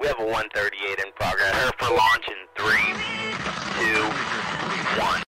We 0.00 0.06
have 0.06 0.20
a 0.20 0.24
138 0.24 0.98
in 1.00 1.12
progress. 1.16 1.50
Prepare 1.50 1.72
for 1.78 1.94
launch 1.96 2.28
in 2.28 2.36
three, 2.54 2.94
two, 3.80 5.02
one. 5.02 5.27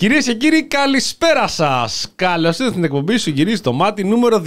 Κυρίες 0.00 0.24
και 0.24 0.34
κύριοι, 0.34 0.62
καλησπέρα 0.62 1.48
σας. 1.48 2.12
Καλώς 2.16 2.50
ήρθατε 2.50 2.70
στην 2.70 2.84
εκπομπή 2.84 3.16
σου, 3.16 3.30
γυρίζει 3.30 3.60
το 3.60 3.72
μάτι 3.72 4.04
νούμερο 4.04 4.38
268. 4.38 4.46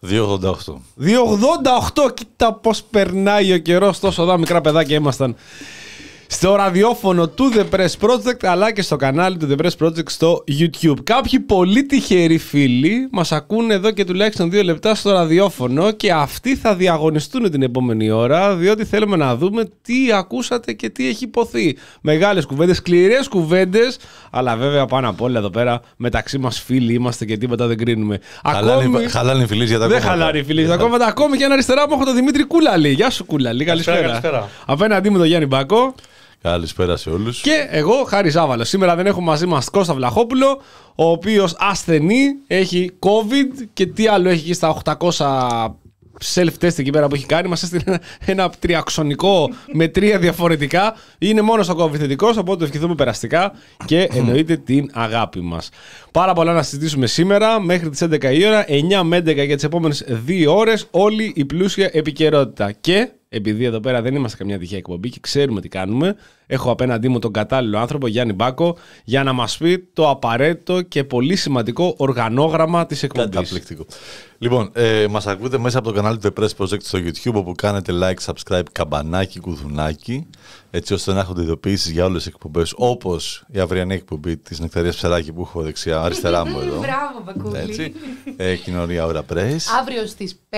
288. 0.00 0.80
288, 0.96 2.14
κοίτα 2.14 2.52
πώς 2.52 2.82
περνάει 2.82 3.52
ο 3.52 3.58
καιρός. 3.58 3.98
Τόσο 3.98 4.22
εδώ 4.22 4.38
μικρά 4.38 4.60
παιδάκια 4.60 4.96
ήμασταν 4.96 5.36
στο 6.34 6.54
ραδιόφωνο 6.54 7.28
του 7.28 7.52
The 7.54 7.76
Press 7.76 8.08
Project 8.08 8.42
αλλά 8.42 8.72
και 8.72 8.82
στο 8.82 8.96
κανάλι 8.96 9.36
του 9.36 9.48
The 9.50 9.64
Press 9.64 9.86
Project 9.86 10.08
στο 10.10 10.44
YouTube. 10.58 10.96
Κάποιοι 11.04 11.40
πολύ 11.40 11.84
τυχεροί 11.84 12.38
φίλοι 12.38 13.08
μας 13.12 13.32
ακούνε 13.32 13.74
εδώ 13.74 13.90
και 13.90 14.04
τουλάχιστον 14.04 14.50
δύο 14.50 14.62
λεπτά 14.62 14.94
στο 14.94 15.10
ραδιόφωνο 15.10 15.90
και 15.90 16.12
αυτοί 16.12 16.56
θα 16.56 16.74
διαγωνιστούν 16.74 17.50
την 17.50 17.62
επόμενη 17.62 18.10
ώρα 18.10 18.54
διότι 18.56 18.84
θέλουμε 18.84 19.16
να 19.16 19.36
δούμε 19.36 19.64
τι 19.82 19.94
ακούσατε 20.14 20.72
και 20.72 20.88
τι 20.88 21.08
έχει 21.08 21.24
υποθεί. 21.24 21.76
Μεγάλες 22.00 22.46
κουβέντες, 22.46 22.76
σκληρές 22.76 23.28
κουβέντες 23.28 23.96
αλλά 24.30 24.56
βέβαια 24.56 24.86
πάνω 24.86 25.08
απ' 25.08 25.20
όλα 25.20 25.38
εδώ 25.38 25.50
πέρα 25.50 25.80
μεταξύ 25.96 26.38
μας 26.38 26.60
φίλοι 26.60 26.94
είμαστε 26.94 27.24
και 27.24 27.36
τίποτα 27.36 27.66
δεν 27.66 27.76
κρίνουμε. 27.76 28.20
Χαλάνε, 28.50 29.08
χαλάνε 29.08 29.42
οι 29.42 29.46
φιλίες 29.46 29.68
για 29.68 29.78
τα 29.78 29.86
Δεν 29.88 29.98
κόμματα. 29.98 30.16
χαλάρει 30.18 30.38
οι 30.38 30.42
φίλοι. 30.44 30.66
Τα 30.66 30.76
κόμματα 30.76 31.06
ακόμη 31.06 31.36
και 31.36 31.44
ένα 31.44 31.52
αριστερά 31.52 31.88
μου 31.88 31.94
έχω 31.94 32.04
τον 32.04 32.14
Δημήτρη 32.14 32.44
Κούλαλη. 32.44 32.88
Γεια 32.88 33.10
σου 33.10 33.24
Κούλαλη, 33.24 33.64
καλησπέρα. 33.64 34.00
καλησπέρα. 34.00 34.48
Απέναντί 34.66 35.10
μου 35.10 35.18
τον 35.18 35.26
Γιάννη 35.26 35.46
Μπάκο. 35.46 35.94
Καλησπέρα 36.48 36.96
σε 36.96 37.10
όλους. 37.10 37.40
Και 37.40 37.66
εγώ, 37.70 38.04
Χάρη 38.04 38.28
Ζάβαλος. 38.28 38.68
Σήμερα 38.68 38.96
δεν 38.96 39.06
έχουμε 39.06 39.26
μαζί 39.26 39.46
μας 39.46 39.70
Κώστα 39.70 39.94
Βλαχόπουλο, 39.94 40.60
ο 40.94 41.10
οποίος 41.10 41.56
ασθενεί, 41.58 42.24
έχει 42.46 42.90
COVID 42.98 43.66
και 43.72 43.86
τι 43.86 44.06
άλλο 44.06 44.28
έχει 44.28 44.40
εκεί 44.40 44.52
στα 44.52 44.68
800 44.68 45.76
self-test 46.34 46.78
εκεί 46.78 46.90
πέρα 46.90 47.06
που 47.08 47.14
έχει 47.14 47.26
κάνει. 47.26 47.48
Μας 47.48 47.62
έστειλε 47.62 47.82
ένα, 47.86 48.00
ένα 48.24 48.50
τριαξονικό 48.58 49.50
με 49.72 49.88
τρία 49.88 50.18
διαφορετικά. 50.18 50.94
Είναι 51.18 51.40
μόνος 51.40 51.66
στο 51.66 51.84
COVID 51.84 51.96
θετικός, 51.96 52.36
οπότε 52.36 52.58
το 52.58 52.64
ευχηθούμε 52.64 52.94
περαστικά 52.94 53.52
και 53.84 54.08
εννοείται 54.12 54.56
την 54.56 54.90
αγάπη 54.92 55.40
μας. 55.40 55.68
Πάρα 56.10 56.32
πολλά 56.32 56.52
να 56.52 56.62
συζητήσουμε 56.62 57.06
σήμερα 57.06 57.60
μέχρι 57.60 57.88
τις 57.90 58.02
11 58.02 58.32
η 58.32 58.46
ώρα, 58.46 58.64
9 58.68 59.02
με 59.02 59.16
11 59.16 59.44
για 59.44 59.54
τις 59.54 59.64
επόμενες 59.64 60.04
2 60.26 60.46
ώρες, 60.54 60.86
όλη 60.90 61.32
η 61.36 61.44
πλούσια 61.44 61.90
επικαιρότητα. 61.92 62.72
Και 62.72 63.08
επειδή 63.34 63.64
εδώ 63.64 63.80
πέρα 63.80 64.02
δεν 64.02 64.14
είμαστε 64.14 64.36
καμιά 64.36 64.58
τυχαία 64.58 64.78
εκπομπή 64.78 65.08
και 65.08 65.18
ξέρουμε 65.20 65.60
τι 65.60 65.68
κάνουμε, 65.68 66.16
έχω 66.46 66.70
απέναντί 66.70 67.08
μου 67.08 67.18
τον 67.18 67.32
κατάλληλο 67.32 67.78
άνθρωπο, 67.78 68.06
Γιάννη 68.06 68.32
Μπάκο, 68.32 68.76
για 69.04 69.24
να 69.24 69.32
μας 69.32 69.56
πει 69.56 69.88
το 69.92 70.10
απαραίτητο 70.10 70.82
και 70.82 71.04
πολύ 71.04 71.36
σημαντικό 71.36 71.94
οργανόγραμμα 71.96 72.86
της 72.86 73.02
εκπομπής. 73.02 73.30
Καταπληκτικό. 73.34 73.86
Λοιπόν, 74.38 74.70
ε, 74.72 75.06
μας 75.10 75.26
ακούτε 75.26 75.58
μέσα 75.58 75.78
από 75.78 75.88
το 75.88 75.94
κανάλι 75.94 76.18
του 76.18 76.32
The 76.36 76.42
Press 76.42 76.48
Project 76.58 76.82
στο 76.82 76.98
YouTube 76.98 77.34
όπου 77.34 77.54
κάνετε 77.54 77.92
like, 78.02 78.32
subscribe, 78.32 78.62
καμπανάκι, 78.72 79.40
κουδουνάκι 79.40 80.26
έτσι 80.76 80.94
ώστε 80.94 81.12
να 81.12 81.20
έχετε 81.20 81.42
ειδοποιήσεις 81.42 81.90
για 81.90 82.04
όλες 82.04 82.22
τις 82.22 82.32
εκπομπές 82.32 82.72
όπως 82.76 83.44
η 83.52 83.58
αυριανή 83.58 83.94
εκπομπή 83.94 84.36
της 84.36 84.60
Νεκταρίας 84.60 84.96
Ψεράκη 84.96 85.32
που 85.32 85.40
έχω 85.40 85.62
δεξιά, 85.62 86.00
αριστερά 86.00 86.46
μου 86.46 86.60
εδώ. 86.60 86.78
Μπράβο, 86.86 87.22
Μπακούλη. 87.24 87.58
Έτσι. 87.58 87.92
Ε, 88.36 88.56
κοινωνία 88.56 89.06
ώρα 89.06 89.24
press. 89.32 89.56
Αύριο 89.80 90.06
στις 90.06 90.40
5 90.50 90.56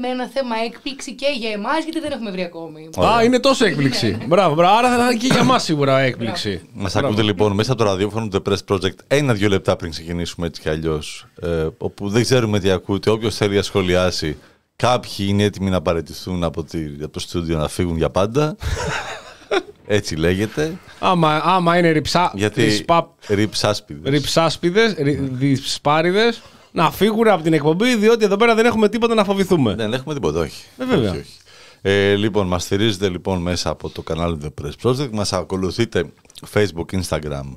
με 0.00 0.08
ένα 0.08 0.26
θέμα 0.26 0.56
έκπληξη 0.64 1.14
και 1.14 1.26
για 1.36 1.50
εμάς, 1.50 1.84
γιατί 1.84 2.00
δεν 2.00 2.12
έχουμε 2.12 2.30
βρει 2.30 2.42
ακόμη. 2.42 2.88
Α, 2.98 3.24
είναι 3.24 3.40
τόσο 3.40 3.64
έκπληξη. 3.64 4.18
μπράβο, 4.28 4.54
μπράβο. 4.54 4.76
Άρα 4.76 4.96
θα 4.96 5.10
είναι 5.10 5.14
και 5.26 5.32
για 5.34 5.44
μας 5.44 5.62
σίγουρα 5.62 5.98
έκπληξη. 6.00 6.60
Μας 6.72 6.96
ακούτε 6.96 7.22
λοιπόν 7.22 7.52
μέσα 7.52 7.72
από 7.72 7.82
το 7.84 7.88
ραδιόφωνο 7.90 8.28
του 8.28 8.42
The 8.46 8.52
Press 8.52 8.74
Project 8.74 8.94
ένα-δύο 9.08 9.48
λεπτά 9.48 9.76
πριν 9.76 9.90
ξεκινήσουμε 9.90 10.46
έτσι 10.46 10.60
κι 10.60 10.68
αλλιώς. 10.68 11.26
Ε, 11.42 11.66
όπου 11.78 12.08
δεν 12.08 12.22
ξέρουμε 12.22 12.58
τι 12.60 12.70
ακούτε. 12.70 13.10
Όποιος 13.10 13.36
θέλει 13.36 13.56
να 13.56 13.62
σχολιάσει, 13.62 14.36
κάποιοι 14.76 15.26
είναι 15.28 15.42
έτοιμοι 15.42 15.70
να 15.70 15.82
παραιτηθούν 15.82 16.44
από, 16.44 16.64
τη, 16.64 16.78
από 17.02 17.12
το 17.12 17.20
στούντιο 17.20 17.58
να 17.58 17.68
φύγουν 17.68 17.96
για 17.96 18.10
πάντα. 18.10 18.56
έτσι 19.86 20.14
λέγεται. 20.16 20.76
Άμα, 20.98 21.40
άμα 21.44 21.78
είναι 21.78 21.90
ριψά, 21.90 22.32
Γιατί 22.34 22.64
ρισπα- 22.64 23.08
ριψάσπιδες. 23.28 24.12
ριψάσπιδες, 24.12 24.94
ρι- 24.98 25.20
διspάριδες, 25.32 26.42
να 26.72 26.90
φύγουν 26.90 27.28
από 27.28 27.42
την 27.42 27.52
εκπομπή, 27.52 27.96
διότι 27.96 28.24
εδώ 28.24 28.36
πέρα 28.36 28.54
δεν 28.54 28.66
έχουμε 28.66 28.88
τίποτα 28.88 29.14
να 29.14 29.24
φοβηθούμε. 29.24 29.74
Δεν 29.74 29.92
έχουμε 29.92 30.14
τίποτα, 30.14 30.40
όχι. 30.40 30.64
Ε, 30.78 30.84
βέβαια. 30.84 31.10
Όχι, 31.10 31.18
όχι. 31.18 31.30
Ε, 31.86 32.14
λοιπόν, 32.14 32.46
μας 32.46 32.62
στηρίζετε 32.62 33.08
λοιπόν 33.08 33.42
μέσα 33.42 33.70
από 33.70 33.88
το 33.90 34.02
κανάλι 34.02 34.36
του 34.38 34.54
The 34.58 34.64
Press 34.64 34.72
Project. 34.82 35.10
Μας 35.12 35.32
ακολουθείτε 35.32 36.04
Facebook, 36.54 37.00
Instagram 37.02 37.56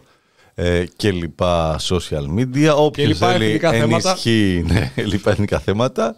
ε, 0.56 0.86
και 0.96 1.12
λοιπά 1.12 1.80
social 1.80 2.26
media. 2.38 2.76
Όποιος 2.76 3.08
λοιπά 3.08 3.32
θέλει 3.32 3.46
εθνικά 3.46 3.72
θέματα. 3.72 4.10
ενισχύει 4.10 4.66
ναι, 4.68 4.92
λοιπά 5.12 5.32
εθνικά 5.32 5.60
θέματα. 5.60 6.16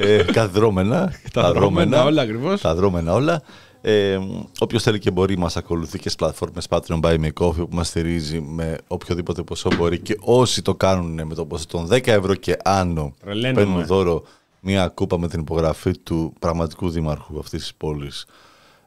Ε, 0.00 0.22
καθδρόμενα. 0.32 1.12
Τα 1.32 1.52
δρόμενα 1.52 2.04
όλα 2.04 2.22
ακριβώς. 2.22 2.60
Τα 2.60 2.74
δρόμενα 2.74 3.12
όλα. 3.12 3.42
Ε, 3.80 4.18
όποιος 4.58 4.82
θέλει 4.82 4.98
και 4.98 5.10
μπορεί 5.10 5.38
μας 5.38 5.56
ακολουθεί 5.56 5.98
και 5.98 6.08
στις 6.08 6.14
πλατφόρμες 6.14 6.66
Patreon 6.68 7.00
Buy 7.00 7.18
Me 7.18 7.28
Coffee 7.40 7.54
που 7.54 7.68
μας 7.70 7.88
στηρίζει 7.88 8.40
με 8.40 8.78
οποιοδήποτε 8.86 9.42
ποσό 9.42 9.70
μπορεί 9.76 9.98
και 9.98 10.16
όσοι 10.20 10.62
το 10.62 10.74
κάνουν 10.74 11.26
με 11.26 11.34
το 11.34 11.44
ποσό 11.44 11.66
των 11.66 11.88
10 11.90 12.06
ευρώ 12.06 12.34
και 12.34 12.56
άνω 12.64 13.14
Τρελαίνομαι. 13.24 13.60
παίρνουν 13.64 13.86
δώρο 13.86 14.22
μια 14.60 14.88
κούπα 14.88 15.18
με 15.18 15.28
την 15.28 15.40
υπογραφή 15.40 15.98
του 15.98 16.32
πραγματικού 16.38 16.90
δήμαρχου 16.90 17.38
αυτής 17.38 17.60
της 17.60 17.74
πόλης. 17.74 18.26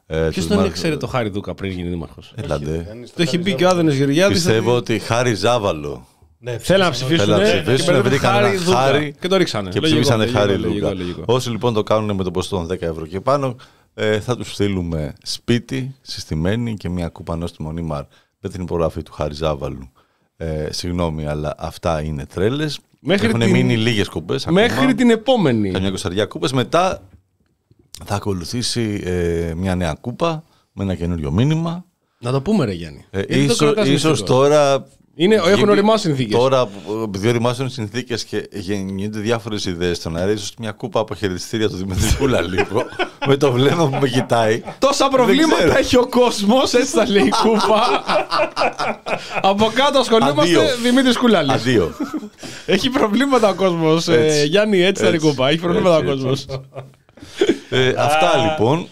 Ε, 0.06 0.16
Ποιος 0.16 0.34
του 0.34 0.40
τον 0.40 0.48
Δημάρχου- 0.48 0.76
ήξερε 0.76 0.96
το 0.96 1.06
Χάρη 1.06 1.28
Δούκα 1.28 1.54
πριν 1.54 1.70
γίνει 1.72 1.88
δήμαρχος; 1.88 2.32
Έλαντε. 2.36 2.86
Το 3.16 3.22
έχει 3.22 3.38
πει 3.38 3.54
και 3.54 3.64
ο 3.64 3.68
Άδωνος 3.68 3.94
Γεωργιάδης. 3.94 4.36
Πιστεύω 4.36 4.74
ότι 4.76 4.94
ότι 4.94 5.04
χάρη 5.04 5.34
Ζάβαλο 5.34 6.06
Ναι, 6.38 6.58
Θέλουν 6.58 6.82
να 6.84 6.90
ψηφίσαμε. 6.90 7.32
ψηφίσουν. 7.32 7.34
Θέλουν 7.34 7.40
να 7.40 7.62
και 7.62 7.70
ψηφίσουν, 7.70 7.86
μπερδεύουν 7.86 8.10
βρήκαν 8.10 8.32
Χάρη 8.32 8.54
ένα 8.54 8.62
Δούκα. 8.64 8.76
χάρη 8.78 9.14
Και 9.20 9.28
το 9.28 9.36
ρίξανε. 9.36 9.70
και 9.70 9.80
Λογικό, 9.80 9.98
ψήφισανε 10.00 10.22
λογικό, 10.24 10.38
χάρη 10.40 10.56
λογικό, 10.58 10.86
Λούκα. 10.88 10.98
λογικό. 11.02 11.22
Όσοι 11.26 11.50
λοιπόν 11.50 11.74
το 11.74 11.82
κάνουν 11.82 12.16
με 12.16 12.24
το 12.24 12.30
ποσό 12.30 12.48
των 12.56 12.66
10 12.66 12.82
ευρώ 12.86 13.06
και 13.06 13.20
πάνω, 13.20 13.56
ε, 13.94 14.20
θα 14.20 14.36
τους 14.36 14.52
στείλουμε 14.52 15.12
σπίτι, 15.22 15.94
συστημένη 16.02 16.74
και 16.74 16.88
μια 16.88 17.08
κούπα 17.08 17.36
νόστιμο 17.36 17.72
νήμαρ 17.72 18.04
με 18.40 18.48
την 18.48 18.62
υπογραφή 18.62 19.02
του 19.02 19.12
Χάρη 19.12 19.34
Ζάβαλου. 19.34 19.92
Ε, 20.36 20.68
συγγνώμη, 20.72 21.26
αλλά 21.26 21.54
αυτά 21.58 22.02
είναι 22.02 22.26
τρέλες. 22.26 22.78
Μέχρι 23.04 23.26
Έχουν 23.26 23.40
την- 23.40 23.50
μείνει 23.50 23.76
λίγες 23.76 24.08
κούπες 24.08 24.46
Μέχρι 24.46 24.94
την 24.94 25.10
επόμενη. 25.10 25.70
Καμιά 25.70 25.90
κοσαριά 25.90 26.26
κούπες. 26.26 26.52
Μετά 26.52 27.08
θα 28.04 28.14
ακολουθήσει 28.14 29.00
ε, 29.04 29.52
μια 29.56 29.74
νέα 29.74 29.96
κούπα 30.00 30.44
με 30.72 30.82
ένα 30.84 30.94
καινούριο 30.94 31.30
μήνυμα. 31.30 31.84
Να 32.20 32.30
το 32.32 32.42
πούμε, 32.42 32.64
ρε 32.64 32.72
Γιάννη. 32.72 33.04
Ε, 33.10 33.18
Γιατί 33.18 33.34
το 33.34 33.40
ίσως, 33.42 33.58
κρατάς 33.58 33.88
ίσως 33.88 34.10
μυστικό. 34.10 34.32
τώρα. 34.34 34.86
Είναι- 35.14 35.34
έχουν 35.34 35.54
γίνει- 35.54 35.70
οριμάσει 35.70 36.06
συνθήκες. 36.06 36.38
Τώρα, 36.38 36.66
που- 36.66 37.02
επειδή 37.04 37.28
οριμάσουν 37.28 37.70
συνθήκες 37.70 38.24
και 38.24 38.48
γεννιούνται 38.52 39.18
διάφορες 39.18 39.64
ιδέες 39.64 39.96
στον 39.96 40.16
αέρα, 40.16 40.30
ίσως 40.30 40.52
μια 40.58 40.72
κούπα 40.72 41.00
από 41.00 41.14
χαιρετιστήρια 41.14 41.68
του 41.68 41.76
Δημήτρη 41.76 42.16
Κούλα 42.18 42.40
λίγο. 42.40 42.82
με 43.28 43.36
το 43.36 43.52
βλέμμα 43.52 43.88
που 43.88 43.98
με 44.00 44.08
κοιτάει. 44.08 44.62
Τόσα 44.78 44.94
ξέρω. 44.94 45.10
προβλήματα 45.10 45.78
έχει 45.78 45.96
ο 45.96 46.06
κόσμος, 46.06 46.72
έτσι 46.74 46.92
θα 46.92 47.08
λέει 47.08 47.22
η 47.24 47.28
κούπα. 47.42 47.82
Από 49.42 49.70
κάτω 49.74 49.98
ασχολούμαστε 49.98 50.40
Αντίο. 50.42 50.62
Δημήτρης 50.82 51.16
Κουλάλη. 51.18 51.52
Αντίο. 51.52 51.92
Έχει 52.66 52.90
προβλήματα 52.90 53.48
ο 53.48 53.54
κόσμος. 53.54 54.08
Έτσι. 54.08 54.46
Γιάννη, 54.46 54.82
έτσι 54.82 55.02
θα 55.02 55.08
είναι 55.08 55.16
η 55.16 55.20
Έτσι. 55.20 55.28
κούπα. 55.36 55.48
Έχει 55.48 55.58
προβλήματα 55.58 55.96
ο 55.96 55.98
Έτσι, 55.98 56.10
έτσι. 56.10 56.46
κόσμος. 56.46 56.46
ε, 57.70 57.94
αυτά 57.96 58.30
λοιπόν. 58.36 58.86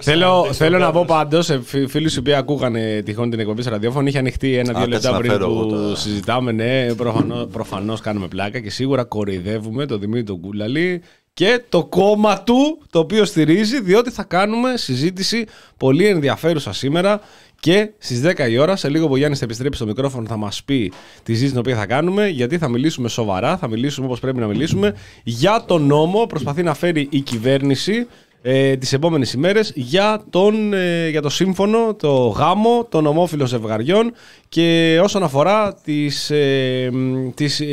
Θέλω, 0.00 0.52
θέλω 0.52 0.78
να 0.78 0.90
πω 0.90 1.04
πάντως, 1.06 1.50
φίλοι 1.88 2.10
οι 2.14 2.18
οποίοι 2.18 2.34
ακούγανε 2.34 3.02
τυχόν 3.04 3.30
την 3.30 3.40
εκπομπή 3.40 3.62
σε 3.62 3.70
ραδιόφωνο, 3.70 4.08
είχε 4.08 4.18
ανοιχτεί 4.18 4.54
ένα-δύο 4.56 4.82
Α, 4.82 4.86
λεπτά 4.88 4.94
κάτσε 4.94 5.10
να 5.10 5.18
πριν 5.18 5.30
φέρω 5.30 5.46
που 5.46 5.52
εγώ 5.52 5.88
τα- 5.88 5.96
συζητάμε. 5.96 6.52
Ναι, 6.52 6.94
προφανώς 6.94 7.46
προφανώς 7.52 8.00
κάνουμε 8.00 8.28
πλάκα 8.28 8.60
και 8.60 8.70
σίγουρα 8.70 9.04
κοροϊδεύουμε 9.04 9.86
τον 9.86 10.00
Δημήτρη 10.00 10.22
τον 10.24 10.40
Κούλαλη 10.40 11.02
και 11.34 11.62
το 11.68 11.84
κόμμα 11.84 12.42
του 12.42 12.78
το 12.90 12.98
οποίο 12.98 13.24
στηρίζει, 13.24 13.80
διότι 13.80 14.10
θα 14.10 14.22
κάνουμε 14.24 14.76
συζήτηση 14.76 15.44
πολύ 15.76 16.06
ενδιαφέρουσα 16.06 16.72
σήμερα 16.72 17.20
και 17.60 17.90
στις 17.98 18.20
10 18.22 18.48
η 18.50 18.58
ώρα, 18.58 18.76
σε 18.76 18.88
λίγο 18.88 19.06
που 19.06 19.12
ο 19.12 19.16
Γιάννης 19.16 19.38
θα 19.38 19.44
επιστρέψει 19.44 19.78
στο 19.78 19.86
μικρόφωνο, 19.88 20.26
θα 20.28 20.36
μας 20.36 20.62
πει 20.64 20.92
τη 21.22 21.32
συζήτηση 21.32 21.50
την 21.50 21.58
οποία 21.58 21.76
θα 21.76 21.86
κάνουμε, 21.86 22.28
γιατί 22.28 22.58
θα 22.58 22.68
μιλήσουμε 22.68 23.08
σοβαρά, 23.08 23.56
θα 23.56 23.68
μιλήσουμε 23.68 24.06
όπως 24.06 24.20
πρέπει 24.20 24.38
να 24.38 24.46
μιλήσουμε 24.46 24.94
για 25.24 25.64
τον 25.66 25.86
νόμο. 25.86 26.26
Προσπαθεί 26.26 26.62
να 26.62 26.74
φέρει 26.74 27.06
η 27.10 27.20
κυβέρνηση 27.20 28.06
ε, 28.48 28.76
τις 28.76 28.92
επόμενες 28.92 29.32
ημέρες 29.32 29.72
για, 29.74 30.22
τον, 30.30 30.72
ε, 30.72 31.08
για 31.08 31.22
το 31.22 31.28
σύμφωνο, 31.28 31.94
το 31.94 32.26
γάμο 32.26 32.86
των 32.90 33.06
ομόφυλων 33.06 33.46
ζευγαριών 33.46 34.12
και 34.48 34.98
όσον 35.02 35.22
αφορά 35.22 35.74
τις, 35.84 36.30
ε, 36.30 36.88
μ, 36.92 37.28
τις 37.34 37.60
ε, 37.60 37.66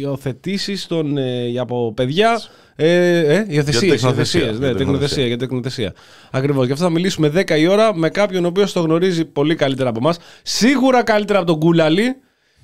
υιοθετήσεις 0.00 0.86
των, 0.86 1.16
ε, 1.16 1.58
από 1.58 1.92
παιδιά 1.96 2.40
ε, 2.76 3.18
ε, 3.18 3.46
υιοθεσίες, 3.48 4.00
τεκνοθεσία, 4.00 4.40
υιοθεσίες, 4.40 4.58
για 4.58 4.68
ναι, 4.68 4.74
τεκνοθεσία, 4.74 5.26
για 5.26 5.38
τεκνοθεσία. 5.38 5.94
Ακριβώς. 6.30 6.66
Γι' 6.66 6.72
αυτό 6.72 6.84
θα 6.84 6.90
μιλήσουμε 6.90 7.28
10 7.34 7.58
η 7.58 7.66
ώρα 7.66 7.96
με 7.96 8.08
κάποιον 8.08 8.44
ο 8.44 8.48
οποίος 8.48 8.72
το 8.72 8.80
γνωρίζει 8.80 9.24
πολύ 9.24 9.54
καλύτερα 9.54 9.88
από 9.88 9.98
εμάς. 9.98 10.18
Σίγουρα 10.42 11.02
καλύτερα 11.02 11.38
από 11.38 11.46
τον 11.46 11.58
Κούλαλη. 11.58 12.16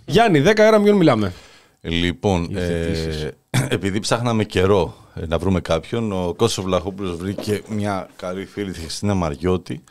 Γιάννη, 0.06 0.42
10 0.46 0.58
η 0.58 0.62
ώρα 0.62 0.78
με 0.78 0.84
ποιον 0.84 0.96
μιλάμε; 0.96 1.32
Λοιπόν, 1.80 2.56
ε, 2.56 3.30
επειδή 3.68 4.00
ψάχναμε 4.00 4.44
καιρό 4.44 4.94
ε, 5.14 5.26
να 5.26 5.38
βρούμε 5.38 5.60
κάποιον, 5.60 6.12
ο 6.12 6.34
Κώστας 6.36 6.64
Βλαχόπουλος 6.64 7.16
βρήκε 7.16 7.62
μια 7.68 8.08
καλή 8.16 8.44
φίλη 8.44 8.72
τη 8.72 8.80
Χριστίνα 8.80 9.14
Μαριώτη, 9.14 9.84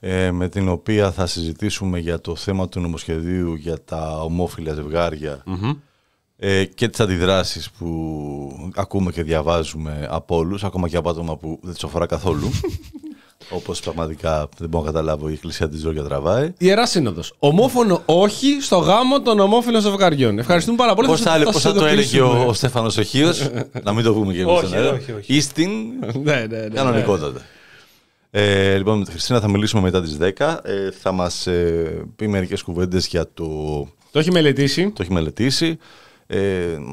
ε, 0.00 0.30
με 0.30 0.48
την 0.48 0.68
οποία 0.68 1.12
θα 1.12 1.26
συζητήσουμε 1.26 1.98
για 1.98 2.20
το 2.20 2.36
θέμα 2.36 2.68
του 2.68 2.80
νομοσχεδίου 2.80 3.54
για 3.54 3.84
τα 3.84 4.20
ομόφυλα 4.22 4.74
ζευγάρια 4.74 5.44
ε, 6.36 6.64
και 6.64 6.88
τις 6.88 7.00
αντιδράσεις 7.00 7.70
που 7.70 8.70
ακούμε 8.74 9.10
και 9.10 9.22
διαβάζουμε 9.22 10.06
από 10.10 10.36
όλους, 10.36 10.64
ακόμα 10.64 10.88
και 10.88 10.96
από 10.96 11.10
άτομα 11.10 11.36
που 11.36 11.58
δεν 11.62 11.72
τους 11.72 11.84
αφορά 11.84 12.06
καθόλου. 12.06 12.50
Όπως 13.50 13.80
πραγματικά 13.80 14.48
δεν 14.58 14.68
μπορώ 14.68 14.84
να 14.84 14.90
καταλάβω 14.90 15.28
η 15.28 15.32
Εκκλησία 15.32 15.68
της 15.68 15.80
Ζόρια 15.80 16.02
τραβάει. 16.02 16.52
Ιερά 16.58 16.86
Σύνοδος. 16.86 17.32
Ομόφωνο 17.38 18.02
όχι 18.06 18.58
στο 18.60 18.76
γάμο 18.76 19.20
των 19.20 19.40
ομόφυλων 19.40 19.80
ζευγαριών. 19.80 20.38
Ευχαριστούμε 20.38 20.76
πάρα 20.76 20.94
πολύ. 20.94 21.08
Πώς 21.08 21.20
θα, 21.20 21.30
σας- 21.30 21.44
πώς 21.44 21.52
σας 21.60 21.62
θα 21.72 21.78
το 21.78 21.84
έλεγε 21.84 22.16
ειδοποιήσουμε. 22.16 22.44
ο, 22.44 22.48
ο 22.48 22.52
Στέφανος 22.52 22.96
Οχίος, 22.96 23.48
να 23.84 23.92
μην 23.92 24.04
το 24.04 24.12
πούμε 24.14 24.32
και 24.32 24.40
εμείς 24.40 24.52
Όχι, 24.52 24.66
στον 24.66 24.78
αέρα. 24.78 24.92
όχι, 24.92 25.12
όχι. 25.12 25.34
Ίστην 25.34 25.70
Ναι, 26.22 26.46
ναι, 26.48 26.58
ναι. 26.58 26.68
Κανονικότατα. 26.74 27.40
Ε, 28.30 28.76
λοιπόν, 28.76 28.98
με 28.98 29.04
τη 29.04 29.10
Χριστίνα 29.10 29.40
θα 29.40 29.48
μιλήσουμε 29.48 29.82
μετά 29.82 30.02
τις 30.02 30.16
10. 30.38 30.56
Ε, 30.62 30.90
θα 31.00 31.12
μας 31.12 31.46
ε, 31.46 32.06
πει 32.16 32.28
μερικές 32.28 32.62
κουβέντες 32.62 33.06
για 33.06 33.26
το... 33.34 33.44
Το 34.10 34.18
έχει 34.18 34.30
μελετήσει. 34.30 34.90
Το 34.90 35.02
έχει 35.02 35.12
μελετήσει. 35.12 35.78
Ε, 36.26 36.38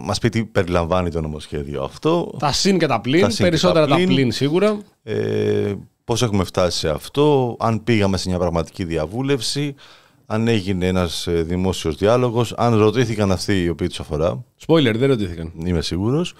μας 0.04 0.19
πει 0.19 0.30
τι 0.30 0.44
περιλαμβάνει 0.46 1.10
το 1.12 1.22
νομοσχέδιο 1.22 1.84
αυτό. 1.84 2.34
Τα 2.40 2.51
συν 2.51 2.80
και 2.80 2.88
τα 2.88 3.01
πλήν. 3.01 3.22
Τα 3.22 3.28
συν 3.30 3.38
και 3.38 3.44
Περισσότερα 3.44 3.81
τα 3.86 3.88
τα 3.90 3.96
πλην. 3.96 4.08
πλήν 4.08 4.31
σίγουρα. 4.31 4.78
Ε, 5.04 5.74
πώς 6.06 6.22
έχουμε 6.22 6.44
φτάσει 6.44 6.78
σε 6.78 6.90
αυτό. 6.90 7.56
Αν 7.60 7.84
πήγαμε 7.84 8.18
σε 8.18 8.30
μια 8.30 8.38
πραγματική 8.38 8.84
διαβούλευση. 8.84 9.75
Αν 10.25 10.48
έγινε 10.48 10.88
ένας 10.88 11.28
ε, 11.28 11.31
δημόσιος 11.42 11.96
διάλογος. 11.96 12.54
Αν 12.57 12.75
ρωτήθηκαν 12.78 13.31
αυτοί 13.31 13.63
οι 13.63 13.69
οποίοι 13.69 13.88
τους 13.88 14.00
αφορά. 14.00 14.44
Spoiler, 14.68 14.94
δεν 14.96 15.07
ρωτήθηκαν. 15.07 15.52
Είμαι 15.66 15.81
σίγουρος. 15.81 16.34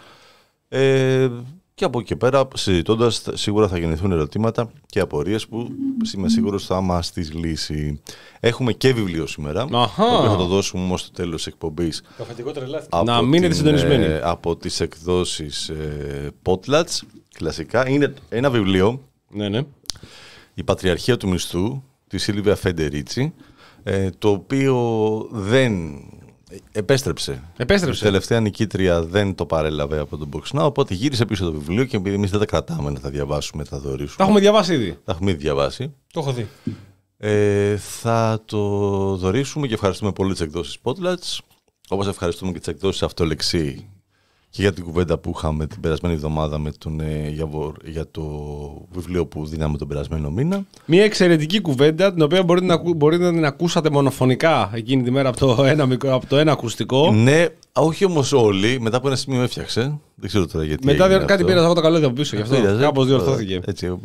Ε, 0.68 1.28
και 1.74 1.86
από 1.86 2.00
εκεί 2.00 2.08
και 2.08 2.16
πέρα, 2.16 2.48
συζητώντας, 2.54 3.24
σίγουρα 3.34 3.68
θα 3.68 3.78
γεννηθούν 3.78 4.12
ερωτήματα 4.12 4.72
και 4.86 5.00
απορίες 5.00 5.48
που 5.48 5.68
είμαι 6.16 6.30
σίγουρος 6.30 6.66
θα 6.66 6.82
μας 6.82 7.12
τις 7.12 7.34
λύσει. 7.34 8.02
Έχουμε 8.40 8.74
και 8.74 8.94
βιβλίο 8.94 9.28
σήμερα. 9.28 9.68
Αχα. 9.74 10.10
Το 10.10 10.16
οποίο 10.18 10.30
θα 10.30 10.38
το 10.38 10.46
δώσουμε 10.46 10.84
όμως 10.84 11.02
στο 11.02 11.12
τέλος 11.12 11.36
της 11.44 11.54
εκπομπής. 11.54 12.02
Το 12.18 12.24
αφεντικό 12.24 12.52
τρελάθηκε. 12.52 12.90
Από 12.92 13.06
Να 13.06 13.22
μείνετε 13.22 13.48
την, 13.48 13.56
συντονισμένοι. 13.58 14.04
ε, 14.04 14.22
από 14.24 14.56
τις 14.56 14.80
εκδόσεις 14.80 15.70
ε, 15.70 16.32
Potlats, 16.44 17.00
κλασικά. 17.34 17.90
Είναι 17.90 18.14
ένα 18.30 18.50
βιβλίο, 18.50 19.02
Ναι, 19.36 19.50
ναι. 19.50 19.62
Η 20.54 20.64
Πατριαρχία 20.64 21.18
του 21.18 21.28
Μισθού, 21.30 21.84
τη 22.08 22.18
Σίλβια 22.18 22.56
Φεντερίτσι, 22.56 23.34
ε, 23.84 24.10
το 24.18 24.30
οποίο 24.30 24.76
δεν 25.32 26.00
επέστρεψε. 26.72 27.44
Επέστρεψε. 27.58 28.00
Η 28.04 28.06
τελευταία 28.06 28.40
νικήτρια 28.40 29.04
δεν 29.04 29.36
το 29.36 29.46
παρέλαβε 29.46 30.00
από 30.00 30.18
τον 30.18 30.30
Box 30.34 30.60
Now, 30.60 30.66
οπότε 30.66 30.94
γύρισε 30.94 31.26
πίσω 31.26 31.46
το 31.46 31.52
βιβλίο 31.52 31.86
και 31.86 31.98
επειδή 31.98 32.16
εμείς 32.16 32.30
δεν 32.32 32.40
τα 32.40 32.46
κρατάμε 32.46 32.92
να 32.92 33.00
τα 33.00 33.10
διαβάσουμε, 33.10 33.64
να 33.64 33.70
τα 33.70 33.82
Τα 33.82 33.90
δωρήσουμε. 33.90 34.24
έχουμε 34.26 34.40
διαβάσει 34.40 34.74
ήδη. 34.74 35.00
Τα 35.04 35.12
έχουμε 35.12 35.32
ήδη 35.32 35.40
διαβάσει. 35.40 35.94
Το 36.14 36.20
έχω 36.20 36.32
δει. 36.34 36.48
Ε, 37.18 37.78
θα 37.78 38.42
το 38.46 38.60
δωρήσουμε 39.16 39.68
και 39.68 39.74
ευχαριστούμε 39.74 40.12
πολύ 40.12 40.32
τις 40.32 40.42
εκδόσεις 40.42 40.78
Potlats. 40.84 41.38
Όπως 41.90 42.08
ευχαριστούμε 42.08 42.52
και 42.52 42.58
τις 42.58 42.68
εκδόσεις 42.68 43.04
Αυτολεξή 43.04 43.90
και 44.56 44.62
για 44.62 44.74
την 44.74 44.84
κουβέντα 44.84 45.18
που 45.18 45.34
είχαμε 45.36 45.68
την 45.68 45.80
περασμένη 45.82 46.16
εβδομάδα 46.16 46.58
με 46.60 46.72
τον 46.78 47.00
ε, 47.00 47.30
Γιαβορ 47.34 47.74
για 47.86 48.06
το 48.12 48.24
βιβλίο 48.92 49.26
που 49.26 49.46
δίναμε 49.46 49.78
τον 49.78 49.88
περασμένο 49.88 50.30
μήνα. 50.32 50.66
Μια 50.86 51.04
εξαιρετική 51.04 51.62
κουβέντα 51.62 52.14
την 52.14 52.22
οποία 52.22 52.44
μπορείτε 52.44 52.66
να, 52.66 52.74
ακού- 52.74 52.96
μπορείτε 52.96 53.24
να 53.24 53.32
την 53.32 53.46
ακούσατε 53.46 53.90
μονοφωνικά 53.90 54.70
εκείνη 54.74 55.04
τη 55.04 55.12
μέρα 55.12 55.30
από 55.30 55.38
το 55.56 55.64
ένα, 55.66 55.86
μικρό, 55.86 56.14
από 56.16 56.26
το 56.28 56.38
ένα 56.38 56.52
ακουστικό. 56.52 57.12
Ναι, 57.12 57.46
όχι 57.74 58.06
όμως 58.06 58.32
όλοι. 58.34 58.80
Μετά 58.82 58.98
από 58.98 59.08
ένα 59.08 59.16
σημείο 59.16 59.42
έφτιαξε. 59.42 60.00
Δεν 60.16 60.30
ξέρω 60.30 60.48
τώρα 60.48 60.66
γιατί. 60.66 60.86
Μετά 60.86 61.04
έγινε 61.04 61.18
δια- 61.18 61.28
κάτι 61.28 61.42
αυτό. 61.42 61.46
πήρα 61.54 61.66
εγώ 61.66 61.74
τα 61.74 61.82
καλώδια 61.82 62.08
από 62.08 62.16
πίσω 62.16 62.36
γι' 62.36 62.42
αυτό. 62.42 62.56
Πήραζε. 62.56 62.82
Κάπως 62.82 63.06
διορθώθηκε. 63.08 63.62
Έτσι, 63.66 63.98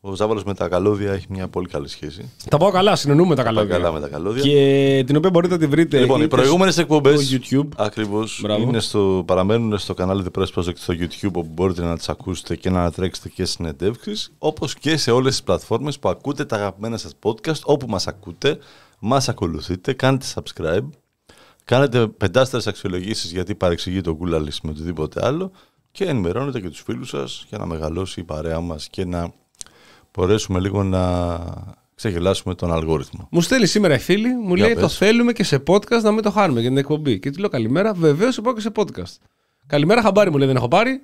ο- 0.00 0.10
ο 0.10 0.14
Ζάβαλος 0.14 0.44
με 0.44 0.54
τα 0.54 0.68
καλώδια 0.68 1.12
έχει 1.12 1.26
μια 1.28 1.48
πολύ 1.48 1.68
καλή 1.68 1.88
σχέση. 1.88 2.30
Τα 2.50 2.56
πάω 2.56 2.70
καλά, 2.70 2.96
συνεννοούμε 2.96 3.34
τα 3.34 3.42
Πάει 3.42 3.52
καλώδια. 3.54 3.76
καλά 3.76 3.92
με 3.92 4.00
τα 4.00 4.08
καλώδια. 4.08 4.42
Και 4.42 5.04
την 5.06 5.16
οποία 5.16 5.30
μπορείτε 5.30 5.52
να 5.54 5.60
τη 5.60 5.66
βρείτε. 5.66 5.98
Λοιπόν, 6.00 6.20
οι 6.20 6.24
είτε 6.26 6.36
προηγούμενες 6.36 6.78
εκπομπές. 6.78 7.26
στο 7.26 7.36
YouTube. 7.40 7.68
Ακριβώς. 7.76 8.38
Μπράβο. 8.42 8.62
Είναι 8.62 8.80
στο, 8.80 9.22
παραμένουν 9.26 9.78
στο 9.78 9.94
κανάλι 9.94 10.24
The 10.32 10.40
Press 10.40 10.46
Project 10.54 10.76
στο 10.76 10.94
YouTube 10.98 11.26
όπου 11.32 11.48
μπορείτε 11.54 11.82
να 11.82 11.96
τις 11.96 12.08
ακούσετε 12.08 12.56
και 12.56 12.70
να 12.70 12.80
ανατρέξετε 12.80 13.28
και 13.28 13.44
συνεντεύξεις. 13.44 14.32
Όπως 14.38 14.74
και 14.74 14.96
σε 14.96 15.10
όλες 15.10 15.30
τις 15.32 15.42
πλατφόρμες 15.42 15.98
που 15.98 16.08
ακούτε 16.08 16.44
τα 16.44 16.56
αγαπημένα 16.56 16.96
σας 16.96 17.12
podcast. 17.22 17.60
Όπου 17.64 17.86
μας 17.86 18.06
ακούτε, 18.06 18.58
μας 18.98 19.28
ακολουθείτε, 19.28 19.92
κάντε 19.92 20.24
subscribe. 20.34 20.88
Κάνετε 21.64 22.06
πεντάστερες 22.06 22.66
αξιολογήσεις 22.66 23.32
γιατί 23.32 23.54
παρεξηγεί 23.54 24.00
το 24.00 24.18
Google 24.20 24.46
με 24.62 24.70
οτιδήποτε 24.70 25.26
άλλο. 25.26 25.50
Και 25.92 26.04
ενημερώνετε 26.04 26.60
και 26.60 26.68
τους 26.68 26.80
φίλους 26.82 27.08
σας 27.08 27.44
για 27.48 27.58
να 27.58 27.66
μεγαλώσει 27.66 28.20
η 28.20 28.22
παρέα 28.22 28.60
μας 28.60 28.88
και 28.88 29.04
να 29.04 29.32
μπορέσουμε 30.20 30.60
λίγο 30.60 30.82
να 30.82 31.38
ξεγελάσουμε 31.94 32.54
τον 32.54 32.72
αλγόριθμο. 32.72 33.28
Μου 33.30 33.40
στέλνει 33.40 33.66
σήμερα 33.66 33.94
η 33.94 33.98
φίλη, 33.98 34.34
μου 34.34 34.54
Για 34.54 34.64
λέει 34.64 34.74
πες. 34.74 34.82
το 34.82 34.88
θέλουμε 34.88 35.32
και 35.32 35.44
σε 35.44 35.62
podcast 35.66 36.02
να 36.02 36.10
μην 36.10 36.22
το 36.22 36.30
χάνουμε 36.30 36.60
για 36.60 36.68
την 36.68 36.78
εκπομπή. 36.78 37.18
Και 37.18 37.30
τη 37.30 37.40
λέω 37.40 37.48
καλημέρα, 37.48 37.92
βεβαίως 37.92 38.40
πάω 38.40 38.54
και 38.54 38.60
σε 38.60 38.70
podcast. 38.74 39.16
Καλημέρα, 39.66 40.02
χαμπάρι 40.02 40.30
μου 40.30 40.36
λέει 40.36 40.46
δεν 40.46 40.56
έχω 40.56 40.68
πάρει. 40.68 41.00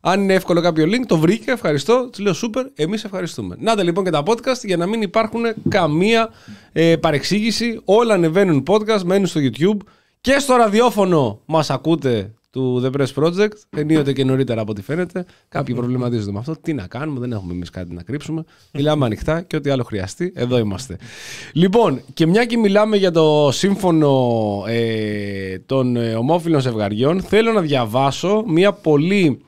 Αν 0.00 0.22
είναι 0.22 0.34
εύκολο 0.34 0.60
κάποιο 0.60 0.84
link, 0.84 1.04
το 1.06 1.18
βρήκε, 1.18 1.50
ευχαριστώ. 1.50 2.08
Τη 2.12 2.22
λέω 2.22 2.32
σούπερ, 2.32 2.66
εμείς 2.74 3.04
ευχαριστούμε. 3.04 3.56
Να 3.58 3.76
τα 3.76 3.82
λοιπόν 3.82 4.04
και 4.04 4.10
τα 4.10 4.22
podcast 4.26 4.60
για 4.62 4.76
να 4.76 4.86
μην 4.86 5.02
υπάρχουν 5.02 5.42
καμία 5.68 6.30
ε, 6.72 6.96
παρεξήγηση. 6.96 7.80
Όλα 7.84 8.14
ανεβαίνουν 8.14 8.62
podcast, 8.66 9.02
μένουν 9.04 9.26
στο 9.26 9.40
YouTube 9.42 9.76
και 10.20 10.38
στο 10.38 10.56
ραδιόφωνο 10.56 11.40
μας 11.46 11.70
ακούτε 11.70 12.34
του 12.56 12.82
The 12.84 13.00
Press 13.00 13.24
Project. 13.24 13.52
Ενίοτε 13.76 14.12
και 14.12 14.24
νωρίτερα 14.24 14.60
από 14.60 14.70
ό,τι 14.70 14.82
φαίνεται. 14.82 15.24
Κάποιοι 15.48 15.74
προβληματίζονται 15.74 16.32
με 16.32 16.38
αυτό. 16.38 16.56
Τι 16.60 16.74
να 16.74 16.86
κάνουμε, 16.86 17.20
δεν 17.20 17.32
έχουμε 17.32 17.52
εμείς 17.52 17.70
κάτι 17.70 17.94
να 17.94 18.02
κρύψουμε. 18.02 18.44
Μιλάμε 18.72 19.04
ανοιχτά 19.04 19.42
και 19.42 19.56
ό,τι 19.56 19.70
άλλο 19.70 19.82
χρειαστεί, 19.82 20.32
εδώ 20.34 20.58
είμαστε. 20.58 20.96
Λοιπόν, 21.52 22.00
και 22.14 22.26
μια 22.26 22.44
και 22.44 22.56
μιλάμε 22.56 22.96
για 22.96 23.10
το 23.10 23.48
σύμφωνο 23.52 24.64
ε, 24.66 25.58
των 25.58 25.96
ε, 25.96 26.14
ομόφυλων 26.14 26.60
ζευγαριών, 26.60 27.20
θέλω 27.20 27.52
να 27.52 27.60
διαβάσω 27.60 28.44
μια 28.46 28.72
πολύ 28.72 29.40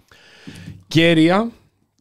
κέρια 0.88 1.50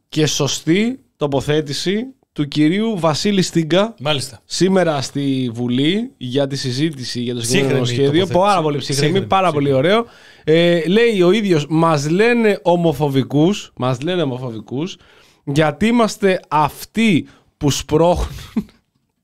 και 0.08 0.26
σωστή 0.26 1.00
τοποθέτηση 1.16 2.06
του 2.38 2.48
κυρίου 2.48 2.98
Βασίλη 2.98 3.42
Στίγκα 3.42 3.94
Μάλιστα. 4.00 4.40
σήμερα 4.44 5.00
στη 5.02 5.50
Βουλή 5.54 6.12
για 6.16 6.46
τη 6.46 6.56
συζήτηση 6.56 7.20
για 7.20 7.34
το 7.34 7.40
συγκεκριμένο 7.40 7.82
Ψύχρεμη 7.82 8.08
σχέδιο. 8.08 8.26
τοποθέτηση. 8.26 8.48
Πάρα 8.48 8.62
πολύ 8.62 8.78
ψύχρεμη, 8.78 9.02
Ψύχρεμη, 9.02 9.26
πάρα 9.26 9.52
πολύ 9.52 9.72
ωραίο. 9.72 10.06
Ε, 10.44 10.88
λέει 10.88 11.22
ο 11.22 11.30
ίδιος, 11.32 11.66
μας 11.68 12.10
λένε 12.10 12.60
ομοφοβικούς, 12.62 13.72
μας 13.76 14.00
λένε 14.00 14.22
ομοφοβικούς, 14.22 14.96
γιατί 15.44 15.86
είμαστε 15.86 16.40
αυτοί 16.48 17.26
που 17.56 17.70
σπρώχνουν 17.70 18.70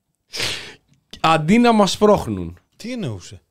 αντί 1.33 1.57
να 1.57 1.71
μας 1.71 1.91
σπρώχνουν. 1.91 2.57
Τι 2.77 2.91
εννοούσε; 2.91 3.41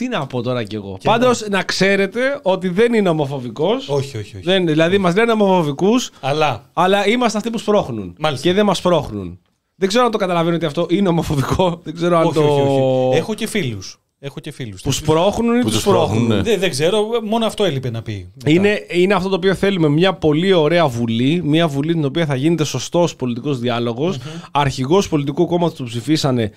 Τι 0.00 0.08
να 0.08 0.26
πω 0.26 0.42
τώρα 0.42 0.64
κι 0.64 0.74
εγώ. 0.74 0.98
Πάντως 1.04 1.46
να 1.50 1.62
ξέρετε 1.62 2.20
ότι 2.42 2.68
δεν 2.68 2.94
είναι 2.94 3.08
ομοφοβικός. 3.08 3.88
Όχι, 3.88 4.16
όχι, 4.16 4.36
όχι. 4.36 4.44
Δεν, 4.44 4.66
δηλαδή 4.66 4.98
μας 4.98 5.14
λένε 5.14 5.32
ομοφοβικούς, 5.32 6.10
Αλλά 6.20 6.70
αλλά 6.72 7.08
είμαστε 7.08 7.38
αυτοί 7.38 7.50
που 7.50 7.58
σπρώχνουν. 7.58 8.14
Μάλιστα. 8.18 8.48
Και 8.48 8.54
δεν 8.54 8.64
μας 8.64 8.78
σπρώχνουν. 8.78 9.38
Δεν 9.74 9.88
ξέρω 9.88 10.04
αν 10.04 10.10
το 10.10 10.18
καταλαβαίνω 10.18 10.56
ότι 10.56 10.64
αυτό 10.66 10.86
είναι 10.90 11.08
ομοφοβικό. 11.08 11.80
Δεν 11.84 11.94
ξέρω 11.94 12.16
αν 12.18 12.24
όχι, 12.24 12.34
το. 12.34 12.42
όχι, 12.42 12.60
όχι. 12.60 13.16
Έχω 13.18 13.34
και 13.34 13.46
φίλους. 13.46 14.00
Έχω 14.18 14.40
και 14.40 14.50
φίλους. 14.52 14.82
Που 14.82 14.92
σπρώχνουν 14.92 15.54
ή 15.54 15.58
Που 15.58 15.64
τους 15.64 15.72
τους 15.72 15.82
σπρώχνουν; 15.82 16.08
σπρώχνουν, 16.14 16.36
ναι. 16.36 16.42
Δεν, 16.42 16.60
δεν 16.60 16.70
ξέρω, 16.70 17.06
μόνο 17.24 17.46
αυτό 17.46 17.64
έλειπε 17.64 17.90
να 17.90 18.02
πει. 18.02 18.30
μετά. 18.34 18.50
Είναι, 18.50 18.86
είναι 18.90 19.14
αυτό 19.14 19.28
το 19.28 19.34
οποίο 19.34 19.54
θέλουμε. 19.54 19.88
Μια 19.88 20.12
πολύ 20.14 20.52
ωραία 20.52 20.88
βουλή. 20.88 21.40
Μια 21.44 21.68
βουλή 21.68 21.92
την 21.92 22.04
οποία 22.04 22.26
θα 22.26 22.34
γίνεται 22.34 22.64
σωστός 22.64 23.16
πολιτικός 23.16 23.58
διάλογος. 23.58 24.18
Αρχηγός 24.50 25.08
πολιτικού 25.08 25.46
κόμματος 25.46 25.76
του 25.76 25.84
ψηφίσανε 25.84 26.52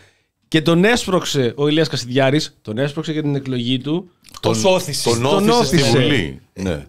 και 0.53 0.62
τον 0.62 0.83
έσπρωξε 0.83 1.53
ο 1.55 1.67
Ηλίας 1.67 1.88
Κασιδιάρης, 1.88 2.57
τον 2.62 2.77
έσπρωξε 2.77 3.12
για 3.12 3.22
την 3.22 3.36
εκλογή 3.36 3.77
του. 3.79 4.10
Το 4.39 4.53
σώθησε. 4.53 5.10
Τον 5.10 5.22
Τον 5.22 5.50
όθησε 5.50 5.65
στη 5.65 5.75
όθησε. 5.75 5.89
Βουλή. 6.00 6.41
Ναι. 6.53 6.86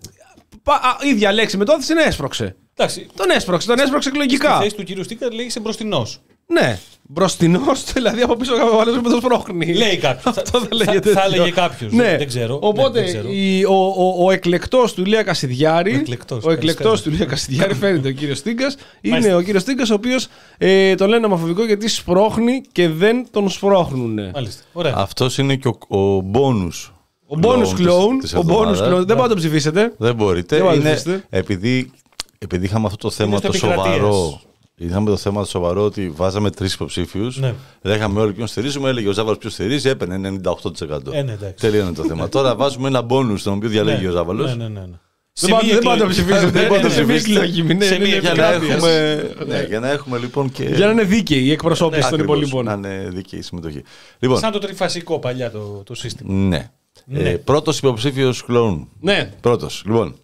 Πα, 0.63 0.75
α, 0.75 0.97
ίδια 1.09 1.33
λέξη 1.33 1.57
με 1.57 1.65
το 1.65 1.73
όθησε, 1.73 1.93
έσπρωξε. 2.07 2.57
Εντάξει. 2.75 3.07
Τον 3.17 3.31
έσπρωξε, 3.31 3.67
τον 3.67 3.79
έσπρωξε 3.79 4.09
Στη 4.09 4.19
εκλογικά. 4.19 4.61
θέση 4.61 4.75
του 4.75 4.83
κύριου 4.83 5.05
Στίκα 5.05 5.33
λέγει 5.33 5.61
μπροστινός. 5.61 6.21
Ναι. 6.47 6.79
Μπροστινό, 7.09 7.61
δηλαδή 7.95 8.23
από 8.23 8.37
πίσω 8.37 8.53
ο 8.55 8.81
άλλο 8.81 8.95
με 9.03 9.09
το 9.11 9.17
σπρώχνει. 9.17 9.75
Λέει 9.75 9.97
κάποιο. 9.97 10.33
θα, 10.33 10.43
Αυτό 10.43 10.59
δεν 10.59 10.69
θα, 10.69 10.75
λέγεται 10.75 11.11
θα 11.11 11.21
τέτοιο. 11.21 11.35
έλεγε 11.43 11.51
κάποιος. 11.51 11.93
Ναι. 11.93 12.17
Δεν 12.17 12.27
ξέρω. 12.27 12.59
Οπότε 12.63 13.01
Ναι, 13.01 13.05
δεν 13.07 13.15
ξέρω. 13.15 13.29
η- 13.33 13.65
ο, 13.65 13.75
ο, 13.97 14.25
ο 14.25 14.31
εκλεκτός 14.31 14.95
του 14.95 15.01
Ηλία 15.01 15.23
Κασιδιάρη. 15.23 15.93
Ο 15.93 15.97
εκλεκτός, 15.99 16.45
ο 16.45 16.51
εκλεκτός 16.51 16.85
ευχαριστώ. 16.85 17.09
του 17.09 17.15
Ηλία 17.15 17.27
Κασιδιάρη 17.27 17.75
φαίνεται 17.75 18.09
ο 18.09 18.13
κύριος 18.13 18.43
Τίγκα. 18.43 18.65
Είναι 19.01 19.15
Μάλιστα. 19.15 19.37
ο 19.37 19.41
κύριος 19.43 19.65
Τίγκα, 19.65 19.85
ο 19.91 19.95
οποίος 19.95 20.27
ε, 20.59 20.95
τον 20.95 21.09
λένε 21.09 21.27
ομοφοβικό 21.27 21.65
γιατί 21.65 21.89
σπρώχνει 21.89 22.61
και 22.73 22.89
δεν 22.89 23.27
τον 23.31 23.49
σπρώχνουν. 23.51 24.19
Μάλιστα. 24.35 24.63
Ωραία. 24.73 24.93
Αυτός 24.97 25.39
είναι 25.39 25.57
και 25.57 25.69
ο, 25.89 25.97
ο 25.99 26.31
bonus. 26.35 26.91
Ο 27.27 27.39
bonus 27.43 27.61
της- 27.77 27.87
clone, 27.87 28.19
της 28.21 28.35
ο 28.35 28.39
bonus 28.39 28.41
εβδομάδας. 28.41 28.79
clone, 28.79 28.83
δεν 28.83 28.91
μπορείτε 28.91 29.15
να 29.15 29.29
τον 29.29 29.37
ψηφίσετε. 29.37 29.93
Δεν 29.97 30.15
μπορείτε. 30.15 30.57
Δεν 30.57 30.65
μπορείτε 30.65 30.83
να 30.83 30.89
είναι, 30.89 30.95
ψηφίσετε. 30.99 31.27
επειδή, 31.31 31.91
επειδή 32.39 32.65
είχαμε 32.65 32.87
αυτό 32.87 32.97
το 32.99 33.11
θέμα 33.11 33.37
στο 33.37 33.49
το 33.49 33.57
επικρατείας. 33.57 33.95
σοβαρό. 33.97 34.41
Είχαμε 34.77 35.11
το 35.11 35.17
θέμα 35.17 35.41
το 35.43 35.47
σοβαρό 35.49 35.85
ότι 35.85 36.13
βάζαμε 36.17 36.51
τρεις 36.51 36.75
υποψήφιους. 36.75 37.39
Ναι. 37.39 37.55
Λέγαμε 37.83 38.21
όλοι 38.21 38.33
ποιον 38.33 38.47
στηρίζουμε. 38.47 38.89
Έλεγε 38.89 39.09
ο 39.09 39.13
Ζάβαλος 39.13 39.39
ποιος 39.39 39.53
στηρίζει. 39.53 39.89
Έπαιρνε 39.89 40.39
98%. 40.45 41.13
Ε, 41.13 41.23
ναι, 41.23 41.33
εντάξει. 41.33 41.55
Τελείωνε 41.61 41.93
το 41.93 42.05
θέμα. 42.05 42.29
Τώρα 42.29 42.55
βάζουμε 42.57 42.89
ένα 42.89 43.07
bonus 43.09 43.39
τον 43.43 43.53
οποίο 43.53 43.69
διαλέγει 43.69 44.03
Ναι. 44.03 44.09
ο 44.09 44.13
Ζάβαλος. 44.13 44.57
Ναι, 44.57 44.63
ναι, 44.69 44.69
ναι. 44.69 44.81
ναι. 44.81 44.99
Δεν 45.41 45.51
πάτε- 45.51 45.69
δεν 45.69 45.79
πάτε 45.79 45.91
να 45.97 45.97
τον 46.01 46.09
ψηφίσετε. 46.09 46.41
Δεν 46.41 46.53
Δεν 46.53 46.69
πάτε 46.69 46.81
πάτε 46.83 46.83
να 46.83 46.83
να 46.83 46.89
ψηφίσετε. 46.89 47.15
ψηφίσετε. 47.17 47.41
λογική, 47.47 47.85
Σε 47.85 47.95
είναι- 47.95 48.05
μία 48.07 48.17
είναι 48.17 48.19
Για 48.19 48.35
να, 48.35 48.47
επικράτειας. 48.53 48.77
έχουμε, 48.77 49.35
ναι, 49.47 49.63
για 49.69 49.81
να 49.81 49.91
έχουμε 49.91 50.19
λοιπόν 50.19 50.51
και. 50.53 50.65
Για 50.65 50.87
να 50.87 50.93
είναι 50.93 51.03
δίκαιη 51.05 51.43
η 51.45 51.51
εκπροσώπηση 51.51 52.01
των 52.01 52.15
Ακριβώς, 52.15 52.37
υπολείπων. 52.37 52.65
Να 52.65 52.73
είναι 52.73 53.09
δίκαιη 53.13 53.39
η 53.39 53.43
συμμετοχή. 53.43 53.83
Λοιπόν, 54.19 54.39
Σαν 54.39 54.53
το 54.53 54.59
τριφασικό 54.59 55.19
παλιά 55.19 55.51
το, 55.51 55.83
το 55.87 55.95
σύστημα. 55.95 56.33
ναι. 56.35 56.71
Ναι. 57.07 57.19
Ε, 57.29 57.37
Πρώτος 57.37 57.79
υποψήφιος 57.79 58.45
κλόουν. 58.45 58.89
Ναι. 59.01 59.33
Πρώτος. 59.41 59.83
Λοιπόν. 59.87 60.15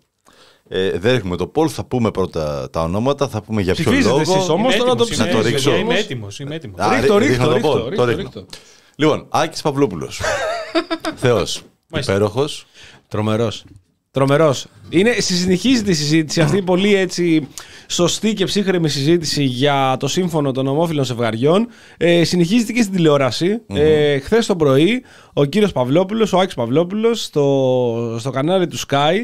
Ε, 0.72 0.98
δεν 0.98 1.14
έχουμε 1.14 1.36
το 1.36 1.46
Πολ, 1.46 1.68
θα 1.72 1.84
πούμε 1.84 2.10
πρώτα 2.10 2.70
τα 2.70 2.82
ονόματα, 2.82 3.28
θα 3.28 3.42
πούμε 3.42 3.62
για 3.62 3.74
ποιο 3.74 3.84
Ψηφίζετε 3.84 4.08
λόγο. 4.16 4.20
εσείς 4.20 4.48
όμως, 4.48 4.74
Είμαι 4.74 4.82
τώρα 4.84 4.94
το 4.94 5.02
έτοιμος, 5.02 5.18
Να 5.18 5.24
είμαι 5.24 5.32
το 5.32 5.38
έτοιμος, 5.38 5.64
ρίξω. 5.64 5.76
Είμαι 5.76 5.98
έτοιμος. 5.98 6.38
Είμαι 6.40 6.54
έτοιμος. 6.54 6.80
Α, 6.80 6.94
Ρίχτω, 7.00 7.18
ρί- 7.18 7.28
ρίχτω, 7.28 7.52
ρίχνω 7.52 7.52
το 7.52 7.54
ρίχτω, 7.54 7.68
Πολ, 7.70 7.80
το 7.82 7.88
ρίχτω, 7.88 8.04
ρίχνω. 8.04 8.22
ρίχτω. 8.22 8.44
Λοιπόν, 8.96 9.26
Άκης 9.28 9.62
Παυλόπουλος. 9.62 10.20
Θεός. 11.14 11.62
Μάλιστα. 11.88 12.12
Υπέροχος. 12.12 12.66
Τρομερός. 13.08 13.64
Τρομερός. 14.10 14.66
Είναι, 14.88 15.12
συνεχίζεται 15.18 15.90
η 15.90 15.94
συζήτηση 15.94 16.40
αυτή, 16.40 16.62
πολύ 16.62 16.94
έτσι 16.94 17.48
σωστή 17.88 18.34
και 18.34 18.44
ψύχρεμη 18.44 18.88
συζήτηση 18.88 19.42
για 19.42 19.96
το 19.98 20.08
σύμφωνο 20.08 20.50
των 20.52 20.66
ομόφυλων 20.66 21.04
ζευγαριών. 21.04 21.68
Ε, 21.96 22.24
συνεχίζεται 22.24 22.72
και 22.72 22.82
στην 22.82 22.94
τηλεόραση. 22.94 23.60
Ε, 23.66 24.18
Χθες 24.18 24.46
το 24.46 24.56
πρωί, 24.56 25.02
ο 25.32 25.44
κύριος 25.44 25.72
Παυλόπουλος, 25.72 26.32
ο 26.32 26.38
Άκης 26.38 26.54
Παυλόπουλος, 26.54 27.22
στο, 27.22 28.16
στο 28.20 28.30
κανάλι 28.30 28.66
του 28.66 28.78
Sky, 28.78 29.14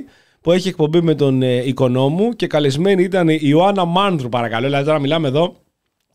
που 0.46 0.52
έχει 0.52 0.68
εκπομπή 0.68 1.02
με 1.02 1.14
τον 1.14 1.42
ε, 1.42 1.66
οικονόμου 1.66 2.30
και 2.30 2.46
καλεσμένη 2.46 3.02
ήταν 3.02 3.28
η 3.28 3.38
Ιωάννα 3.42 3.84
Μάνδρου, 3.84 4.28
παρακαλώ. 4.28 4.66
Δηλαδή, 4.66 4.84
τώρα 4.84 4.98
μιλάμε 4.98 5.28
εδώ 5.28 5.54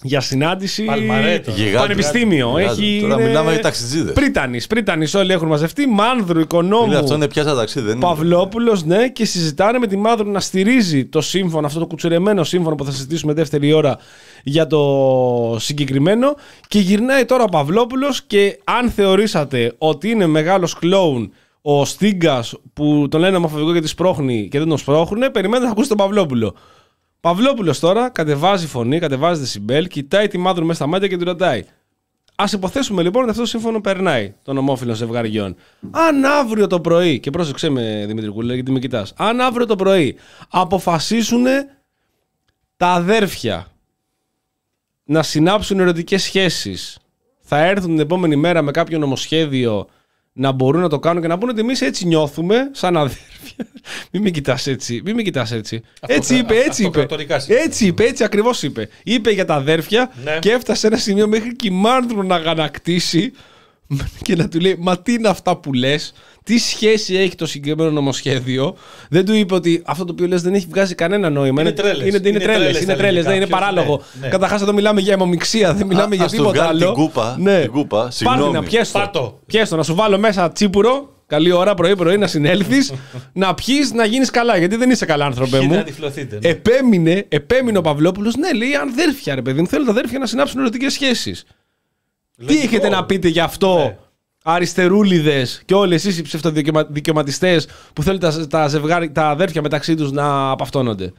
για 0.01 0.19
συνάντηση. 0.21 0.83
Παλμαρέτο. 0.83 1.51
Γιγάντη. 1.51 1.77
Πανεπιστήμιο. 1.77 2.53
Γιγάντη. 2.57 2.83
Έχει, 2.83 2.99
Τώρα 3.01 3.13
είναι- 3.13 3.23
μιλάμε 3.27 3.51
για 3.51 3.61
ταξιτζίδες. 3.61 4.13
Πρίτανης, 4.13 4.67
Πρίτανης 4.67 5.13
όλοι 5.13 5.31
έχουν 5.33 5.47
μαζευτεί. 5.47 5.87
Μάνδρου, 5.87 6.39
οικονόμου. 6.39 6.85
Είναι 6.85 6.95
αυτό 6.97 7.13
είναι 7.13 7.27
πιάσα 7.27 7.55
ταξίδι, 7.55 7.85
δεν 7.85 7.95
είναι. 7.95 8.05
Παυλόπουλος, 8.05 8.83
ναι, 8.83 9.07
και 9.09 9.25
συζητάνε 9.25 9.77
με 9.79 9.87
τη 9.87 9.97
Μάνδρου 9.97 10.31
να 10.31 10.39
στηρίζει 10.39 11.05
το 11.05 11.21
σύμφωνο, 11.21 11.67
αυτό 11.67 11.79
το 11.79 11.85
κουτσουρεμένο 11.85 12.43
σύμφωνο 12.43 12.75
που 12.75 12.85
θα 12.85 12.91
συζητήσουμε 12.91 13.33
δεύτερη 13.33 13.73
ώρα 13.73 13.97
για 14.43 14.67
το 14.67 15.55
συγκεκριμένο. 15.59 16.35
Και 16.67 16.79
γυρνάει 16.79 17.25
τώρα 17.25 17.43
ο 17.43 17.47
Παυλόπουλος 17.49 18.21
και 18.21 18.59
αν 18.63 18.89
θεωρήσατε 18.89 19.73
ότι 19.77 20.09
είναι 20.09 20.25
μεγάλος 20.25 20.73
κλόουν 20.73 21.31
ο 21.61 21.85
Στίγκας 21.85 22.55
που 22.73 23.07
τον 23.09 23.19
λένε 23.19 23.37
ομοφοβικό 23.37 23.71
γιατί 23.71 23.87
σπρώχνει 23.87 24.47
και 24.47 24.59
δεν 24.59 24.67
τον 24.67 24.77
σπρώχουνε, 24.77 25.29
περιμένετε 25.29 25.65
να 25.65 25.71
ακούσετε 25.71 25.95
τον 25.95 26.05
Παυλόπουλο. 26.05 26.55
Παυλόπουλος 27.19 27.79
τώρα 27.79 28.09
κατεβάζει 28.09 28.67
φωνή, 28.67 28.99
κατεβάζει 28.99 29.39
δεσιμπέλ, 29.39 29.87
κοιτάει 29.87 30.27
τη 30.27 30.37
Μάνδρου 30.37 30.65
μέσα 30.65 30.79
στα 30.79 30.87
μάτια 30.87 31.07
και 31.07 31.17
του 31.17 31.25
ρωτάει. 31.25 31.65
Α 32.35 32.45
υποθέσουμε 32.53 33.01
λοιπόν 33.01 33.21
ότι 33.21 33.29
αυτό 33.29 33.41
το 33.41 33.47
σύμφωνο 33.47 33.81
περνάει 33.81 34.33
των 34.43 34.57
ομόφυλων 34.57 34.95
ζευγαριών. 34.95 35.55
Αν 35.91 36.25
αύριο 36.25 36.67
το 36.67 36.81
πρωί, 36.81 37.19
και 37.19 37.29
πρόσεξε 37.29 37.69
με 37.69 38.03
Δημήτρη 38.07 38.29
Κούλε, 38.29 38.53
γιατί 38.53 38.71
με 38.71 38.79
κοιτάς, 38.79 39.13
αν 39.17 39.39
αύριο 39.39 39.65
το 39.65 39.75
πρωί 39.75 40.15
αποφασίσουν 40.49 41.43
τα 42.77 42.87
αδέρφια 42.87 43.67
να 45.03 45.23
συνάψουν 45.23 45.79
ερωτικές 45.79 46.23
σχέσεις, 46.23 46.97
θα 47.41 47.65
έρθουν 47.65 47.89
την 47.89 47.99
επόμενη 47.99 48.35
μέρα 48.35 48.61
με 48.61 48.71
κάποιο 48.71 48.99
νομοσχέδιο 48.99 49.87
να 50.41 50.51
μπορούν 50.51 50.81
να 50.81 50.89
το 50.89 50.99
κάνουν 50.99 51.21
και 51.21 51.27
να 51.27 51.37
πούνε 51.37 51.51
ότι 51.51 51.61
εμείς 51.61 51.81
έτσι 51.81 52.07
νιώθουμε 52.07 52.69
σαν 52.71 52.97
αδέρφια. 52.97 53.19
Μην 54.11 54.21
με 54.21 54.29
κοιτάς 54.29 54.67
έτσι. 54.67 55.01
Μην 55.05 55.15
με 55.15 55.21
κοιτάς 55.21 55.51
έτσι. 55.51 55.81
έτσι 56.07 56.35
είπε, 56.35 56.55
έτσι 56.55 56.81
είπε. 56.81 56.87
αυτοκρατορικά 56.89 57.39
σύστημα. 57.39 57.59
Έτσι 57.59 57.85
είπε, 57.85 58.03
έτσι 58.03 58.23
ακριβώς 58.23 58.63
είπε. 58.63 58.89
Είπε 59.03 59.31
για 59.31 59.45
τα 59.45 59.53
αδέρφια 59.55 60.11
Ναι. 60.23 60.39
και 60.39 60.51
έφτασε 60.51 60.79
σε 60.79 60.87
ένα 60.87 60.97
σημείο 60.97 61.27
μέχρι 61.27 61.55
και 61.55 61.67
η 61.67 61.71
Μάνδρου 61.71 62.23
να 62.23 62.35
αγανακτήσει 62.35 63.31
και 64.25 64.35
να 64.35 64.47
του 64.47 64.59
λέει 64.59 64.75
Μα 64.79 64.99
τι 64.99 65.13
είναι 65.13 65.27
αυτά 65.27 65.57
που 65.57 65.73
λες, 65.73 66.13
τι 66.43 66.57
σχέση 66.57 67.15
έχει 67.15 67.35
το 67.35 67.45
συγκεκριμένο 67.45 67.91
νομοσχέδιο; 67.91 68.75
Δεν 69.09 69.25
του 69.25 69.33
είπε 69.33 69.53
ότι 69.53 69.81
αυτό 69.85 70.05
το 70.05 70.11
οποίο 70.11 70.27
λες 70.27 70.41
δεν 70.41 70.53
έχει 70.53 70.65
βγάζει 70.69 70.95
κανένα 70.95 71.29
νόημα. 71.29 71.61
Είναι 71.61 71.71
τρέλες. 71.71 72.07
Είναι, 72.07 72.17
είναι 72.17 72.29
Είναι 72.29 72.39
τρέλες, 72.39 72.57
τρέλες, 72.61 72.81
είναι 72.81 72.91
θα 72.91 72.97
τρέλες, 72.97 73.25
λέγει 73.25 73.27
ναι, 73.27 73.35
είναι 73.43 73.45
κάποιος, 73.51 73.59
παράλογο. 73.75 74.01
ναι, 74.13 74.25
ναι. 74.25 74.31
Καταρχάς 74.31 74.61
εδώ 74.61 74.73
μιλάμε 74.73 75.01
για 75.01 75.13
αιμομηξία, 75.13 75.73
δεν 75.73 75.87
μιλάμε 75.87 76.13
Α, 76.13 76.15
για 76.15 76.25
ας 76.25 76.31
του 76.31 76.37
τίποτα 76.37 76.61
βγάλει 76.63 76.83
άλλο. 76.83 76.93
την 76.93 77.03
κούπα, 77.03 77.35
Ναι. 77.39 77.61
την 77.61 77.71
κούπα, 77.71 77.97
Πάρτε 77.97 78.11
συγγνώμη. 78.15 78.51
να 78.53 78.63
πιέσω. 78.63 78.91
Πάρ' 78.91 79.09
το. 79.09 79.39
Πιέστο, 79.45 79.75
να 79.75 79.83
σου 79.83 79.95
βάλω 79.95 80.17
μέσα 80.17 80.51
τσίπουρο. 80.51 81.13
Καλή 81.27 81.51
ώρα 81.51 81.73
πρωί-πρωί 81.73 82.17
να 82.17 82.27
συνέλθεις, 82.27 82.93
να 83.33 83.53
πιεις, 83.53 83.91
να 83.93 84.05
γίνεις 84.05 84.29
καλά. 84.29 84.57
Γιατί 84.57 84.75
δεν 84.75 84.89
είσαι 84.89 85.05
καλά, 85.05 85.25
άνθρωπε 85.25 85.57
Έχετε 85.57 85.71
μου. 85.71 85.77
να 85.79 85.83
τυφλωθείτε, 85.83 86.39
ναι. 86.41 86.49
Επέμεινε, 86.49 87.25
επέμεινε 87.29 87.77
ο 87.77 87.81
Παυλόπουλος, 87.81 88.35
ναι, 88.35 88.53
λέει 88.53 88.75
αδέρφια, 88.75 89.35
ρε 89.35 89.41
παιδί 89.41 89.61
μου. 89.61 89.67
Θέλω 89.67 89.85
τα 89.85 89.91
αδέρφια 89.91 90.19
να 90.19 90.25
συνάψουν 90.25 90.59
ερωτικές 90.59 90.93
σχέσεις. 90.93 91.43
Τι 92.37 92.43
Λογικό. 92.45 92.63
έχετε 92.63 92.89
να 92.89 93.05
πείτε 93.05 93.27
γι' 93.27 93.39
αυτό, 93.39 93.75
Ναι. 93.77 93.97
Αριστερούλιδες 94.43 95.61
και 95.65 95.73
όλοι 95.73 95.93
εσείς 95.93 96.17
οι 96.17 96.21
ψευτοδικαιωματιστέ 96.21 97.61
που 97.93 98.03
θέλετε 98.03 98.27
τα, 98.31 98.47
τα, 98.47 98.67
ζευγάρι, 98.67 99.11
τα 99.11 99.29
αδέρφια 99.29 99.61
μεταξύ 99.61 99.95
τους 99.95 100.11
να 100.11 100.49
απαυτώνονται. 100.49 101.13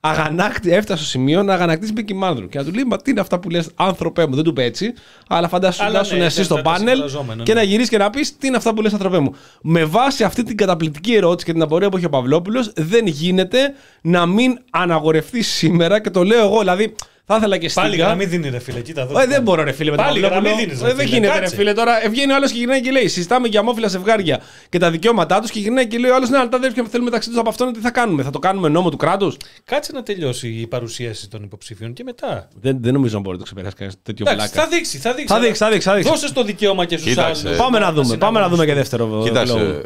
Αγανάκτη, 0.00 0.72
έφτασε 0.72 1.00
στο 1.00 1.10
σημείο 1.10 1.42
να 1.42 1.54
αγανακτήσει 1.54 1.92
με 1.92 2.14
Μάνδρου 2.14 2.48
και 2.48 2.58
να 2.58 2.64
του 2.64 2.72
λέει: 2.72 2.84
Μα 2.84 2.96
τι 2.96 3.10
είναι 3.10 3.20
αυτά 3.20 3.38
που 3.38 3.50
λες, 3.50 3.70
άνθρωπέ 3.74 4.26
μου, 4.26 4.34
δεν 4.34 4.44
του 4.44 4.50
είπε 4.50 4.64
έτσι. 4.64 4.92
Αλλά 5.28 5.48
φαντάσου 5.48 5.84
Αλλά 5.84 5.98
να 5.98 6.04
σου 6.04 6.16
ναι, 6.16 6.24
εσύ 6.24 6.36
δεν 6.36 6.44
στο 6.44 6.56
θα 6.56 6.62
τα 6.62 6.70
πάνελ 6.70 6.88
συμφραζόμενο, 6.88 7.42
και 7.42 7.54
ναι. 7.54 7.60
να 7.60 7.66
γυρίσεις 7.66 7.88
και 7.88 7.98
να 7.98 8.10
πεις: 8.10 8.36
Τι 8.36 8.46
είναι 8.46 8.56
αυτά 8.56 8.74
που 8.74 8.82
λες, 8.82 8.92
άνθρωπέ 8.92 9.18
μου. 9.18 9.34
Με 9.62 9.84
βάση 9.84 10.24
αυτή 10.24 10.42
την 10.42 10.56
καταπληκτική 10.56 11.14
ερώτηση 11.14 11.46
και 11.46 11.52
την 11.52 11.62
απορία 11.62 11.88
που 11.88 11.96
έχει 11.96 12.06
ο 12.06 12.08
Παυλόπουλος, 12.08 12.72
δεν 12.76 13.06
γίνεται 13.06 13.74
να 14.00 14.26
μην 14.26 14.58
αναγορευτεί 14.70 15.42
σήμερα 15.42 16.00
και 16.00 16.10
το 16.10 16.22
λέω 16.22 16.44
εγώ. 16.44 16.58
Δηλαδή, 16.58 16.94
θα 17.30 17.36
ήθελα 17.36 17.56
και 17.58 17.70
Πάλι 17.74 17.92
στην. 17.92 18.04
γραμμή 18.04 18.24
δίνει 18.24 18.48
ρε 18.48 18.58
φίλε, 18.58 18.80
κοίτα 18.80 19.00
εδώ. 19.02 19.18
Ε, 19.20 19.26
δεν 19.26 19.42
μπορώ, 19.42 19.62
ρε 19.62 19.72
φίλε, 19.72 19.90
με 19.90 19.96
τον 19.96 20.04
Πάλι 20.06 20.20
Παυλόπουλο. 20.20 20.48
γραμμή 20.50 20.64
δίνεις, 20.64 20.82
ρε 20.82 20.88
Ε, 20.90 20.94
Δεν 20.94 21.04
φίλε, 21.06 21.16
γίνεται, 21.16 21.32
ρε 21.34 21.40
κάτσε. 21.40 21.56
φίλε. 21.56 21.72
Τώρα 21.72 22.04
ε, 22.04 22.08
βγαίνει 22.08 22.32
ο 22.32 22.34
άλλος 22.34 22.50
και 22.52 22.58
γυρνάει 22.58 22.80
και 22.80 22.90
λέει: 22.90 23.08
Συζητάμε 23.08 23.48
για 23.48 23.60
ομόφυλα 23.60 23.88
ζευγάρια 23.88 24.40
και 24.68 24.78
τα 24.78 24.90
δικαιώματά 24.90 25.40
τους 25.40 25.50
και 25.50 25.58
γυρνάει 25.58 25.86
και 25.86 25.98
λέει: 25.98 26.10
Ο 26.10 26.14
άλλος, 26.14 26.28
ναι, 26.28 26.38
αλλά 26.38 26.48
τα 26.48 26.56
αδέρφια 26.56 26.82
που 26.82 26.88
θέλουμε 26.88 27.08
μεταξύ 27.10 27.28
τους 27.28 27.38
από 27.38 27.48
αυτόν, 27.48 27.72
τι 27.72 27.80
θα 27.80 27.90
κάνουμε. 27.90 28.22
Θα 28.22 28.30
το 28.30 28.38
κάνουμε 28.38 28.68
νόμο 28.68 28.90
του 28.90 28.96
κράτους; 28.96 29.36
Κάτσε 29.64 29.92
να 29.92 30.02
τελειώσει 30.02 30.48
η 30.48 30.66
παρουσίαση 30.66 31.28
των 31.28 31.42
υποψηφίων 31.42 31.92
και 31.92 32.02
μετά. 32.02 32.48
Δεν, 32.60 32.76
δεν 32.80 32.92
νομίζω 32.92 33.14
να 33.14 33.20
μπορεί 33.20 33.32
να 33.32 33.38
το 33.38 33.44
ξεπεράσει 33.44 33.74
κανένα 33.76 33.96
τέτοιο 34.02 34.24
Εντάξει, 34.28 34.50
βλάκα. 34.52 34.68
θα 34.68 34.76
δείξει, 34.76 34.98
θα 34.98 35.12
δείξει. 35.14 35.34
Θα 35.34 35.40
δείξει, 35.40 35.58
θα 35.58 35.70
δείξει, 35.70 35.88
θα 35.88 35.94
δείξει. 35.94 36.10
Δώσε 36.10 36.32
το 36.32 36.42
δικαίωμα 36.44 36.84
και 36.84 36.96
στους 36.96 37.08
Κοίταξε. 37.08 37.46
άλλους. 37.48 37.58
Πάμε 37.58 37.78
να 37.78 37.92
δούμε. 37.92 38.16
Πάμε 38.16 38.40
να 38.40 38.48
δούμε 38.48 38.64
και 38.64 38.74
δεύτερο 38.74 39.20
Κοίταξε, 39.24 39.52
λόγο. 39.52 39.80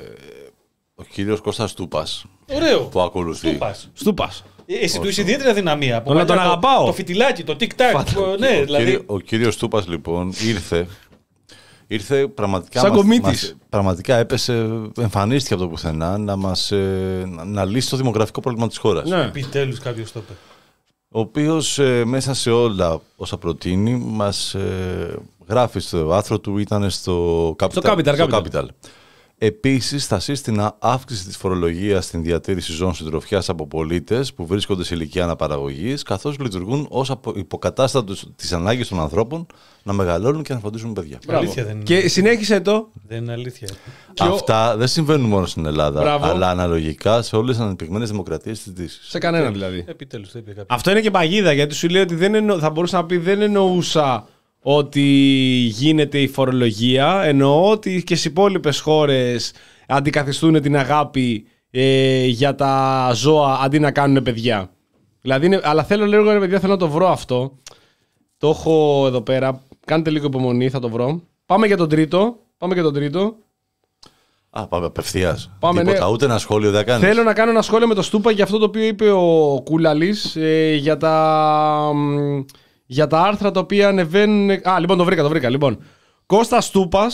ο 0.94 1.02
κύριος 1.12 1.40
Κώστας 1.40 1.74
Τούπας 1.74 2.24
Ωραίο. 2.54 2.80
που 2.80 3.00
ακολουθεί. 3.00 3.50
Του 3.52 3.58
πας. 3.58 3.90
Στούπας. 3.92 4.44
Ε, 4.80 4.84
Εσύ 4.84 5.00
του 5.00 5.08
είσαι 5.08 5.20
ιδιαίτερη 5.20 5.52
δυναμία. 5.52 5.96
Από 5.96 6.04
Τον- 6.06 6.16
παλιά 6.16 6.28
τον 6.34 6.36
το- 6.36 6.42
αγαπάω. 6.50 6.86
Το 6.86 6.92
φιτιλάκι, 6.92 7.44
το 7.44 7.56
tic-tac. 7.60 8.04
το- 8.14 8.36
Ναι, 8.38 8.58
ο, 8.60 8.64
δηλαδή. 8.64 8.84
κύριο, 8.84 9.02
ο 9.06 9.18
κύριος 9.18 9.56
Τούπας 9.56 9.88
λοιπόν 9.88 10.32
ήρθε 10.46 10.86
Ήρθε 11.86 12.26
πραγματικά. 12.28 12.80
Σαν 12.80 12.90
μας- 12.90 12.98
κομίτης. 12.98 13.22
μας- 13.24 13.56
πραγματικά 13.68 14.16
έπεσε, 14.16 14.68
εμφανίστηκε 15.00 15.54
από 15.54 15.62
το 15.62 15.68
πουθενά 15.68 16.18
να, 16.18 16.36
μας, 16.36 16.70
ε, 16.72 17.22
να, 17.26 17.44
να 17.44 17.64
λύσει 17.64 17.90
το 17.90 17.96
δημογραφικό 17.96 18.40
πρόβλημα 18.40 18.68
της 18.68 18.78
χώρας. 18.78 19.08
Ναι. 19.08 19.22
Επιτέλους 19.22 19.78
κάποιος 19.78 20.12
το 20.12 20.20
είπε. 20.24 20.32
Ο 21.14 21.20
οποίος 21.20 21.78
ε, 21.78 22.04
μέσα 22.04 22.34
σε 22.34 22.50
όλα 22.50 23.00
όσα 23.16 23.36
προτείνει 23.36 23.94
μας 24.06 24.54
ε, 24.54 25.16
γράφει 25.48 25.80
στο 25.80 26.12
άρθρο 26.12 26.38
του 26.40 26.58
ήταν 26.58 26.90
στο 26.90 27.48
Capital. 27.58 27.70
Στο 27.70 27.80
Capital, 27.84 28.14
στο 28.14 28.26
Capital. 28.30 28.42
Capital. 28.54 28.66
Επίσης 29.44 30.06
θα 30.06 30.18
σύστηνα 30.20 30.76
αύξηση 30.78 31.24
της 31.26 31.36
φορολογίας 31.36 32.04
στην 32.04 32.22
διατήρηση 32.22 32.72
ζώων 32.72 32.94
συντροφιάς 32.94 33.48
από 33.48 33.66
πολίτες 33.66 34.32
που 34.34 34.46
βρίσκονται 34.46 34.84
σε 34.84 34.94
ηλικία 34.94 35.24
αναπαραγωγής 35.24 36.02
καθώς 36.02 36.38
λειτουργούν 36.38 36.86
ως 36.90 37.10
απο- 37.10 37.32
υποκατάστατος 37.36 38.26
της 38.36 38.52
ανάγκης 38.52 38.88
των 38.88 39.00
ανθρώπων 39.00 39.46
να 39.82 39.92
μεγαλώνουν 39.92 40.42
και 40.42 40.52
να 40.54 40.58
φροντίζουν 40.60 40.92
παιδιά. 40.92 41.18
Αλήθεια 41.28 41.64
δεν 41.64 41.74
είναι. 41.74 41.82
Και 41.82 42.08
συνέχισε 42.08 42.60
το. 42.60 42.88
Δεν 43.08 43.18
είναι 43.22 43.32
αλήθεια. 43.32 43.68
Και 44.14 44.22
ο- 44.22 44.26
Αυτά 44.32 44.76
δεν 44.76 44.86
συμβαίνουν 44.88 45.28
μόνο 45.28 45.46
στην 45.46 45.66
Ελλάδα, 45.66 46.00
Μπράβο. 46.00 46.24
αλλά 46.24 46.50
αναλογικά 46.50 47.22
σε 47.22 47.36
όλες 47.36 47.56
τις 47.56 47.64
αναπτυγμένες 47.64 48.10
δημοκρατίες 48.10 48.62
της 48.62 48.72
Δύσης. 48.72 49.08
Σε 49.08 49.18
κανένα 49.18 49.50
δηλαδή. 49.50 49.84
Επιτέλους 49.88 50.30
το 50.30 50.38
είπε 50.38 50.50
κάποιος. 50.50 50.66
Αυτό 50.70 50.90
είναι 50.90 51.00
και 51.00 51.10
παγίδα 51.10 51.52
γιατί 51.52 51.74
σου 51.74 51.88
λέει 51.88 52.02
ότι 52.02 52.14
δεν 52.14 52.34
εννο... 52.34 52.58
θα 52.58 52.70
μπορούσα 52.70 52.96
να 52.96 53.04
πει 53.06 53.16
δεν 53.16 53.40
εννοούσα 53.40 54.26
ότι 54.62 55.00
γίνεται 55.70 56.18
η 56.18 56.28
φορολογία. 56.28 57.22
Εννοώ 57.24 57.70
ότι 57.70 58.02
και 58.06 58.14
στις 58.14 58.24
υπόλοιπες 58.24 58.80
χώρες 58.80 59.52
αντικαθιστούν 59.88 60.62
την 60.62 60.76
αγάπη 60.76 61.46
ε, 61.70 62.26
για 62.26 62.54
τα 62.54 63.10
ζώα 63.14 63.58
αντί 63.62 63.78
να 63.78 63.90
κάνουν 63.90 64.22
παιδιά. 64.22 64.70
Δηλαδή, 65.20 65.46
είναι... 65.46 65.60
αλλά 65.62 65.84
θέλω 65.84 66.06
λίγο 66.06 66.32
ρε 66.32 66.38
παιδιά, 66.38 66.60
θέλω 66.60 66.72
να 66.72 66.78
το 66.78 66.88
βρω 66.88 67.08
αυτό. 67.08 67.58
Το 68.38 68.48
έχω 68.48 69.04
εδώ 69.06 69.20
πέρα. 69.20 69.62
Κάντε 69.86 70.10
λίγο 70.10 70.26
υπομονή, 70.26 70.68
θα 70.68 70.78
το 70.78 70.88
βρω. 70.88 71.22
Πάμε 71.46 71.66
για 71.66 71.76
τον 71.76 71.88
τρίτο. 71.88 72.36
Πάμε 72.58 72.74
για 72.74 72.82
τον 72.82 72.92
τρίτο. 72.92 73.36
Α, 74.50 74.66
πάμε 74.66 74.86
απευθείας. 74.86 75.50
Πάμε, 75.58 75.82
Τίποτα, 75.82 76.06
ναι. 76.06 76.12
ούτε 76.12 76.24
ένα 76.24 76.38
σχόλιο 76.38 76.70
δεν 76.70 76.84
κάνεις. 76.84 77.06
Θέλω 77.08 77.22
να 77.22 77.32
κάνω 77.32 77.50
ένα 77.50 77.62
σχόλιο 77.62 77.86
με 77.86 77.94
το 77.94 78.02
Στούπα 78.02 78.30
για 78.30 78.44
αυτό 78.44 78.58
το 78.58 78.64
οποίο 78.64 78.84
είπε 78.84 79.10
ο 79.10 79.60
Κούλαλης 79.64 80.36
ε, 80.36 80.74
για, 80.74 80.96
τα, 80.96 81.90
μ, 81.94 82.40
για 82.92 83.06
τα 83.06 83.20
άρθρα 83.22 83.50
τα 83.50 83.60
οποία 83.60 83.88
ανεβαίνουν. 83.88 84.50
Α, 84.50 84.80
λοιπόν, 84.80 84.96
το 84.98 85.04
βρήκα, 85.04 85.22
το 85.22 85.28
βρήκα. 85.28 85.48
Λοιπόν, 85.50 85.78
Κώστας 86.26 86.64
Στούπα, 86.64 87.10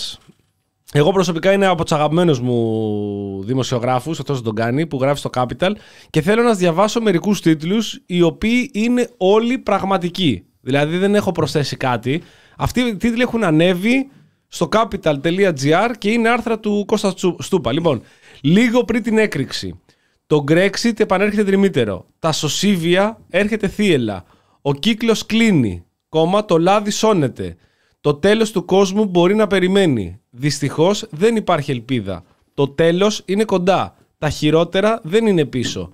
εγώ 0.93 1.13
προσωπικά 1.13 1.53
είναι 1.53 1.67
από 1.67 1.83
τους 1.83 1.93
αγαπημένους 1.93 2.41
μου 2.41 3.43
δημοσιογράφους, 3.45 4.19
αυτός 4.19 4.43
τον 4.43 4.55
κάνει, 4.55 4.87
που 4.87 4.99
γράφει 5.01 5.19
στο 5.19 5.31
Capital 5.35 5.71
και 6.11 6.21
θέλω 6.21 6.43
να 6.43 6.49
σας 6.49 6.59
διαβάσω 6.59 7.01
μερικούς 7.01 7.41
τίτλους 7.41 8.01
οι 8.07 8.23
οποίοι 8.23 8.71
είναι 8.75 9.09
όλοι 9.17 9.59
πραγματικοί. 9.59 10.45
Δηλαδή 10.61 10.97
δεν 10.97 11.15
έχω 11.15 11.33
προσθέσει 11.33 11.77
κάτι. 11.77 12.23
Αυτοί 12.59 12.81
οι 12.81 12.97
τίτλοι 12.97 13.23
έχουν 13.23 13.45
ανέβει 13.45 14.11
στο 14.49 14.69
capital.gr 14.73 15.91
και 15.99 16.11
είναι 16.11 16.29
άρθρα 16.29 16.59
του 16.59 16.85
Κώστας 16.87 17.15
Τσου- 17.15 17.43
Στούπα. 17.43 17.73
Λοιπόν, 17.73 18.03
λίγο 18.41 18.85
πριν 18.85 19.03
την 19.03 19.19
έκρηξη. 19.19 19.81
Το 20.27 20.45
Brexit 20.49 21.01
επανέρχεται 21.01 21.45
τριμήτερο. 21.45 22.07
Τα 22.19 22.33
σωσίβια 22.33 23.19
έρχεται 23.31 23.69
θύελα. 23.69 24.25
Ο 24.69 24.75
κύκλος 24.75 25.27
κλείνει. 25.27 25.85
Κόμμα 26.09 26.45
το 26.45 26.59
λάδι 26.59 26.91
σώνεται. 26.91 27.57
Το 28.01 28.15
τέλος 28.15 28.51
του 28.51 28.65
κόσμου 28.65 29.05
μπορεί 29.05 29.35
να 29.35 29.47
περιμένει. 29.47 30.21
Δυστυχώς 30.31 31.07
δεν 31.11 31.37
υπάρχει 31.37 31.71
ελπίδα. 31.71 32.25
Το 32.55 32.69
τέλος 32.69 33.23
είναι 33.25 33.45
κοντά. 33.45 33.97
Τα 34.19 34.31
χειρότερα 34.31 35.01
δεν 35.05 35.27
είναι 35.27 35.45
πίσω. 35.45 35.91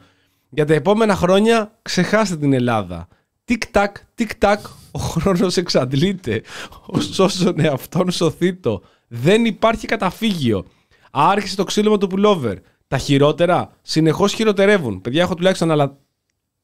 Για 0.49 0.65
τα 0.65 0.75
επόμενα 0.75 1.15
χρόνια 1.15 1.79
ξεχάστε 1.83 2.37
την 2.37 2.53
Ελλάδα. 2.53 3.09
Τικ-τακ, 3.45 3.97
τικ-τακ, 4.15 4.67
ο 4.91 4.99
χρόνος 4.99 5.57
εξαντλείται. 5.57 6.43
Ο 6.87 7.01
σώσον 7.01 7.61
εαυτόν 7.61 8.11
σωθήτο. 8.11 8.83
Δεν 9.09 9.45
υπάρχει 9.45 9.87
καταφύγιο. 9.87 10.65
Άρχισε 11.11 11.57
το 11.57 11.65
ξύλωμα 11.65 11.99
του 11.99 12.07
πουλόβερ. 12.07 12.57
Τα 12.89 12.99
χειρότερα 12.99 13.71
συνεχώς 13.83 14.33
χειροτερεύουν. 14.33 15.01
Παιδιά, 15.01 15.23
έχω 15.23 15.35
τουλάχιστον 15.35 15.71
άλλα 15.71 15.99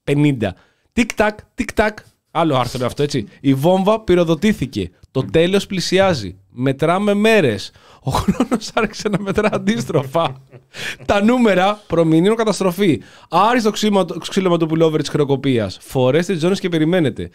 50. 0.04 0.54
Τικ-τακ, 1.00 1.38
τικ-τακ. 1.54 1.98
Άλλο 2.30 2.56
άρθρο 2.56 2.78
είναι 2.78 2.86
αυτό, 2.86 3.02
έτσι. 3.02 3.28
Η 3.40 3.54
βόμβα 3.54 4.00
πυροδοτήθηκε. 4.00 4.90
Το 5.10 5.24
τέλος 5.24 5.66
πλησιάζει. 5.66 6.38
Μετράμε 6.50 7.14
μέρες. 7.14 7.72
Ο 8.00 8.10
χρόνος 8.10 8.70
άρχισε 8.74 9.08
να 9.08 9.20
μετρά 9.20 9.48
αντίστροφα. 9.52 10.36
Τα 11.06 11.22
νούμερα 11.22 11.82
προμηνύουν 11.86 12.36
καταστροφή. 12.36 13.02
Άριστο 13.28 13.68
το 13.68 13.74
ξύλωμα, 13.74 14.04
το 14.04 14.18
ξύλωμα 14.18 14.56
του 14.56 14.66
πουλόβερ 14.66 15.00
της 15.00 15.08
χρεοκοπίας. 15.08 15.78
Φορέστε 15.80 16.32
τις 16.32 16.42
ζώνες 16.42 16.60
και 16.60 16.68
περιμένετε. 16.68 17.30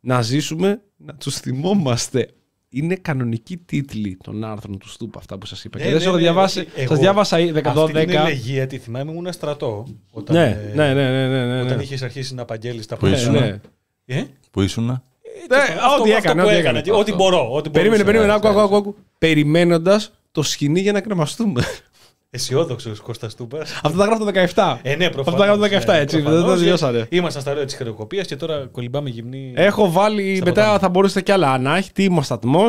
Να 0.00 0.22
ζήσουμε, 0.22 0.82
να 0.96 1.14
τους 1.14 1.36
θυμόμαστε. 1.36 2.28
Είναι 2.78 2.94
κανονική 2.94 3.56
τίτλη 3.56 4.16
των 4.22 4.44
άρθρων 4.44 4.78
του 4.78 4.88
Στούπα 4.88 5.18
αυτά 5.18 5.38
που 5.38 5.46
σας 5.46 5.64
είπα. 5.64 5.78
και 5.78 5.84
δεν 5.84 5.92
σας 5.92 6.06
έχω 6.06 6.16
διαβάσει. 6.16 6.66
Εγώ- 6.74 6.88
Σας 6.88 6.98
διάβασα 6.98 7.36
10-12. 7.38 7.60
Αυτή 7.66 7.92
την 8.06 8.10
ελεγία 8.18 8.66
τη 8.66 8.78
θυμάμαι, 8.78 9.10
ήμουν 9.10 9.32
στρατό. 9.32 9.86
Όταν, 10.10 10.36
Ναι, 10.36 10.44
ε, 10.44 10.74
ναι, 10.74 10.94
ναι, 10.94 11.10
ναι, 11.10 11.28
ναι, 11.28 11.46
ναι, 11.54 11.60
Όταν 11.62 11.76
ναι. 11.76 11.82
είχες 11.82 12.02
αρχίσει 12.02 12.34
να 12.34 12.42
απαγγέλεις 12.42 12.86
τα 12.86 12.96
Που 12.96 13.06
Ναι, 13.06 13.16
ήσουν. 13.16 13.32
ναι. 13.32 13.60
Ε; 14.06 14.22
Που 14.50 14.62
ήσουν. 14.62 14.84
Ναι, 14.84 14.92
Αυτό- 15.56 16.02
ό,τι 16.02 16.12
αυτό 16.12 16.16
έκανε, 16.28 16.42
που 16.42 16.48
ό,τι 16.48 16.56
έκανα, 16.56 16.78
έκανε. 16.78 16.98
Ό,τι 16.98 17.14
μπορώ. 17.14 17.48
Ό,τι 17.54 17.70
Περίμενε, 17.70 18.02
μπορούσα. 18.02 18.04
περίμενε, 18.04 18.32
άκου, 18.32 18.48
άκου, 18.48 18.60
άκου, 18.60 18.76
άκου. 18.76 18.96
Περιμένοντας 19.18 20.12
το 20.32 20.42
σκηνή 20.42 20.80
για 20.80 20.92
να 20.92 21.00
κρεμαστούμε. 21.00 21.62
Αισιόδοξος 22.30 23.00
Κώστας 23.00 23.34
Τούμπα. 23.34 23.58
Αυτό 23.60 23.98
τα 23.98 24.04
γράφω 24.04 24.24
το 24.24 24.30
17. 24.54 24.76
Ε, 24.82 24.94
ναι, 24.96 25.04
Αυτό 25.06 25.22
προφανώς. 25.22 25.40
τα 25.40 25.46
γράφω 25.46 25.60
το 25.60 25.92
17, 25.92 25.94
ναι, 25.94 26.00
έτσι. 26.00 26.16
Δεν 26.16 26.24
προφανώς. 26.24 26.52
το 26.52 26.58
τελειώσανε. 26.58 27.06
Ήμασταν 27.10 27.42
στα 27.42 27.54
ρέα 27.54 27.64
της 27.64 27.74
χρεοκοπία 27.74 28.22
και 28.22 28.36
τώρα 28.36 28.66
κολυμπάμε 28.72 29.08
γυμνή. 29.10 29.52
Έχω 29.56 29.90
βάλει, 29.90 30.36
Στα 30.36 30.44
μετά 30.44 30.60
ποτάμια. 30.60 30.78
θα 30.78 30.88
μπορούσατε 30.88 31.22
κι 31.22 31.32
άλλα. 31.32 31.52
Ανάχη, 31.52 31.92
τι 31.92 32.08
σταθμό, 32.20 32.64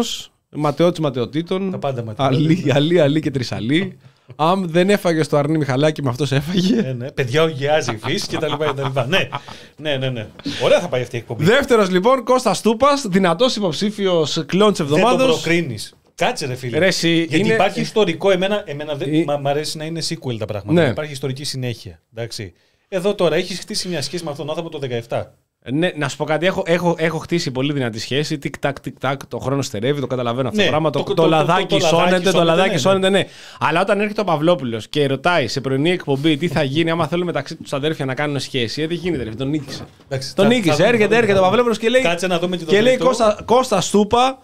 ματαιώτης 0.49 0.99
ματαιωτήτων. 0.99 1.71
Τα 1.71 1.77
πάντα 1.77 2.03
ματαιώτη. 2.03 2.35
Αλή, 2.35 2.71
αλή, 2.73 2.99
αλή 2.99 3.19
και 3.21 3.31
τρισαλή. 3.31 3.97
Αν 4.35 4.67
δεν 4.69 4.89
έφαγε 4.89 5.25
το 5.25 5.37
αρνί 5.37 5.57
Μιχαλάκι 5.57 6.03
με 6.03 6.09
αυτός 6.09 6.31
έφαγε. 6.31 6.81
Ναι, 6.81 6.93
ναι. 6.93 7.11
Παιδιά, 7.11 7.41
οργιάζει 7.43 7.91
η 7.91 7.97
φύση 8.03 8.27
και 8.27 8.37
τα 8.37 8.47
λοιπά. 8.47 8.65
και 8.65 8.73
τα 8.73 8.83
λοιπά. 8.87 9.05
ναι, 9.05 9.29
ναι, 9.77 9.97
ναι, 9.97 10.09
ναι. 10.09 10.27
Ωραία 10.63 10.79
θα 10.79 10.87
πάει 10.87 11.01
αυτή 11.01 11.15
η 11.15 11.19
εκπομπή. 11.19 11.43
Δεύτερος 11.43 11.89
λοιπόν, 11.89 12.23
Κώστας 12.23 12.61
Τούπας, 12.61 13.05
δυνατός 13.07 13.55
υποψήφιος 13.55 14.43
κλόνς 14.45 14.77
τη 14.77 14.83
Δεν 14.83 14.91
τον 14.91 14.97
εβδομάδα. 14.99 15.25
προκρίνεις. 15.25 15.96
Κάτσε 16.21 16.45
ρε 16.45 16.55
φίλε. 16.55 16.77
Ρε, 16.77 16.85
εσύ, 16.87 17.13
Γιατί 17.17 17.37
είναι- 17.39 17.53
υπάρχει 17.53 17.81
ιστορικό, 17.81 18.31
εμένα, 18.31 18.63
εμένα 18.65 18.95
δεν, 18.95 19.13
Ε- 19.13 19.23
μα, 19.25 19.37
μ' 19.37 19.47
αρέσει 19.47 19.77
να 19.77 19.85
είναι 19.85 20.01
sequel 20.09 20.37
τα 20.37 20.45
πράγματα. 20.45 20.81
Ναι. 20.83 20.89
Υπάρχει 20.89 21.11
ιστορική 21.11 21.43
συνέχεια. 21.43 21.99
Εντάξει. 22.15 22.53
Εδώ 22.87 23.15
τώρα 23.15 23.35
έχεις 23.35 23.59
χτίσει 23.59 23.87
μια 23.87 24.01
σχέση 24.01 24.23
με 24.23 24.29
αυτόν 24.31 24.45
τον 24.47 24.55
άνθρωπο 24.57 24.79
το 24.79 24.87
17. 25.09 25.33
Ναι, 25.71 25.91
να 25.95 26.07
σου 26.09 26.17
πω 26.17 26.23
κάτι, 26.23 26.45
έχω, 26.45 26.63
έχω, 26.65 26.95
έχω 26.97 27.17
χτίσει 27.17 27.51
πολύ 27.51 27.73
δυνατή 27.73 27.99
σχέση. 27.99 28.37
Τικ-τακ, 28.37 28.79
τικ-τακ, 28.79 29.25
το 29.27 29.37
χρόνο 29.39 29.61
στερεύει, 29.61 29.99
το 29.99 30.07
καταλαβαίνω 30.07 30.47
αυτό 30.47 30.59
Ναι, 30.59 30.65
το 30.65 30.69
πράγμα. 30.71 30.89
Το, 30.89 30.99
το- 30.99 31.05
το, 31.05 31.13
το- 31.13 31.21
το- 31.21 31.27
λαδάκι 31.27 31.65
το- 31.65 31.77
το 31.77 31.83
λαδάκι 31.85 32.05
σώνεται, 32.09 32.23
το 32.23 32.29
σώνεται, 32.31 32.45
λαδάκι 32.51 32.71
ναι, 32.73 32.77
σώνεται, 32.77 33.09
ναι. 33.09 33.23
Αλλά 33.59 33.81
όταν 33.81 33.99
έρχεται 34.01 34.21
ο 34.21 34.23
Παυλόπουλος 34.23 34.87
και 34.87 35.07
ρωτάει 35.07 35.47
σε 35.47 35.61
πρωινή 35.61 35.91
εκπομπή 35.91 36.37
τι 36.37 36.47
θα 36.47 36.63
γίνει 36.63 36.89
άμα 36.89 37.07
θέλουν 37.07 37.25
μεταξύ 37.25 37.55
τους 37.55 37.73
αδέρφια 37.73 38.05
να 38.05 38.13
κάνουν 38.13 38.39
σχέση, 38.39 38.81
ε, 38.81 38.87
δεν 38.87 38.97
γίνεται, 38.97 39.23
ρε, 39.23 39.29
τον 39.29 39.49
νίκησε. 39.49 39.85
Εντάξει, 40.05 40.35
Τον 40.35 40.45
θα- 40.45 40.53
νίκησε, 40.53 40.75
θα- 40.75 40.85
έρχεται, 40.87 41.07
θα- 41.13 41.15
έρχεται 41.21 41.39
ο 41.39 41.41
Παυλόπουλος 41.41 41.77
και 41.77 41.89
λέει. 41.89 42.01
Κάτσε 42.01 42.27
να 42.27 42.39
δούμε 42.39 42.57
και 42.57 42.63
το 42.65 42.71
Και 42.71 42.81
λέει 42.81 42.93
τρίτο. 42.93 43.05
Κώστα, 43.07 43.41
Κώστα 43.45 43.81
Στούπα, 43.81 44.39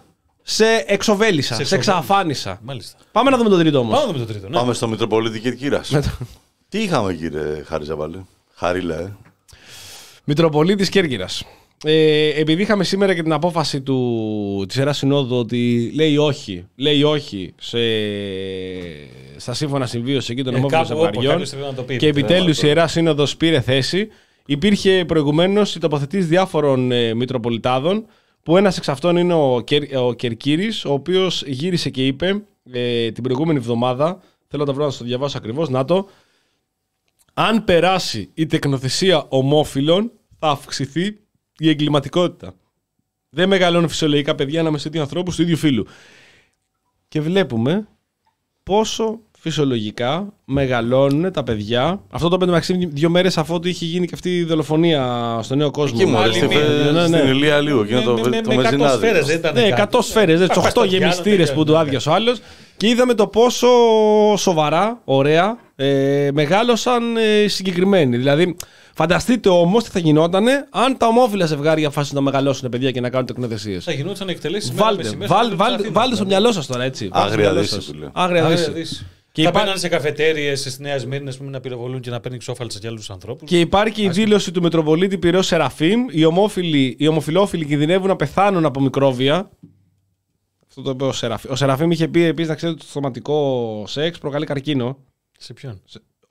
σε 0.46 0.64
εξοβέλησα, 0.86 1.54
σε, 1.54 1.60
εξοβέλησα. 1.60 1.74
εξαφάνισα. 1.76 2.60
Μάλιστα. 2.62 2.98
Πάμε 3.12 3.30
να 3.30 3.36
δούμε 3.36 3.48
τον 3.48 3.58
τρίτο 3.58 3.78
όμως. 3.78 3.92
Πάμε 3.94 4.06
να 4.06 4.12
δούμε 4.12 4.24
το 4.26 4.32
τρίτο. 4.32 4.48
Ναι. 4.48 4.56
Πάμε 4.56 4.74
στο 4.74 4.88
Μητροπολίτη 4.88 5.40
Κυρκύρα. 5.40 5.80
Τι 6.68 6.82
είχαμε, 6.82 7.14
κύριε 7.14 7.62
Χάρη 7.66 7.84
Ζαβάλη; 7.84 8.26
Χαρίλα, 8.54 8.98
ε. 8.98 9.12
Μητροπολίτης 10.24 10.88
Κέρκυρας. 10.88 11.44
Ε, 11.84 12.28
επειδή 12.40 12.62
είχαμε 12.62 12.84
σήμερα 12.84 13.14
και 13.14 13.22
την 13.22 13.32
απόφαση 13.32 13.80
του, 13.80 14.64
της 14.68 14.76
Ιεράς 14.76 14.96
Συνόδου 14.96 15.36
ότι 15.36 15.92
λέει 15.94 16.16
όχι, 16.16 16.66
λέει 16.76 17.02
όχι 17.02 17.54
σε, 17.60 17.78
στα 19.36 19.54
σύμφωνα 19.54 19.86
συμβίωση 19.86 20.32
εκεί 20.32 20.42
των 20.42 20.54
Ε, 20.54 20.56
ομόφυλων 20.56 20.86
κάπου 20.86 21.00
όπου 21.00 21.04
ζευγαριών 21.04 21.30
κάποιος 21.32 21.50
πρέπει 21.50 21.66
να 21.66 21.74
το 21.74 21.82
πει. 21.82 21.96
και 21.96 22.06
επιτέλους 22.06 22.62
η 22.62 22.66
Ιεράς 22.66 22.92
Σύνοδος 22.92 23.36
πήρε 23.36 23.60
θέση, 23.60 24.08
υπήρχε 24.46 25.04
προηγουμένως 25.06 25.74
η 25.74 25.78
τοποθετής 25.80 26.26
διάφορων 26.26 26.92
ε, 26.92 27.14
Μητροπολιτάδων 27.14 28.06
που 28.44 28.56
ένας 28.56 28.76
εξ 28.76 28.88
αυτών 28.88 29.16
είναι 29.16 29.34
ο, 29.34 29.60
Κερ, 29.60 29.96
ο 29.96 30.12
Κερκύρης, 30.12 30.84
ο 30.84 30.92
οποίος 30.92 31.42
γύρισε 31.46 31.90
και 31.90 32.06
είπε 32.06 32.44
ε, 32.72 33.10
την 33.10 33.22
προηγούμενη 33.22 33.58
εβδομάδα, 33.58 34.20
θέλω 34.46 34.62
να 34.62 34.68
το 34.68 34.74
βρω 34.74 34.84
να 34.84 34.90
σας 34.90 34.98
το 34.98 35.04
διαβάσω 35.04 35.38
ακριβώς, 35.38 35.68
να 35.68 35.84
το, 35.84 36.08
αν 37.34 37.64
περάσει 37.64 38.30
η 38.34 38.46
τεκνοθεσία 38.46 39.26
ομόφυλων, 39.28 40.12
θα 40.38 40.48
αυξηθεί 40.48 41.18
η 41.58 41.68
εγκληματικότητα. 41.68 42.54
Δεν 43.28 43.48
μεγαλώνουν 43.48 43.88
φυσιολογικά 43.88 44.34
παιδιά 44.34 44.60
ανάμεσα 44.60 44.82
σε 44.82 44.88
δύο 44.88 45.00
ανθρώπους 45.00 45.36
του 45.36 45.42
ίδιου 45.42 45.56
φύλου. 45.56 45.86
Και 47.08 47.20
βλέπουμε 47.20 47.88
πόσο 48.62 49.20
φυσιολογικά 49.48 50.32
μεγαλώνουν 50.44 51.32
τα 51.32 51.42
παιδιά. 51.42 52.00
Αυτό 52.10 52.28
το 52.28 52.36
πέντε 52.38 52.50
μεταξύ 52.50 52.88
δύο 52.92 53.08
μέρες 53.10 53.38
αφού 53.38 53.60
του 53.60 53.68
είχε 53.68 53.84
γίνει 53.84 54.06
και 54.06 54.12
αυτή 54.14 54.36
η 54.36 54.44
δολοφονία 54.44 55.38
στο 55.42 55.54
νέο 55.54 55.70
κόσμο. 55.70 55.98
Εκεί 56.00 56.10
μου 56.10 56.16
άλλη 56.18 56.38
αρέσει. 56.38 56.46
μία. 56.46 56.92
Ναι, 56.92 57.08
ναι. 57.08 57.16
Στην 57.18 57.28
Ηλία 57.30 57.60
λίγο. 57.60 57.80
Εκείνο 57.82 57.98
Με- 57.98 58.04
το, 58.04 58.12
με- 58.12 58.28
με- 58.28 58.40
το 58.42 58.48
με 58.50 58.54
100 58.54 58.62
μεζινάδι. 58.62 58.96
σφαίρες, 58.96 59.26
δεν 59.26 59.36
ήταν 59.36 59.54
Ναι, 59.54 59.68
κάτι. 59.68 59.96
100 59.96 60.02
σφαίρες, 60.02 60.40
Θα 60.40 60.46
πας 60.46 60.56
8 60.56 60.70
στο 60.70 60.80
διάλογο, 60.82 60.98
γεμιστήρες 60.98 61.36
τελειώνει. 61.48 61.58
που 61.58 61.64
του 61.72 61.78
άδειασε 61.78 62.08
ο 62.08 62.12
άλλος. 62.12 62.40
Και 62.76 62.88
είδαμε 62.88 63.14
το 63.14 63.26
πόσο 63.26 63.68
σοβαρά, 64.36 65.00
ωραία, 65.04 65.56
ε, 65.76 66.28
μεγάλωσαν 66.32 67.16
ε, 67.16 67.42
οι 67.42 67.48
συγκεκριμένοι. 67.48 68.16
Δηλαδή, 68.16 68.56
φανταστείτε 68.94 69.48
όμως 69.48 69.84
τι 69.84 69.90
θα 69.90 69.98
γινότανε 69.98 70.66
αν 70.70 70.96
τα 70.96 71.06
ομόφυλα 71.06 71.46
ζευγάρια 71.46 71.90
φάσουν 71.90 72.14
να 72.14 72.20
μεγαλώσουν 72.20 72.68
παιδιά 72.68 72.90
και 72.90 73.00
να 73.00 73.10
κάνουν 73.10 73.26
τεκνοθεσίες. 73.26 73.84
Θα 73.84 73.92
γινόταν 73.92 74.28
εκτελέσεις 74.28 74.74
Βάλτε, 74.74 75.10
βάλτε, 75.26 75.54
βάλτε, 75.54 75.88
βάλτε 75.92 76.14
στο 76.16 76.24
μυαλό 76.26 76.52
σας 76.52 76.66
τώρα 76.66 76.84
έτσι. 76.84 77.08
Βάλτε 77.08 77.28
στο 77.28 77.32
Άγρια 77.34 77.44
μυαλό 77.50 77.60
δύση 77.60 77.74
σας. 77.74 77.84
που 77.84 77.94
λέω. 77.98 78.10
Άγρια 78.12 78.44
δύση. 78.48 79.06
Και 79.34 79.42
θα 79.42 79.48
υπά- 79.48 79.60
μπαίνανε 79.60 79.78
σε 79.78 79.88
καφετέρειε 79.88 80.54
στη 80.54 80.82
Νέα 80.82 80.98
Σμύρνη 80.98 81.28
ας 81.28 81.36
πούμε, 81.36 81.50
να 81.50 81.60
πυροβολούν 81.60 82.00
και 82.00 82.10
να 82.10 82.20
παίρνει 82.20 82.38
ξόφαλτσα 82.38 82.78
για 82.78 82.88
άλλους 82.88 83.10
ανθρώπους. 83.10 83.48
Και 83.48 83.60
υπάρχει 83.60 83.94
και 83.94 84.02
η 84.02 84.08
δήλωση 84.08 84.52
του 84.52 84.62
Μητροπολίτη 84.62 85.18
Πυρό 85.18 85.42
Σεραφείμ. 85.42 86.06
Οι, 86.10 86.24
ομόφυλοι, 86.24 86.96
οι 86.98 87.06
ομοφυλόφιλοι 87.06 87.64
κινδυνεύουν 87.64 88.08
να 88.08 88.16
πεθάνουν 88.16 88.64
από 88.64 88.80
μικρόβια. 88.80 89.50
Αυτό 90.68 90.82
το 90.82 90.90
είπε 90.90 91.04
ο 91.04 91.12
Σεραφείμ. 91.12 91.50
Ο 91.50 91.56
Σεραφείμ 91.56 91.90
είχε 91.90 92.08
πει 92.08 92.22
επίσης 92.22 92.48
να 92.48 92.54
ξέρετε 92.54 92.76
ότι 92.78 92.86
το 92.86 92.92
σωματικό 92.92 93.84
σεξ 93.86 94.18
προκαλεί 94.18 94.46
καρκίνο. 94.46 94.98
Σε 95.38 95.52
ποιον; 95.52 95.82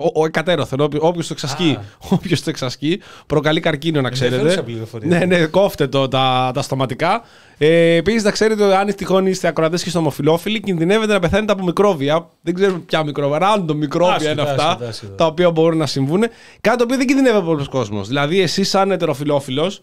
Ο, 0.03 0.21
ο 0.21 0.25
εκατέρωθεν, 0.25 0.79
όποιος 0.99 1.27
το 1.27 1.33
εξασκεί. 1.33 1.77
Α. 1.79 1.81
Όποιος 2.15 2.43
το 2.43 2.49
εξασκεί 2.49 2.99
προκαλεί 3.27 3.59
καρκίνο, 3.59 4.01
να 4.01 4.09
ξέρετε. 4.09 4.35
Ενδιαφέρουσα 4.35 4.65
πληροφορία. 4.65 5.17
Ναι, 5.17 5.25
ναι, 5.25 5.45
κόφτε 5.45 5.87
το, 5.87 6.07
τα, 6.07 6.51
τα 6.53 6.61
στοματικά. 6.61 7.21
Ε, 7.57 7.95
Επίσης, 7.95 8.23
να 8.23 8.31
ξέρετε 8.31 8.63
ότι 8.63 8.73
αν 8.75 8.95
τυχόν 8.95 9.25
είστε 9.27 9.47
ακροατές 9.47 9.83
και 9.83 9.89
στομοφιλόφιλοι, 9.89 10.59
κινδυνεύετε 10.59 11.13
να 11.13 11.19
πεθάνετε 11.19 11.51
από 11.51 11.63
μικρόβια. 11.63 12.29
Δεν 12.41 12.53
ξέρουμε 12.53 12.79
ποια 12.79 13.03
μικρόβια. 13.03 13.39
Random 13.41 13.73
μικρόβια 13.75 14.15
Άσχετα, 14.15 14.41
είναι 14.41 14.51
αυτά. 14.51 14.67
άσχετα, 14.67 14.87
άσχετα. 14.87 15.15
Τα 15.15 15.25
οποία 15.25 15.51
μπορούν 15.51 15.77
να 15.77 15.85
συμβούν. 15.85 16.23
Κάτι 16.61 16.77
το 16.77 16.83
οποίο 16.83 16.97
δεν 16.97 17.07
κινδυνεύει 17.07 17.37
από 17.37 17.45
πολλού 17.45 17.65
κόσμος. 17.69 18.07
Δηλαδή, 18.07 18.39
εσύ, 18.41 18.63
σαν 18.63 18.91
ετεροφιλόφιλος, 18.91 19.81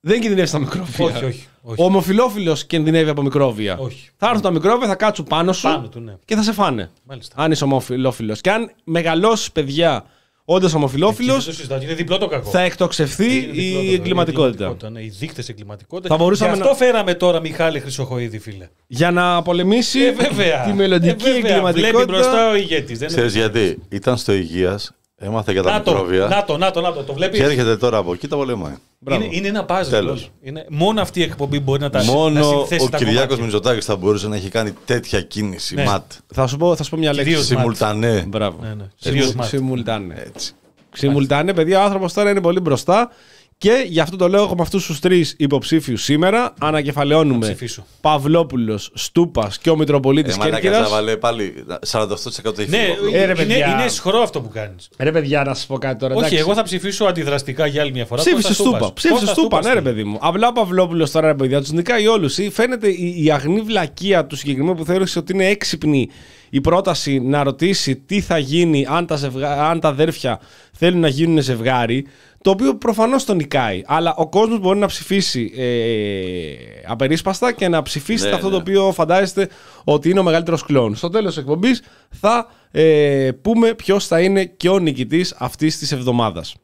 δεν 0.00 0.20
κινδυνεύεις 0.20 0.50
τα 0.50 0.58
μικρόβια. 0.58 1.04
Όχι, 1.06 1.24
όχι, 1.24 1.46
όχι. 1.62 1.80
Ο 1.80 1.84
ομοφιλόφιλος 1.84 2.64
κινδυνεύει 2.66 3.10
από 3.10 3.22
μικρόβια. 3.22 3.76
Όχι. 3.78 4.08
Θα 4.16 4.26
έρθουν 4.26 4.42
τα 4.42 4.50
μικρόβια, 4.50 4.86
θα 4.88 4.94
κάτσουν 4.94 5.24
πάνω 5.24 5.52
σου 5.52 5.62
Πάνω 5.62 5.88
του, 5.88 6.00
ναι. 6.00 6.16
και 6.24 6.34
θα 6.34 6.42
σε 6.42 6.52
φάνε. 6.52 6.90
Μάλιστα. 7.04 7.34
Αν 7.38 7.50
είσαι 7.52 7.64
ομοφιλόφιλος. 7.64 8.40
Και 8.40 8.50
αν 8.50 8.70
μεγαλώσεις 8.84 9.50
παιδιά 9.52 10.04
Όντα 10.44 10.66
Εκεί 10.66 10.76
ομοφυλόφιλο, 10.76 11.32
δεν 11.34 11.44
το 11.44 11.52
συζητάω, 11.52 11.80
Είναι 11.82 11.94
διπλό 11.94 12.18
το 12.18 12.26
κακό. 12.26 12.50
θα 12.50 12.60
εκτοξευθεί 12.60 13.24
Εκεί 13.24 13.36
είναι 13.36 13.52
διπλό 13.52 13.74
το 13.78 13.80
η 13.80 13.84
κακό. 13.86 13.94
εγκληματικότητα. 13.94 14.90
Ναι, 14.90 15.00
οι 15.02 15.08
δείκτες 15.18 15.48
εγκληματικότητα. 15.48 16.08
Θα 16.16 16.22
μπορούσαμε 16.22 16.52
Γι' 16.54 16.56
αυτό 16.60 16.70
να- 16.72 16.76
φέραμε 16.76 17.14
τώρα 17.14 17.40
Μιχάλη 17.40 17.80
Χρυσοχοίδη, 17.80 18.38
φίλε. 18.38 18.68
Για 18.86 19.10
να 19.10 19.42
πολεμήσει 19.42 20.00
Ε, 20.00 20.12
βέβαια. 20.12 20.62
τη 20.64 20.72
μελλοντική 20.72 21.28
Ε, 21.28 21.32
βέβαια. 21.32 21.40
Βλέπει 21.40 21.48
εγκληματικότητα. 21.48 22.12
μπροστά 22.12 22.50
ο 22.50 22.54
ηγέτης. 22.54 22.98
Ξέρεις 23.06 23.34
γιατί. 23.34 23.78
Ήταν 23.88 24.16
στο 24.16 24.32
υγείας, 24.32 24.92
έμαθε 25.20 25.52
για 25.52 25.62
τα 25.62 25.70
Να 25.70 25.82
το, 25.82 25.90
μικρόβια 25.90 26.26
να 26.26 26.44
το, 26.44 26.56
να 26.56 26.70
το, 26.70 26.80
να 26.80 26.92
το. 26.92 27.02
Το 27.02 27.14
βλέπεις; 27.14 27.38
και 27.38 27.44
έρχεται 27.44 27.76
τώρα 27.76 27.98
από 27.98 28.12
εκεί 28.12 28.28
τα 28.28 28.36
πολεμάει. 28.36 28.74
Μπράβο. 28.98 29.24
Είναι, 29.24 29.36
είναι 29.36 29.48
ένα 29.48 29.66
puzzle. 29.68 29.86
Τέλος. 29.90 30.20
όλο. 30.20 30.30
Είναι, 30.42 30.66
μόνο 30.68 31.00
αυτή 31.00 31.20
η 31.20 31.22
εκπομπή 31.22 31.60
μπορεί 31.60 31.80
να 31.80 31.90
τα 31.90 32.04
να 32.04 32.12
Μόνο 32.12 32.42
συνθέσει 32.42 32.84
ο 32.84 32.88
τα 32.88 32.96
Κυριάκος 32.96 33.22
κομμάτια. 33.22 33.44
Μητσοτάκης 33.44 33.84
θα 33.84 33.96
μπορούσε 33.96 34.28
να 34.28 34.36
έχει 34.36 34.48
κάνει 34.48 34.74
τέτοια 34.84 35.20
κίνηση. 35.20 35.74
Ναι. 35.74 35.84
Ματ. 35.84 36.12
Θα 36.34 36.46
σου 36.46 36.56
πω, 36.56 36.76
θα 36.76 36.82
σου 36.82 36.90
πω 36.90 36.96
μια 36.96 37.12
λέξη. 37.12 37.28
Κυρίως 37.28 37.46
Συμμουλτανέ. 37.46 38.24
Μπράβο. 38.28 38.58
Ναι, 38.62 38.74
ναι. 38.74 38.84
Κυρίως 38.96 39.34
μάτ. 39.34 39.48
Simultane. 39.52 40.16
Έτσι. 40.26 40.52
Simultane, 41.00 41.50
παιδιά, 41.54 41.80
ο 41.80 41.82
άνθρωπος 41.82 42.12
τώρα 42.12 42.30
είναι 42.30 42.40
πολύ 42.40 42.60
μπροστά. 42.60 43.10
Και 43.60 43.84
γι' 43.88 44.00
αυτό 44.00 44.16
το 44.16 44.28
λέω 44.28 44.42
έχουμε 44.42 44.62
αυτούς 44.62 44.86
τους 44.86 44.98
τρεις 45.00 45.34
υποψήφιους 45.38 46.02
σήμερα. 46.02 46.54
Ανακεφαλαιώνουμε 46.60 47.46
ψηφίσω. 47.46 47.86
Παυλόπουλος, 48.00 48.90
Στούπας 48.94 49.58
και 49.58 49.70
ο 49.70 49.76
Μητροπολίτης 49.76 50.34
Ε, 50.34 50.38
μαλάκα 50.38 50.60
Κέρκυρας. 50.60 50.88
Ζαβαλέ, 50.88 51.16
πάλι 51.16 51.64
48% 51.90 52.58
έχει 52.58 52.70
Ναι, 52.70 52.78
φύγει. 52.78 53.14
Ε, 53.16 53.18
ρε, 53.18 53.24
είναι, 53.24 53.34
παιδιά. 53.34 53.66
είναι 53.66 53.88
σχρό 53.88 54.18
αυτό 54.18 54.40
που 54.40 54.48
κάνεις. 54.48 54.88
Ρε, 54.98 55.12
παιδιά, 55.12 55.42
να 55.44 55.54
σας 55.54 55.66
πω 55.66 55.78
κάτι 55.78 55.98
τώρα. 55.98 56.14
Όχι, 56.14 56.24
εντάξει. 56.24 56.42
εγώ 56.42 56.54
θα 56.54 56.62
ψηφίσω 56.62 57.04
αντιδραστικά 57.04 57.66
για 57.66 57.82
άλλη 57.82 57.92
μια 57.92 58.06
φορά. 58.06 58.20
Ψήφισε 58.20 58.46
Κώστας 58.46 58.56
Στούπα. 58.56 58.76
Στούπας. 58.76 58.92
Ψήφισε 58.92 59.18
Κώστας 59.18 59.36
Στούπα, 59.38 59.60
ναι, 59.60 59.66
ρε 59.68 59.72
Στούπας. 59.74 59.92
παιδί 59.92 60.04
μου. 60.04 60.18
Απλά 60.20 60.48
ο 60.48 60.52
Παυλόπουλος 60.52 61.10
τώρα, 61.10 61.26
ρε 61.26 61.34
παιδιά, 61.34 61.60
τους 61.60 61.70
νικάει 61.70 62.06
όλους. 62.06 62.38
Φαίνεται 62.52 62.88
η, 62.88 63.24
η 63.24 63.30
αγνή 63.30 63.60
βλακεία 63.60 64.26
του 64.26 64.36
συγκεκριμένου 64.36 64.74
που 64.74 64.84
θεώρησε 64.84 65.18
ότι 65.18 65.32
είναι 65.32 65.46
έξυπνη 65.46 66.08
η 66.50 66.60
πρόταση 66.60 67.18
να 67.20 67.42
ρωτήσει 67.42 67.96
τι 67.96 68.20
θα 68.20 68.38
γίνει 68.38 68.86
αν 68.88 69.06
τα, 69.06 69.16
ζευγά, 69.16 69.68
αν 69.68 69.80
τα 69.80 69.88
αδέρφια 69.88 70.40
θέλουν 70.72 71.00
να 71.00 71.08
γίνουν 71.08 71.42
ζευγάρι. 71.42 72.06
Το 72.42 72.50
οποίο 72.50 72.74
προφανώς 72.76 73.24
τον 73.24 73.36
νικάει. 73.36 73.82
Αλλά 73.86 74.14
ο 74.16 74.28
κόσμος 74.28 74.58
μπορεί 74.58 74.78
να 74.78 74.86
ψηφίσει 74.86 75.52
ε, 75.56 76.54
απερίσπαστα 76.86 77.52
και 77.52 77.68
να 77.68 77.82
ψηφίσει 77.82 78.24
Ναι, 78.28 78.30
αυτό 78.34 78.46
ναι. 78.46 78.52
το 78.52 78.58
οποίο 78.58 78.92
φαντάζεστε 78.92 79.48
ότι 79.84 80.10
είναι 80.10 80.20
ο 80.20 80.22
μεγαλύτερος 80.22 80.62
κλόν. 80.64 80.94
Στο 80.96 81.08
τέλος 81.10 81.28
της 81.34 81.42
εκπομπής 81.42 81.82
θα 82.10 82.46
ε, 82.70 83.30
πούμε 83.42 83.74
ποιος 83.74 84.06
θα 84.06 84.20
είναι 84.20 84.44
και 84.44 84.68
ο 84.68 84.78
νικητής 84.78 85.34
αυτής 85.38 85.78
της 85.78 85.92
εβδομάδας. 85.92 86.54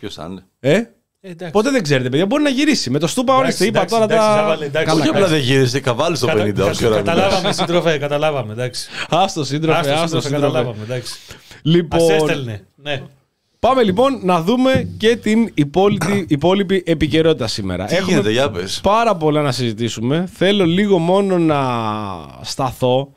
Ποιος 0.00 0.14
θα 0.14 0.26
είναι; 0.30 0.44
Ε; 0.60 0.72
Ε, 1.20 1.30
εντάξει. 1.30 1.52
Ποτέ 1.52 1.70
δεν 1.70 1.82
ξέρετε, 1.82 2.08
παιδιά. 2.08 2.26
Μπορεί 2.26 2.42
να 2.42 2.48
γυρίσει. 2.48 2.90
Με 2.90 2.98
το 2.98 3.06
Στούπα, 3.06 3.36
ορίστε, 3.36 3.64
είπα 3.64 3.78
εντάξει, 3.78 3.94
τώρα 3.94 4.04
εντάξει, 4.04 4.26
τα. 4.28 4.34
Ζάβαλε, 4.36 4.64
εντάξει. 4.64 4.86
Καλά, 4.86 5.00
Όχι 5.00 5.10
καλά. 5.10 5.24
απλά 5.24 5.36
δεν 5.36 5.44
γύρισε, 5.44 5.80
καβάλει 5.80 6.16
στο 6.16 6.26
50 6.26 6.36
Κατα- 6.36 6.70
όση 6.70 6.86
ώρα 6.86 6.98
μιλάς. 7.00 7.14
Καταλάβαμε, 7.14 7.52
σύντροφε, 7.52 7.98
καταλάβαμε. 7.98 8.52
Εντάξει. 8.52 8.88
Άστο, 9.08 9.44
σύντροφε, 9.44 9.78
Άστο, 9.78 9.92
άστο, 9.92 10.04
σύντροφε, 10.06 10.26
σύντροφε. 10.28 10.46
καταλάβαμε. 10.46 10.82
Εντάξει. 10.84 11.14
Ας 11.28 11.36
Λοιπόν, 11.62 12.10
έστελνε. 12.10 12.66
Ναι. 12.74 13.02
Πάμε 13.60 13.82
λοιπόν 13.82 14.20
να 14.22 14.42
δούμε 14.42 14.88
και 14.98 15.16
την 15.16 15.50
υπόλοιπη, 15.54 16.24
υπόλοιπη 16.28 16.82
επικαιρότητα 16.86 17.46
σήμερα. 17.46 17.84
Τι 17.84 17.96
γίνεται, 18.02 18.30
για 18.30 18.50
πες. 18.50 18.80
πάρα 18.82 19.16
πολλά 19.16 19.42
να 19.42 19.52
συζητήσουμε. 19.52 20.28
Θέλω 20.32 20.64
λίγο 20.64 20.98
μόνο 20.98 21.38
να 21.38 21.58
σταθώ. 22.40 23.12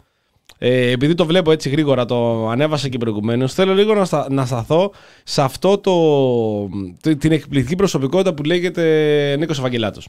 Ε, 0.57 0.91
επειδή 0.91 1.13
το 1.13 1.25
βλέπω 1.25 1.51
έτσι 1.51 1.69
γρήγορα, 1.69 2.05
το 2.05 2.47
ανέβασα 2.49 2.87
και 2.89 2.97
προηγουμένως. 2.97 3.53
Θέλω 3.53 3.73
λίγο 3.73 3.93
να, 3.93 4.05
στα- 4.05 4.27
να 4.29 4.45
σταθώ 4.45 4.91
σε 5.23 5.41
αυτό 5.41 5.77
το, 5.77 5.93
τη- 7.01 7.15
την 7.15 7.31
εκπληκτική 7.31 7.75
προσωπικότητα 7.75 8.33
που 8.33 8.43
λέγεται 8.43 9.35
Νίκος 9.39 9.57
Ευαγγελάτος. 9.57 10.07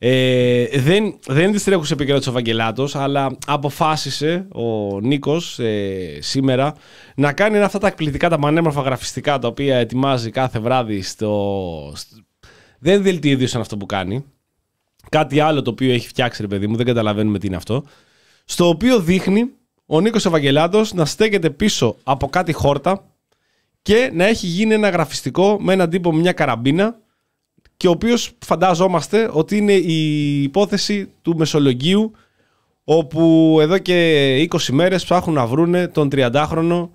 Ε, 0.00 0.64
δεν, 0.80 1.18
δεν 1.26 1.48
είναι 1.48 1.56
τη 1.56 1.64
τρέχουσα 1.64 1.94
επικαιρότητα 1.94 2.30
ο 2.30 2.32
Ευαγγελάτος, 2.32 2.94
αλλά 2.94 3.36
αποφάσισε 3.46 4.46
ο 4.52 5.00
Νίκος 5.00 5.58
ε, 5.58 6.18
σήμερα 6.20 6.74
να 7.14 7.32
κάνει 7.32 7.56
ένα 7.56 7.64
αυτά 7.64 7.78
τα 7.78 7.86
εκπληκτικά, 7.86 8.28
τα 8.28 8.38
πανέμορφα 8.38 8.80
γραφιστικά 8.82 9.38
τα 9.38 9.48
οποία 9.48 9.76
ετοιμάζει 9.76 10.30
κάθε 10.30 10.58
βράδυ 10.58 11.02
στο. 11.02 11.92
στο- 11.94 12.16
δεν 12.78 13.02
δελτίωδησαν 13.02 13.60
αυτό 13.60 13.76
που 13.76 13.86
κάνει. 13.86 14.24
Κάτι 15.08 15.40
άλλο 15.40 15.62
το 15.62 15.70
οποίο 15.70 15.92
έχει 15.92 16.08
φτιάξει, 16.08 16.42
ρε 16.42 16.48
παιδί 16.48 16.66
μου, 16.66 16.76
δεν 16.76 16.86
καταλαβαίνουμε 16.86 17.38
τι 17.38 17.46
είναι 17.46 17.56
αυτό. 17.56 17.84
Στο 18.44 18.68
οποίο 18.68 19.00
δείχνει 19.00 19.50
ο 19.86 20.00
Νίκος 20.00 20.26
Ευαγγελάτος 20.26 20.92
να 20.92 21.04
στέκεται 21.04 21.50
πίσω 21.50 21.96
από 22.02 22.26
κάτι 22.28 22.52
χόρτα 22.52 23.04
και 23.82 24.10
να 24.14 24.24
έχει 24.26 24.46
γίνει 24.46 24.74
ένα 24.74 24.88
γραφιστικό 24.88 25.56
με 25.60 25.72
έναν 25.72 25.90
τύπο 25.90 26.12
με 26.12 26.20
μια 26.20 26.32
καραμπίνα 26.32 26.98
και 27.78 27.88
ο 27.88 27.90
οποίος 27.90 28.32
φαντάζομαστε 28.44 29.30
ότι 29.32 29.56
είναι 29.56 29.72
η 29.72 30.42
υπόθεση 30.42 31.12
του 31.22 31.36
Μεσολογγίου 31.36 32.12
όπου 32.84 33.56
εδώ 33.60 33.78
και 33.78 34.48
20 34.50 34.58
μέρες 34.70 35.04
ψάχνουν 35.04 35.34
να 35.34 35.46
βρούνε 35.46 35.88
τον 35.88 36.08
30χρονο 36.12 36.88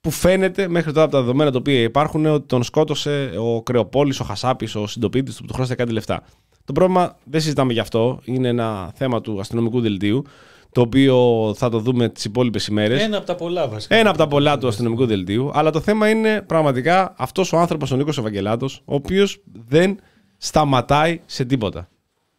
που 0.00 0.10
φαίνεται 0.10 0.68
μέχρι 0.68 0.92
τώρα 0.92 1.04
από 1.04 1.12
τα 1.12 1.20
δεδομένα 1.20 1.50
τα 1.50 1.58
οποία 1.58 1.80
υπάρχουν 1.80 2.26
ότι 2.26 2.46
τον 2.46 2.62
σκότωσε 2.62 3.32
ο 3.38 3.62
Κρεοπόλης, 3.62 4.20
ο 4.20 4.24
Χασάπης, 4.24 4.74
ο 4.74 4.86
συντοπίτης 4.86 5.34
του 5.34 5.40
που 5.40 5.46
του 5.46 5.54
χρώσετε 5.54 5.74
κάτι 5.74 5.92
λεφτά. 5.92 6.22
Το 6.64 6.72
πρόβλημα 6.72 7.16
δεν 7.24 7.40
συζητάμε 7.40 7.72
γι' 7.72 7.80
αυτό, 7.80 8.20
είναι 8.24 8.48
ένα 8.48 8.92
θέμα 8.94 9.20
του 9.20 9.40
αστυνομικού 9.40 9.80
δελτίου 9.80 10.24
το 10.72 10.80
οποίο 10.80 11.52
θα 11.56 11.68
το 11.68 11.78
δούμε 11.78 12.08
τις 12.08 12.24
υπόλοιπες 12.24 12.66
ημέρες. 12.66 13.02
Ένα 13.02 13.16
από 13.16 13.26
τα 13.26 13.34
πολλά 13.34 13.68
βασικά. 13.68 13.96
Ένα 13.96 14.08
από 14.08 14.18
τα 14.18 14.26
πολλά 14.26 14.58
του 14.58 14.68
αστυνομικού 14.68 15.06
δελτίου. 15.06 15.50
Αλλά 15.54 15.70
το 15.70 15.80
θέμα 15.80 16.08
είναι 16.08 16.42
πραγματικά 16.42 17.14
αυτός 17.18 17.52
ο 17.52 17.58
άνθρωπος, 17.58 17.90
ο 17.90 17.96
Νίκος 17.96 18.18
Ευαγγελάτος, 18.18 18.82
ο 18.84 18.94
οποίος 18.94 19.40
δεν 19.68 19.98
σταματάει 20.36 21.20
σε 21.26 21.44
τίποτα. 21.44 21.88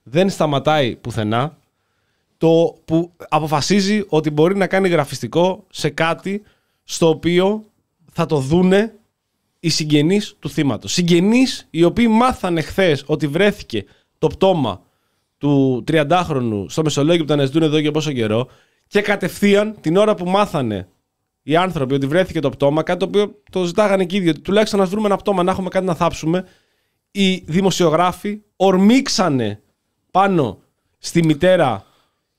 Δεν 0.03 0.29
σταματάει 0.29 0.95
πουθενά. 0.95 1.57
Το 2.37 2.75
που 2.85 3.11
αποφασίζει 3.29 4.03
ότι 4.07 4.29
μπορεί 4.29 4.57
να 4.57 4.67
κάνει 4.67 4.89
γραφιστικό 4.89 5.65
σε 5.69 5.89
κάτι 5.89 6.41
στο 6.83 7.09
οποίο 7.09 7.63
θα 8.11 8.25
το 8.25 8.37
δούνε 8.37 8.93
οι 9.59 9.69
συγγενείς 9.69 10.35
του 10.39 10.49
θύματος. 10.49 10.93
Συγγενείς 10.93 11.67
οι 11.69 11.83
οποίοι 11.83 12.07
μάθανε 12.09 12.61
χθες 12.61 13.03
ότι 13.05 13.27
βρέθηκε 13.27 13.85
το 14.17 14.27
πτώμα 14.27 14.81
του 15.41 15.83
30χρονου 15.87 16.65
στο 16.67 16.83
Μεσολόγιο 16.83 17.21
που 17.21 17.25
τον 17.25 17.37
αναζητούν 17.37 17.61
εδώ 17.61 17.81
και 17.81 17.91
πόσο 17.91 18.11
καιρό 18.11 18.47
και 18.87 19.01
κατευθείαν 19.01 19.75
την 19.81 19.97
ώρα 19.97 20.15
που 20.15 20.29
μάθανε 20.29 20.87
οι 21.43 21.55
άνθρωποι 21.55 21.93
ότι 21.93 22.05
βρέθηκε 22.05 22.39
το 22.39 22.49
πτώμα, 22.49 22.83
κάτι 22.83 22.99
το 22.99 23.05
οποίο 23.05 23.41
το 23.51 23.63
ζητάγανε 23.63 24.05
και 24.05 24.15
οι 24.15 24.19
ίδιοι, 24.19 24.29
ότι 24.29 24.39
τουλάχιστον 24.39 24.79
να 24.79 24.85
βρούμε 24.85 25.07
ένα 25.07 25.15
πτώμα, 25.15 25.43
να 25.43 25.51
έχουμε 25.51 25.69
κάτι 25.69 25.85
να 25.85 25.95
θάψουμε, 25.95 26.45
οι 27.11 27.35
δημοσιογράφοι 27.35 28.41
ορμήξανε 28.55 29.61
πάνω 30.11 30.57
στη 30.97 31.23
μητέρα 31.25 31.85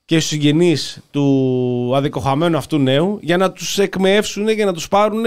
και 0.05 0.15
στους 0.19 0.29
συγγενείς 0.29 1.01
του 1.11 1.91
αδικοχαμένου 1.95 2.57
αυτού 2.57 2.77
νέου 2.77 3.19
για 3.21 3.37
να 3.37 3.51
τους 3.51 3.79
εκμεεύσουν, 3.79 4.49
για 4.49 4.65
να 4.65 4.73
τους 4.73 4.87
πάρουν 4.87 5.23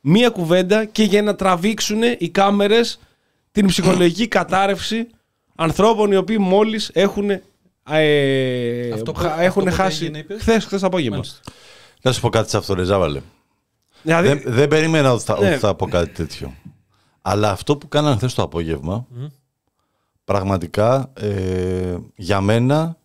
μία 0.00 0.28
κουβέντα 0.28 0.84
και 0.84 1.02
για 1.02 1.22
να 1.22 1.34
τραβήξουν 1.34 2.00
οι 2.18 2.28
κάμερες 2.28 3.00
την 3.52 3.66
ψυχολογική 3.66 4.28
κατάρρευση 4.28 5.06
ανθρώπων 5.64 6.12
οι 6.12 6.16
οποίοι 6.16 6.36
μόλις 6.40 6.90
έχουν, 6.92 7.30
ε, 7.90 8.90
Αυτό 8.92 9.12
που- 9.12 9.20
χα- 9.20 9.28
αυτό 9.28 9.42
έχουν 9.42 9.64
πότε 9.64 9.74
χάσει 9.76 10.04
έγινε, 10.04 10.18
είπες; 10.18 10.40
χθες, 10.40 10.64
χθες 10.64 10.82
απόγευμα. 10.82 11.16
Μάλιστα. 11.16 11.38
Να 12.02 12.12
σου 12.12 12.20
πω 12.20 12.28
κάτι 12.28 12.50
σε 12.50 12.56
αυτό, 12.56 12.74
ρε 12.74 12.82
Ζάβαλε. 12.84 13.20
Δηλαδή, 14.02 14.28
Δεν, 14.28 14.42
δεν 14.46 14.68
περίμενα 14.68 15.12
ότι 15.12 15.24
θα, 15.24 15.40
Ναι. 15.40 15.48
ότι 15.48 15.58
θα 15.58 15.74
πω 15.74 15.86
κάτι 15.88 16.08
τέτοιο. 16.10 16.54
Αλλά 17.22 17.50
αυτό 17.50 17.76
που 17.76 17.88
κάνανε 17.88 18.16
χθες 18.16 18.34
το 18.34 18.42
απόγευμα, 18.42 19.06
πραγματικά 20.24 21.12
ε, 21.20 21.96
για 22.16 22.40
μένα 22.40 22.96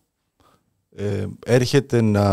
ε, 0.95 1.25
έρχεται 1.45 2.01
να, 2.01 2.23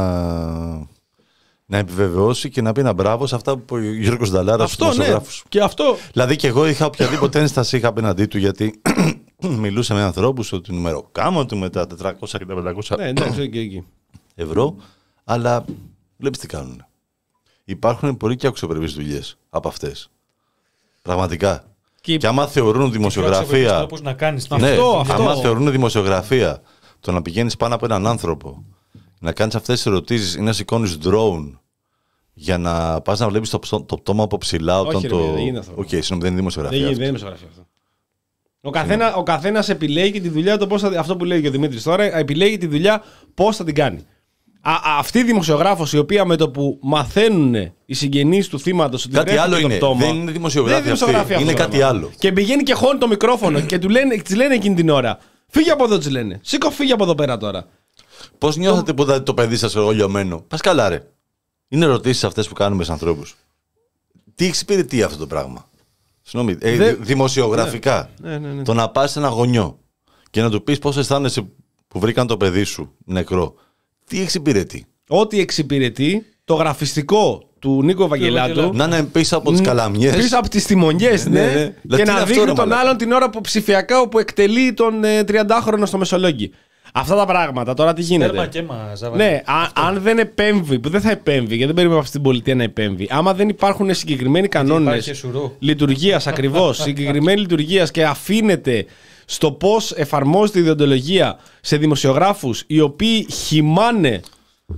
να 1.67 1.79
επιβεβαιώσει 1.79 2.51
και 2.51 2.63
να 2.63 2.73
πει 2.73 2.81
ένα 2.81 2.93
μπράβο 2.93 3.27
σε 3.27 3.35
αυτά 3.35 3.57
που 3.57 3.77
είπε 3.77 3.89
ο 3.89 3.93
Γιώργος 3.93 4.31
Νταλάρα 4.31 4.67
στους 4.67 4.73
αυτό 4.73 4.85
ναι. 4.85 4.91
δημοσιογράφους. 4.93 5.45
Και 5.49 5.61
αυτό. 5.61 5.97
Δηλαδή 6.13 6.37
και 6.37 6.47
εγώ 6.47 6.67
είχα 6.67 6.87
οποιαδήποτε 6.87 7.41
ένσταση 7.41 7.77
είχα 7.77 7.89
απέναντί 7.89 8.27
του 8.27 8.39
γιατί 8.39 8.81
μιλούσε 9.49 9.95
με 9.95 10.03
ανθρώπους 10.03 10.53
ότι 10.53 10.73
νούμερο 10.73 11.11
του 11.47 11.57
με 11.57 11.69
τα 11.71 11.87
400 12.03 12.39
και 12.39 12.47
τα 12.47 12.55
500 12.55 12.97
Ναι, 12.97 13.09
εντάξει, 13.09 13.41
εκεί, 13.41 13.59
εκεί. 13.59 13.85
ευρώ, 14.35 14.77
αλλά 15.25 15.65
βλέπεις 16.17 16.39
τι 16.39 16.47
κάνουν. 16.47 16.85
Υπάρχουν 17.65 18.17
πολύ 18.17 18.37
και 18.37 18.47
αξιοπρεπείς 18.47 18.93
δουλειές 18.93 19.37
από 19.51 19.69
αυτές. 19.69 20.11
Πραγματικά. 21.03 21.65
Και- 22.01 22.17
Και, 22.17 22.27
άμα 22.27 22.47
θεωρούν 22.47 22.93
δημοσιογραφία. 22.93 23.77
Τρόπους 23.77 24.01
να 24.01 24.13
κάνεις 24.13 24.49
Ναι, 24.49 24.71
Αυτό, 24.71 24.99
αυτό. 24.99 25.13
άμα 25.23 25.37
θεωρούν 25.37 25.71
δημοσιογραφία 25.71 26.63
το 27.01 27.13
να 27.13 27.23
πηγαίνεις 27.23 27.57
πάνω 27.57 27.75
από 27.75 27.85
έναν 27.85 28.07
άνθρωπο, 28.07 28.65
να 29.21 29.33
κάνεις 29.33 29.55
αυτές 29.55 29.75
τις 29.77 29.87
ερωτήσεις 29.87 30.35
ή 30.35 30.41
να 30.41 30.53
σηκώνεις 30.53 30.99
drone 31.05 31.51
για 32.35 32.59
να 32.59 33.01
πας 33.01 33.19
να 33.19 33.29
βλέπεις 33.29 33.51
το, 33.51 33.59
ψω- 33.59 33.87
το 33.87 33.97
πτώμα 33.97 34.23
από 34.25 34.39
ψηλά 34.39 34.81
όταν 34.81 34.95
Όχι, 34.95 35.07
ρε 35.07 35.13
το. 35.13 35.19
παιδί, 35.19 35.31
δεν 35.33 35.41
γίνεται 35.43 35.59
αυτό. 35.59 35.73
Οκ, 35.77 35.89
συγγνώμη, 35.89 36.21
δεν 36.23 36.31
είναι 36.31 36.39
δημοσιογραφία. 36.39 36.79
Δεν 36.79 36.89
αυτό. 36.89 37.03
γίνεται, 37.03 37.15
δεν 37.15 37.29
είναι 37.29 37.35
δημοσιογραφία 37.35 37.49
αυτό. 37.49 37.67
Ο, 38.65 38.71
καθένα, 38.71 39.15
ο 39.15 39.23
καθένας 39.23 39.69
επιλέγει 39.69 40.21
τη 40.21 40.29
δουλειά 40.29 40.59
του 40.59 40.67
πώς 40.67 40.81
θα, 40.81 40.93
αυτό 40.99 41.17
που 41.17 41.25
λέει 41.25 41.41
και 41.41 41.49
ο 41.49 41.51
Δημήτρης 41.51 41.83
τώρα, 41.83 42.17
επιλέγει 42.17 42.59
τη 42.59 42.67
δουλειά 42.67 43.03
πώς 43.35 43.57
θα 43.57 43.65
την 43.65 43.75
κάνει. 43.75 43.99
Α, 44.61 44.73
α, 44.73 44.99
αυτή 44.99 45.19
η 45.19 45.23
δημοσιογράφος 45.23 45.93
η 45.93 45.99
οποία 45.99 46.25
με 46.25 46.37
το 46.37 46.51
που 46.51 46.79
μαθαίνουν 46.83 47.55
οι 47.85 47.95
συγγενείς 47.95 48.49
του 48.49 48.59
θύματος 48.61 49.05
ότι 49.05 49.15
Κάτι 49.15 49.31
βρέθηκε 49.31 49.45
άλλο 49.47 49.61
το 49.61 49.67
είναι. 49.67 49.77
πτώμα, 49.77 50.07
Δεν 50.07 50.15
είναι 50.15 50.31
δημοσιογράφη 50.33 50.83
δεν 50.83 50.93
αυτή. 50.93 51.05
δημοσιογράφη 51.05 51.33
αυτό 51.33 51.45
Είναι 51.45 51.53
το 51.53 51.63
κάτι 51.63 51.77
πράγμα. 51.79 51.97
άλλο. 51.99 52.11
Και 52.19 52.33
πηγαίνει 52.33 52.63
και 52.63 52.75
χώνει 52.75 52.99
το 52.99 53.09
μικρόφωνο 53.09 53.61
και 53.61 53.79
του 53.79 53.89
λένε, 53.89 54.17
της 54.17 54.35
λένε 54.37 54.55
εκείνη 54.55 54.75
την 54.75 54.89
ώρα. 54.89 55.19
Φύγε 55.49 55.71
από 55.71 55.85
εδώ, 55.85 55.99
της 55.99 56.11
λένε. 56.11 56.39
Σήκω, 56.43 56.71
φύγε 56.71 56.93
από 56.93 57.03
εδώ 57.05 57.15
πέρα 57.15 57.37
τώρα. 57.37 57.65
Πώς 58.39 58.57
νιώθετε 58.57 58.93
που 58.93 59.03
είδατε 59.03 59.21
το 59.21 59.35
παιδί 59.35 59.57
σας 59.57 59.77
εγώ 59.77 59.91
λιωμένο. 59.91 60.45
Πας 60.49 60.61
καλά, 60.61 60.89
ρε. 60.89 61.03
Είναι 61.69 61.85
ερωτήσεις 61.85 62.25
αυτές 62.25 62.49
που 62.49 62.55
κάνουμε 62.55 62.85
στους 62.85 62.95
ανθρώπους. 62.95 63.37
Τι 64.35 64.47
εξυπηρετεί 64.47 65.03
αυτό 65.03 65.19
το 65.19 65.27
πράγμα; 65.27 65.69
Συγγνώμη, 66.33 66.59
ε, 66.61 66.77
Δεν- 66.77 66.97
δη- 66.97 67.05
δημοσιογραφικά. 67.07 68.11
Ναι, 68.21 68.39
ναι, 68.39 68.49
ναι. 68.49 68.63
Το 68.63 68.75
να 68.75 68.89
πας 68.89 69.11
σε 69.11 69.19
ένα 69.19 69.29
γονιό 69.29 69.79
και 70.31 70.41
να 70.43 70.51
του 70.51 70.63
πεις 70.63 70.79
πώς 70.79 70.97
αισθάνεσαι 70.97 71.47
που 71.89 71.99
βρήκαν 71.99 72.27
το 72.27 72.37
παιδί 72.37 72.63
σου 72.65 72.93
νεκρό. 73.05 73.55
Τι 74.07 74.21
εξυπηρετεί; 74.21 74.87
Ό,τι 75.09 75.41
εξυπηρετεί 75.41 76.27
το 76.45 76.55
γραφιστικό 76.55 77.43
του 77.59 77.83
Νίκο 77.83 78.05
Ευαγγελάτου. 78.05 78.51
Ευαγγελάτου. 78.51 78.77
Να 78.77 78.85
είναι 78.85 79.03
πίσω 79.07 79.37
από 79.37 79.51
τις 79.51 79.61
καλαμιές. 79.61 80.17
Πίσω 80.17 80.39
από 80.39 80.49
τις 80.49 80.65
τιμονιέ, 80.67 81.11
ναι. 81.11 81.17
Ναι, 81.29 81.41
ναι. 81.41 81.53
Και 81.53 81.73
Δηλαδή, 81.83 81.83
τι 81.83 81.89
να 81.89 82.03
είναι 82.03 82.11
αυτό, 82.13 82.25
δείχνει 82.27 82.45
ρε 82.45 82.53
τον 82.53 82.57
μαλάκα; 82.69 82.81
άλλον 82.81 82.97
την 82.97 83.13
ώρα 83.13 83.31
που 83.31 83.41
ψηφιακά 83.41 84.01
όπου 84.01 84.19
εκτελεί 84.19 84.75
τον 84.75 85.05
ε, 85.05 85.25
30χρονο 85.29 85.83
στο 85.85 85.99
Μεσολόγγι. 85.99 86.51
Αυτά 86.95 87.17
τα 87.17 87.27
πράγματα 87.27 87.75
τώρα 87.75 87.93
τι 87.93 88.03
γίνεται; 88.03 88.31
Τέρμα 88.31 88.47
και 88.47 88.63
μα, 88.63 88.93
Ζάβα. 88.95 89.17
Ναι, 89.17 89.43
α- 89.45 89.87
αν 89.87 90.01
δεν 90.01 90.19
επέμβει, 90.19 90.79
που 90.79 90.89
δεν 90.89 91.01
θα 91.01 91.11
επέμβει, 91.11 91.47
γιατί 91.47 91.65
δεν 91.65 91.75
περιμένουμε 91.75 91.99
αυτή 91.99 92.13
την 92.13 92.23
πολιτεία 92.23 92.55
να 92.55 92.63
επέμβει. 92.63 93.07
Άμα 93.11 93.35
δεν 93.35 93.49
υπάρχουν 93.49 93.95
συγκεκριμένοι 93.95 94.49
κανόνες 94.49 94.95
υπάρχει 95.07 95.13
σουρού. 95.15 95.53
λειτουργίας, 95.59 96.27
ακριβώς, 96.27 96.77
συγκεκριμένη 96.83 97.41
λειτουργίας 97.41 97.91
και 97.91 98.05
αφήνεται 98.05 98.87
στο 99.25 99.53
πώς 99.53 99.93
εφαρμόζεται 99.93 100.59
η 100.59 100.63
ιδεοντολογία 100.63 101.39
σε 101.61 101.77
δημοσιογράφους 101.77 102.65
οι 102.67 102.81
οποίοι 102.81 103.27
χυμάνε 103.33 104.21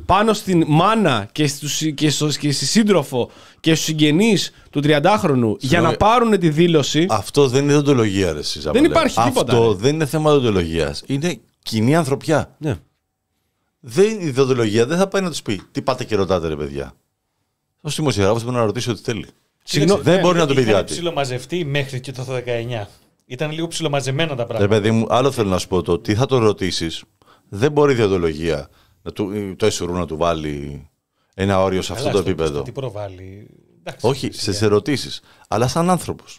πάνω 0.06 0.32
στην 0.32 0.64
μάνα 0.66 1.28
και, 1.32 1.46
στους, 1.46 1.80
και, 1.94 2.10
στο, 2.10 2.28
και 2.28 2.52
στη 2.52 2.64
σύντροφο 2.66 3.30
και 3.60 3.74
στους 3.74 3.84
συγγενείς 3.86 4.50
του 4.70 4.80
30χρονου 4.84 5.56
για 5.58 5.80
να 5.80 5.92
πάρουν 5.92 6.38
τη 6.38 6.48
δήλωση. 6.48 7.06
Αυτό 7.10 7.48
δεν 7.48 7.62
είναι 7.62 7.70
ιδεοντολογία, 7.72 8.32
ρε 8.32 8.38
εσύ, 8.38 8.60
Ζαβαλέ. 8.60 8.86
υπάρχει 8.86 9.20
τίποτα, 9.20 9.52
Αυτό 9.52 9.68
ρε. 9.70 9.76
δεν 9.80 9.94
είναι 9.94 10.06
θέμα 10.06 10.30
ιδεοντολογία. 10.30 10.94
Είναι 11.06 11.38
κοινή 11.64 11.96
ανθρωπιά. 11.96 12.54
Ναι. 12.58 12.76
Δεν, 13.80 14.20
η 14.20 14.26
ιδεοντολογία 14.26 14.86
δεν 14.86 14.98
θα 14.98 15.08
πάει 15.08 15.22
να 15.22 15.30
τους 15.30 15.42
πει 15.42 15.62
τι 15.72 15.82
πάτε 15.82 16.04
και 16.04 16.16
ρωτάτε, 16.16 16.48
ρε 16.48 16.56
παιδιά. 16.56 16.94
Ο 17.80 17.88
δημοσιογράφος 17.90 18.42
πρέπει 18.42 18.56
να 18.56 18.64
ρωτήσει 18.64 18.90
ό,τι 18.90 19.02
θέλει. 19.02 19.26
Συγγνώμη, 19.64 20.02
δεν 20.02 20.14
ναι, 20.14 20.20
μπορεί 20.20 20.38
να 20.38 20.46
του 20.46 20.54
πει 20.54 20.60
Είχαν 20.60 20.72
κάτι. 20.74 20.92
ψιλομαζευτεί 20.92 21.64
μέχρι 21.64 22.00
και 22.00 22.12
το 22.12 22.26
19. 22.46 22.86
Ήταν 23.26 23.50
λίγο 23.50 23.66
ψιλομαζεμένα 23.68 24.28
τα 24.34 24.42
Ρε 24.42 24.48
πράγματα. 24.48 24.68
παιδί 24.74 24.90
μου, 24.90 25.06
άλλο 25.08 25.30
θέλω 25.30 25.48
να 25.48 25.58
σου 25.58 25.68
πω 25.68 25.82
το 25.82 25.98
τι 25.98 26.14
θα 26.14 26.26
το 26.26 26.38
ρωτήσεις. 26.38 27.02
Δεν 27.48 27.72
μπορεί 27.72 27.92
η 27.92 27.94
ιδεοντολογία 27.94 28.68
να 29.02 29.12
του, 29.12 29.54
το 29.56 29.66
εσουρού 29.66 29.92
να 29.92 30.06
του 30.06 30.16
βάλει 30.16 30.88
ένα 31.34 31.62
όριο 31.62 31.82
σε 31.82 31.92
αυτό 31.92 32.04
Καλά, 32.04 32.16
το 32.16 32.20
στο- 32.22 32.30
επίπεδο. 32.30 32.54
στο 32.54 32.62
Τι 32.62 32.72
προβάλλει. 32.72 33.46
Εντάξει, 33.78 34.06
Όχι, 34.06 34.30
φυσικά. 34.30 34.52
στι 34.52 34.64
ερωτήσει. 34.64 35.20
Αλλά 35.48 35.68
σαν 35.68 35.90
άνθρωπος. 35.90 36.38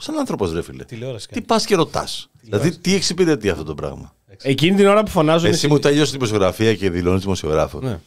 Σαν 0.00 0.18
άνθρωπος, 0.18 0.52
ρε 0.52 0.62
φίλε. 0.62 0.84
Τηλεόραση 0.84 1.26
Τι 1.26 1.34
κάνει. 1.34 1.46
πας 1.46 1.64
και 1.66 1.74
ρωτάς. 1.76 2.30
Δηλαδή, 2.40 2.78
τι 2.78 2.94
εξυπηρετεί 2.94 3.50
αυτό 3.50 3.64
το 3.64 3.74
πράγμα. 3.74 4.14
Εκείνη 4.42 4.76
την 4.76 4.86
ώρα 4.86 5.02
που 5.02 5.10
φωνάζουν. 5.10 5.50
Εσύ 5.50 5.68
μου 5.68 5.78
τέλειωσε 5.78 6.10
τη 6.10 6.16
δημοσιογραφία 6.16 6.74
και 6.74 6.90
δηλώνεις 6.90 7.22
δημοσιογράφο. 7.22 7.80
Ναι. 7.80 7.98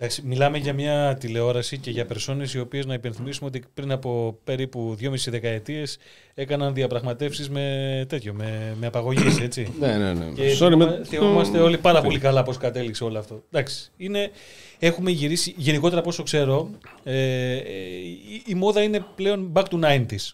Εντάξει, 0.00 0.22
μιλάμε 0.24 0.58
για 0.58 0.72
μια 0.72 1.16
τηλεόραση 1.20 1.78
και 1.78 1.90
για 1.90 2.06
περσόνες 2.06 2.54
οι 2.54 2.60
οποίες 2.60 2.86
να 2.86 2.94
υπενθυμίσουμε 2.94 3.46
ότι 3.48 3.62
πριν 3.74 3.92
από 3.92 4.38
περίπου 4.44 4.96
2,5 5.00 5.10
δεκαετίες 5.28 5.98
έκαναν 6.34 6.74
διαπραγματεύσεις 6.74 7.50
με 7.50 8.04
τέτοιο, 8.08 8.32
με, 8.34 8.76
με 8.80 8.86
απαγωγή, 8.86 9.22
έτσι. 9.42 9.72
Ναι, 9.80 9.96
ναι, 9.96 10.12
ναι. 10.12 10.24
Και 10.34 10.42
Sorry, 10.60 10.74
με- 10.76 10.84
θυμά- 10.84 11.06
θυμόμαστε 11.06 11.58
όλοι 11.58 11.78
πάρα 11.78 12.00
πολύ 12.02 12.18
καλά 12.18 12.42
πώς 12.42 12.56
κατέληξε 12.56 13.04
όλο 13.04 13.18
αυτό. 13.18 13.42
Εντάξει, 13.50 13.90
είναι, 13.96 14.30
έχουμε 14.78 15.10
γυρίσει, 15.10 15.54
γενικότερα 15.56 16.00
από 16.00 16.08
όσο 16.08 16.22
ξέρω, 16.22 16.70
ε, 17.04 17.16
ε, 17.56 17.56
η, 17.56 18.42
η 18.46 18.54
μόδα 18.54 18.82
είναι 18.82 19.04
πλέον 19.16 19.52
back 19.54 19.64
to 19.70 19.80
90s. 19.84 20.28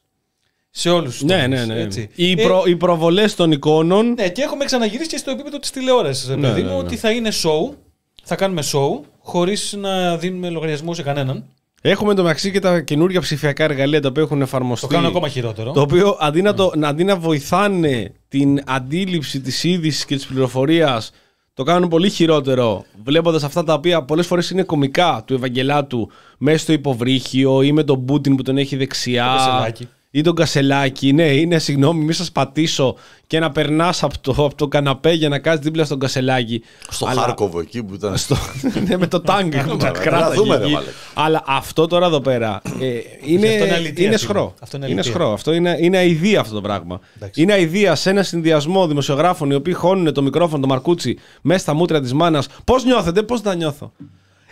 Σε 0.77 0.91
όλους 0.91 1.13
τους 1.13 1.23
Ναι, 1.23 1.47
ναι, 1.47 1.65
ναι. 1.65 1.81
Έτσι. 1.81 2.09
Οι, 2.15 2.31
Ε, 2.31 2.35
προ, 2.45 2.63
οι 2.67 2.77
προβολές 2.77 3.35
των 3.35 3.53
εικόνων. 3.53 4.13
ναι, 4.15 4.29
και 4.29 4.43
έχουμε 4.43 4.65
ξαναγυρίσει 4.65 5.09
και 5.09 5.17
στο 5.17 5.31
επίπεδο 5.31 5.59
της 5.59 5.71
τηλεόρασης. 5.71 6.29
Ναι, 6.29 6.37
παιδί 6.37 6.63
ναι, 6.63 6.69
μου, 6.69 6.75
ναι. 6.77 6.83
ότι 6.83 6.97
θα 6.97 7.11
είναι 7.11 7.29
show, 7.43 7.75
θα 8.23 8.35
κάνουμε 8.37 8.63
show, 8.73 9.01
χωρίς 9.19 9.75
να 9.79 10.17
δίνουμε 10.17 10.51
λογαριασμό 10.51 10.95
σε 10.95 11.03
κανέναν. 11.03 11.45
Έχουμε 11.83 12.13
εντωμεταξύ 12.13 12.51
και 12.51 12.59
τα 12.61 12.81
καινούργια 12.81 13.21
ψηφιακά 13.21 13.65
εργαλεία 13.65 14.01
τα 14.01 14.09
οποία 14.09 14.23
έχουν 14.23 14.43
εφαρμοστεί. 14.43 14.87
Το 14.87 14.93
κάνουν 14.93 15.09
ακόμα 15.09 15.29
χειρότερο. 15.29 15.73
Το 15.73 15.81
οποίο 15.81 16.17
αντί 16.21 16.43
να, 16.43 16.55
το, 16.55 16.73
να- 16.77 16.89
αντί 16.89 17.05
να 17.05 17.17
βοηθάνε 17.17 18.13
την 18.29 18.61
αντίληψη 18.67 19.41
της 19.41 19.65
είδησης 19.65 20.05
και 20.05 20.15
της 20.17 20.27
πληροφορίας 20.27 21.11
το 21.55 21.63
κάνουν 21.63 21.89
πολύ 21.89 22.11
χειρότερο 22.11 22.85
βλέποντας 23.05 23.43
αυτά 23.43 23.65
τα 23.65 23.73
οποία 23.75 24.03
πολλές 24.03 24.27
φορές 24.27 24.51
είναι 24.51 24.63
κομικά 24.63 25.23
του 25.27 25.35
Ευαγγελάτου 25.35 26.11
μέσα 26.39 26.59
στο 26.59 26.73
υποβρύχιο 26.73 27.63
ή 27.63 27.73
με 27.73 27.83
τον 27.85 28.05
Πούτιν 28.05 28.37
που 28.37 28.43
τον 28.43 28.57
έχει 28.59 28.77
δεξιά 28.77 29.25
Το 29.25 29.37
Κασελάκη. 29.37 29.89
Ή 30.16 30.20
τον 30.22 30.35
Κασελάκη. 30.35 31.12
Ναι, 31.12 31.22
είναι 31.27 31.59
συγγνώμη, 31.59 32.05
μη 32.05 32.12
σας 32.12 32.33
πατήσω 32.33 32.96
και 33.27 33.38
να 33.38 33.50
περνάς 33.50 34.03
από 34.03 34.18
το, 34.20 34.31
από 34.44 34.55
το 34.55 34.68
καναπέ 34.68 35.12
για 35.12 35.29
να 35.29 35.38
κάθεις 35.38 35.61
δίπλα 35.61 35.85
στον 35.85 35.98
Κασελάκη. 35.98 36.62
Στο 36.88 37.07
Αλλά- 37.07 37.20
Χάρκοβο 37.20 37.61
εκεί 37.61 37.83
που 37.83 37.94
ήταν. 37.94 38.16
στο, 38.16 38.37
ναι, 38.88 38.96
με 38.96 39.07
το 39.07 39.20
τάγκ 39.20 39.50
που 39.53 39.57
τα 39.57 39.66
Μαλάκα, 39.66 39.90
κράταγε 40.00 40.35
δούμε, 40.35 40.57
ρε 40.57 40.62
εκεί. 40.64 40.72
μαλάκα. 40.72 40.90
Αλλά 41.14 41.42
αυτό 41.46 41.87
τώρα 41.87 42.07
εδώ 42.07 42.20
πέρα 42.20 42.62
ε, 42.81 42.87
είναι, 43.27 43.48
Αυτό 43.48 43.64
είναι 43.64 43.74
αλητεία, 43.74 44.07
είναι 44.07 44.16
φίλε. 44.16 44.29
σχρό. 44.31 44.55
Αυτό 44.61 44.77
είναι 44.77 44.87
είναι 44.87 44.94
αλητεία. 44.94 45.12
σχρό. 45.12 45.33
Αυτό 45.33 45.53
είναι, 45.53 45.77
είναι 45.81 45.96
αηδία 45.96 46.40
αυτό 46.40 46.55
το 46.55 46.61
πράγμα. 46.61 47.00
Εντάξει. 47.16 47.42
Είναι 47.42 47.53
αηδία 47.53 47.94
σε 47.94 48.11
ένα 48.11 48.22
συνδυασμό 48.22 48.87
δημοσιογράφων 48.87 49.50
οι 49.50 49.55
οποίοι 49.55 49.72
χώνουν 49.72 50.12
το 50.12 50.22
μικρόφωνο, 50.22 50.61
το 50.61 50.66
μαρκούτσι, 50.68 51.18
μέσα 51.42 51.59
στα 51.61 51.74
μούτρα 51.74 52.00
της 52.00 52.12
μάνας. 52.12 52.46
Πώς 52.64 52.85
νιώθετε, 52.85 53.22
πώς 53.22 53.40
θα 53.40 53.55
νιώθω; 53.55 53.92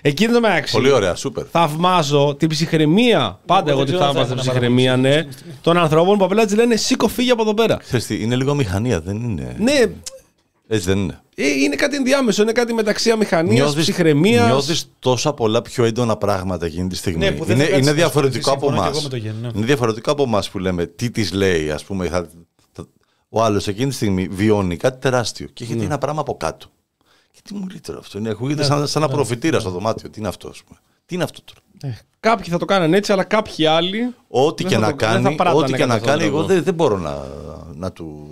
Εκείνο 0.04 0.32
το 0.32 0.40
μεταξύ. 0.40 0.72
Πολύ 0.74 0.90
ωραία, 0.90 1.14
σούπερ. 1.14 1.44
Θαυμάζω 1.50 2.34
την 2.38 2.48
ψυχραιμία. 2.48 3.40
Πάντα 3.46 3.62
δεν 3.64 3.72
εγώ 3.74 3.84
τη 3.84 3.92
ξέρω 3.92 4.04
αν 4.04 4.14
θα 4.14 4.20
θαύμαζα 4.24 4.34
την 4.34 4.50
ήθελα 4.50 4.68
να 4.68 4.68
ψυχραιμία, 4.68 4.96
ναι. 4.96 5.26
Των 5.60 5.76
ανθρώπων 5.76 6.18
που 6.18 6.24
απλά 6.24 6.44
της 6.44 6.54
λένε 6.54 6.76
Σήκω, 6.76 7.08
φύγει 7.08 7.30
από 7.30 7.42
εδώ 7.42 7.54
πέρα. 7.54 7.76
Ξέρεις 7.76 8.06
τι, 8.06 8.22
είναι 8.22 8.36
λίγο 8.36 8.54
μηχανία, 8.54 9.00
δεν 9.00 9.16
είναι. 9.16 9.56
Ναι, 9.58 9.80
Έτσι 10.68 10.86
δεν 10.86 10.98
είναι. 10.98 11.20
ε, 11.34 11.48
είναι 11.48 11.76
κάτι 11.76 11.96
ενδιάμεσο. 11.96 12.42
Είναι 12.42 12.52
κάτι 12.52 12.72
μεταξύ 12.74 13.10
αμηχανίας, 13.10 13.74
ψυχραιμίας. 13.74 14.46
νιώθεις 14.46 14.90
τόσα 14.98 15.32
πολλά 15.32 15.62
πιο 15.62 15.84
έντονα 15.84 16.16
πράγματα 16.16 16.66
εκείνη 16.66 16.88
τη 16.88 16.96
στιγμή. 16.96 17.18
Ναι, 17.24 17.30
που 17.32 17.44
δεν 17.44 17.54
είναι, 17.56 17.64
θα 17.64 17.70
κάτσεις 17.70 17.82
είναι 17.86 17.90
να 17.90 17.96
διαφορετικό 17.96 18.50
σκεφτείς, 18.50 18.52
από 18.62 18.66
συμφωνώ 18.66 18.82
εμάς. 18.82 18.92
και 18.92 18.98
εγώ 18.98 19.02
με 19.02 19.08
το 19.08 19.16
Γιάννη, 19.16 19.40
ναι. 19.40 19.50
Είναι 19.58 19.66
διαφορετικό 19.66 20.10
από 20.10 20.22
εμάς 20.22 20.50
που 20.50 20.58
λέμε 20.58 20.86
τι 20.86 21.10
της 21.10 21.32
λέει, 21.32 21.70
ας 21.70 21.84
πούμε. 21.84 22.06
Θα, 22.08 22.28
θα- 22.72 22.86
ο 23.28 23.42
άλλος 23.42 23.68
εκείνη 23.68 23.88
τη 23.88 23.94
στιγμή 23.94 24.28
βιώνει 24.30 24.76
κάτι 24.76 24.98
τεράστιο 25.00 25.46
και 25.46 25.64
Ναι. 25.64 25.70
έχει 25.70 25.78
δει 25.78 25.84
ένα 25.86 25.98
πράγμα 25.98 26.20
από 26.20 26.36
κάτω. 26.36 26.66
Και 27.42 27.52
τι 27.52 27.54
μου 27.54 27.66
λέει 27.68 27.80
τώρα 27.80 27.98
αυτό, 27.98 28.18
είναι, 28.18 28.28
ακούγεται 28.28 28.62
σαν, 28.64 28.86
σαν 28.86 29.02
ένα 29.02 29.12
προφητήρα 29.12 29.60
στο 29.60 29.70
δωμάτιο. 29.70 30.10
Τι 30.10 30.18
είναι 30.18 30.28
αυτό, 30.28 30.48
ας 30.48 30.62
πούμε. 30.62 30.78
Τι 31.06 31.14
είναι 31.14 31.24
αυτό 31.24 31.40
τώρα. 31.44 31.94
Ε, 31.94 31.98
Κάποιοι 32.20 32.52
θα 32.52 32.58
το 32.58 32.64
κάνανε 32.64 32.96
έτσι, 32.96 33.12
αλλά 33.12 33.24
κάποιοι 33.24 33.66
άλλοι. 33.66 34.14
Ό,τι 34.28 34.62
Δεν 34.62 34.72
και 34.72 34.78
θα 34.78 34.80
να 34.80 34.90
το- 34.90 34.96
δεν 35.06 35.08
θα 35.08 35.22
κάνει, 35.22 35.34
πράτανε 35.36 35.58
ό,τι 35.62 35.72
και 35.72 35.78
κατά 35.78 35.86
να 35.86 35.94
αυτόν 35.94 36.08
τον 36.10 36.18
κάνει, 36.18 36.28
εγώ 36.28 36.36
τρόπο. 36.38 36.52
δεν, 36.54 36.62
δεν 36.62 36.74
μπορώ 36.74 36.98
να, 36.98 37.26
να, 37.74 37.92
του, 37.92 38.28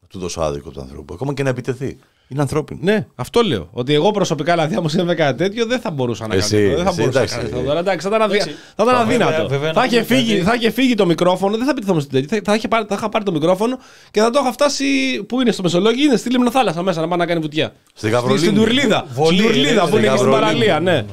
να 0.00 0.06
του 0.08 0.18
δώσω 0.18 0.40
άδικο 0.40 0.70
του 0.70 0.80
ανθρώπου. 0.80 1.14
Ακόμα 1.14 1.34
και 1.34 1.42
να 1.42 1.48
επιτεθεί. 1.48 1.98
Είναι 2.28 2.40
ανθρώπινο. 2.40 2.80
Ναι, 2.82 3.06
αυτό 3.14 3.40
λέω. 3.42 3.68
Ότι 3.72 3.94
εγώ 3.94 4.10
προσωπικά, 4.10 4.52
δηλαδή, 4.52 4.74
άμα 4.74 4.88
συμβεί 4.88 5.14
κάτι 5.14 5.38
τέτοιο, 5.38 5.66
δεν 5.66 5.80
θα 5.80 5.90
μπορούσα 5.90 6.26
να 6.26 6.34
Εσύ, 6.34 6.56
κάνω. 6.56 6.66
αυτό. 6.68 6.76
Δεν 6.76 6.84
θα 6.84 6.90
εσύ, 6.90 7.00
μπορούσα 7.00 7.18
εντάξει. 7.18 7.36
να 7.36 7.42
κάνω 7.42 7.54
αυτό. 7.56 7.66
τώρα. 7.66 7.78
Εντάξει, 7.80 8.08
θα 8.08 8.16
ήταν, 8.16 8.22
αδυ... 8.22 8.34
Εντάξει. 8.34 8.54
θα 8.76 8.82
ήταν 8.82 8.86
Βέβαια, 9.06 9.26
αδύνατο. 9.26 9.48
βέβαια, 9.48 9.72
θα, 9.72 9.80
να 9.80 9.86
είχε 9.86 10.02
πούμε 10.02 10.18
φύγει, 10.18 10.32
κάτι. 10.32 10.44
θα 10.44 10.54
είχε 10.54 10.70
φύγει 10.70 10.94
το 10.94 11.06
μικρόφωνο, 11.06 11.56
δεν 11.56 11.66
θα 11.66 11.74
πείτε 11.74 11.90
όμως 11.90 12.06
τέτοιο. 12.06 12.40
Θα, 12.44 12.54
είχε 12.54 12.68
πάρει, 12.68 12.84
θα 12.88 12.94
είχα 12.94 13.08
πάρει 13.08 13.24
το 13.24 13.32
μικρόφωνο 13.32 13.78
και 14.10 14.20
θα 14.20 14.30
το 14.30 14.38
είχα 14.42 14.52
φτάσει. 14.52 14.84
Πού 15.28 15.40
είναι 15.40 15.52
στο 15.52 15.62
Μεσολόγιο, 15.62 16.04
είναι 16.04 16.16
στη 16.16 16.30
Λίμνο 16.30 16.50
Θάλασσα 16.50 16.82
μέσα 16.82 17.00
να 17.00 17.08
πάει 17.08 17.18
να 17.18 17.26
κάνει 17.26 17.40
βουτιά. 17.40 17.72
Στη 17.94 18.08
Γαβρολίνη. 18.10 18.38
Στην 18.46 18.54
Τουρλίδα. 18.54 19.06
Βολή, 19.12 19.36
Στην 19.38 19.46
Τουρλίδα 19.48 19.84
ρε, 19.84 19.90
που 19.90 19.96
είναι 19.96 20.06
εκεί 20.06 20.16
στην 20.16 20.30
Γαβρολίνη. 20.30 20.40
παραλία, 20.40 20.80
ναι. 20.80 21.04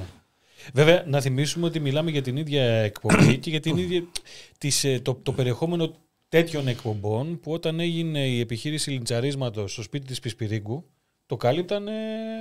Βέβαια, 0.73 1.03
να 1.07 1.21
θυμίσουμε 1.21 1.65
ότι 1.65 1.79
μιλάμε 1.79 2.11
για 2.11 2.21
την 2.21 2.37
ίδια 2.37 2.63
εκπομπή 2.63 3.37
και 3.37 3.49
για 3.49 3.59
την 3.59 3.77
ίδια, 3.77 4.03
τις, 4.57 4.83
ε, 4.83 4.99
το, 5.03 5.19
το 5.23 5.31
περιεχόμενο 5.31 5.91
τέτοιων 6.29 6.67
εκπομπών 6.67 7.39
που 7.39 7.51
όταν 7.51 7.79
έγινε 7.79 8.19
η 8.27 8.39
επιχείρηση 8.39 8.89
λιντσαρίσματος 8.89 9.71
στο 9.71 9.81
σπίτι 9.81 10.05
της 10.07 10.19
Πισπυρίγκου 10.19 10.85
το 11.29 11.35
κάλυπταν. 11.37 11.87
ε, 11.87 11.91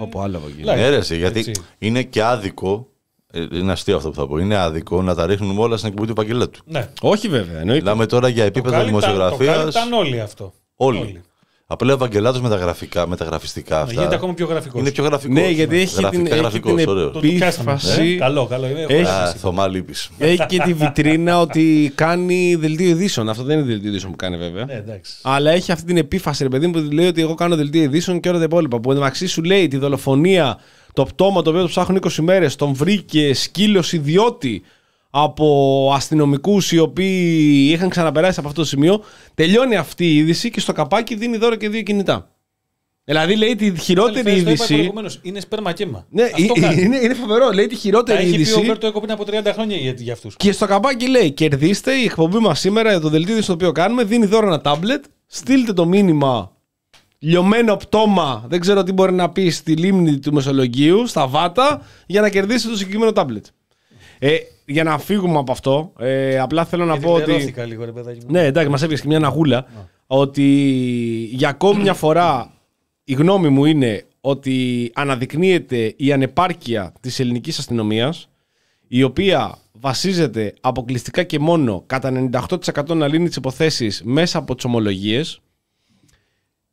Όπου 0.00 0.20
άλλο 0.20 0.36
από 0.36 0.46
εκεί. 0.46 0.60
live. 0.62 0.64
Ναι, 0.76 0.88
ρε, 0.88 0.96
εσύ, 0.96 1.16
γιατί 1.16 1.38
Έτσι. 1.38 1.52
είναι 1.78 2.02
και 2.02 2.22
άδικο. 2.22 2.88
ε, 3.32 3.46
Είναι 3.52 3.72
αστείο 3.72 3.96
αυτό 3.96 4.08
που 4.08 4.14
θα 4.14 4.26
πω. 4.26 4.38
Είναι 4.38 4.56
άδικο 4.56 5.02
να 5.02 5.14
τα 5.14 5.26
ρίχνουμε 5.26 5.60
όλα 5.62 5.76
στην 5.76 5.88
εκπομπή 5.88 6.08
του 6.08 6.14
Παγγελάτου. 6.14 6.60
Ναι. 6.64 6.88
Όχι 7.00 7.28
βέβαια, 7.28 7.58
εννοείται. 7.60 7.82
Μιλάμε 7.82 8.06
τώρα 8.06 8.28
για 8.28 8.42
Το 8.42 8.46
επίπεδο 8.48 8.76
κάλυπταν, 8.76 9.00
το 9.00 9.06
δημοσιογραφίας. 9.06 9.56
κάλυπταν 9.56 9.92
όλοι 9.92 10.20
αυτό. 10.20 10.52
Όλοι. 10.76 11.20
Απλά 11.70 11.92
ο 11.92 11.94
Ευαγγελάτο 11.94 12.40
με 12.42 12.48
τα 12.48 12.56
γραφικά, 12.56 13.08
με 13.08 13.16
τα 13.16 13.24
γραφιστικά 13.24 13.74
Να 13.76 13.80
αυτά. 13.80 13.92
γίνεται 13.94 14.14
ακόμα 14.14 14.34
πιο 14.34 14.46
γραφικός. 14.46 14.80
Είναι 14.80 14.90
πιο 14.90 15.04
γραφικός. 15.04 15.34
Ναι, 15.34 15.48
γιατί 15.50 15.76
έχει 15.76 15.92
την, 15.94 16.00
Γραφικά, 16.02 16.28
έχει 16.30 16.38
γραφικός, 16.38 16.74
την 16.80 16.88
ωραίο. 16.88 17.04
Το, 17.04 17.10
το 17.10 17.20
πιάσαμε. 17.20 17.70
επίφαση. 17.72 18.12
Ε, 18.14 18.16
καλό, 18.16 18.46
καλό. 18.46 18.66
Έχω 18.66 18.76
Έχει- 18.92 18.92
γράψει. 19.02 19.10
Α, 19.36 19.38
Θωμά 19.38 19.68
λείπεις. 19.68 20.10
Έχει 20.18 20.46
και 20.46 20.58
τη 20.58 20.72
βιτρίνα 20.72 21.40
ότι 21.40 21.92
κάνει 21.94 22.54
δελτίο 22.54 22.88
ειδήσεων. 22.88 23.28
Αυτό 23.28 23.42
δεν 23.42 23.58
είναι 23.58 23.66
δελτίο 23.66 23.88
ειδήσεων 23.90 24.10
που 24.10 24.16
κάνει 24.16 24.36
βέβαια. 24.36 24.64
Ναι, 24.64 24.72
εντάξει. 24.74 25.12
Αλλά 25.22 25.50
έχει 25.50 25.72
αυτή 25.72 25.84
την 25.86 25.96
επίφαση, 25.96 26.42
ρε 26.42 26.48
παιδί 26.48 26.66
μου, 26.66 26.72
που 26.72 26.78
λέει 26.92 27.06
ότι 27.06 27.20
εγώ 27.20 27.34
κάνω 27.34 27.56
δελτίο 27.56 27.82
ειδήσεων 27.82 28.20
και 28.20 28.28
όλα 28.28 28.38
τα 28.38 28.44
υπόλοιπα. 28.44 28.80
Που 28.80 28.90
εντωμεταξύ 28.90 29.26
σου 29.26 29.42
λέει 29.42 29.68
τη 29.68 29.76
δολοφονία, 29.76 30.58
το 30.92 31.04
πτώμα 31.04 31.42
το 31.42 31.50
οποίο 31.50 31.62
το 31.62 31.68
ψάχνουν 31.68 32.00
20 32.02 32.10
μέρες, 32.22 32.56
τον 32.56 32.72
βρήκε 32.74 33.34
σκύλος 33.34 33.92
ιδιώτη 33.92 34.62
από 35.10 35.90
αστυνομικούς 35.94 36.72
οι 36.72 36.78
οποίοι 36.78 37.68
είχαν 37.72 37.88
ξαναπεράσει 37.88 38.38
από 38.38 38.48
αυτό 38.48 38.60
το 38.60 38.66
σημείο. 38.66 39.02
Τελειώνει 39.34 39.76
αυτή 39.76 40.04
η 40.06 40.16
είδηση 40.16 40.50
και 40.50 40.60
στο 40.60 40.72
καπάκι 40.72 41.14
δίνει 41.14 41.36
δώρο 41.36 41.54
και 41.54 41.68
δύο 41.68 41.82
κινητά. 41.82 42.32
Δηλαδή 43.04 43.36
λέει 43.36 43.56
τη 43.56 43.78
χειρότερη 43.78 44.22
Το 44.22 44.30
είπα 44.30 44.50
είδηση. 44.50 44.74
προηγουμένως, 44.74 45.18
Είναι 45.22 45.40
σπέρμα 45.40 45.72
κέμα. 45.72 46.06
Ναι, 46.10 46.22
Αυτό 46.22 46.52
ε- 46.56 46.60
κάνει. 46.60 46.82
είναι, 46.82 46.96
είναι 46.96 47.14
φοβερό. 47.14 47.50
Λέει 47.50 47.66
τη 47.66 47.74
Τα 47.74 47.80
χειρότερη 47.80 48.18
έχει 48.18 48.28
πει 48.28 48.32
ο 48.36 48.40
είδηση. 48.40 48.60
Μπέρτο 48.60 48.86
Έκο 48.86 49.00
πριν 49.00 49.12
από 49.12 49.24
30 49.26 49.50
χρόνια 49.52 49.76
για, 49.76 49.94
για 49.98 50.12
αυτούς. 50.12 50.36
Και 50.36 50.52
στο 50.52 50.66
καπάκι 50.66 51.08
λέει: 51.08 51.30
Κερδίστε 51.30 51.92
η 51.94 52.04
εκπομπή 52.04 52.38
μας 52.38 52.60
σήμερα 52.60 52.90
για 52.90 53.00
το 53.00 53.08
δελτίο 53.08 53.42
στο 53.42 53.52
οποίο 53.52 53.72
κάνουμε. 53.72 54.04
Δίνει 54.04 54.26
δώρο 54.26 54.46
ένα 54.46 54.60
τάμπλετ. 54.60 55.04
Στείλτε 55.26 55.72
το 55.72 55.86
μήνυμα. 55.86 56.52
Λιωμένο 57.18 57.76
πτώμα, 57.76 58.44
δεν 58.48 58.60
ξέρω 58.60 58.82
τι 58.82 58.92
μπορεί 58.92 59.12
να 59.12 59.30
πει 59.30 59.50
στη 59.50 59.72
λίμνη 59.76 60.18
του 60.18 60.32
Μεσολογγίου, 60.32 61.06
στα 61.06 61.26
Βάτα, 61.26 61.82
για 62.06 62.20
να 62.20 62.28
κερδίσετε 62.28 62.70
το 62.72 62.76
συγκεκριμένο 62.78 63.12
τάμπλετ. 63.12 63.46
Ε, 64.18 64.36
για 64.68 64.84
να 64.84 64.98
φύγουμε 64.98 65.38
από 65.38 65.52
αυτό, 65.52 65.92
ε, 65.98 66.38
απλά 66.38 66.64
θέλω 66.64 66.84
να 66.84 66.90
Γιατί 66.92 67.06
πω 67.06 67.12
ότι. 67.12 67.24
μπλερώθηκα 67.24 67.64
λίγο, 67.64 67.84
ρε 67.84 67.92
παιδάκι 67.92 68.18
μου. 68.24 68.26
Ναι, 68.32 68.44
εντάξει, 68.44 68.68
μας 68.70 68.82
έπιασε 68.82 69.02
και 69.02 69.08
μια 69.08 69.18
ναγούλα. 69.18 69.66
Ότι 70.06 70.44
για 71.32 71.48
ακόμη 71.48 71.82
μια 71.82 71.94
φορά 71.94 72.50
η 73.04 73.12
γνώμη 73.12 73.48
μου 73.48 73.64
είναι 73.64 74.04
ότι 74.20 74.90
αναδεικνύεται 74.94 75.94
η 75.96 76.12
ανεπάρκεια 76.12 76.92
της 77.00 77.20
ελληνικής 77.20 77.58
αστυνομίας 77.58 78.28
η 78.88 79.02
οποία 79.02 79.58
βασίζεται 79.72 80.54
αποκλειστικά 80.60 81.22
και 81.22 81.38
μόνο 81.38 81.82
κατά 81.86 82.28
98% 82.32 82.94
να 82.94 83.08
λύνει 83.08 83.26
τις 83.26 83.36
υποθέσεις 83.36 84.02
μέσα 84.04 84.38
από 84.38 84.54
τις 84.54 84.64
ομολογίες 84.64 85.40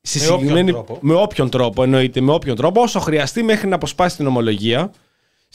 Στη 0.01 0.19
Με 0.19 0.25
όποιον 0.25 0.39
συγκεκριμένη- 0.39 0.71
τρόπο. 0.71 0.97
με 1.01 1.13
όποιον 1.13 1.49
τρόπο 1.49 1.84
εννοείται, 1.84 2.21
με 2.21 2.31
όποιον 2.31 2.55
τρόπο, 2.55 2.81
όσο 2.81 2.99
χρειαστεί 2.99 3.43
μέχρι 3.43 3.67
να 3.67 3.75
αποσπάσει 3.75 4.17
την 4.17 4.27
ομολογία. 4.27 4.91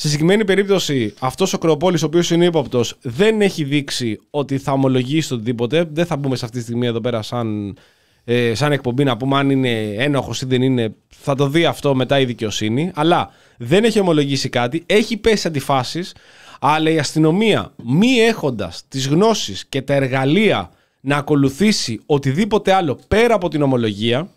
Στη 0.00 0.08
συγκεκριμένη 0.08 0.44
περίπτωση, 0.44 1.14
αυτός 1.18 1.52
ο 1.52 1.58
Κρεοπόλης, 1.58 2.02
ο 2.02 2.06
οποίος 2.06 2.30
είναι 2.30 2.44
ύποπτος, 2.44 2.96
δεν 3.02 3.40
έχει 3.40 3.64
δείξει 3.64 4.20
ότι 4.30 4.58
θα 4.58 4.72
ομολογήσει 4.72 5.34
οτιδήποτε. 5.34 5.88
Δεν 5.92 6.06
θα 6.06 6.16
μπούμε 6.16 6.36
σε 6.36 6.44
αυτή 6.44 6.56
τη 6.56 6.62
στιγμή 6.62 6.86
εδώ 6.86 7.00
πέρα 7.00 7.22
σαν, 7.22 7.76
ε, 8.24 8.54
σαν 8.54 8.72
εκπομπή 8.72 9.04
να 9.04 9.16
πούμε 9.16 9.36
αν 9.36 9.50
είναι 9.50 9.80
ένοχος 9.80 10.42
ή 10.42 10.46
δεν 10.46 10.62
είναι. 10.62 10.94
Θα 11.08 11.34
το 11.34 11.48
δει 11.48 11.64
αυτό 11.64 11.94
μετά 11.94 12.20
η 12.20 12.24
δικαιοσύνη. 12.24 12.90
Αλλά 12.94 13.30
δεν 13.56 13.84
έχει 13.84 14.00
ομολογήσει 14.00 14.48
κάτι. 14.48 14.82
Έχει 14.86 15.16
πέσει 15.16 15.36
σε 15.36 15.48
αντιφάσεις. 15.48 16.14
Αλλά 16.60 16.90
η 16.90 16.98
αστυνομία, 16.98 17.72
μη 17.84 18.12
έχοντας 18.12 18.82
τις 18.88 19.08
γνώσεις 19.08 19.66
και 19.66 19.82
τα 19.82 19.94
εργαλεία 19.94 20.70
να 21.00 21.16
ακολουθήσει 21.16 22.00
οτιδήποτε 22.06 22.72
άλλο 22.72 23.00
πέρα 23.08 23.34
από 23.34 23.48
την 23.48 23.62
ομολογία, 23.62 24.30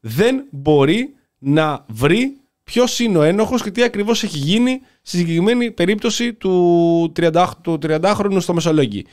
δεν 0.00 0.44
μπορεί 0.50 1.14
να 1.38 1.84
βρει 1.88 2.36
ποιος 2.68 2.98
είναι 2.98 3.18
ο 3.18 3.22
ένοχος 3.22 3.62
και 3.62 3.70
τι 3.70 3.82
ακριβώς 3.82 4.22
έχει 4.22 4.38
γίνει 4.38 4.80
στη 5.02 5.16
συγκεκριμένη 5.16 5.70
περίπτωση 5.70 6.34
του 6.34 7.12
30, 7.20 7.46
του 7.60 7.78
30χρονου 7.82 8.36
στο 8.40 8.54
Μεσολόγγι. 8.54 9.06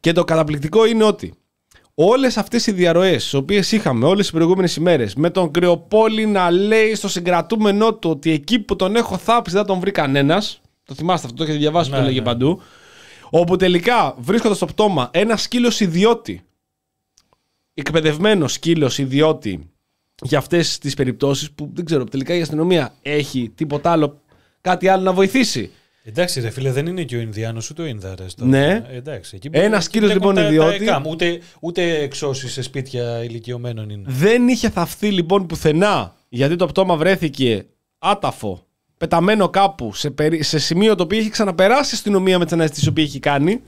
Και 0.00 0.12
το 0.12 0.24
καταπληκτικό 0.24 0.86
είναι 0.86 1.04
ότι 1.04 1.34
όλες 1.94 2.36
αυτές 2.36 2.66
οι 2.66 2.72
διαρροές, 2.72 3.22
τις 3.22 3.34
οποίες 3.34 3.72
είχαμε 3.72 4.06
όλες 4.06 4.26
τι 4.26 4.32
προηγούμενες 4.32 4.76
ημέρες, 4.76 5.14
με 5.14 5.30
τον 5.30 5.50
Κρεοπόλη 5.50 6.26
να 6.26 6.50
λέει 6.50 6.94
στο 6.94 7.08
συγκρατούμενό 7.08 7.94
του 7.94 8.10
ότι 8.10 8.30
εκεί 8.30 8.58
που 8.58 8.76
τον 8.76 8.96
έχω 8.96 9.16
θάψει 9.16 9.54
δεν 9.54 9.66
τον 9.66 9.78
βρει 9.78 9.90
κανένας. 9.90 10.60
Το 10.84 10.94
θυμάστε 10.94 11.26
αυτό, 11.26 11.38
το 11.38 11.44
έχετε 11.44 11.58
διαβάσει, 11.58 11.90
Ναι, 11.90 11.96
το 11.96 12.02
έλεγε 12.02 12.18
ναι. 12.18 12.24
παντού. 12.24 12.62
Όπου 13.30 13.56
τελικά 13.56 14.14
βρίσκοντας 14.18 14.56
στο 14.56 14.66
πτώμα 14.66 15.10
ένα 15.12 15.36
σκύλος 15.36 15.80
ιδιώτη, 15.80 16.42
εκπαιδευμένος 17.74 18.52
σκύλος 18.52 18.98
ιδιώτη 18.98 19.73
για 20.22 20.38
αυτές 20.38 20.78
τις 20.78 20.94
περιπτώσεις 20.94 21.50
που 21.50 21.70
δεν 21.74 21.84
ξέρω, 21.84 22.04
τελικά 22.04 22.34
η 22.34 22.40
αστυνομία 22.40 22.94
έχει 23.02 23.52
τίποτα 23.54 23.90
άλλο, 23.90 24.20
κάτι 24.60 24.88
άλλο 24.88 25.02
να 25.02 25.12
βοηθήσει. 25.12 25.70
Εντάξει, 26.06 26.40
ρε 26.40 26.50
φίλε, 26.50 26.72
δεν 26.72 26.86
είναι 26.86 27.02
και 27.02 27.16
ο 27.16 27.20
Ινδιάνος 27.20 27.70
ούτε 27.70 27.82
ο 27.82 27.86
Ινδάρε. 27.86 28.24
Ναι. 28.36 28.84
Εντάξει, 28.90 29.36
εκεί 29.36 29.48
Ένας 29.52 29.84
εκεί 29.84 29.92
κύριος, 29.92 30.10
μπλέκουν 30.10 30.28
λοιπόν, 30.30 30.44
τα- 30.44 30.48
ιδιώτη. 30.50 30.78
τα 30.78 30.84
ΕΚΑΜ, 30.84 31.06
ούτε, 31.06 31.40
ούτε 31.60 31.98
εξώσεις 32.02 32.52
σε 32.52 32.62
σπίτια 32.62 33.24
ηλικιωμένων 33.24 33.90
είναι. 33.90 34.02
Δεν 34.06 34.48
είχε 34.48 34.70
θαυθεί 34.70 35.10
λοιπόν 35.10 35.46
πουθενά 35.46 36.14
γιατί 36.28 36.56
το 36.56 36.66
πτώμα 36.66 36.96
βρέθηκε 36.96 37.66
άταφο, 37.98 38.66
πεταμένο 38.96 39.48
κάπου 39.48 39.94
σε, 39.94 40.10
περι- 40.10 40.44
σε 40.44 40.58
σημείο 40.58 40.94
το 40.94 41.02
οποίο 41.02 41.18
έχει 41.18 41.30
ξαναπεράσει 41.30 41.90
η 41.94 41.96
αστυνομία 41.96 42.38
με 42.38 42.44
τις 42.44 42.52
αναζητήσει 42.52 42.92
που 42.92 43.00
έχει 43.00 43.18
κάνει, 43.18 43.60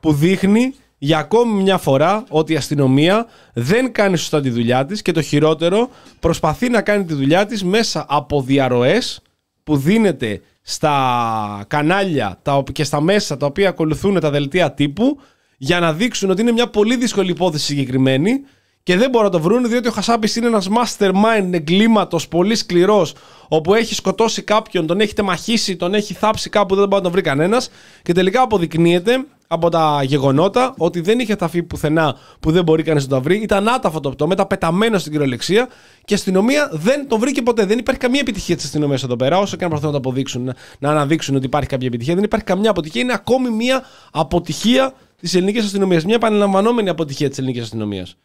που 0.00 0.12
δείχνει 0.12 0.74
για 1.02 1.18
ακόμη 1.18 1.62
μια 1.62 1.78
φορά 1.78 2.24
ότι 2.28 2.52
η 2.52 2.56
αστυνομία 2.56 3.26
δεν 3.52 3.92
κάνει 3.92 4.16
σωστά 4.16 4.40
τη 4.40 4.50
δουλειά 4.50 4.84
της 4.84 5.02
και 5.02 5.12
το 5.12 5.22
χειρότερο 5.22 5.90
προσπαθεί 6.20 6.68
να 6.68 6.82
κάνει 6.82 7.04
τη 7.04 7.14
δουλειά 7.14 7.46
της 7.46 7.64
μέσα 7.64 8.06
από 8.08 8.42
διαρροές 8.42 9.22
που 9.64 9.76
δίνεται 9.76 10.40
στα 10.62 11.64
κανάλια 11.68 12.38
τα, 12.42 12.56
οπ- 12.56 12.72
και 12.72 12.84
στα 12.84 13.00
μέσα 13.00 13.36
τα 13.36 13.46
οποία 13.46 13.68
ακολουθούν 13.68 14.20
τα 14.20 14.30
δελτία 14.30 14.72
τύπου 14.72 15.18
για 15.56 15.80
να 15.80 15.92
δείξουν 15.92 16.30
ότι 16.30 16.40
είναι 16.40 16.52
μια 16.52 16.66
πολύ 16.68 16.96
δύσκολη 16.96 17.30
υπόθεση 17.30 17.64
συγκεκριμένη 17.64 18.40
και 18.82 18.96
δεν 18.96 19.10
μπορούν 19.10 19.26
να 19.26 19.32
το 19.32 19.40
βρουν 19.40 19.68
διότι 19.68 19.88
ο 19.88 19.90
Χασάπης 19.90 20.36
είναι 20.36 20.46
ένας 20.46 20.68
mastermind 20.68 21.52
εγκλήματος 21.52 22.28
πολύ 22.28 22.54
σκληρός 22.54 23.14
όπου 23.48 23.74
έχει 23.74 23.94
σκοτώσει 23.94 24.42
κάποιον, 24.42 24.86
τον 24.86 25.00
έχει 25.00 25.14
τεμαχίσει, 25.14 25.76
τον 25.76 25.94
έχει 25.94 26.14
θάψει 26.14 26.50
κάπου 26.50 26.74
δεν 26.74 26.84
μπορεί 26.84 26.94
να 26.96 27.02
τον 27.02 27.12
βρει 27.12 27.20
κανένας 27.22 27.70
και 28.02 28.12
τελικά 28.12 28.42
αποδεικνύεται 28.42 29.24
από 29.52 29.68
τα 29.68 30.02
γεγονότα 30.04 30.74
ότι 30.76 31.00
δεν 31.00 31.18
είχε 31.18 31.36
ταφεί 31.36 31.62
πουθενά 31.62 32.16
που 32.40 32.50
δεν 32.50 32.64
μπορεί 32.64 32.82
κανείς 32.82 33.02
να 33.08 33.16
το 33.16 33.22
βρει. 33.22 33.36
Ήταν 33.36 33.68
άταφο 33.68 34.00
το 34.00 34.10
πτώμα, 34.10 34.32
ήταν 34.32 34.46
πεταμένο 34.46 34.98
στην 34.98 35.12
κυριολεξία 35.12 35.68
και 36.04 36.12
η 36.12 36.16
αστυνομία 36.16 36.68
δεν 36.72 37.08
το 37.08 37.18
βρήκε 37.18 37.42
ποτέ. 37.42 37.64
Δεν 37.66 37.78
υπάρχει 37.78 38.00
καμία 38.00 38.20
επιτυχία 38.20 38.56
της 38.56 38.64
αστυνομίας 38.64 39.02
εδώ 39.02 39.16
πέρα, 39.16 39.38
όσο 39.38 39.56
και 39.56 39.64
αν 39.64 39.70
προσπαθούν 39.70 39.94
να 39.94 40.00
το 40.02 40.08
αποδείξουν, 40.08 40.44
να- 40.44 40.54
να 40.78 40.90
αναδείξουν 40.90 41.36
ότι 41.36 41.46
υπάρχει 41.46 41.68
κάποια 41.68 41.86
επιτυχία. 41.86 42.14
Δεν 42.14 42.24
υπάρχει 42.24 42.46
καμιά 42.46 42.70
αποτυχία. 42.70 43.00
Είναι 43.00 43.12
ακόμη 43.12 43.50
μια 43.50 43.82
αποτυχία 44.12 44.92
της 45.20 45.34
ελληνικής 45.34 45.64
αστυνομίας. 45.64 46.04
Μια 46.04 46.14
επαναλαμβανόμενη 46.14 46.88
αποτυχία 46.88 47.28
της 47.28 47.38
ελληνικής 47.38 47.62
αστυνομίας. 47.62 48.16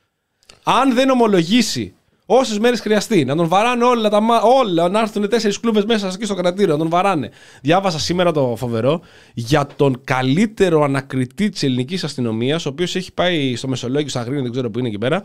Αν 0.68 0.94
δεν 0.94 1.10
ομολογήσει 1.10 1.94
όσες 2.26 2.60
μέρες 2.60 2.80
χρειαστεί 2.80 3.26
να 3.26 3.36
τον 3.36 3.48
βαράνε 3.48 3.84
όλα, 3.84 4.10
τα, 4.10 4.20
μα- 4.22 4.42
όλα 4.42 4.90
να 4.90 5.00
έρθουν 5.00 5.30
τέσσερις 5.30 5.60
κλούβες 5.60 5.86
μέσα 5.86 6.08
εκεί 6.08 6.26
στο 6.26 6.36
κρατήριο, 6.36 6.72
να 6.74 6.78
τον 6.80 6.90
βαράνε. 6.90 7.30
Διάβασα 7.62 8.00
σήμερα 8.00 8.32
το 8.32 8.56
φοβερό 8.58 9.02
για 9.34 9.68
τον 9.76 10.02
καλύτερο 10.04 10.84
ανακριτή 10.84 11.50
της 11.50 11.64
ελληνικής 11.64 12.04
αστυνομίας, 12.04 12.66
ο 12.66 12.70
οποίος 12.70 12.96
έχει 12.96 13.14
πάει 13.14 13.56
στο 13.56 13.68
Μεσολόγιο, 13.68 14.10
στα 14.10 14.20
Αγρίνια, 14.20 14.42
δεν 14.42 14.52
ξέρω 14.52 14.70
που 14.70 14.80
είναι 14.80 14.88
εκεί 14.88 14.98
πέρα. 14.98 15.22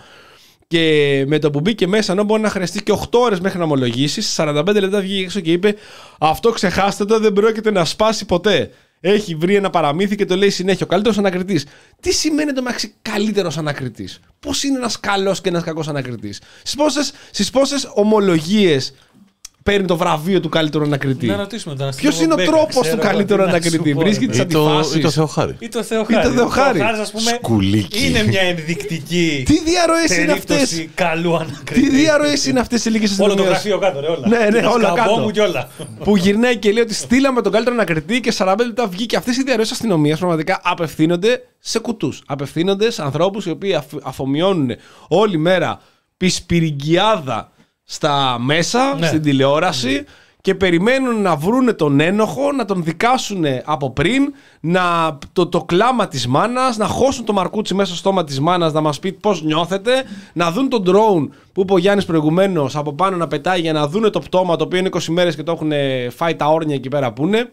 Και 0.66 1.24
με 1.26 1.38
το 1.38 1.50
που 1.50 1.61
μπήκε 1.61 1.87
μέσα, 1.87 2.12
ενώ 2.12 2.24
μπορεί 2.24 2.42
να 2.42 2.48
χρειαστεί 2.50 2.83
και 2.83 2.92
8 2.92 3.18
ώρες 3.18 3.40
μέχρι 3.40 3.59
να 3.59 3.64
ομολογήσει, 3.64 4.20
στις 4.20 4.35
45 4.38 4.81
λεπτά 4.81 5.00
βγήκε 5.00 5.22
έξω 5.24 5.40
και 5.40 5.53
είπε: 5.53 5.74
Αυτό 6.18 6.50
ξεχάστε 6.50 7.05
το, 7.05 7.18
δεν 7.18 7.33
πρόκειται 7.33 7.70
να 7.70 7.85
σπάσει 7.85 8.26
ποτέ. 8.26 8.70
Έχει 9.00 9.34
βρει 9.34 9.54
ένα 9.54 9.70
παραμύθι 9.70 10.16
και 10.16 10.24
το 10.24 10.36
λέει 10.36 10.50
συνέχεια. 10.50 10.86
Ο 10.86 10.88
καλύτερος 10.88 11.18
ανακριτής. 11.18 11.66
Τι 12.00 12.12
σημαίνει 12.12 12.52
το 12.52 12.62
μεταξύ 12.62 12.94
καλύτερος 13.02 13.58
ανακριτής; 13.58 14.20
Πώς 14.40 14.62
είναι 14.62 14.76
ένας 14.76 15.00
καλός 15.00 15.40
και 15.40 15.48
ένας 15.48 15.62
κακός 15.62 15.88
ανακριτής; 15.88 16.40
Στις 17.30 17.50
πόσες 17.50 17.90
ομολογίες 17.94 18.94
παίρνει 19.62 19.87
το 19.87 19.96
βραβείο 19.96 20.40
του 20.40 20.49
καλύτερου 20.49 20.85
ανακριτή. 20.85 21.27
Να 21.27 21.37
ρωτήσουμε 21.37 21.75
τον 21.75 21.88
Ποιος 21.96 22.14
αστυνομικό 22.14 22.25
είναι 22.25 22.33
ο 22.33 22.37
Μπέκα, 22.37 22.51
τρόπος 22.66 22.81
ξέρω 22.83 22.96
του 22.96 23.01
εγώ 23.03 23.11
καλύτερου 23.11 23.42
τι 23.44 23.51
να 23.51 23.61
σου 23.61 23.66
ανακριτή; 23.66 23.92
πω, 23.94 24.01
Βρίσκει 24.01 24.27
ρε. 24.27 24.33
τι 24.33 24.38
Ή 24.40 24.46
το, 24.46 24.59
ή 24.61 24.66
αντιφάσεις. 24.66 25.01
το 25.03 25.11
Θεοχάρη. 25.11 25.57
Ή 25.59 25.68
το 25.68 25.83
Θεοχάρη. 25.83 26.27
Ή 26.27 26.31
το 26.31 26.37
Θεοχάρη. 26.37 26.81
ας 26.81 27.11
πούμε, 27.11 27.31
Σκουλίκι. 27.31 28.07
είναι 28.07 28.23
μια 28.25 28.40
ενδεικτική 28.40 29.42
Τι 29.46 29.62
διαρροές 29.62 30.16
είναι 30.16 30.33
αυτές; 30.33 30.46
περίπτωση 30.57 30.90
καλού 30.94 31.35
ανακριτή. 31.37 31.81
Τι 31.81 31.90
διαρροές 31.96 32.46
είναι 32.46 32.61
αυτές 32.61 32.85
οι 32.85 32.88
ελληνικέ 32.88 33.12
Όλο 33.23 33.35
το 33.35 33.42
αστυνομίες; 33.42 33.49
γραφείο 33.62 33.79
κάτω, 33.79 34.01
ρε, 34.01 34.07
όλα. 34.07 34.29
Ναι, 34.29 34.49
ναι, 34.51 34.61
Τα 34.61 34.70
όλα 34.70 34.83
σκαμπό 34.92 34.94
κάτω. 35.11 35.18
μου 35.20 35.31
κι 35.31 35.40
όλα. 35.40 35.68
που 36.05 36.16
γυρνάει 36.16 36.57
και 36.57 36.73
λέει 36.73 36.83
ότι 36.83 36.94
στείλαμε 36.94 37.42
τον 37.42 37.53
καλύτερο 37.53 37.77
ανακριτή 37.77 38.20
και 38.20 38.33
45 38.38 38.55
λεπτά 38.66 38.87
βγήκε. 38.87 39.16
Αυτές 39.16 39.37
οι 39.37 39.42
διαρροές 39.42 39.70
αστυνομίας 39.70 40.18
πραγματικά 40.18 40.61
απευθύνονται 40.64 41.40
σε 41.59 41.79
κουτούς. 41.79 42.23
Απευθύνονται 42.27 42.90
σε 42.90 43.03
ανθρώπους 43.03 43.46
οι 43.46 43.51
οποίοι 43.51 43.75
αφ- 43.75 43.94
αφομοιώνουν 44.03 44.70
όλη 45.09 45.38
μέρα 45.38 45.81
πισπυριγκιάδα 46.16 47.51
στα 47.92 48.37
μέσα, 48.40 48.94
Ναι. 48.98 49.07
στην 49.07 49.22
τηλεόραση 49.22 50.05
και 50.40 50.55
περιμένουν 50.55 51.22
να 51.22 51.37
βρούνε 51.37 51.72
τον 51.72 52.00
ένοχο, 52.00 52.53
να 52.53 52.64
τον 52.64 52.85
δικάσουν 52.85 53.44
από 53.64 53.90
πριν, 53.90 54.35
να, 54.61 55.19
το, 55.33 55.46
το 55.46 55.64
κλάμα 55.64 56.08
της 56.08 56.27
μάνας, 56.27 56.77
να 56.77 56.87
χώσουν 56.87 57.25
το 57.25 57.33
μαρκούτσι 57.33 57.75
μέσα 57.75 57.88
στο 57.88 57.96
στόμα 57.96 58.25
της 58.25 58.40
μάνας, 58.40 58.73
να 58.73 58.81
μας 58.81 58.98
πει 58.98 59.12
πώς 59.12 59.42
νιώθετε, 59.42 60.04
να 60.33 60.50
δουν 60.50 60.69
τον 60.69 60.85
drone 60.87 61.29
που 61.52 61.60
είπε 61.60 61.73
ο 61.73 61.79
Γιάννης 61.79 62.04
προηγουμένως 62.04 62.77
από 62.77 62.92
πάνω 62.92 63.17
να 63.17 63.27
πετάει 63.27 63.60
για 63.60 63.73
να 63.73 63.88
δουν 63.88 64.10
το 64.10 64.21
πτώμα 64.21 64.56
το 64.56 64.64
οποίο 64.64 64.79
είναι 64.79 64.88
20 64.92 65.04
μέρες 65.08 65.37
και 65.37 65.42
το 65.42 65.52
έχουν 65.52 65.73
φάει 66.10 66.35
τα 66.35 66.46
όρνια 66.46 66.75
εκεί 66.75 66.88
πέρα 66.88 67.12
που 67.12 67.27
είναι. 67.27 67.50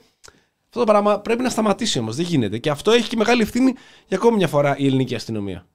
Αυτό 0.65 0.79
το 0.79 0.83
πράγμα 0.85 1.19
πρέπει 1.19 1.41
να 1.41 1.49
σταματήσει 1.49 1.99
όμως, 1.99 2.15
δεν 2.15 2.25
γίνεται. 2.25 2.57
Και 2.57 2.69
αυτό 2.69 2.91
έχει 2.91 3.09
και 3.09 3.15
μεγάλη 3.15 3.41
ευθύνη 3.41 3.73
για 4.07 4.17
ακόμη 4.17 4.35
μια 4.37 4.47
φορά 4.47 4.75
η 4.77 4.85
ελληνική 4.85 5.15
αστυνομία. 5.15 5.65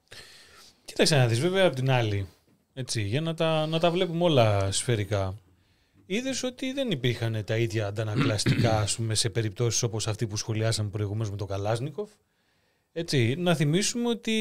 Κοίταξε 0.85 1.15
να 1.15 1.25
δεις 1.27 1.39
βέβαια 1.39 1.65
από 1.67 1.75
την 1.75 1.91
άλλη, 1.91 2.27
έτσι, 2.73 3.01
για 3.01 3.21
να 3.21 3.33
τα, 3.33 3.67
να 3.67 3.79
τα 3.79 3.91
βλέπουμε 3.91 4.23
όλα 4.23 4.71
σφαιρικά. 4.71 5.35
Είδες 6.05 6.43
ότι 6.43 6.71
δεν 6.73 6.91
υπήρχαν 6.91 7.43
τα 7.45 7.57
ίδια 7.57 7.87
αντανακλαστικά 7.87 8.79
ας 8.85 8.95
πούμε, 8.95 9.15
σε 9.15 9.29
περιπτώσεις 9.29 9.83
όπως 9.83 10.07
αυτή 10.07 10.27
που 10.27 10.37
σχολιάσαμε 10.37 10.89
προηγουμένως 10.89 11.29
με 11.29 11.37
τον 11.37 11.47
Καλάσνικοφ; 11.47 12.09
Έτσι, 12.91 13.35
να 13.37 13.55
θυμίσουμε 13.55 14.09
ότι 14.09 14.31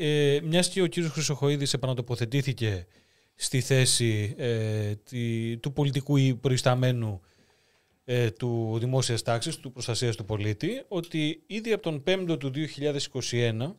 ε, 0.00 0.40
μιας 0.42 0.68
και 0.68 0.82
ο 0.82 0.86
κύριος 0.86 1.12
Χρυσοχοίδης 1.12 1.72
επανατοποθετήθηκε 1.72 2.86
στη 3.34 3.60
θέση 3.60 4.34
ε, 4.36 4.94
τη, 4.94 5.56
του 5.56 5.72
πολιτικού 5.72 6.16
ή 6.16 6.34
προϊσταμένου 6.34 7.20
ε, 8.04 8.30
του 8.30 8.76
δημόσιας 8.80 9.22
τάξης, 9.22 9.56
του 9.56 9.72
προστασίας 9.72 10.16
του 10.16 10.24
πολίτη, 10.24 10.82
ότι 10.88 11.42
ήδη 11.46 11.72
από 11.72 11.82
τον 11.82 12.02
5ο 12.06 12.38
του 12.38 12.52
2021 13.32 13.74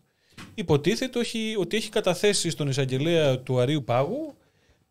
υποτίθεται 0.55 1.19
όχι- 1.19 1.55
ότι 1.57 1.77
έχει 1.77 1.89
καταθέσει 1.89 2.49
στον 2.49 2.67
εισαγγελέα 2.67 3.39
του 3.39 3.59
Αρίου 3.59 3.83
Πάγου 3.83 4.33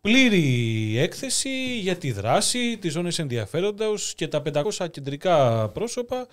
πλήρη 0.01 0.95
έκθεση 0.99 1.79
για 1.79 1.97
τη 1.97 2.13
δράση, 2.13 2.79
τις 2.79 2.93
ζώνες 2.93 3.19
ενδιαφέροντος 3.19 4.15
και 4.15 4.29
τα 4.29 4.43
500 4.43 4.89
κεντρικά 4.89 5.69
πρόσωπα 5.69 6.27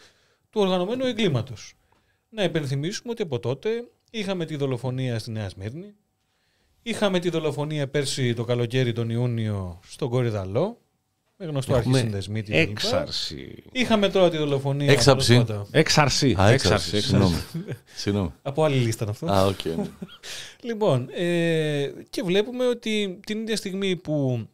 του 0.49 0.61
οργανωμένου 0.61 1.05
εγκλήματος. 1.05 1.73
Να 2.29 2.43
επενθυμίσουμε 2.43 3.11
ότι 3.11 3.21
από 3.21 3.39
τότε 3.39 3.69
είχαμε 4.11 4.45
τη 4.45 4.55
δολοφονία 4.55 5.19
στη 5.19 5.31
Νέα 5.31 5.49
Σμύρνη, 5.49 5.93
είχαμε 6.83 7.19
τη 7.19 7.29
δολοφονία 7.29 7.87
πέρσι 7.87 8.33
το 8.33 8.43
καλοκαίρι 8.43 8.91
τον 8.91 9.09
Ιούνιο 9.09 9.79
στον 9.87 10.09
Κορυδαλό, 10.09 10.77
Με 11.37 11.45
γνωστό 11.45 11.75
Έχουμε 11.75 11.97
αρχισυνδεσμί. 11.97 12.41
τι 12.43 12.51
λοιπά. 12.51 12.61
Έξαρση. 12.71 13.63
Είχαμε 13.71 14.09
τώρα 14.09 14.29
τη 14.29 14.37
δολοφονία. 14.37 14.91
Έξαψη. 14.91 15.27
τέλος 15.33 15.45
πάντων. 15.45 15.67
Έξαρση. 15.71 16.35
Α, 16.39 16.49
Έξαρση. 16.49 16.95
έξαρση. 16.97 17.01
Συγγνώμη. 17.01 17.35
Συγγνώμη. 17.95 18.33
Από 18.41 18.63
άλλη 18.63 18.75
λίστα 18.75 19.03
είναι 19.03 19.11
αυτό. 19.11 19.25
Α, 19.31 19.45
οκ. 19.45 19.65
ναι. 19.65 19.83
Λοιπόν, 20.69 21.09
ε, 21.15 21.91
και 22.09 22.21
βλέπουμε 22.25 22.67
ότι 22.67 23.19
την 23.25 23.41
ίδια 23.41 23.55
στιγμή 23.55 23.95
που 23.95 24.47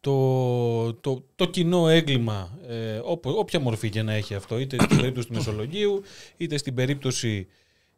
το, 0.00 0.94
το, 0.94 1.24
το 1.36 1.46
κοινό 1.46 1.88
έγκλημα, 1.88 2.58
ε, 2.68 3.00
όπο- 3.04 3.38
όποια 3.38 3.60
μορφή 3.60 3.88
και 3.88 4.02
να 4.02 4.12
έχει 4.12 4.34
αυτό, 4.34 4.58
είτε 4.58 4.76
στην 4.82 4.96
περίπτωση 4.96 5.26
του 5.26 5.34
Μεσολογγίου, 5.34 6.02
είτε 6.36 6.56
στην 6.56 6.74
περίπτωση 6.74 7.46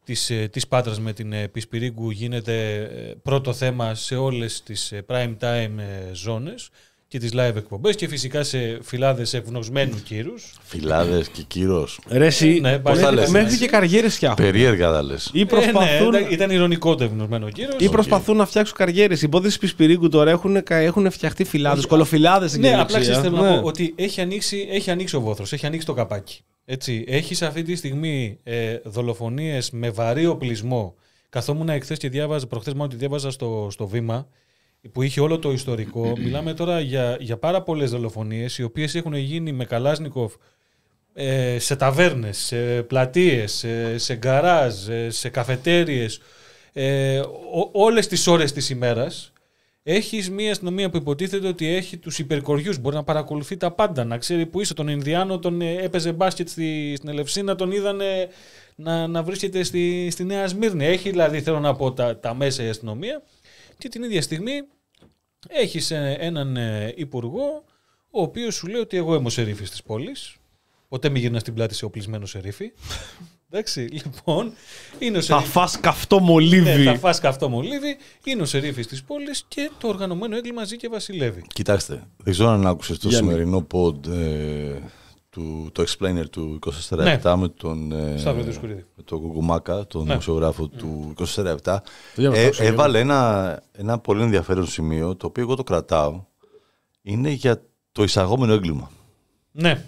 της, 0.04 0.30
ε, 0.30 0.48
της 0.48 0.68
Πάτρας 0.68 1.00
με 1.00 1.12
την 1.12 1.32
ε, 1.32 1.48
Πισπυρίγκου 1.48 2.10
γίνεται 2.10 2.74
ε, 2.82 3.14
πρώτο 3.22 3.52
θέμα 3.52 3.94
σε 3.94 4.16
όλες 4.16 4.62
τις 4.62 4.92
ε, 4.92 5.04
prime 5.08 5.36
time 5.40 5.78
ε, 5.78 6.12
ζώνες 6.12 6.68
και 7.12 7.18
τις 7.18 7.30
live 7.34 7.56
εκπομπές 7.56 7.94
και 7.96 8.08
φυσικά 8.08 8.42
σε 8.42 8.78
φυλάδες 8.82 9.34
εγνωσμένου 9.34 10.02
κύρους. 10.04 10.54
Φιλάδε 10.62 11.24
και 11.32 11.42
κύρος. 11.46 12.00
Ρε, 12.08 12.26
εσύ, 12.26 12.58
Ναι, 12.60 12.78
πώς 12.78 12.98
θα 12.98 13.00
μέχρι- 13.00 13.16
λες, 13.20 13.30
μέχρι 13.30 13.50
ναι. 13.52 13.56
και 13.56 13.66
καριέρες 13.66 14.14
φτιάχνουν. 14.14 14.50
Περίεργα 14.50 14.92
θα 14.92 15.02
λες. 15.02 15.30
Ή 15.32 15.46
προσπαθούν, 15.46 16.14
Ε, 16.14 16.20
ναι, 16.20 16.26
ήταν 16.30 16.50
ηρωνικό 16.50 16.94
το 16.94 17.04
ευγνωσμένο 17.04 17.50
κύρος. 17.50 17.74
ή 17.78 17.88
προσπαθούν 17.88 18.36
να 18.36 18.46
φτιάξουν 18.46 18.76
καριέρες. 18.76 19.22
Οι 19.22 19.24
υπόθεση 19.26 19.58
Πισπυρίγκου 19.58 20.08
τώρα 20.08 20.30
έχουν, 20.30 20.62
κα- 20.62 20.76
έχουν 20.76 21.10
φτιαχτεί 21.10 21.44
φυλάδες, 21.44 21.86
κολοφυλάδες 21.86 22.48
στην 22.50 22.60
Ναι, 22.62 22.66
κυριολεξία. 22.68 22.98
απλά 23.00 23.12
ξέρεις, 23.12 23.30
θέλω 23.30 23.42
Ναι. 23.48 23.54
να 23.54 23.60
πω 23.60 23.66
ότι 23.68 23.92
έχει 23.96 24.20
ανοίξει, 24.20 24.68
έχει 24.70 24.90
ανοίξει 24.90 25.16
ο 25.16 25.20
βόθρος, 25.20 25.52
έχει 25.52 25.66
ανοίξει 25.66 25.86
το 25.86 25.92
καπάκι. 25.94 26.40
Έτσι, 26.64 27.04
έχεις 27.08 27.42
αυτή 27.42 27.62
τη 27.62 27.74
στιγμή 27.76 28.38
ε, 28.42 28.76
δολοφονίες 28.84 29.70
με 29.70 29.90
βαρύ 29.90 30.26
οπλισμό. 30.26 30.94
Καθόμουν 31.28 31.68
εχθές 31.68 31.98
και 31.98 32.08
διάβαζα, 32.08 32.46
προχθές 32.46 32.74
μόνο 32.74 32.88
τη 32.88 32.96
διάβαζα 32.96 33.30
στο, 33.30 33.68
στο 33.70 33.86
βήμα, 33.86 34.26
που 34.92 35.02
είχε 35.02 35.20
όλο 35.20 35.38
το 35.38 35.52
ιστορικό. 35.52 36.12
Μιλάμε 36.18 36.54
τώρα 36.54 36.80
για, 36.80 37.16
για 37.20 37.36
πάρα 37.36 37.62
πολλές 37.62 37.90
δολοφονίες, 37.90 38.58
οι 38.58 38.62
οποίες 38.62 38.94
έχουν 38.94 39.14
γίνει 39.14 39.52
με 39.52 39.64
Καλάσνικοφ 39.64 40.34
ε, 41.14 41.58
σε 41.58 41.76
ταβέρνες, 41.76 42.38
σε 42.38 42.82
πλατείες, 42.82 43.52
σε, 43.52 43.98
σε 43.98 44.14
γκαράζ, 44.14 44.88
ε, 44.88 45.10
σε 45.10 45.28
καφετέριες, 45.28 46.20
ε, 46.72 47.18
ό- 47.18 47.70
όλες 47.72 48.06
τις 48.06 48.26
ώρες 48.26 48.52
της 48.52 48.70
ημέρας. 48.70 49.32
Έχεις 49.84 50.30
μια 50.30 50.50
αστυνομία 50.50 50.90
που 50.90 50.96
υποτίθεται 50.96 51.48
ότι 51.48 51.66
έχει 51.66 51.96
τους 51.96 52.18
υπερκοριούς, 52.18 52.78
μπορεί 52.78 52.96
να 52.96 53.02
παρακολουθεί 53.04 53.56
τα 53.56 53.70
πάντα, 53.70 54.04
να 54.04 54.18
ξέρει 54.18 54.46
που 54.46 54.60
είσαι. 54.60 54.74
Τον 54.74 54.88
Ινδιάνο 54.88 55.38
τον 55.38 55.60
ε, 55.60 55.74
έπαιζε 55.74 56.12
μπάσκετ 56.12 56.48
στη, 56.48 56.94
στην 56.96 57.08
Ελευσίνα, 57.08 57.54
τον 57.54 57.70
είδανε 57.72 58.28
να, 58.74 59.06
να 59.06 59.22
βρίσκεται 59.22 59.62
στη, 59.62 60.08
στη 60.10 60.24
Νέα 60.24 60.46
Σμύρνη. 60.48 60.84
Έχει 60.84 61.10
δηλαδή, 61.10 61.40
θέλω 61.40 61.60
να 61.60 61.74
πω, 61.74 61.92
τα, 61.92 62.18
τα 62.18 62.34
μέσα 62.34 62.62
η 62.64 62.68
αστυνομία 62.68 63.22
και 63.82 63.88
την 63.88 64.02
ίδια 64.02 64.22
στιγμή 64.22 64.52
έχεις 65.48 65.90
ε, 65.90 66.16
έναν 66.20 66.56
ε, 66.56 66.92
υπουργό 66.96 67.64
ο 68.10 68.22
οποίος 68.22 68.54
σου 68.54 68.66
λέει 68.66 68.80
ότι 68.80 68.96
εγώ 68.96 69.14
είμαι 69.14 69.26
ο 69.26 69.30
σερίφης 69.30 69.70
της 69.70 69.82
πόλης. 69.82 70.36
Ποτέ 70.88 71.08
μην 71.08 71.22
γυρνάς 71.22 71.40
στην 71.40 71.54
πλάτη 71.54 71.74
σε 71.74 71.84
οπλισμένο 71.84 72.26
σερίφη. 72.26 72.72
Εντάξει, 73.50 73.80
λοιπόν, 73.80 74.52
είναι 74.98 75.16
ο 75.18 75.20
Θα 75.20 75.26
σερίφης. 75.26 75.50
φας 75.50 75.80
καυτό 75.80 76.18
μολύβι. 76.20 76.60
Ναι, 76.76 76.82
θα 76.82 76.98
φας 76.98 77.20
καυτό 77.20 77.48
μολύβι, 77.48 77.96
είναι 78.24 78.42
ο 78.42 78.44
σερίφης 78.44 78.86
της 78.86 79.02
πόλης 79.02 79.44
και 79.48 79.70
το 79.78 79.88
οργανωμένο 79.88 80.36
έγκλημα 80.36 80.64
ζει 80.64 80.76
και 80.76 80.88
βασιλεύει. 80.88 81.42
Κοιτάξτε, 81.54 82.02
δεν 82.16 82.32
ξέρω 82.32 82.48
αν 82.48 82.66
άκουσες 82.66 82.98
το 82.98 83.08
Γιάννη. 83.08 83.28
σημερινό 83.30 83.66
pod 83.72 84.06
ε, 84.08 84.78
του, 85.32 85.68
το 85.72 85.84
explainer 85.88 86.24
του 86.30 86.58
24-7 86.90 86.96
Ναι. 86.96 87.36
με 87.36 87.48
τον, 87.48 87.92
ε, 87.92 88.16
Σταύρο 88.18 88.42
Διοσκουρίδη. 88.42 88.84
με 88.96 89.02
τον 89.02 89.20
Κουκουμάκα, 89.20 89.86
τον 89.86 90.02
Ναι. 90.02 90.08
δημοσιογράφο 90.08 90.68
του 90.68 91.12
24-7. 91.16 91.82
διάβασα, 92.14 92.40
Ε, 92.42 92.44
άκουσα, 92.46 92.64
έβαλε 92.64 92.98
ένα, 92.98 93.62
ένα 93.72 93.98
πολύ 93.98 94.22
ενδιαφέρον 94.22 94.66
σημείο, 94.66 95.16
το 95.16 95.26
οποίο 95.26 95.42
εγώ 95.42 95.54
το 95.54 95.62
κρατάω. 95.62 96.24
Είναι 97.02 97.30
για 97.30 97.62
το 97.92 98.02
εισαγόμενο 98.02 98.52
έγκλημα. 98.52 98.90
Ναι, 99.52 99.84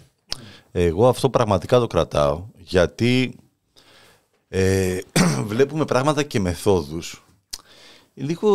Εγώ 0.72 1.08
αυτό 1.08 1.30
πραγματικά 1.30 1.78
το 1.78 1.86
κρατάω, 1.86 2.44
γιατί 2.58 3.34
ε, 4.48 4.98
βλέπουμε 5.46 5.84
πράγματα 5.84 6.22
και 6.22 6.40
μεθόδους 6.40 7.24
λίγο 8.14 8.48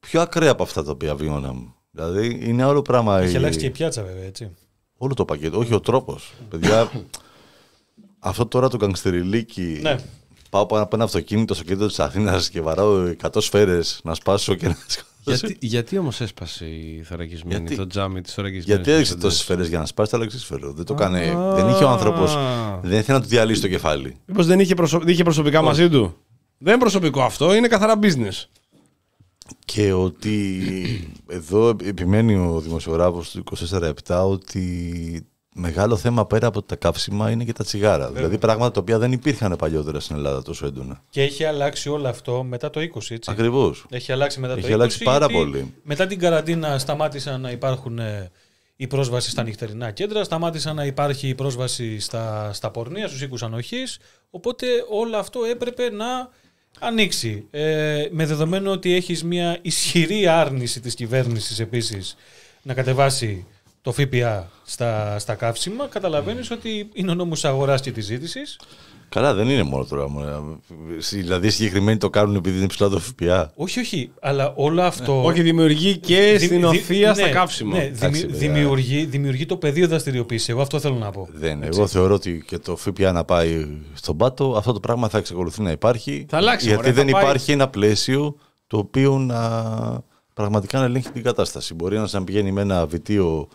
πιο 0.00 0.20
ακραία 0.20 0.50
από 0.50 0.62
αυτά 0.62 0.82
τα 0.84 0.90
οποία 0.90 1.14
βιώναμε. 1.14 1.74
Δηλαδή 1.90 2.40
είναι 2.48 2.62
άλλο 2.62 2.82
πράγμα. 2.82 3.20
έχει 3.20 3.32
η- 3.32 3.36
αλλάξει 3.36 3.58
και 3.58 3.66
η 3.66 3.70
πιάτσα 3.70 4.02
βέβαια, 4.02 4.24
έτσι. 4.24 4.50
Όλο 4.96 5.14
το 5.14 5.24
πακέτο, 5.24 5.58
όχι 5.58 5.74
ο 5.74 5.80
τρόπος. 5.80 6.32
Παιδιά, 6.50 6.90
αυτό 8.18 8.46
τώρα 8.46 8.68
το 8.68 8.76
γκαγκστεριλίκι. 8.76 9.78
Ναι. 9.82 9.96
Πάω 10.50 10.66
πάνω 10.66 10.82
από 10.82 10.96
ένα 10.96 11.04
αυτοκίνητο 11.04 11.54
στο 11.54 11.64
κέντρο 11.64 11.86
της 11.86 12.00
Αθήνας 12.00 12.50
και 12.50 12.60
βαράω 12.60 13.14
100 13.22 13.28
σφαίρες 13.36 14.00
να 14.04 14.14
σπάσω 14.14 14.54
και 14.54 14.66
να 14.68 14.76
σκοτώσω. 14.86 15.46
Γιατί, 15.46 15.56
γιατί 15.60 15.98
όμως 15.98 16.20
έσπασε 16.20 16.64
η 16.66 17.02
θωρακισμένη, 17.04 17.60
Γιατί- 17.60 17.76
το 17.76 17.86
τζάμι 17.86 18.20
της 18.20 18.34
θωρακισμένης. 18.34 18.74
Γιατί 18.74 18.90
έδειξε 18.90 19.16
τόσες 19.16 19.40
σφαίρες 19.40 19.68
για 19.68 19.78
να 19.78 19.86
σπάσει 19.86 20.10
το 20.10 20.16
αλεξίσφαιρο. 20.16 20.72
Δεν 20.72 20.84
το 20.84 20.92
έκανε. 20.92 21.36
Δεν 21.54 21.68
είχε 21.68 21.84
ο 21.84 21.88
άνθρωπος. 21.88 22.36
Δεν 22.82 22.98
ήθελε 22.98 23.18
να 23.18 23.22
του 23.22 23.28
διαλύσει 23.28 23.60
το 23.60 23.68
κεφάλι. 23.68 24.16
Μήπως 24.26 24.46
δεν 24.46 24.60
είχε, 24.60 24.74
προσω... 24.74 25.02
είχε 25.06 25.22
προσωπικά 25.22 25.62
μαζί 25.62 25.88
του; 25.88 26.16
Δεν 26.58 26.72
είναι 26.72 26.82
προσωπικό 26.82 27.22
αυτό, 27.22 27.54
είναι 27.54 27.68
καθαρά 27.68 27.98
business. 28.02 28.44
Και 29.64 29.92
ότι 29.92 30.60
εδώ 31.26 31.76
επιμένει 31.84 32.34
ο 32.34 32.60
δημοσιογράφος 32.60 33.30
του 33.30 33.44
24-7 34.06 34.24
ότι 34.28 35.26
μεγάλο 35.54 35.96
θέμα 35.96 36.26
πέρα 36.26 36.46
από 36.46 36.62
τα 36.62 36.76
καύσιμα 36.76 37.30
είναι 37.30 37.44
και 37.44 37.52
τα 37.52 37.64
τσιγάρα. 37.64 38.10
Δηλαδή 38.10 38.38
πράγματα 38.38 38.70
τα 38.70 38.80
οποία 38.80 38.98
δεν 38.98 39.12
υπήρχαν 39.12 39.56
παλιότερα 39.58 40.00
στην 40.00 40.16
Ελλάδα 40.16 40.42
τόσο 40.42 40.66
έντονα. 40.66 41.02
Και 41.10 41.22
έχει 41.22 41.44
αλλάξει 41.44 41.88
όλο 41.88 42.08
αυτό 42.08 42.42
μετά 42.42 42.70
το 42.70 42.80
20, 42.80 42.84
έτσι. 43.08 43.30
Ακριβώς. 43.30 43.86
Έχει 43.90 44.12
αλλάξει 44.12 44.40
μετά 44.40 44.52
το 44.52 44.58
Έχει 44.58 44.70
20. 44.70 44.72
αλλάξει 44.72 45.02
πάρα 45.02 45.26
γιατί 45.26 45.34
πολύ. 45.34 45.74
Μετά 45.82 46.06
την 46.06 46.18
καραντίνα 46.18 46.78
σταμάτησαν 46.78 47.40
να 47.40 47.50
υπάρχουν 47.50 47.98
ε, 47.98 48.30
η 48.76 48.86
πρόσβαση 48.86 49.30
στα 49.30 49.42
νυχτερινά 49.42 49.90
κέντρα, 49.90 50.24
σταμάτησαν 50.24 50.76
να 50.76 50.84
υπάρχει 50.84 51.28
η 51.28 51.34
πρόσβαση 51.34 52.00
στα, 52.00 52.52
στα 52.52 52.70
πορνεία, 52.70 53.08
στους 53.08 53.22
οίκους 53.22 53.42
ανοχής, 53.42 53.98
οπότε 54.30 54.66
όλο 54.88 55.16
αυτό 55.16 55.40
έπρεπε 55.44 55.90
να 55.90 56.28
ανοίξει. 56.78 57.46
Ε, 57.50 58.08
με 58.10 58.26
δεδομένο 58.26 58.70
ότι 58.70 58.94
έχεις 58.94 59.24
μια 59.24 59.58
ισχυρή 59.62 60.26
άρνηση 60.26 60.80
της 60.80 60.94
κυβέρνησης 60.94 61.60
επίσης 61.60 62.16
να 62.62 62.74
κατεβάσει 62.74 63.46
το 63.82 63.92
ΦΠΑ 63.92 64.50
στα, 64.64 65.18
στα 65.18 65.34
καύσιμα, 65.34 65.86
καταλαβαίνεις 65.86 66.50
ότι 66.50 66.88
είναι 66.92 67.10
ο 67.10 67.14
νόμος 67.14 67.40
της 67.40 67.50
αγοράς 67.50 67.80
και 67.80 67.92
της 67.92 68.04
ζήτησης. 68.04 68.58
Καλά, 69.08 69.34
δεν 69.34 69.48
είναι 69.48 69.62
μόνο 69.62 69.84
τώρα. 69.84 70.08
μόνο. 70.08 70.58
Δηλαδή, 71.10 71.50
συγκεκριμένοι 71.50 71.98
το 71.98 72.10
κάνουν 72.10 72.34
επειδή 72.36 72.58
είναι 72.58 72.66
ψηλά 72.66 72.88
το 72.88 72.98
ΦΠΑ. 72.98 73.52
Όχι, 73.54 73.80
όχι, 73.80 74.10
αλλά 74.20 74.52
όλο 74.56 74.82
αυτό... 74.82 75.24
Όχι, 75.24 75.42
δημιουργεί 75.42 75.96
και 75.96 76.34
Δη- 76.38 76.46
στην 76.46 76.56
δη- 76.56 76.64
οθεία 76.80 77.14
στα 77.14 77.26
ναι, 77.26 77.32
καύσιμα. 77.32 77.76
Ναι, 77.76 77.82
Εντάξει, 77.84 78.20
δημι- 78.20 78.32
παιδιά. 78.38 78.52
δημιουργεί, 78.52 79.04
δημιουργεί 79.04 79.46
το 79.46 79.56
πεδίο 79.56 79.88
δραστηριοποίησης. 79.88 80.48
Εγώ 80.48 80.60
αυτό 80.60 80.78
θέλω 80.80 80.94
να 80.94 81.10
πω. 81.10 81.28
Δεν. 81.32 81.62
Εγώ 81.62 81.86
θεωρώ 81.86 82.14
ότι 82.14 82.42
και 82.46 82.58
το 82.58 82.76
ΦΠΑ 82.76 83.12
να 83.12 83.24
πάει 83.24 83.66
στον 83.92 84.16
πάτο, 84.16 84.54
αυτό 84.56 84.72
το 84.72 84.80
πράγμα 84.80 85.08
θα 85.08 85.18
εξακολουθεί 85.18 85.62
να 85.62 85.70
υπάρχει. 85.70 86.26
Θα 86.28 86.36
αλλάξει, 86.36 86.66
Γιατί 86.66 86.80
μωρέ, 86.82 86.94
θα 86.94 87.02
δεν 87.04 87.12
πάει- 87.12 87.22
υπάρχει 87.22 87.52
ένα 87.52 87.68
πλαίσιο 87.68 88.36
το 88.66 88.78
οποίο 88.78 89.18
να 89.18 89.40
πραγματικά 90.34 90.78
να 90.78 90.84
ελέγχει 90.84 91.10
την 91.10 91.22
κατάσταση. 91.22 91.74
Μπορεί 91.74 91.96
ένας 91.96 92.12
να 92.12 92.24
πηγαίνει 92.24 92.52
με 92.52 92.60
ένα 92.60 92.86
βιτίο 92.86 93.48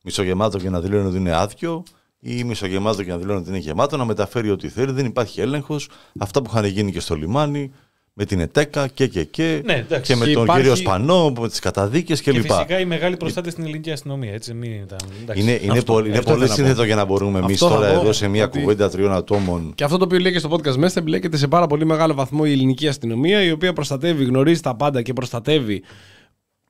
μισογεμάτο 0.00 0.58
και 0.58 0.70
να 0.70 0.80
δηλώνει 0.80 1.06
ότι 1.06 1.16
είναι 1.16 1.36
άδειο 1.36 1.82
ή 2.26 2.44
μισογεμάτο 2.44 3.02
και 3.02 3.10
να 3.10 3.18
δηλώνει 3.18 3.38
ότι 3.40 3.48
είναι 3.48 3.58
γεμάτο, 3.58 3.96
να 3.96 4.04
μεταφέρει 4.04 4.50
ό,τι 4.50 4.68
θέλει. 4.68 4.92
Δεν 4.92 5.04
υπάρχει 5.06 5.40
έλεγχος. 5.40 5.88
Αυτά 6.18 6.42
που 6.42 6.50
είχαν 6.52 6.64
γίνει 6.64 6.92
και 6.92 7.00
στο 7.00 7.14
λιμάνι, 7.14 7.72
με 8.18 8.24
την 8.24 8.40
ΕΤΕΚΑ 8.40 8.86
και 8.88 9.06
και 9.06 9.24
και, 9.24 9.62
Ναι, 9.64 9.74
εντάξει. 9.74 10.12
και 10.12 10.18
με 10.18 10.26
Και 10.26 10.32
τον 10.32 10.42
υπάρχει- 10.42 10.62
κύριο 10.62 10.76
Σπανό, 10.76 11.32
με 11.40 11.48
τις 11.48 11.58
καταδίκες 11.58 12.20
Και 12.20 12.30
κλπ. 12.32 12.40
φυσικά 12.40 12.80
οι 12.80 12.84
μεγάλοι 12.84 13.16
προστάτες 13.16 13.52
στην 13.52 13.64
ελληνική 13.64 13.90
αστυνομία. 13.90 14.32
Έτσι, 14.32 14.54
μην 14.54 14.72
ήταν, 14.72 14.98
εντάξει. 15.22 15.42
Είναι, 15.42 15.60
είναι, 15.62 15.78
Αυτό- 15.78 15.92
πολύ, 15.92 16.08
είναι 16.08 16.18
αυτό 16.18 16.30
πολύ 16.30 16.44
ήθελα 16.44 16.56
να 16.58 16.62
σύνθετο 16.64 16.80
πω. 16.80 16.86
για 16.86 16.96
να 16.96 17.04
μπορούμε 17.04 17.38
εμείς 17.38 17.62
Αυτό 17.62 17.74
θα 17.74 17.80
τώρα 17.80 17.94
πω, 17.94 18.00
εδώ 18.00 18.12
σε 18.12 18.28
μια 18.28 18.44
ότι- 18.44 18.58
κουβέντα 18.60 18.90
τριών 18.90 19.12
ατόμων. 19.12 19.72
Και 19.74 19.84
αυτό 19.84 19.96
το 19.96 20.04
οποίο 20.04 20.18
λέει 20.18 20.32
και 20.32 20.38
στο 20.38 20.50
podcast 20.52 20.76
μέσα 20.76 21.00
εμπλέκεται 21.00 21.36
σε 21.36 21.48
πάρα 21.48 21.66
πολύ 21.66 21.84
μεγάλο 21.86 22.14
βαθμό 22.14 22.42
η 22.46 22.52
ελληνική 22.52 22.88
αστυνομία, 22.88 23.42
η 23.42 23.50
οποία 23.50 23.72
προστατεύει, 23.72 24.24
γνωρίζει 24.24 24.60
τα 24.60 24.74
πάντα 24.76 25.02
και 25.02 25.12
προστατεύει. 25.12 25.82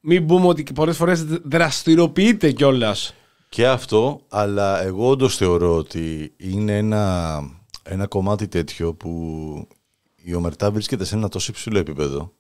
Μην 0.01 0.27
πούμε 0.27 0.47
ότι 0.47 0.63
πολλές 0.75 0.97
φορές 0.97 1.25
δραστηριοποιείται 1.45 2.51
κιόλας. 2.51 3.15
Και 3.57 3.69
αυτό, 3.69 4.21
αλλά 4.29 4.83
εγώ 4.83 5.09
όντως 5.09 5.37
θεωρώ 5.37 5.77
ότι 5.77 6.35
είναι 6.37 6.77
ένα, 6.77 7.41
ένα 7.83 8.07
κομμάτι 8.07 8.49
τέτοιο 8.49 8.95
που 8.95 9.11
η 10.23 10.35
ομερτά 10.35 10.71
βρίσκεται 10.71 11.05
σε 11.05 11.15
ένα 11.15 11.29
τόσο 11.29 11.51
υψηλό 11.51 11.79
επίπεδο 11.79 12.33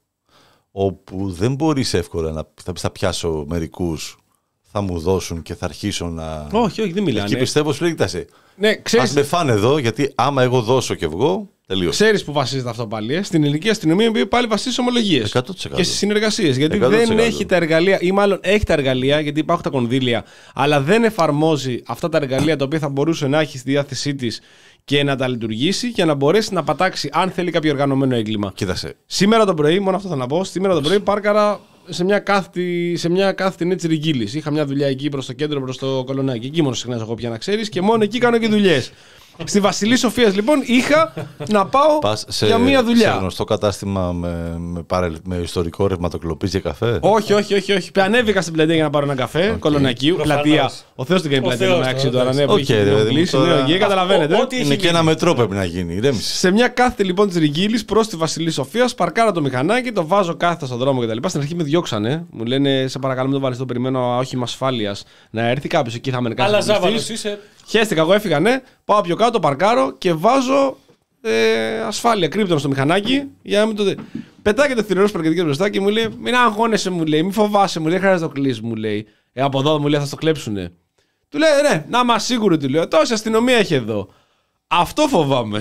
όπου 0.71 1.33
δεν 1.33 1.55
μπορείς 1.55 1.95
εύκολα 1.95 2.33
να 2.33 2.47
θα, 2.63 2.73
πεις, 2.73 2.83
θα 2.83 2.91
πιάσω 2.91 3.45
μερικούς 3.49 4.19
θα 4.63 4.81
μου 4.81 4.99
δώσουν 4.99 5.43
και 5.43 5.55
θα 5.55 5.65
αρχίσω 5.65 6.09
να... 6.09 6.49
Όχι, 6.53 6.81
όχι, 6.81 6.93
δεν 6.93 7.03
μιλάνε. 7.03 7.27
Εκεί 7.27 7.37
πιστεύω 7.37 7.73
σου 7.73 7.83
λέει, 7.83 7.93
«Κοίταξε, 7.93 8.27
Ναι, 8.57 8.69
ας 8.69 8.79
ξέρεις, 8.83 9.13
με 9.13 9.23
φάνε 9.23 9.53
εδώ 9.53 9.79
γιατί 9.79 10.13
άμα 10.15 10.43
εγώ 10.43 10.61
δώσω 10.61 10.95
και 10.95 11.07
βγω, 11.07 11.51
τελείωσε. 11.67 11.91
ξέρεις 12.05 12.25
που 12.25 12.33
βασίζεται 12.33 12.69
αυτό 12.69 12.87
πάλι. 12.87 13.15
Ε; 13.15 13.23
Στην 13.23 13.43
ελληνική 13.43 13.69
αστυνομία 13.69 14.05
η 14.05 14.09
οποία 14.09 14.29
πάλι 14.29 14.47
βασίζεται 14.47 14.75
σε 14.75 14.81
ομολογίε. 14.81 15.25
100%. 15.33 15.41
Και 15.75 15.83
στις 15.83 15.97
συνεργασίες. 15.97 16.57
Γιατί 16.57 16.81
100%. 16.83 16.89
δεν 16.89 17.19
έχει 17.19 17.47
τα 17.47 17.57
εργαλεία, 17.57 17.99
ή 18.01 18.13
μάλλον 18.13 18.39
έχει 18.43 18.65
τα 18.65 18.73
εργαλεία, 18.73 19.21
γιατί 19.21 19.41
υπάρχουν 19.41 19.65
τα 19.65 19.71
κονδύλια, 19.71 20.25
αλλά 20.55 20.81
δεν 20.81 21.05
εφαρμόζει 21.05 21.83
αυτά 21.87 22.09
τα 22.09 22.17
εργαλεία 22.17 22.57
τα 22.57 22.65
οποία 22.65 22.79
θα 22.79 22.89
μπορούσε 22.89 23.27
να 23.27 23.41
έχει 23.41 23.59
στη 23.59 23.71
διάθεσή 23.71 24.15
της 24.15 24.41
και 24.85 25.03
να 25.05 25.17
τα 25.17 25.29
λειτουργήσει 25.29 25.89
για 25.89 26.05
να 26.05 26.15
μπορέσει 26.15 26.55
να 26.55 26.63
πατάξει 26.63 27.09
αν 27.13 27.31
θέλει 27.31 27.51
κάποιο 27.51 27.71
οργανωμένο 27.71 28.15
έγκλημα. 28.15 28.53
Κοίταξε, 28.55 28.97
Σήμερα 29.07 29.45
το 29.45 29.55
πρωί, 29.55 29.81
μόνο 29.81 29.97
αυτό 29.97 30.09
θα 30.09 30.17
να 30.17 30.27
πω, 30.27 30.45
σήμερα 30.45 30.75
το 30.75 30.81
πρωί 30.81 31.01
πάρκαρα 31.01 31.61
σε 31.89 32.05
μια 32.05 32.19
κάθετη, 32.19 32.95
σε 32.97 33.09
μια 33.09 33.33
κάθετη 33.33 33.71
έτσι 33.71 33.87
ριγγύλη. 33.87 34.29
Είχα 34.33 34.51
μια 34.51 34.67
δουλειά 34.67 34.87
εκεί 34.87 35.09
προς 35.09 35.27
το 35.27 35.33
κέντρο, 35.33 35.61
προς 35.61 35.79
το 35.79 36.03
κολονάκι. 36.07 36.47
Εκεί 36.47 36.63
μόνο 36.63 36.75
συχνά 36.75 36.97
εγώ 36.97 37.15
πια 37.15 37.29
να 37.31 37.39
ξέρεις 37.39 37.69
και 37.69 37.81
μόνο 37.81 38.05
εκεί 38.05 38.19
κάνω 38.19 38.39
και 38.39 38.49
δουλειές. 38.49 38.93
Στη 39.45 39.61
Βασιλή 39.61 39.97
Σοφίας 39.97 40.35
λοιπόν 40.35 40.63
είχα 40.67 41.13
να 41.49 41.67
πάω 41.67 41.99
Πας 41.99 42.25
σε, 42.29 42.47
για 42.47 42.59
μία 42.59 42.79
σε 42.79 42.85
δουλειά. 42.85 43.17
γνωστό 43.21 43.45
κατάστημα 43.45 44.13
με, 44.13 44.57
με, 44.59 44.83
παρελ- 44.83 45.17
με 45.25 45.37
ιστορικό 45.37 45.87
ρευματοκλοπής 45.87 46.51
για 46.51 46.61
καφέ; 46.61 46.99
Όχι, 47.01 47.33
όχι, 47.33 47.55
όχι, 47.55 47.73
όχι. 47.73 47.91
Ανέβηκα 47.99 48.41
στην 48.41 48.53
πλατεία 48.53 48.75
για 48.75 48.85
να 48.85 48.91
πάρω 48.91 49.05
ένα 49.05 49.15
καφέ. 49.15 49.57
Κολωνακίου. 49.59 50.15
Προφανώς. 50.17 50.43
Πλατεία. 50.43 50.71
Ο 50.95 51.05
Θεός 51.05 51.23
την 51.23 51.31
κάνει 51.31 51.45
Ο 51.45 51.49
πλατεία 51.49 51.67
Θεός 51.67 51.79
μεταξύ 51.79 52.05
το, 52.07 52.11
τώρα. 52.19 52.25
Ναι, 52.35 52.43
εντάξει. 52.43 52.47
που 52.47 52.53
Οκ, 52.53 52.59
είχε 52.59 52.75
ρε, 52.75 52.85
την 52.85 52.93
παιδί 52.95 53.09
μου, 53.09 53.15
κλείσει, 53.15 53.33
τώρα- 53.33 53.55
ναι, 53.55 53.61
εκεί, 53.61 53.79
καταλαβαίνετε. 53.79 54.35
Ο- 54.35 54.41
ό,τι 54.41 54.57
Είναι 54.57 54.67
έχει 54.69 54.77
και 54.77 54.89
ένα 54.89 54.99
μείνει. 54.99 55.11
μετρό 55.11 55.35
πρέπει 55.35 55.55
να 55.55 55.65
γίνει. 55.65 55.95
Ηρέμησε. 55.95 56.37
Σε 56.37 56.51
μια 56.51 56.69
κάθετη 56.69 57.05
λοιπόν 57.05 57.29
της 57.29 57.37
Ρηγίλλης 57.37 57.83
προς 57.83 58.09
τη 58.09 58.17
Βασιλίσσης 58.17 58.51
Σοφίας, 58.51 58.95
παρκάρω 58.95 59.33
το 59.33 59.41
μηχανάκι, 59.41 59.93
το 59.93 60.07
βάζω 60.07 60.35
κάθετα 60.37 60.67
στον 60.67 60.79
δρόμο 60.79 61.01
κτλ. 61.01 61.19
Στην 61.29 61.41
αρχή 61.41 61.55
με 61.55 61.63
διώξανε. 61.63 62.25
Μου 62.31 62.45
λένε, 62.45 62.85
σε 62.89 62.99
παρακαλώ, 62.99 63.27
μην 63.27 63.37
το 63.37 63.43
βάλεις, 63.43 63.59
το 63.59 63.65
περιμένω 63.67 64.17
όχημα 64.19 64.43
ασφάλειας 64.43 65.05
να 65.31 65.49
έρθει 65.49 65.69
κάποιος 65.69 65.95
εκεί, 65.95 66.11
θα 66.11 66.21
με 66.21 66.35
κάνει. 66.35 66.49
Αλλά 66.49 66.61
ζάβαλο 66.61 66.95
είσαι. 66.97 67.39
Χέστηκα, 67.67 68.01
εγώ 68.01 68.13
έφυγα, 68.13 68.41
ναι. 68.41 68.63
Πάω 68.85 69.01
πιο 69.01 69.17
κάτω, 69.17 69.41
παρκάρω 69.41 69.93
και 69.99 70.13
βάζω 70.13 70.77
ε, 71.21 71.81
ασφάλεια, 71.81 72.29
κρύπτον 72.29 72.59
στο 72.59 72.69
μηχανάκι 72.69 73.23
για 73.43 73.61
να 73.61 73.67
μην 73.67 73.77
το. 73.77 73.85
δει. 73.85 73.97
Πετάει 74.43 74.69
και 74.69 74.75
το 74.75 74.83
θηρορό 74.83 75.11
παρκετικό 75.11 75.45
μπροστά 75.45 75.69
και 75.69 75.81
μου 75.81 75.89
λέει: 75.89 76.09
Μην 76.21 76.35
αγχώνεσαι, 76.35 76.91
μου 76.91 77.05
λέει, 77.05 77.23
μην 77.23 77.33
φοβάσαι, 77.33 77.81
μου 77.81 77.87
λέει, 77.87 77.99
δεν 77.99 78.03
χρειάζεται 78.03 78.29
να 78.29 78.35
το 78.35 78.41
κλείσει, 78.41 78.61
μου 78.63 78.75
λέει. 78.75 79.07
Ε, 79.33 79.43
από 79.43 79.59
εδώ 79.59 79.79
μου 79.81 79.87
λέει, 79.87 80.01
θα 80.01 80.07
στο 80.07 80.17
κλέψουνε. 80.17 80.73
Του 81.29 81.39
λέει: 81.39 81.49
Ναι, 81.71 81.85
να 81.89 81.99
είμαστε 81.99 82.33
σίγουροι, 82.33 82.57
του 82.57 82.69
λέω. 82.69 82.89
Τόση 82.89 83.13
αστυνομία 83.13 83.57
έχει 83.57 83.75
εδώ. 83.75 84.09
Αυτό 84.69 85.09
φοβάμαι. 85.09 85.61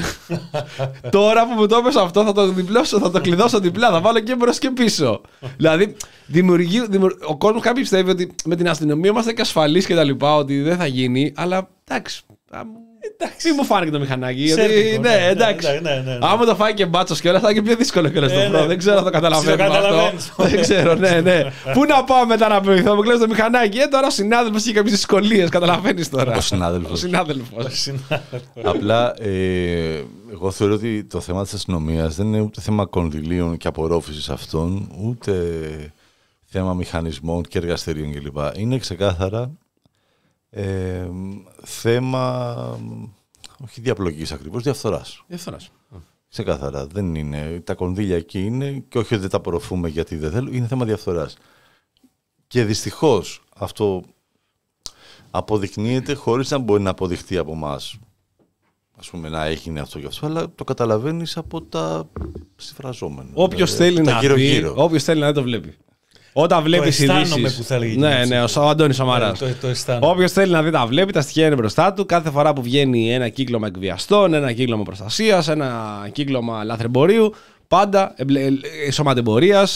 Τώρα 1.10 1.48
που 1.48 1.54
μου 1.54 1.66
το 1.68 1.76
έπεσε 1.76 2.00
αυτό, 2.00 2.24
θα 2.24 2.32
το 2.32 2.48
διπλώσω, 2.48 3.00
θα 3.00 3.12
το 3.12 3.22
κλειδώσω 3.22 3.60
διπλά, 3.60 3.90
θα 3.90 4.02
βάλω 4.02 4.20
και 4.20 4.36
μπρος 4.36 4.60
και 4.60 4.70
πίσω. 4.72 5.22
δηλαδή, 5.58 5.96
δημιουργεί, 6.26 6.86
δημιουργεί- 6.88 7.24
ο 7.30 7.38
κόσμος 7.38 7.62
κάποιοι 7.62 7.82
πιστεύει 7.82 8.10
ότι 8.10 8.36
με 8.46 8.56
την 8.56 8.70
αστυνομία 8.70 9.10
είμαστε 9.10 9.34
και 9.34 9.42
ασφαλείς 9.42 9.86
και 9.86 9.96
τα 9.96 10.04
λοιπά, 10.04 10.36
ότι 10.36 10.62
δεν 10.62 10.78
θα 10.78 10.86
γίνει, 10.86 11.34
αλλά 11.36 11.70
εντάξει. 11.84 12.24
Α, 13.06 13.14
Εντάξει. 13.18 13.48
Μην 13.48 13.56
μου 13.60 13.66
φάνηκε 13.66 13.92
το 13.92 14.00
μηχανάκι. 14.00 14.42
Γιατί, 14.42 14.62
Σέρβικο, 14.62 15.02
ναι, 15.02 15.10
ναι, 15.10 15.16
ναι, 15.16 15.26
εντάξει. 15.28 15.68
ναι, 15.68 15.90
ναι, 15.90 16.02
ναι. 16.02 16.18
Άμα 16.22 16.46
το 16.46 16.56
φάει 16.56 16.74
και 16.74 16.86
μπάτσος 16.86 17.22
και 17.22 17.30
όλα, 17.30 17.40
θα 17.40 17.50
είναι 17.50 17.60
και 17.60 17.66
πιο 17.66 17.76
δύσκολο 17.76 18.10
και 18.10 18.20
Ε, 18.20 18.28
στο 18.28 18.58
ναι. 18.60 18.66
Δεν 18.66 18.78
ξέρω 18.78 18.98
αν 18.98 19.04
το 19.04 19.10
καταλαβαίνω. 19.10 19.64
αυτό. 19.64 19.74
Ψιλοκαταλαβαίνεις. 19.74 20.32
Δεν 20.52 20.62
ξέρω, 20.62 20.96
ναι, 20.96 21.22
ναι. 21.22 21.42
Πού 21.74 21.86
να 21.86 22.04
πάω 22.04 22.26
μετά 22.26 22.48
να 22.48 22.62
πει, 22.62 22.82
θα 22.82 22.96
μου 22.96 23.02
κλέψει 23.02 23.22
το 23.22 23.28
μηχανάκι. 23.28 23.78
Ε, 23.78 23.88
τώρα 23.88 24.08
ο 24.08 24.10
συνάδελφος 24.10 24.62
είχε 24.64 24.74
κάποιες 24.74 24.94
δυσκολίες, 24.94 25.50
καταλαβαίνεις 25.50 26.10
τώρα. 26.10 26.36
Ο 26.38 26.42
συνάδελφος. 26.42 26.92
Ο 26.92 26.96
συνάδελφος. 26.96 27.90
Απλά 28.64 29.14
ε, 29.22 30.04
εγώ 30.32 30.52
θεωρώ 30.52 30.74
ότι 30.74 31.04
το 31.04 31.20
θέμα 31.20 31.44
της 31.44 31.54
αστυνομίας 31.54 32.16
δεν 32.16 32.26
είναι 32.28 32.40
ούτε 32.40 32.62
θέμα 32.62 32.86
κονδυλίων 32.86 33.58
και 33.58 33.68
απορρόφησης 33.68 34.30
αυτών, 34.30 34.92
ούτε 35.04 35.34
θέμα 36.46 36.74
μηχανισμών 36.74 37.44
και 37.44 37.58
εργαστηρίων 37.58 38.14
κλπ. 38.14 38.38
Είναι 38.58 38.78
ξεκάθαρα 38.78 39.52
ε, 40.58 41.10
θέμα, 41.64 42.80
όχι 43.64 43.82
διαπλοκής 43.82 44.32
ακριβώς, 44.32 44.64
διαφθοράς. 44.64 45.24
Διαφθοράς. 45.28 45.72
Ξεκάθαρα. 46.30 46.88
Δεν 46.88 47.16
είναι. 47.16 47.62
Τα 47.64 47.74
κονδύλια 47.74 48.16
εκεί 48.16 48.46
είναι 48.46 48.84
και 48.88 48.98
όχι 48.98 49.14
ότι 49.14 49.22
δεν 49.22 49.32
τα 49.32 49.38
απορροφούμε 49.38 49.90
γιατί 49.90 50.16
δεν 50.16 50.32
θέλουμε. 50.32 50.56
Είναι 50.56 50.68
θέμα 50.68 50.86
διαφθοράς. 50.86 51.38
Και 52.48 52.64
δυστυχώς 52.64 53.44
αυτό 53.56 54.04
αποδεικνύεται 55.32 56.14
χωρίς 56.14 56.50
να 56.52 56.58
μπορεί 56.58 56.82
να 56.84 56.90
αποδειχτεί 56.90 57.38
από 57.38 57.52
εμάς. 57.52 58.00
Ας 58.98 59.10
πούμε 59.10 59.30
να 59.30 59.46
έγινε 59.46 59.80
αυτό 59.80 60.00
και 60.00 60.06
αυτό, 60.06 60.26
αλλά 60.26 60.52
το 60.56 60.64
καταλαβαίνεις 60.64 61.38
από 61.38 61.62
τα 61.62 62.10
συμφραζόμενα. 62.56 63.30
Όποιος 63.34 63.76
Δηλαδή, 63.76 63.96
θέλει 63.96 64.06
τα 64.06 64.14
να 64.14 64.20
γύρω 64.20 64.36
δει, 64.36 64.48
γύρω. 64.50 64.74
όποιος 64.78 65.04
θέλει 65.04 65.20
να 65.20 65.28
δει 65.28 65.34
το 65.34 65.44
βλέπει. 65.44 65.78
Όταν 66.38 66.64
βλέπεις 66.64 67.00
αισθάνομαι 67.00 67.26
ειδήσει. 67.38 67.58
που 67.58 67.64
θα 67.64 67.76
έλεγε 67.76 67.94
η 67.94 67.98
Ναι, 67.98 68.10
Κίνηση. 68.14 68.30
ναι, 68.30 68.42
ο, 68.42 68.48
ο 68.58 68.70
Αντώνης 68.70 68.96
Σαμαράς. 68.96 69.42
Ε, 69.42 69.46
το- 69.46 69.54
το 69.62 69.68
αισθάνομαι. 69.68 70.08
Όποιος 70.12 70.32
θέλει 70.32 70.52
να 70.52 70.64
δει 70.64 70.72
τα 70.72 70.86
βλέπει, 70.86 71.12
τα 71.12 71.22
στοιχεία 71.22 71.46
είναι 71.46 71.56
μπροστά 71.56 71.94
του. 71.94 72.06
Κάθε 72.06 72.30
φορά 72.30 72.54
που 72.54 72.62
βγαίνει 72.62 73.14
ένα 73.14 73.30
κύκλωμα 73.30 73.68
εκβιαστών, 73.68 74.34
ένα 74.34 74.52
κύκλωμα 74.52 74.84
προστασίας, 74.84 75.48
ένα 75.48 75.70
κύκλωμα 76.12 76.64
λαθρεμπορίου, 76.64 77.34
πάντα 77.68 78.16
σωματεμπορία, 78.92 79.68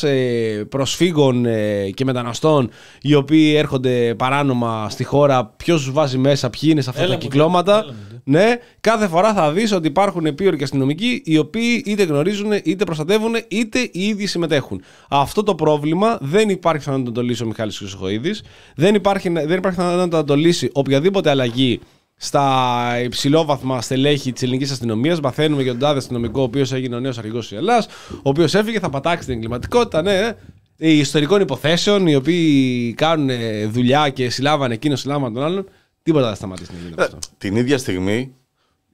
προσφύγων 0.70 1.46
ε, 1.46 1.90
και 1.90 2.06
μεταναστών 2.06 2.70
οι 3.02 3.14
οποίοι 3.14 3.54
έρχονται 3.58 4.16
παράνομα 4.18 4.90
στη 4.90 5.04
χώρα. 5.04 5.46
Ποιος 5.58 5.84
του 5.86 5.94
βάζει 5.94 6.18
μέσα, 6.18 6.50
ποιοι 6.50 6.70
είναι 6.72 6.82
σε 6.82 6.90
αυτά 6.90 7.02
Έλα 7.02 7.10
τα 7.10 7.16
μου, 7.16 7.22
κυκλώματα. 7.22 7.78
έλα 7.80 7.86
μου, 7.92 8.22
Ναι, 8.24 8.56
κάθε 8.82 9.08
φορά 9.08 9.34
θα 9.34 9.52
δεις 9.52 9.72
ότι 9.72 9.88
υπάρχουν 9.88 10.26
επίοροι 10.26 10.58
και 10.58 10.64
αστυνομικοί 10.64 11.22
οι 11.26 11.38
οποίοι 11.38 11.84
είτε 11.86 12.04
γνωρίζουν, 12.04 12.52
είτε 12.64 12.84
προστατεύουν, 12.84 13.36
είτε 13.48 13.80
οι 13.80 14.08
ίδιοι 14.08 14.26
συμμετέχουν. 14.26 14.82
Αυτό 15.10 15.44
το 15.44 15.56
πρόβλημα 15.56 16.18
δεν 16.22 16.50
υπάρχει 16.50 16.80
πιθανότητα 16.80 17.10
να 17.10 17.16
το 17.16 17.22
λύσει 17.24 17.44
ο 17.44 17.46
Μιχάλης 17.46 17.78
Χρυσοχοίδης. 17.78 18.44
Δεν 18.76 18.96
υπάρχει, 18.96 19.30
δεν 19.30 19.58
υπάρχει 19.58 19.78
πιθανότητα 19.78 20.18
να 20.18 20.24
το 20.24 20.36
λύσει 20.36 20.70
οποιαδήποτε 20.74 21.30
αλλαγή 21.30 21.80
στα 22.22 23.00
υψηλόβαθμα 23.04 23.82
στελέχη 23.82 24.32
της 24.34 24.42
ελληνικής 24.44 24.72
αστυνομίας. 24.72 25.20
Μαθαίνουμε 25.20 25.62
για 25.62 25.72
τον 25.72 25.80
τάδε 25.80 25.98
αστυνομικό, 25.98 26.40
ο 26.42 26.44
οποίος 26.44 26.72
έγινε 26.74 26.96
ο 26.96 27.00
νέος 27.00 27.18
αρχηγός 27.18 27.48
της 27.48 27.58
Ελλάδα, 27.58 27.86
ο 28.12 28.20
οποίος 28.30 28.54
έφυγε, 28.54 28.80
θα 28.80 28.90
πατάξει 28.90 29.26
την 29.26 29.36
εγκληματικότητα, 29.36 30.02
ναι. 30.02 30.14
ε. 30.18 30.38
Οι 30.82 30.98
ιστορικών 30.98 31.42
υποθέσεων, 31.42 32.08
οι 32.08 32.16
οποίοι 32.16 32.94
κάνουν 32.94 33.30
ε, 33.30 33.66
δουλειά 33.66 34.10
και 34.10 34.30
συλλάβανε 34.30 34.74
εκείνο, 34.74 34.96
συλλάβανε 34.96 35.34
τον 35.34 35.44
άλλον, 35.44 35.70
τίποτα 36.04 36.22
δεν 36.24 36.32
θα 36.32 36.36
σταματήσει 36.38 36.72
να 36.74 36.80
γίνεται 36.84 37.02
Ε, 37.02 37.06
αυτό. 37.06 37.18
Την 37.38 37.56
ίδια 37.56 37.78
στιγμή, 37.78 38.34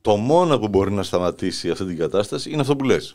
το 0.01 0.15
μόνο 0.15 0.59
που 0.59 0.67
μπορεί 0.67 0.91
να 0.91 1.03
σταματήσει 1.03 1.69
αυτή 1.69 1.85
την 1.85 1.97
κατάσταση 1.97 2.51
είναι 2.51 2.61
αυτό 2.61 2.75
που 2.75 2.83
λες. 2.85 3.13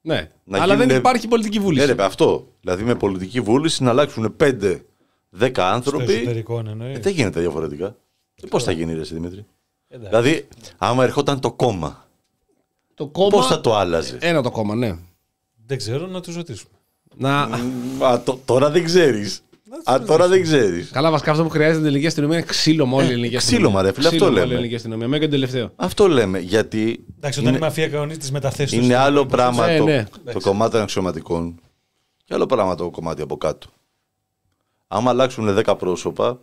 Ναι. 0.00 0.30
να 0.44 0.56
Αλλά 0.58 0.66
δεν 0.66 0.76
γίνουνε- 0.76 0.98
υπάρχει 0.98 1.28
πολιτική 1.28 1.58
Ναι, 1.58 1.64
βούληση. 1.64 1.86
ρε, 1.86 1.94
παι, 1.94 2.04
αυτό. 2.04 2.48
Δηλαδή 2.60 2.82
με 2.82 2.94
πολιτική 2.94 3.40
βούληση 3.40 3.82
να 3.82 3.90
αλλάξουν 3.90 4.36
5-10 4.40 4.80
Στο 5.50 5.62
άνθρωποι. 5.62 6.12
εσωτερικό 6.12 6.62
εννοείς. 6.68 6.96
Ε, 6.96 7.00
δεν 7.00 7.12
γίνεται 7.12 7.40
διαφορετικά. 7.40 7.96
Πώς 8.50 8.64
θα 8.64 8.72
γίνει, 8.72 8.94
ρε, 8.94 9.00
εσύ, 9.00 9.14
Δημήτρη; 9.14 9.44
Εντάξει. 9.88 10.08
Δηλαδή, 10.08 10.48
άμα 10.78 11.04
ερχόταν 11.04 11.40
το 11.40 11.52
κόμμα, 11.52 12.08
το 12.94 13.06
κόμμα. 13.06 13.28
πώς 13.28 13.46
θα 13.46 13.60
το 13.60 13.74
άλλαζε; 13.76 14.18
Ένα 14.20 14.42
το 14.42 14.50
κόμμα, 14.50 14.74
ναι. 14.74 14.96
Δεν 15.66 15.78
ξέρω 15.78 16.06
να 16.06 16.20
του 16.20 16.32
ρωτήσουμε. 16.32 16.70
Να... 17.16 17.48
Α, 18.06 18.20
το- 18.22 18.38
τώρα 18.44 18.70
δεν 18.70 18.84
ξέρεις. 18.84 19.42
Α, 19.84 20.02
τώρα 20.06 20.28
δεν 20.28 20.42
ξέρεις. 20.42 20.90
Καλά, 20.90 21.10
βασικά 21.10 21.30
αυτό 21.30 21.42
που 21.42 21.48
χρειάζεται 21.48 21.76
την 21.76 21.86
ελληνική 21.86 22.06
αστυνομία 22.06 22.36
είναι 22.36 22.46
ξύλο 22.46 22.86
με 22.86 22.94
όλη 22.94 23.06
η 23.08 23.10
ελληνική 23.10 23.36
αστυνομία. 23.36 23.66
ξύλωμα, 23.68 23.82
ρε 23.82 23.92
φίλε, 23.92 24.06
αυτό 24.08 24.18
Ξύλο 24.24 24.30
με 24.32 24.36
όλη 24.36 24.40
η 24.40 24.42
λέμε. 24.46 24.54
ελληνική 24.54 24.74
αστυνομία. 24.74 25.08
Μέχρι 25.08 25.24
και 25.24 25.30
το 25.30 25.36
τελευταίο. 25.40 25.70
Αυτό 25.76 26.08
λέμε. 26.08 26.38
Γιατί 26.38 27.04
Εντάξει, 27.16 27.38
όταν 27.38 27.50
είναι, 27.54 27.58
η 27.64 27.66
μαφία 27.66 27.88
κανονίζει 27.88 28.18
τις 28.18 28.30
μεταθέσεις 28.30 28.78
είναι 28.82 28.94
άλλο 28.94 29.26
πράγμα 29.26 29.68
Ε, 29.68 29.78
το, 29.78 29.84
ναι. 29.84 30.04
το 30.32 30.40
κομμάτι 30.40 30.72
των 30.72 30.80
αξιωματικών 30.82 31.60
και 32.24 32.34
άλλο 32.34 32.46
πράγμα 32.46 32.74
το 32.74 32.90
κομμάτι 32.90 33.22
από 33.22 33.36
κάτω. 33.36 33.66
Άμα 34.88 35.10
αλλάξουν 35.10 35.58
10 35.64 35.74
πρόσωπα 35.78 36.40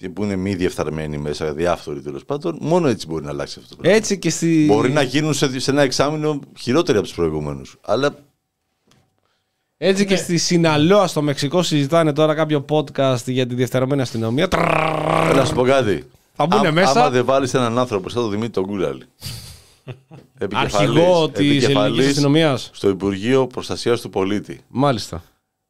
και 0.00 0.08
που 0.08 0.22
είναι 0.24 0.36
μη 0.36 0.54
διεφθαρμένοι 0.54 1.18
μέσα, 1.18 1.52
διάφοροι 1.52 2.00
τέλος 2.00 2.24
πάντων, 2.24 2.58
μόνο 2.60 2.88
έτσι 2.88 3.06
μπορεί 3.06 3.24
να 3.24 3.30
αλλάξει 3.30 3.56
αυτό 3.58 3.74
το 3.74 3.80
πράγμα. 3.80 3.96
Έτσι 3.98 4.18
και 4.18 4.30
στη. 4.30 4.64
Μπορεί 4.66 4.90
να 4.92 5.02
γίνουν 5.02 5.34
σε, 5.34 5.60
σε 5.60 5.70
ένα 5.70 5.82
εξάμεινο 5.82 6.40
χειρότεροι 6.58 6.98
από 6.98 7.06
τους 7.06 7.16
προηγούμενους. 7.16 7.76
Αλλά 7.80 8.14
Έτσι 9.76 10.02
Ναι. 10.02 10.08
και 10.08 10.16
στη 10.16 10.36
Σιναλόα 10.36 11.06
στο 11.06 11.22
Μεξικό 11.22 11.62
συζητάνε 11.62 12.12
τώρα 12.12 12.34
κάποιο 12.34 12.64
podcast 12.68 13.22
για 13.26 13.46
τη 13.46 13.54
διεφθαρμένη 13.54 14.00
αστυνομία. 14.02 14.48
Τρρρρρ. 14.48 15.34
να 15.36 15.44
σου 15.44 15.54
πω 15.54 15.62
κάτι. 15.62 16.04
Θα 16.34 16.46
μπουνε 16.46 16.68
Ά- 16.68 16.72
μέσα. 16.72 16.90
Άμα 16.90 17.10
δεν 17.10 17.24
βάλεις 17.24 17.54
έναν 17.54 17.78
άνθρωπο 17.78 18.08
σαν 18.08 18.22
τον 18.22 18.30
Δημήτρη 18.30 18.50
τον 18.50 18.66
Κούλαλη. 18.66 19.02
Αρχηγό 20.54 21.28
της 21.28 21.64
ελληνικής 21.68 22.06
αστυνομίας. 22.08 22.70
στο 22.72 22.88
Υπουργείο 22.88 23.46
Προστασίας 23.46 24.00
του 24.00 24.10
Πολίτη. 24.10 24.60
Μάλιστα. 24.68 25.22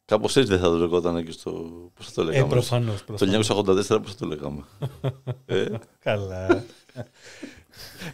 Κάπως 0.08 0.36
έτσι 0.36 0.50
δεν 0.50 0.58
θα 0.60 0.64
το 0.70 0.76
λεγόταν 0.76 1.24
και 1.24 1.30
στο. 1.32 1.50
Πώς 1.94 2.06
θα 2.06 2.12
το 2.14 2.22
Ε, 2.22 2.24
λέγαμε; 2.24 2.48
προφανώς. 2.48 3.04
το 3.04 3.14
1984 3.26 4.02
πώς 4.02 4.14
θα 4.14 4.16
το 4.18 4.26
λέγαμε; 4.26 4.62
ε, 5.46 5.64
Καλά. 6.02 6.64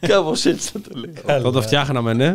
Κάπως 0.01 0.45
έτσι 0.45 0.71
θα 0.71 0.81
το 0.81 0.99
λέγαμε. 0.99 1.21
Θα 1.21 1.41
το 1.41 1.51
Καλά. 1.51 1.63
φτιάχναμε, 1.63 2.13
ναι. 2.13 2.35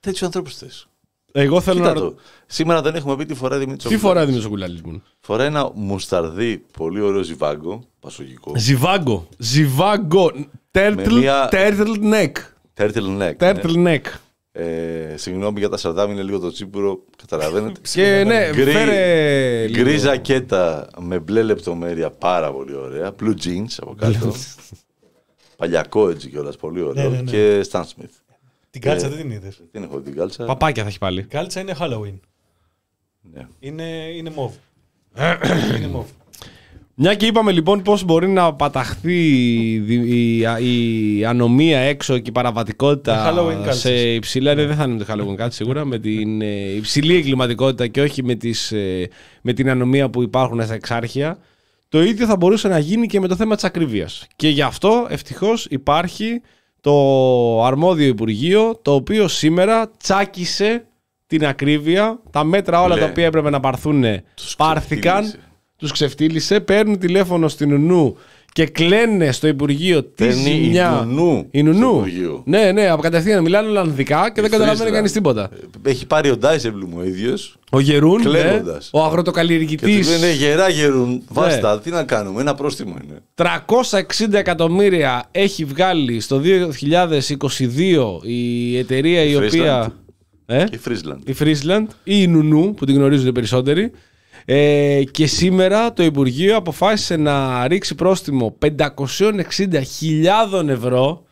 Τέτοιους 0.00 0.22
ανθρώπους 0.22 0.54
θες. 0.56 0.88
Εγώ 1.32 1.60
θέλω 1.60 1.78
Κοίτα 1.80 1.94
να. 1.94 2.00
το. 2.00 2.14
Σήμερα 2.46 2.82
δεν 2.82 2.94
έχουμε 2.94 3.16
πει 3.16 3.26
τι 3.26 3.34
φοράει 3.34 3.58
Δημήτρη 3.58 3.88
Τι 3.88 3.94
ο 3.94 3.98
φοράει 3.98 4.24
Κούλαλης. 4.24 4.42
Δημήτρη 4.44 4.66
Κουλάλη 4.66 4.92
μου. 4.94 5.02
Φοράει 5.20 5.46
ένα 5.46 5.70
μουσταρδί 5.74 6.64
πολύ 6.76 7.00
ωραίο 7.00 7.22
ζιβάγκο, 7.22 7.82
πασογικό. 8.00 8.52
Ζιβάγκο. 8.56 9.28
Ζιβάγκο. 9.38 10.30
Turtle, 10.72 11.06
μία- 11.12 11.48
turtleneck. 11.52 12.32
Turtleneck. 12.76 13.16
ναι. 13.16 13.34
Turtleneck. 13.38 14.00
Ε, 14.60 15.14
συγγνώμη 15.16 15.58
για 15.58 15.68
τα 15.68 15.76
σαρδάμ, 15.76 16.10
είναι 16.10 16.22
λίγο 16.22 16.38
το 16.38 16.50
τσίπουρο, 16.52 17.04
καταλαβαίνετε. 17.16 17.80
Και 17.92 18.22
ναι, 18.26 18.50
Γκρι- 18.52 18.70
φέρε. 18.72 19.66
λίγο. 19.66 19.82
Γκρι 19.82 19.96
ζακέτα 19.96 20.88
με 21.00 21.18
μπλε 21.18 21.42
λεπτομέρεια, 21.42 22.10
πάρα 22.10 22.52
πολύ 22.52 22.74
ωραία. 22.74 23.14
Blue 23.20 23.34
jeans 23.44 23.74
από 23.80 23.94
κάτω. 23.94 24.34
Παλιακό 25.56 26.08
έτσι 26.08 26.28
κιόλας, 26.28 26.56
πολύ 26.56 26.80
ωραίο. 26.80 27.08
Ναι, 27.10 27.16
ναι, 27.16 27.22
ναι. 27.22 27.30
Και 27.30 27.66
Stan 27.70 27.80
Smith. 27.82 28.10
Την 28.70 28.80
κάλτσα 28.80 29.06
Ε, 29.06 29.08
δεν 29.08 29.18
την 29.18 29.30
είδες. 29.30 29.60
Δεν 29.72 29.82
έχω 29.82 30.00
την 30.00 30.14
κάλτσα. 30.16 30.44
Παπάκια 30.44 30.82
θα 30.82 30.88
έχει 30.88 30.98
πάλι. 30.98 31.20
Η 31.20 31.24
κάλτσα 31.24 31.60
είναι 31.60 31.74
Halloween. 31.80 32.18
Ναι. 33.32 33.46
Είναι, 33.60 33.84
είναι 34.14 34.30
μοβ. 34.30 34.54
είναι 35.76 35.86
μοβ. 35.88 36.06
Μια 37.00 37.14
και 37.14 37.26
είπαμε 37.26 37.52
λοιπόν 37.52 37.82
πώς 37.82 38.04
μπορεί 38.04 38.28
να 38.28 38.54
παταχθεί 38.54 39.26
η, 39.66 39.94
η, 39.94 40.38
η 40.60 41.24
ανομία 41.24 41.78
έξω 41.78 42.18
και 42.18 42.28
η 42.28 42.32
παραβατικότητα 42.32 43.32
Με 43.34 43.40
Halloween 43.40 43.72
σε 43.72 43.90
cults. 43.90 44.14
υψηλά. 44.14 44.54
Ναι, 44.54 44.66
δεν 44.66 44.76
θα 44.76 44.84
είναι 44.84 44.92
με 44.92 45.04
το 45.04 45.12
Halloween 45.12 45.34
κάτι 45.34 45.54
σίγουρα. 45.54 45.84
Με 45.84 45.98
την 45.98 46.42
ε, 46.42 46.74
υψηλή 46.74 47.14
εγκληματικότητα 47.16 47.86
και 47.86 48.00
όχι 48.00 48.24
με, 48.24 48.34
τις, 48.34 48.72
ε, 48.72 49.08
με 49.42 49.52
την 49.52 49.70
ανομία 49.70 50.10
που 50.10 50.22
υπάρχουν 50.22 50.62
στα 50.62 50.74
εξάρχεια. 50.74 51.38
Το 51.88 52.02
ίδιο 52.02 52.26
θα 52.26 52.36
μπορούσε 52.36 52.68
να 52.68 52.78
γίνει 52.78 53.06
και 53.06 53.20
με 53.20 53.28
το 53.28 53.36
θέμα 53.36 53.54
της 53.54 53.64
ακρίβειας. 53.64 54.26
Και 54.36 54.48
γι' 54.48 54.62
αυτό 54.62 55.06
ευτυχώς 55.10 55.66
υπάρχει 55.70 56.40
το 56.80 57.64
αρμόδιο 57.64 58.06
Υπουργείο 58.06 58.78
το 58.82 58.94
οποίο 58.94 59.28
σήμερα 59.28 59.90
τσάκισε 60.02 60.86
την 61.26 61.46
ακρίβεια. 61.46 62.20
Τα 62.30 62.44
μέτρα 62.44 62.82
όλα 62.82 62.94
Λέ. 62.94 63.00
τα 63.00 63.06
οποία 63.06 63.24
έπρεπε 63.24 63.50
να 63.50 63.60
πάρθουν 63.60 64.04
Τους 64.34 64.56
πάρθηκαν 64.56 65.22
ξεφτύλισε. 65.22 65.47
Τους 65.78 65.92
ξεφτύλισε, 65.92 66.60
παίρνουν 66.60 66.98
τηλέφωνο 66.98 67.48
στην 67.48 67.72
Ουνού 67.72 68.16
και 68.52 68.66
κλαίνε 68.66 69.32
στο 69.32 69.46
Υπουργείο 69.46 70.02
της 70.02 70.26
Παίρνει 70.26 70.50
η 70.50 70.62
ζημιά. 70.64 70.90
Νουνού 71.06 71.46
Η 71.50 71.60
στο 71.60 71.70
Νουνού. 71.72 71.96
Υπουργείο. 71.96 72.42
Ναι, 72.46 72.72
ναι, 72.72 72.88
από 72.88 73.02
κατευθείαν 73.02 73.42
μιλάνε 73.42 73.68
Ολλανδικά 73.68 74.30
και 74.30 74.40
δεν 74.40 74.50
καταλαβαίνει 74.50 74.76
Φρίσλα. 74.78 74.96
κανείς 74.96 75.12
τίποτα. 75.12 75.50
Έχει 75.82 76.06
πάρει 76.06 76.30
ο 76.30 76.36
Ντάισεμπλουμ 76.36 76.96
ο 76.96 77.04
ίδιος. 77.04 77.58
Ο 77.70 77.80
Γερούν, 77.80 78.16
ναι, 78.16 78.22
Κλαίνοντας. 78.28 78.88
ο 78.92 78.98
Και 79.00 79.04
αγροτοκαλλιεργητή. 79.06 80.00
του 80.00 80.08
λένε 80.10 80.32
γερά 80.32 80.68
γερούν. 80.68 81.10
Ναι. 81.10 81.18
Βάστα, 81.28 81.80
τι 81.80 81.90
να 81.90 82.02
κάνουμε. 82.04 82.40
Ένα 82.40 82.54
πρόστιμο 82.54 82.96
είναι. 83.04 83.18
360 83.34 84.32
εκατομμύρια 84.32 85.28
έχει 85.30 85.64
βγάλει 85.64 86.20
στο 86.20 86.40
2022 86.44 88.20
η 88.22 88.76
εταιρεία 88.78 89.22
η, 89.22 89.30
Η 89.30 89.36
οποία. 89.36 89.92
Ε; 90.46 90.64
Και 90.64 90.74
η 90.74 90.78
Φρίσλαντ. 90.78 91.28
η 91.28 91.34
Friesland 91.40 91.86
ή 92.04 92.22
η 92.22 92.26
Νουνού 92.26 92.74
που 92.74 92.84
την 92.84 92.94
γνωρίζουν 92.94 93.26
οι 93.26 93.32
περισσότεροι. 93.32 93.90
Ε, 94.50 95.02
και 95.10 95.26
σήμερα 95.26 95.92
το 95.92 96.02
Υπουργείο 96.02 96.56
αποφάσισε 96.56 97.16
να 97.16 97.68
ρίξει 97.68 97.94
πρόστιμο 97.94 98.56
560.000 98.60 100.68
ευρώ. 100.68 101.24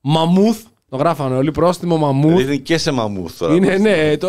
Μαμούθ, 0.00 0.62
το 0.88 0.96
γράφανε 0.96 1.36
όλοι, 1.36 1.50
πρόστιμο 1.50 1.96
μαμούθ. 1.96 2.40
Είναι 2.40 2.56
και 2.56 2.78
σε 2.78 2.90
μαμούθ 2.90 3.38
τώρα. 3.38 3.54
Είναι, 3.54 3.76
ναι, 3.76 4.16
το, 4.16 4.28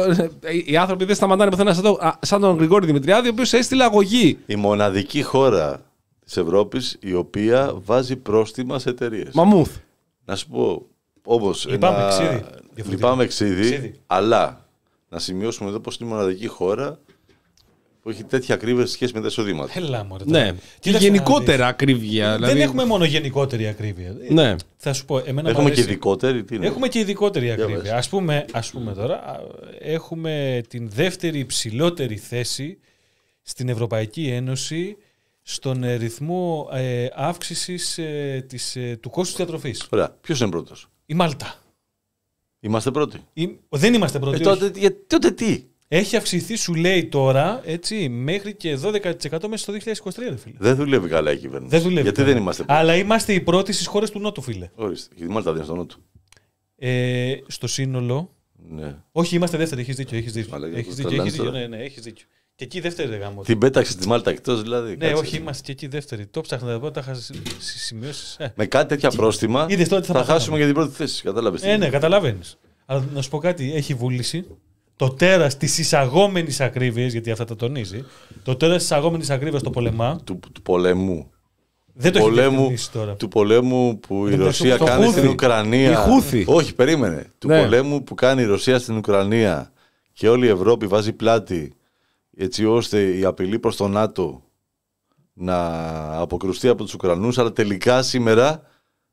οι 0.65 0.77
άνθρωποι 0.77 1.05
δεν 1.05 1.15
σταματάνε 1.15 1.51
πουθενά 1.51 1.73
σαν, 1.73 1.83
το, 1.83 1.97
α, 2.01 2.13
σαν 2.21 2.41
τον 2.41 2.55
Γρηγόρη 2.55 2.85
Δημητριάδη, 2.85 3.27
ο 3.27 3.31
οποίος 3.31 3.53
έστειλε 3.53 3.83
αγωγή. 3.83 4.37
Η 4.45 4.55
μοναδική 4.55 5.21
χώρα 5.21 5.81
της 6.25 6.37
Ευρώπης 6.37 6.97
η 7.01 7.13
οποία 7.13 7.73
βάζει 7.85 8.15
πρόστιμα 8.15 8.79
σε 8.79 8.89
εταιρείες. 8.89 9.33
Μαμούθ. 9.33 9.75
Να 10.25 10.35
σου 10.35 10.47
πω, 10.47 10.85
όπως. 11.25 11.67
Λυπάμαι, 11.69 12.05
ξύδι. 12.09 12.27
Διαφορετικά. 12.27 12.89
Λυπάμαι 12.89 13.25
ξύδι, 13.25 13.61
Ξύδι. 13.61 13.93
αλλά 14.07 14.65
να 15.09 15.19
σημειώσουμε 15.19 15.69
εδώ 15.69 15.79
πως 15.79 15.97
είναι 15.97 16.09
η 16.09 16.13
μοναδική 16.13 16.47
χώρα 16.47 16.99
που 18.03 18.09
έχει 18.09 18.23
τέτοια 18.23 18.55
ακρίβεια 18.55 18.85
σε 18.85 18.91
σχέση 18.93 19.13
με 19.13 19.21
τα 19.21 19.27
εισοδήματα. 19.27 19.71
Έλα 19.75 20.03
μωρέ. 20.03 20.23
Ναι. 20.27 20.39
τώρα. 20.39 20.51
Και 20.51 20.59
Κοίταξε 20.79 21.07
να 21.09 21.13
γενικότερα 21.13 21.57
δεις. 21.57 21.65
ακρίβεια. 21.65 22.35
δηλαδή- 22.35 22.53
Δεν 22.53 22.63
έχουμε 22.63 22.85
μόνο 22.85 23.05
γενικότερη 23.05 23.67
ακρίβεια. 23.67 24.15
Ναι. 24.29 24.55
Θα 24.77 24.93
σου 24.93 25.05
πω, 25.05 25.17
εμένα 25.17 25.49
Έχουμε 25.49 25.63
μ' 25.63 25.65
και 25.67 25.71
αρέσει- 25.71 25.89
ειδικότερη. 25.89 26.43
Τι 26.43 26.55
είναι; 26.55 26.65
Έχουμε 26.67 26.87
και 26.87 26.99
ειδικότερη 26.99 27.45
πες. 27.55 27.63
ακρίβεια. 27.63 27.95
Ας 27.97 28.09
πούμε, 28.09 28.45
ας 28.51 28.71
πούμε 28.71 28.93
τώρα, 28.93 29.15
α, 29.15 29.39
έχουμε 29.79 30.61
την 30.69 30.89
δεύτερη 30.89 31.39
υψηλότερη 31.39 32.17
θέση 32.17 32.77
στην 33.41 33.69
Ευρωπαϊκή 33.69 34.27
Ένωση 34.27 34.97
στον 35.41 35.83
ε, 35.83 35.95
ρυθμό 35.95 36.69
ε, 36.73 37.07
αύξησης 37.13 37.97
ε, 37.97 38.45
της, 38.47 38.75
ε, 38.75 38.97
του 39.01 39.09
κόστους 39.09 39.35
διατροφής. 39.35 39.87
Ωραία. 39.89 40.09
Ποιος 40.21 40.39
είναι 40.39 40.49
πρώτος; 40.49 40.87
Η 41.05 41.13
Μάλτα. 41.13 41.55
Είμαστε 42.59 42.91
πρώτοι. 42.91 43.17
Η- 43.33 43.59
δεν 43.69 43.93
είμαστε 43.93 44.17
Ε, 44.17 44.21
πρώτοι. 44.21 44.35
όχι. 44.35 44.59
τότε, 44.59 44.79
για, 44.79 45.05
τότε 45.07 45.31
τι; 45.31 45.63
Έχει 45.95 46.15
αυξηθεί, 46.15 46.55
σου 46.55 46.73
λέει 46.73 47.05
τώρα, 47.05 47.61
έτσι, 47.65 48.09
μέχρι 48.09 48.55
και 48.55 48.77
12% 48.83 49.01
μέσα 49.49 49.57
στο 49.57 49.73
2023, 49.73 50.11
ρε 50.29 50.37
φίλε. 50.37 50.55
Δεν 50.59 50.75
δουλεύει 50.75 51.07
καλά 51.09 51.31
η 51.31 51.37
κυβέρνηση. 51.37 51.71
Δεν 51.75 51.81
δουλεύει. 51.81 52.01
Γιατί 52.01 52.21
καλά. 52.21 52.33
δεν 52.33 52.41
είμαστε 52.41 52.63
πρώτοι. 52.63 52.79
Αλλά 52.79 52.95
είμαστε 52.95 53.33
οι 53.33 53.39
πρώτοι 53.41 53.73
στις 53.73 53.87
χώρες 53.87 54.09
του 54.11 54.19
Νότου, 54.19 54.41
φίλε. 54.41 54.69
Ορίστε. 54.75 55.13
Γιατί 55.15 55.31
η 55.31 55.33
Μάλτα 55.33 55.49
δεν 55.53 55.55
είναι 55.55 55.65
στο 55.65 55.75
νότο. 55.75 55.95
Ε, 56.77 57.33
στο 57.47 57.67
σύνολο, 57.67 58.35
Ναι. 58.69 58.95
όχι, 59.11 59.35
είμαστε 59.35 59.57
δεύτεροι. 59.57 59.81
Έχεις 59.81 59.95
δίκιο. 59.95 60.17
Έχεις 60.17 60.31
δίκιο. 60.33 60.49
Μαλάκα, 60.51 60.77
Έχεις 60.77 60.87
το 60.89 60.95
δίκιο, 60.95 61.07
τρελάνεις 61.09 61.33
έχεις 61.33 61.43
δίκιο, 61.45 61.59
τώρα. 61.59 61.67
ναι, 61.69 61.77
ναι, 61.77 61.83
έχεις 61.83 62.03
δίκιο. 62.03 62.25
Και 62.55 62.63
εκεί 62.63 62.79
δεύτερη 62.79 63.09
ρε 63.09 63.15
γάμος. 63.15 63.45
Την 63.45 63.57
πέταξες 63.57 63.95
τη 63.95 64.07
Μάλτα 64.07 64.31
εκτός 64.31 64.61
δηλαδή. 64.61 64.89
Ναι, 64.89 64.95
Κάτσε. 65.07 65.13
όχι, 65.13 65.37
είμαστε 65.37 65.63
και 65.63 65.71
εκεί 65.71 65.87
δεύτεροι. 65.87 66.25
Το 66.25 66.41
ψάχνα 66.41 66.71
εδώ, 66.71 66.91
τα 66.91 66.99
είχα 66.99 67.17
σημειώσεις. 67.59 68.35
Ε. 68.39 68.53
Με 68.55 68.65
κάτι 68.65 68.87
τέτοια 68.87 69.09
πρόστιμα 69.09 69.65
Είδες 69.69 69.87
τώρα 69.87 70.01
τι 70.01 70.07
θα 70.07 70.13
θα 70.13 70.19
πάθαμε. 70.19 70.37
χάσουμε 70.39 70.57
για 70.57 70.65
την 70.65 70.75
πρώτη 70.75 70.93
θέση. 70.93 71.23
Κατάλαβες. 71.23 71.63
ε, 71.63 71.77
ναι, 71.77 71.89
καταλαβαίνεις. 71.89 72.57
Αλλά 72.85 73.05
να 73.13 73.21
σου 73.21 73.29
πω 73.29 73.37
κάτι, 73.37 73.73
έχει 73.75 73.93
βούληση. 73.93 74.45
Το 74.95 75.09
τέρας 75.09 75.57
της 75.57 75.77
εισαγόμενης 75.77 76.61
ακρίβειας, 76.61 77.11
γιατί 77.11 77.31
αυτά 77.31 77.45
τα 77.45 77.55
τονίζει, 77.55 78.05
το 78.43 78.55
τέρας 78.55 78.75
της 78.75 78.83
εισαγόμενης 78.85 79.29
ακρίβειας 79.29 79.61
στο 79.61 79.69
πολεμά, 79.69 80.19
Του, 80.23 80.39
του 80.53 80.61
πολέμου. 80.61 81.31
δεν 81.93 82.11
το 82.11 82.17
έχει 82.17 82.27
πολέμου, 82.27 82.49
διευκρινίσει 82.55 82.91
τώρα. 82.91 83.13
του 83.13 83.27
πολέμου 83.27 83.99
που 83.99 84.27
η 84.27 84.29
Δεν 84.29 84.43
Ρωσία 84.43 84.77
το 84.77 84.85
κάνει 84.85 85.05
Χούθι. 85.05 85.17
στην 85.17 85.29
Ουκρανία. 85.31 85.91
Η 85.91 85.95
Χούθι. 85.95 86.43
Όχι, 86.47 86.75
περίμενε. 86.75 87.31
Του 87.37 87.47
Ναι. 87.47 87.61
πολέμου 87.61 88.03
που 88.03 88.15
κάνει 88.15 88.41
η 88.41 88.45
Ρωσία 88.45 88.79
στην 88.79 88.97
Ουκρανία 88.97 89.71
και 90.13 90.29
όλη 90.29 90.45
η 90.45 90.49
Ευρώπη 90.49 90.87
βάζει 90.87 91.13
πλάτη 91.13 91.73
έτσι 92.37 92.65
ώστε 92.65 93.17
η 93.17 93.23
απειλή 93.25 93.59
προς 93.59 93.75
το 93.75 93.87
ΝΑΤΟ 93.87 94.41
να 95.33 95.57
αποκρουστεί 96.21 96.67
από 96.67 96.83
τους 96.83 96.93
Ουκρανούς 96.93 97.37
αλλά 97.37 97.51
τελικά 97.51 98.01
σήμερα 98.01 98.61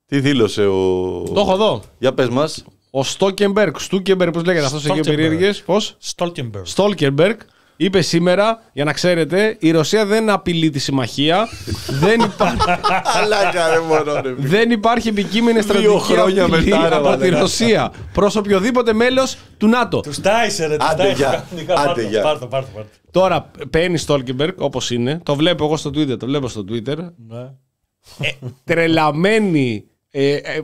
τι 0.07 0.20
δήλωσε 0.20 0.66
ο... 0.66 1.22
Το 1.35 1.41
έχω 1.41 1.53
εδώ. 1.53 1.83
Για 1.99 2.14
πες 2.14 2.28
μας. 2.28 2.64
Ο 2.91 3.03
Στόλτενμπεργκ, 3.05 3.75
Στούκεμπεργκ, 3.78 4.32
πώς 4.32 4.45
λέγεται 4.45 4.64
αυτός 4.64 4.84
εκεί 4.84 4.91
ο 4.99 5.03
Στόλκεμπεργκ. 5.03 5.30
περίεργε. 5.30 5.61
Πώς; 5.64 5.97
Στόλκεμπεργκ. 5.99 6.64
Στόλκεμπεργκ 6.66 7.38
είπε 7.76 8.01
σήμερα, 8.01 8.62
για 8.72 8.84
να 8.84 8.93
ξέρετε, 8.93 9.57
η 9.61 9.70
Ρωσία 9.70 10.07
δεν 10.07 10.30
απειλεί 10.30 10.70
τη 10.70 10.78
συμμαχία. 10.78 11.49
δεν, 12.03 12.20
υπάρχει, 12.20 12.59
Αλλά 13.22 13.51
κάνε 13.53 13.78
μόνο 13.80 14.20
ρε. 14.20 14.34
δεν 14.38 14.70
υπάρχει 14.70 15.09
επικείμενη 15.09 15.53
Δύο 15.53 15.62
στρατηγική 15.62 16.01
χρόνια 16.12 16.45
απειλή 16.45 16.64
μετά, 16.70 16.88
ρε, 16.88 16.95
από 16.95 17.05
τη 17.11 17.18
μαλάκα. 17.18 17.38
Ρωσία 17.38 17.93
προς 18.12 18.36
οποιοδήποτε 18.36 18.93
μέλος 18.93 19.36
του 19.59 19.68
ΝΑΤΟ. 19.68 20.01
Τους 20.01 20.20
τάισε, 20.20 20.66
ρε, 20.66 20.76
τους 20.76 20.88
Άντε, 20.88 21.03
τάισε. 21.03 21.16
γεια. 21.16 21.45
κανονικά. 21.49 21.74
Άντε, 21.74 21.84
Πάρ' 21.86 21.95
το, 21.95 22.01
γεια. 22.01 22.22
Πάρ' 22.22 22.38
το, 22.38 22.47
πάρ' 22.47 22.62
το, 22.64 22.68
πάρ' 22.74 22.82
το. 22.84 22.88
Τώρα 23.11 23.51
παίρνει 23.70 23.97
Στόλκεμπεργκ 23.99 24.61
όπως 24.61 24.91
είναι. 24.91 25.20
Το 25.22 25.34
βλέπω 25.34 25.64
εγώ 25.64 25.76
στο 25.76 25.91
Twitter. 25.91 26.18
Το 26.18 26.26
βλέπω 26.26 26.49
στο 26.49 26.64
Twitter. 26.70 26.97
Ναι. 27.28 27.49
τρελαμένη. 28.64 29.84
Ε, 30.11 30.35
ε, 30.35 30.63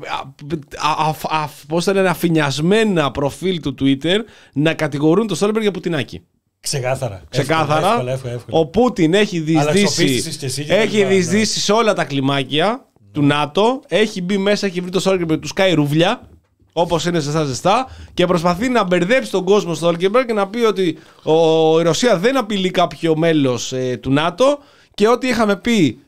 α, 0.76 1.08
α, 1.08 1.42
α, 1.42 1.48
πώς 1.68 1.84
θα 1.84 1.92
λένε, 1.92 2.08
αφηνιασμένα 2.08 3.10
προφίλ 3.10 3.60
του 3.60 3.74
Twitter 3.80 4.18
να 4.52 4.74
κατηγορούν 4.74 5.26
τον 5.26 5.36
Στόλμπεργκ 5.36 5.62
για 5.62 5.70
Πουτινάκι. 5.70 6.22
Ξεκάθαρα. 6.60 7.22
Ξεκάθαρα. 7.28 7.88
Εύκολα, 7.90 8.12
εύκολα, 8.12 8.32
εύκολα. 8.32 8.58
Ο 8.58 8.66
Πούτιν 8.66 9.14
έχει 9.14 9.72
διεισδύσει, 9.72 10.38
και 10.38 10.46
εσύ 10.46 10.64
και 10.64 10.74
έχει 10.74 10.96
λοιπά, 10.96 11.08
ναι. 11.08 11.14
διεισδύσει 11.14 11.60
σε 11.60 11.72
όλα 11.72 11.92
τα 11.92 12.04
κλιμάκια 12.04 12.86
του 13.12 13.22
ΝΑΤΟ. 13.22 13.82
Έχει 13.88 14.22
μπει 14.22 14.38
μέσα, 14.38 14.66
έχει 14.66 14.80
βρει 14.80 14.90
το 14.90 15.00
Στόλμπεργκ, 15.00 15.40
τους 15.40 15.50
σκάει 15.50 15.74
ρούβλια. 15.74 16.28
Όπως 16.72 17.04
είναι 17.04 17.18
ζεστά 17.18 17.44
ζεστά. 17.44 17.86
Και 18.14 18.26
προσπαθεί 18.26 18.68
να 18.68 18.84
μπερδέψει 18.84 19.30
τον 19.30 19.44
κόσμο 19.44 19.74
στο 19.74 19.86
Στόλμπεργκ 19.86 20.26
και 20.26 20.32
να 20.32 20.48
πει 20.48 20.58
ότι 20.58 20.98
ο, 21.22 21.80
η 21.80 21.82
Ρωσία 21.82 22.18
δεν 22.18 22.36
απειλεί 22.36 22.70
κάποιο 22.70 23.16
μέλος 23.16 23.74
του 24.00 24.12
ΝΑΤΟ. 24.12 24.58
Και 24.94 25.08
ό,τι 25.08 25.28
είχαμε 25.28 25.56
πει 25.56 26.00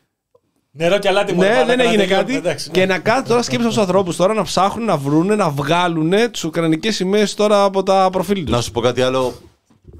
Νερό 0.71 0.99
και 0.99 1.07
αλάτι 1.07 1.33
μου. 1.33 1.39
ναι, 1.41 1.47
ρε, 1.47 1.53
δεν 1.53 1.65
μαλάκα, 1.65 1.83
έγινε 1.83 1.95
να 2.03 2.07
τελειώνουμε, 2.07 2.25
κάτι. 2.33 2.35
εντάξει, 2.47 2.69
και 2.69 2.79
ναι. 2.79 2.85
να 2.85 2.99
κάθουν 2.99 3.27
τώρα 3.27 3.41
σκέψουν 3.41 3.67
τους 3.69 3.77
ανθρώπους 3.77 4.15
τώρα 4.15 4.33
να 4.33 4.43
ψάχνουν, 4.43 4.85
να 4.85 4.97
βρούνε, 4.97 5.35
να 5.35 5.49
βγάλουν 5.49 6.13
τις 6.31 6.43
ουκρανικές 6.43 6.95
σημαίες 6.95 7.33
τώρα 7.33 7.63
από 7.63 7.83
τα 7.83 8.09
προφίλ 8.11 8.43
τους. 8.43 8.51
Να 8.55 8.61
σου 8.61 8.71
πω 8.71 8.81
κάτι 8.81 9.01
άλλο. 9.01 9.33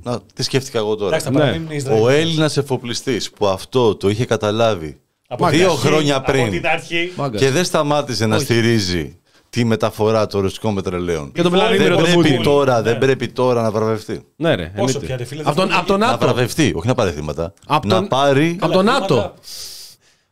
Να, 0.04 0.20
τι 0.34 0.44
σκέφτηκα 0.44 0.78
εγώ 0.78 0.96
τώρα. 0.96 1.08
Εντάξει, 1.08 1.26
θα 1.26 1.32
Ναι. 1.32 1.40
παραμείνουν 1.40 1.68
οι 1.72 1.76
Ισραηλοί. 1.76 2.04
Ο 2.04 2.10
Έλληνας 2.10 2.58
εφοπλιστής 2.58 3.30
που 3.32 3.48
αυτό 3.48 3.96
το 3.96 4.10
είχε 4.10 4.26
καταλάβει 4.26 5.00
Από 5.28 5.48
την 5.48 5.58
δύο 5.58 5.72
αρχή, 5.72 5.86
χρόνια 5.88 6.16
Από 6.16 6.32
πριν 6.32 6.50
την 6.52 6.68
αρχή. 6.68 7.12
και 7.38 7.50
δεν 7.50 7.64
σταμάτησε 7.64 8.26
να 8.26 8.40
στηρίζει 8.40 9.18
τη 9.50 9.66
μεταφορά 9.66 10.28
των 10.28 10.42
ρωσικών 10.42 10.76
πετρελαίων. 10.76 11.32
Και 11.32 11.42
τον 11.42 11.52
Δεν 11.52 11.60
Βλαδίμηρο 11.60 11.96
Δεν 11.96 12.04
τον 12.06 12.14
πρέπει, 12.14 12.30
Πούτιν. 12.30 12.44
τώρα, 12.44 12.82
δεν 12.82 12.94
Ναι. 12.94 13.00
πρέπει 13.00 13.28
τώρα 13.28 13.62
να 13.62 13.72
βραβευτεί. 13.72 14.22
Ναι, 14.36 14.56
ρε. 14.56 14.64
Πόσο 14.64 14.74
εννοείται. 14.76 15.00
πια, 15.06 15.18
ρε 15.18 15.24
φίλε, 15.24 15.42
Από 15.46 15.56
τον, 15.56 15.68
δεν 15.68 15.78
από 15.78 15.88
τον 15.88 16.00
Να 16.00 16.06
ΝΑΤΟ. 16.06 16.18
βραβευτεί, 16.26 16.72
όχι 16.76 16.88
να 16.88 16.94
πάρει 16.96 17.12
θύματα. 17.12 17.54
Απ' 17.68 17.86
να 17.86 17.96
τον- 17.96 18.08
πάρει, 18.08 18.58
Από 18.62 18.74
τον 18.74 18.86
Καλά, 18.86 19.00
ΝΑΤΟ. 19.00 19.34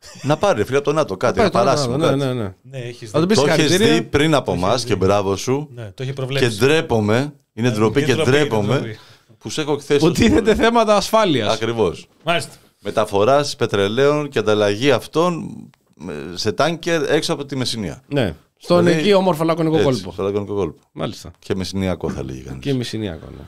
Χρήματα- 0.07 0.27
να 0.27 0.37
πάρει, 0.37 0.57
ρε 0.57 0.65
φίλε, 0.65 0.77
από 0.77 0.85
το 0.85 0.93
ΝΑΤΟ 0.93 1.17
κάτι, 1.17 1.37
να 1.37 1.41
Πάει 1.41 1.51
τώρα, 1.51 1.65
παράσιμο 1.65 1.97
Ναι, 1.97 2.05
κάτι. 2.05 2.17
ναι, 2.17 2.33
ναι. 2.33 2.53
Ναι, 2.61 2.77
έχεις 2.77 3.09
Θα 3.09 3.19
τον 3.19 3.27
δει. 3.27 3.33
πεις 3.33 3.43
Το 3.43 3.49
έχεις 3.49 3.63
δει 3.63 3.69
συγχαρητήρια. 3.69 4.09
πριν 4.09 4.33
από 4.33 4.51
εμά 4.51 4.69
έχεις 4.69 4.83
και 4.83 4.93
δει. 4.93 4.99
μπράβο 5.05 5.35
σου. 5.35 5.69
Ναι, 5.75 5.83
το 5.83 6.03
έχει 6.03 6.11
Και 6.11 6.13
προβλέψει. 6.13 6.57
ντρέπομαι, 6.59 7.33
είναι 7.53 7.69
ντροπή 7.71 7.99
είναι 7.99 8.07
και 8.07 8.13
ντροπή, 8.15 8.29
είναι 8.29 8.39
ντρέπομαι 8.39 8.73
ντροπή. 8.75 8.97
που 9.37 9.49
σε 9.49 9.61
έχω 9.61 9.73
εκθέσει. 9.73 9.99
Που 9.99 10.11
τίθεται 10.11 10.55
θέματα 10.55 10.95
ασφάλειας. 10.95 11.53
Ακριβώς. 11.53 12.07
Μάλιστα. 12.23 12.51
Μεταφοράς 12.81 13.55
πετρελαίων 13.55 14.29
και 14.29 14.39
ανταλλαγή 14.39 14.91
αυτών 14.91 15.49
με- 15.95 16.13
σε 16.33 16.51
τάνκερ 16.51 17.11
έξω 17.11 17.33
από 17.33 17.45
τη 17.45 17.55
Μεσσηνία. 17.55 18.03
Ναι. 18.07 18.35
Στον 18.57 18.83
Δηλαδή, 18.83 18.99
εκεί 18.99 19.13
όμορφο 19.13 19.43
λακωνικό 19.43 19.75
Έτσι, 19.75 19.87
κόλπο. 19.89 20.11
Στο 20.11 20.23
λακωνικό 20.23 20.53
κόλπο. 20.55 20.79
Μάλιστα. 20.91 21.31
Και 21.39 21.55
μεσηνιακό 21.55 22.09
θα 22.09 22.23
λέγει 22.23 22.41
κανείς. 22.41 22.63
Και 22.63 22.73
μισηνιακό, 22.73 23.25
ναι. 23.37 23.43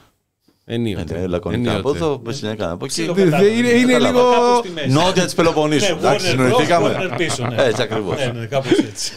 Ενίοτε. 0.72 1.20
Ναι, 1.20 1.28
λακωνικά 1.28 1.70
από 1.78 1.90
Ενίοτε. 1.90 2.06
εδώ, 2.06 2.22
μεσηνιακά 2.26 2.72
από 2.72 2.86
εκεί. 2.86 2.94
Ξύλο 2.94 3.14
Δε- 3.14 3.24
δε- 3.24 3.30
πετάμε. 3.30 3.48
είναι- 3.48 3.70
είναι 3.70 3.92
Κατάλαβα. 3.92 4.20
λίγο- 4.20 4.32
Κάπου 4.32 4.58
στη 4.66 4.70
μέση. 4.74 4.88
Νότια 4.90 5.24
της 5.26 5.34
Πελοποννήσου. 5.34 5.94
Ναι, 5.94 6.00
Εντάξει, 6.00 6.26
Warner 6.28 6.40
Bros, 6.40 6.46
συνοηθήκαμε. 6.48 6.98
Warner 7.00 7.14
πίσω, 7.18 7.48
ναι. 7.48 7.56
Έτσι 7.64 7.82
ακριβώς. 7.82 8.18
Ναι, 8.18 8.40
ναι, 8.40 8.46
κάπως 8.46 8.72
έτσι. 8.72 9.12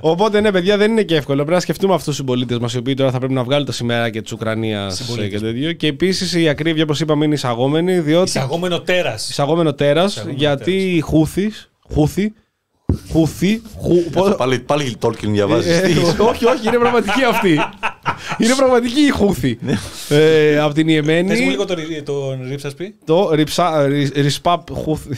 Οπότε 0.00 0.40
ναι, 0.40 0.52
παιδιά, 0.52 0.76
δεν 0.76 0.90
είναι 0.90 1.02
και 1.02 1.16
εύκολο. 1.16 1.36
Πρέπει 1.36 1.52
να 1.54 1.60
σκεφτούμε 1.60 1.92
αυτούς 1.92 2.06
τους 2.06 2.16
συμπολίτες 2.16 2.58
μας, 2.58 2.74
οι 2.74 2.78
οποίοι 2.78 2.94
τώρα 2.94 3.10
θα 3.10 3.18
πρέπει 3.18 3.32
να 3.32 3.44
βγάλουν 3.44 3.66
το 3.66 3.72
σημαία 3.72 4.10
και 4.10 4.22
της 4.22 4.32
Ουκρανίας 4.32 4.94
Συμπολίτες. 4.96 5.40
και 5.40 5.46
τέτοιο. 5.46 5.72
Και 5.72 5.86
επίσης 5.86 6.34
η 6.34 6.48
ακρίβεια, 6.48 6.82
όπως 6.82 7.00
είπαμε, 7.00 7.24
είναι 7.24 7.34
εισαγόμενη, 7.34 8.00
διότι. 8.00 8.28
Εισαγόμενο 8.28 8.80
τέρας. 8.80 9.28
Εισαγόμενο 9.28 9.74
τέρας, 9.74 10.24
γιατί 10.34 10.72
οι 10.72 11.00
Χούθη. 11.00 12.32
Χούθη. 13.10 13.12
Χούθη. 13.12 13.62
Χου, 13.80 14.10
πώς- 14.10 14.34
Πάλι, 14.36 14.58
πάλι 14.60 14.96
Tolkien 15.00 15.26
διαβάζεις. 15.28 15.78
Ε, 15.78 15.86
όχι, 16.18 16.44
όχι, 16.46 16.66
είναι 16.68 16.78
πραγματική 16.78 17.24
αυτή. 17.28 17.60
είναι 18.42 18.54
πραγματική 18.54 19.00
η 19.00 19.10
Χούθη. 19.10 19.58
ε, 20.08 20.58
από 20.58 20.74
την 20.74 20.86
Πες 20.86 20.96
μου 21.00 21.06
Ιεμένη. 21.06 21.34
λίγο 21.38 21.64
τον, 21.64 21.76
τον 22.04 22.46
ρίψασπι. 22.48 22.94
Το 23.04 23.30
ριψα, 23.34 23.86
ρι- 23.86 24.16
ρισπαπ 24.16 24.70
Χούθη. 24.72 25.08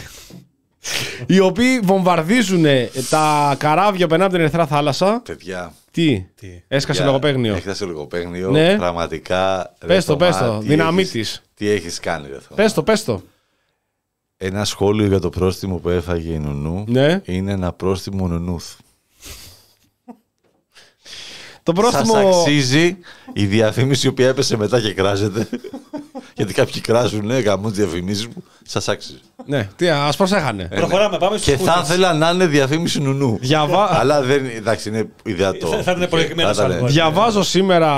οι 1.26 1.38
οποίοι 1.40 1.80
βομβαρδίζουν 1.82 2.64
τα 3.10 3.54
καράβια 3.58 4.06
που 4.06 4.08
περνάνε 4.10 4.24
από 4.24 4.32
την 4.32 4.42
Ερυθρά 4.42 4.66
Θάλασσα. 4.66 5.22
Παιδιά. 5.24 5.72
Τι, 5.90 6.26
Τι; 6.40 6.62
έσκασε 6.68 6.98
για- 6.98 7.06
λογοπαίγνιο. 7.06 7.54
Έχασε 7.54 7.84
λογοπαίγνιο. 7.84 8.50
Ναι. 8.50 8.76
Πραγματικά. 8.76 9.72
ρε 9.80 9.86
Πες 9.86 10.04
το, 10.04 10.12
Θωμά, 10.12 10.26
πες 10.26 10.36
το. 10.36 10.58
τι 10.58 10.66
Δυναμίτης. 10.66 11.14
έχεις- 11.14 11.42
Τι 11.54 11.68
έχεις 11.68 12.00
κάνει, 12.00 12.26
ρε 12.28 12.32
Θωμά. 12.34 12.54
Πες 12.54 12.72
το, 12.72 12.82
πες 12.82 13.04
το. 13.04 13.22
Ένα 14.44 14.64
σχόλιο 14.64 15.06
για 15.06 15.18
το 15.20 15.28
πρόστιμο 15.30 15.76
που 15.76 15.88
έφαγε 15.88 16.32
η 16.32 16.38
Νουνού 16.38 16.84
Ναι. 16.88 17.20
είναι 17.24 17.52
ένα 17.52 17.72
πρόστιμο 17.72 18.26
Νουνούθ. 18.28 18.74
Το 21.62 21.72
Σας 21.76 21.90
πρόστιμο. 21.90 22.28
αξίζει 22.40 22.96
η 23.32 23.46
διαφήμιση 23.46 24.06
η 24.06 24.10
οποία 24.10 24.28
έπεσε 24.28 24.56
μετά 24.56 24.80
και 24.80 24.92
κράζεται. 24.92 25.48
Γιατί 26.36 26.52
κάποιοι 26.54 26.80
κράζουν, 26.80 27.26
ναι, 27.26 27.38
γαμούν 27.38 27.74
διαφημίσεις 27.74 28.26
μου. 28.26 28.44
Σας 28.66 28.88
άξιζε. 28.88 29.18
Ναι, 29.46 29.68
τι, 29.76 29.88
ας 29.88 30.16
προσέχανε. 30.16 30.64
Προχωράμε, 30.74 31.18
πάμε 31.18 31.36
στους 31.38 31.48
Και 31.52 31.62
θα 31.62 31.72
Χούθες. 31.72 31.88
ήθελα 31.88 32.12
να 32.12 32.30
είναι 32.30 32.46
διαφήμιση 32.46 33.00
νουνού. 33.00 33.38
Διαβα... 33.40 33.98
Αλλά 33.98 34.22
δεν. 34.22 34.46
Εντάξει, 34.46 34.88
είναι 34.88 35.08
ιδεατό. 35.24 35.66
Θα- 35.66 35.82
θα 35.82 35.92
ήταν 35.92 36.08
προηγμένος 36.08 36.56
Θα 36.56 36.62
ήταν- 36.62 36.64
αργότερα. 36.64 36.92
Διαβάζω 36.92 37.42
σήμερα 37.42 37.88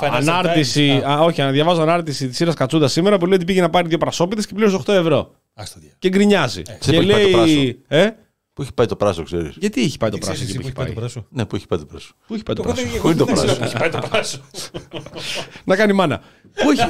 Financial 0.00 0.08
ανάρτηση. 0.12 1.00
Times, 1.04 1.10
Α, 1.10 1.20
όχι, 1.20 1.42
διαβάζω 1.50 1.82
ανάρτηση 1.82 2.28
της 2.28 2.36
Σύρας 2.36 2.54
Κατσούντας 2.54 2.92
σήμερα 2.92 3.18
που 3.18 3.26
λέει 3.26 3.34
ότι 3.36 3.44
πήγε 3.44 3.60
να 3.60 3.70
πάρει 3.70 3.88
δύο 3.88 3.98
πρασόπιτες 3.98 4.46
και 4.46 4.54
πλήρωσε 4.54 4.76
8 4.76 4.92
ευρώ. 4.92 5.30
Ας 5.54 5.72
το 5.72 5.80
δια. 5.80 5.90
Και 5.98 6.08
γκρινιάζει. 6.08 6.62
Σε 6.80 6.90
Και 6.90 6.96
πού 6.96 7.00
έχει 7.00 7.10
πάει 7.12 7.30
το 7.32 7.36
λέει. 7.44 7.82
Ε, 7.88 8.10
Πού 8.52 8.62
έχει 8.62 8.72
πάει 8.72 8.86
το 8.86 8.96
πράσο, 8.96 9.22
ξέρεις. 9.22 9.56
γιατί 9.58 9.82
έχει 9.82 9.96
πάει 9.96 10.10
το 10.10 10.18
Ξέρεις 10.18 10.38
πράσο 10.40 10.42
εκεί 10.42 10.66
εσύ 10.66 10.72
που 10.72 10.74
που 10.74 10.82
έχει 10.82 10.90
έχει 10.90 10.94
πάει; 10.94 11.10
το 11.12 11.16
πάει. 11.20 11.22
πράσο; 11.22 11.26
Ναι, 11.30 11.46
πού 11.46 11.56
έχει 11.56 11.66
πάει 11.66 11.78
το 11.78 11.84
πράσο. 11.86 12.14
Πού 12.26 12.34
έχει 12.34 12.42
πάει 12.42 12.56
το 12.56 12.62
Εγώ 12.64 12.72
πράσο. 12.72 12.88
δεν- 12.90 13.00
Πού 13.00 13.08
είναι 13.08 13.16
το 13.16 13.24
εγώ 13.28 13.40
δεν 13.40 13.44
ξέρω 13.46 13.58
πράσο; 13.58 13.58
που 13.58 13.64
έχει 13.64 13.90
πάει 13.90 14.00
το 14.00 14.08
πράσο. 14.08 14.40
Να 15.64 15.76
κάνει 15.76 15.92
μάνα. 15.92 16.22
Πού 16.54 16.70
έχει... 16.70 16.82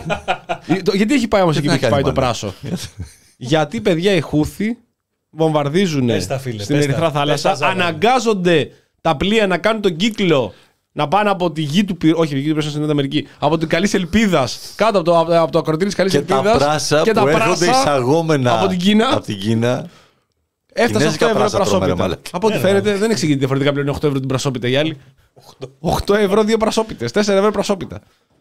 Ε, 0.79 0.83
το- 0.83 0.95
Γιατί 0.97 1.15
έχει 1.15 1.29
πάει 1.29 1.43
όμως 1.43 1.55
εκεί 1.57 1.62
που 1.67 1.69
να 1.71 1.73
έχει 1.79 1.83
κάνει 1.89 1.95
πάει 2.03 2.12
το 2.12 2.21
μάνα; 2.21 2.21
πράσο; 2.27 2.55
Γιατί 3.37 3.81
παιδιά 3.81 4.12
οι 4.12 4.21
Χούθοι 4.21 4.79
βομβαρδίζουν 5.31 6.07
Πες 6.07 6.27
τα, 6.27 6.39
φίλε, 6.39 6.62
στην 6.62 6.75
πες 6.77 6.85
Ερυθρά 6.85 7.01
τα, 7.01 7.11
πες 7.11 7.19
θάλασσα, 7.21 7.49
τα, 7.51 7.55
Ζάβα. 7.55 7.73
αναγκάζονται 7.73 8.71
τα 9.01 9.17
πλοία 9.17 9.47
να 9.47 9.59
κάνουν 9.59 9.83
τον 9.83 9.97
κύκλο 9.97 10.55
να 10.97 11.09
πάνε 11.09 11.31
από 11.31 11.51
τη 11.53 11.63
γη 11.63 11.85
του 11.85 11.97
πυρός, 11.97 12.19
όχι 12.21 12.35
η 12.35 12.39
γη 12.39 12.43
του 12.43 12.49
πυρός 12.49 12.63
είναι 12.63 12.71
στην 12.71 12.81
Νότια 12.87 12.93
Αμερική, 13.01 13.27
από 13.39 13.59
την 13.59 13.69
καλής 13.69 13.95
ελπίδας, 13.95 14.73
κάτω 14.77 14.99
από 14.99 15.11
το, 15.11 15.19
από, 15.19 15.41
από 15.43 15.53
το 15.53 15.59
ακροτήρι 15.59 15.85
της 15.87 15.95
καλής 15.95 16.13
Και 16.13 16.21
τα 16.23 16.35
ελπίδας. 16.37 16.59
πράσα 16.59 17.03
που 17.03 17.29
έρχονται 17.29 17.71
εισαγόμενα 17.71 18.59
από 18.59 18.69
την 18.69 18.79
Κίνα. 18.79 19.09
Από 19.13 19.21
την 19.25 19.39
Κίνα. 19.39 19.89
Έφτασε 20.77 20.95
8 20.95 20.99
Κινέζικα 20.99 21.25
ευρώ 21.27 21.39
πράσα 21.39 21.57
τρώμε, 21.59 21.71
ρε 21.71 21.77
πρασόπιτα. 21.79 22.03
μαλάκα. 22.03 22.21
Από 22.33 22.47
ό,τι 22.47 22.57
Ναι, 22.57 22.63
φαίνεται 22.63 22.97
δεν 22.97 23.11
εξηγείται 23.11 23.39
διαφορετικά 23.39 23.73
πλέον 23.73 23.89
8 23.89 23.97
ευρώ 24.07 24.19
την 24.19 24.29
πρασόπιτα 24.29 24.69
οι 24.69 24.77
άλλοι. 24.77 24.97
8 25.81 26.15
ευρώ 26.15 26.45
δύο 26.45 26.57
πρασόπιτες, 26.57 27.13
4 27.13 27.17
ευρώ 27.29 27.51
πρασόπιτα. 27.51 28.01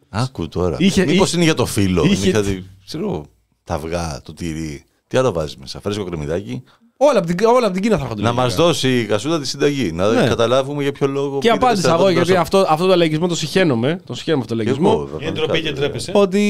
Άκου 0.10 0.48
τώρα. 0.48 0.76
Είχε- 0.80 1.06
Μήπως 1.06 1.28
είχε- 1.28 1.36
είναι 1.36 1.46
για 1.46 1.54
το 1.54 1.66
φύλλο. 1.66 2.04
είχε- 2.04 2.28
Είχε... 2.28 2.40
Είχα... 2.40 2.64
Ξέρω, 2.86 3.26
τα 3.64 3.74
αυγά, 3.74 4.22
το 4.24 4.34
τυρί. 4.34 4.84
Τι 5.08 5.18
άλλο 5.18 5.32
βάζεις 5.32 5.56
μέσα. 5.58 5.80
Φρέσκο 5.80 6.04
κρεμμυδάκι. 6.04 6.64
Όλα 7.10 7.20
από 7.20 7.28
την, 7.28 7.46
όλα 7.46 7.66
από 7.66 7.74
την 7.74 7.82
Κίνα 7.82 7.98
θα 7.98 8.04
έρχονται. 8.04 8.22
Να 8.22 8.34
μας 8.34 8.44
λογικά. 8.46 8.64
δώσει 8.64 9.00
η 9.00 9.06
κασούτα 9.06 9.40
τη 9.40 9.48
συνταγή. 9.48 9.92
Να 9.92 10.12
Ναι. 10.12 10.28
καταλάβουμε 10.28 10.82
για 10.84 10.92
ποιο 10.92 11.08
λόγο. 11.08 11.32
Και 11.34 11.38
πήρε 11.40 11.54
απάντησα 11.54 11.76
τέσσερα 11.76 11.94
εγώ, 11.94 12.04
τον 12.04 12.14
γιατί 12.14 12.32
πρόσωπο. 12.34 12.58
αυτό, 12.58 12.74
αυτό 12.74 12.88
το 12.88 12.96
λαϊκισμό 12.96 13.28
το 13.28 13.36
συχαίνομαι. 13.36 14.00
Το 14.06 14.14
συχαίνομαι 14.14 14.42
αυτό 14.44 14.56
το 14.56 14.64
Και 14.64 14.70
λαϊκισμό. 14.70 15.08
εγώ, 15.10 15.18
Είναι 15.22 15.32
ντροπή 15.32 15.62
και 15.62 15.72
ντρέπεσαι. 15.72 16.12
Ότι 16.16 16.42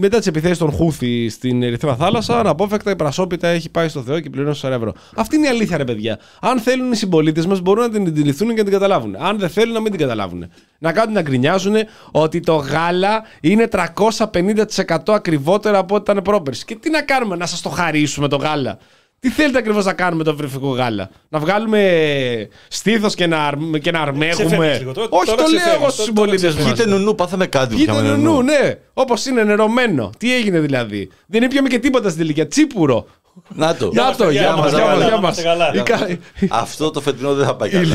μετά 0.00 0.18
τις 0.18 0.26
επιθέσεις 0.26 0.58
των 0.58 0.70
Χούθη 0.72 1.28
στην 1.28 1.62
Ερυθρά 1.62 1.96
Θάλασσα, 1.96 2.38
αναπόφευκτα 2.38 2.90
η 2.90 2.96
πρασόπιτα 2.96 3.48
έχει 3.48 3.70
πάει 3.70 3.88
στο 3.88 4.00
Θεό 4.02 4.20
και 4.20 4.30
πληρώνει 4.30 4.56
4 4.62 4.68
ευρώ. 4.74 4.92
Αυτή 5.16 5.36
είναι 5.36 5.46
η 5.46 5.48
αλήθεια, 5.48 5.76
ρε 5.76 5.84
παιδιά. 5.84 6.18
Αν 6.40 6.58
θέλουν 6.58 6.92
οι 6.92 6.96
συμπολίτες 6.96 7.46
μας, 7.46 7.60
μπορούν 7.60 7.82
να 7.82 7.90
την 7.90 8.06
αντιληφθούν 8.06 8.48
και 8.48 8.54
να 8.56 8.62
την 8.62 8.72
καταλάβουν. 8.72 9.16
Αν 9.18 9.38
δεν 9.38 9.48
θέλουν, 9.48 9.72
να 9.72 9.80
μην 9.80 9.90
την 9.90 10.00
καταλάβουν. 10.00 10.50
Να 10.78 10.92
κάνουν 10.92 11.14
να 11.14 11.22
γκρινιάζουν 11.22 11.74
ότι 12.10 12.40
το 12.40 12.54
γάλα 12.54 13.22
είναι 13.40 13.68
350% 13.68 15.14
ακριβότερο 15.14 15.78
από 15.78 15.94
ό,τι 15.94 16.10
ήταν 16.10 16.22
πρόπερση. 16.24 16.64
Και 16.64 16.74
τι 16.80 16.90
να 16.90 17.02
κάνουμε, 17.02 17.36
να 17.36 17.46
σας 17.46 17.60
το 17.60 17.68
χαρίσουμε 17.68 18.28
το 18.28 18.36
γάλα. 18.36 18.78
Τι 19.24 19.30
θέλετε 19.30 19.58
ακριβώς 19.58 19.84
να 19.84 19.92
κάνουμε 19.92 20.24
το 20.24 20.36
βρεφικό 20.36 20.68
γάλα; 20.68 21.10
Να 21.28 21.38
βγάλουμε 21.38 21.80
στήθος 22.68 23.14
και 23.14 23.26
να, 23.26 23.46
αρ- 23.46 23.78
και 23.80 23.90
να 23.90 24.00
αρμέγουμε; 24.00 24.44
Ξεφεύγεις 24.46 24.78
λίγο. 24.78 24.92
Τώρα- 24.92 25.08
Όχι, 25.10 25.24
τώρα 25.26 25.42
το 25.42 25.48
λέω 25.48 25.58
ξεφεύγεις. 25.58 25.74
εγώ 25.82 25.90
στους 25.90 25.96
Τώρα 25.96 26.08
συμπολίτες 26.08 26.54
μας. 26.54 26.64
Πείτε 26.72 26.86
νουνού, 26.88 27.14
πάθαμε 27.14 27.46
κάτι 27.46 27.74
που 27.74 27.80
Κοίτα 27.80 27.92
είχαμε 27.92 28.16
νου, 28.16 28.42
ναι. 28.42 28.74
Όπως 28.92 29.26
είναι 29.26 29.42
νερωμένο. 29.44 30.10
Τι 30.18 30.34
έγινε 30.34 30.58
δηλαδή; 30.60 31.10
Δεν 31.26 31.42
ήπιαμε 31.42 31.68
και 31.68 31.78
τίποτα 31.78 32.08
στην 32.08 32.22
ηλικία. 32.22 32.46
Τσίπουρο. 32.46 33.06
Να 33.48 33.74
το. 33.76 33.88
Για 33.92 34.14
το, 34.16 34.30
για 34.30 34.40
για 34.40 34.56
μας, 34.56 34.72
μας, 34.72 34.80
για 34.80 34.94
για 35.08 35.18
μας, 35.18 35.20
μας. 35.20 35.40
για 35.40 35.82
μας, 35.82 35.88
καλά. 35.88 36.18
Αυτό 36.50 36.90
το 36.90 37.00
φετινό 37.00 37.34
δεν 37.34 37.46
θα 37.46 37.54
πάει 37.56 37.70
καλά. 37.70 37.94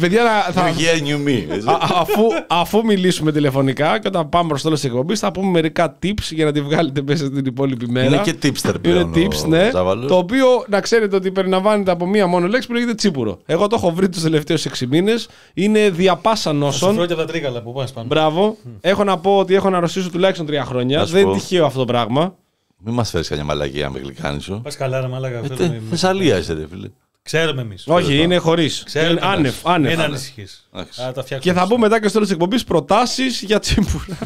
Παιδιά, 0.00 0.22
να- 0.22 0.52
θα, 0.52 0.72
New 0.72 0.78
year, 0.78 1.06
new 1.08 1.28
me. 1.28 1.60
α- 1.64 1.78
αφού, 2.00 2.22
αφού 2.46 2.84
μιλήσουμε 2.84 3.32
τηλεφωνικά 3.32 3.98
και 3.98 4.08
όταν 4.08 4.28
πάμε 4.28 4.48
προς 4.48 4.62
τέλος 4.62 4.80
της 4.80 4.88
εκπομπής, 4.90 5.18
θα 5.20 5.32
πούμε 5.32 5.50
μερικά 5.50 5.98
tips 6.02 6.22
για 6.30 6.44
να 6.44 6.52
τη 6.52 6.60
βγάλετε 6.60 7.02
μέσα 7.06 7.26
στην 7.26 7.44
υπόλοιπη 7.46 7.88
μέρα. 7.90 8.06
Είναι 8.06 8.20
και 8.22 8.34
tipster 8.42 8.64
Είναι 8.68 8.78
πλέον 8.78 9.12
tips, 9.14 9.44
ο 9.44 9.48
ναι. 9.48 9.70
Ζάβαλος. 9.72 10.06
Το 10.08 10.16
οποίο 10.16 10.46
να 10.68 10.80
ξέρετε 10.80 11.16
ότι 11.16 11.30
περιλαμβάνεται 11.30 11.90
από 11.90 12.06
μία 12.06 12.26
μόνο 12.26 12.46
λέξη 12.46 12.68
που 12.68 12.74
λέγεται 12.74 12.94
τσίπουρο. 12.94 13.38
Εγώ 13.46 13.66
το 13.66 13.76
έχω 13.78 13.90
βρει 13.92 14.08
τους 14.08 14.22
τελευταίους 14.22 14.64
6 14.66 14.86
μήνες. 14.86 15.28
Είναι 15.54 15.90
διαπάσα 15.90 16.50
Σου 16.50 16.56
νόσων. 16.56 16.94
φέρω 16.94 17.06
και 17.06 17.12
από 17.12 17.22
τα 17.22 17.28
τρίγαλα 17.28 17.62
που 17.62 17.72
πας 17.72 17.92
πάνω. 17.92 18.06
Μπράβο. 18.06 18.56
Έχω 18.80 19.04
να 19.04 19.18
πω 19.18 19.38
ότι 19.38 19.54
έχω 19.54 19.70
να 19.70 19.76
αρρωστήσω 19.76 20.10
τουλάχιστον 20.10 20.46
τρία 20.46 20.64
χρόνια. 20.64 20.98
Να 20.98 21.06
σου 21.06 21.12
Δεν 21.12 21.22
είναι 21.22 21.30
πω. 21.30 21.36
τυχαίο 21.38 21.66
αυτό 21.66 21.78
το 21.78 21.84
πράγμα. 21.84 22.34
Μην 22.78 22.94
μας 22.94 23.10
φέρεις 23.10 23.28
κανένα 23.28 23.46
μαλακία 23.46 23.90
με 23.90 23.98
γλυκάνισο. 23.98 24.60
Πας 24.62 24.76
καλά 24.76 25.00
ρε 25.00 25.06
μαλάκα. 25.08 25.36
Ε, 25.36 25.40
αυτό 25.40 25.54
τε- 25.54 25.66
είναι- 25.66 25.80
Θεσσαλία 25.90 26.38
είσαι, 26.38 26.52
ρε 26.52 26.66
φίλε. 26.70 26.88
Ξέρουμε 27.26 27.60
εμείς. 27.62 27.84
Όχι, 27.86 28.16
είναι 28.22 28.36
χωρίς. 28.36 28.82
Ξέρουμε 28.84 29.20
Άνευ, 29.22 29.38
εμείς. 29.38 29.60
άνευ. 29.64 29.90
Μην 29.90 30.00
ανησυχείς. 30.00 30.66
Εντάξει. 30.74 31.00
Θα 31.00 31.12
τα 31.12 31.22
φτιάξουμε. 31.22 31.54
Και 31.54 31.60
θα 31.60 31.66
πούμε 31.66 31.78
μετά 31.78 31.96
και 32.00 32.02
στο 32.08 32.12
τέλος 32.12 32.26
της 32.26 32.36
εκπομπής 32.36 32.64
προτάσεις 32.64 33.42
για 33.42 33.58
τσίπουρα. 33.58 34.16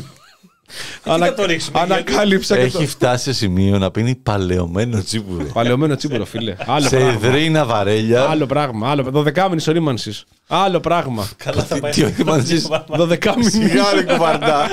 Θα 1.03 1.35
το 1.35 1.45
ρίξουμε, 1.45 1.79
γιατί- 1.87 1.93
Ανακάλυψα 1.93 2.57
και 2.57 2.61
το. 2.71 2.79
Έχει 2.79 2.87
φτάσει 2.87 3.25
σε 3.25 3.33
σημείο 3.33 3.79
να 3.79 3.91
πίνει 3.91 4.15
παλαιωμένο 4.15 5.03
τσίπουρο. 5.03 5.45
Παλαιωμένο 5.53 5.97
τσίπουρο, 5.97 6.25
φίλε. 6.25 6.55
Άλλο 6.67 6.89
σε 6.89 6.97
πράγμα. 6.97 7.13
εδρύνα 7.25 7.65
βαρέλια. 7.65 8.23
Άλλο 8.23 8.47
πράγμα. 8.47 8.91
Άλλο... 8.91 9.03
Δωδεκάμινης 9.03 9.69
ορίμανσης. 9.69 10.25
Άλλο 10.53 10.81
πράγμα. 10.81 11.29
Καλά 11.45 11.63
θα 11.63 11.79
πάει. 11.79 11.91
Τι 11.93 12.03
όχι 12.03 12.25
μαζί. 12.25 12.57
Δωδεκάμινης. 12.89 13.53
Σιγά 13.53 13.85
ρε 13.95 14.03
κουβαρτά. 14.03 14.69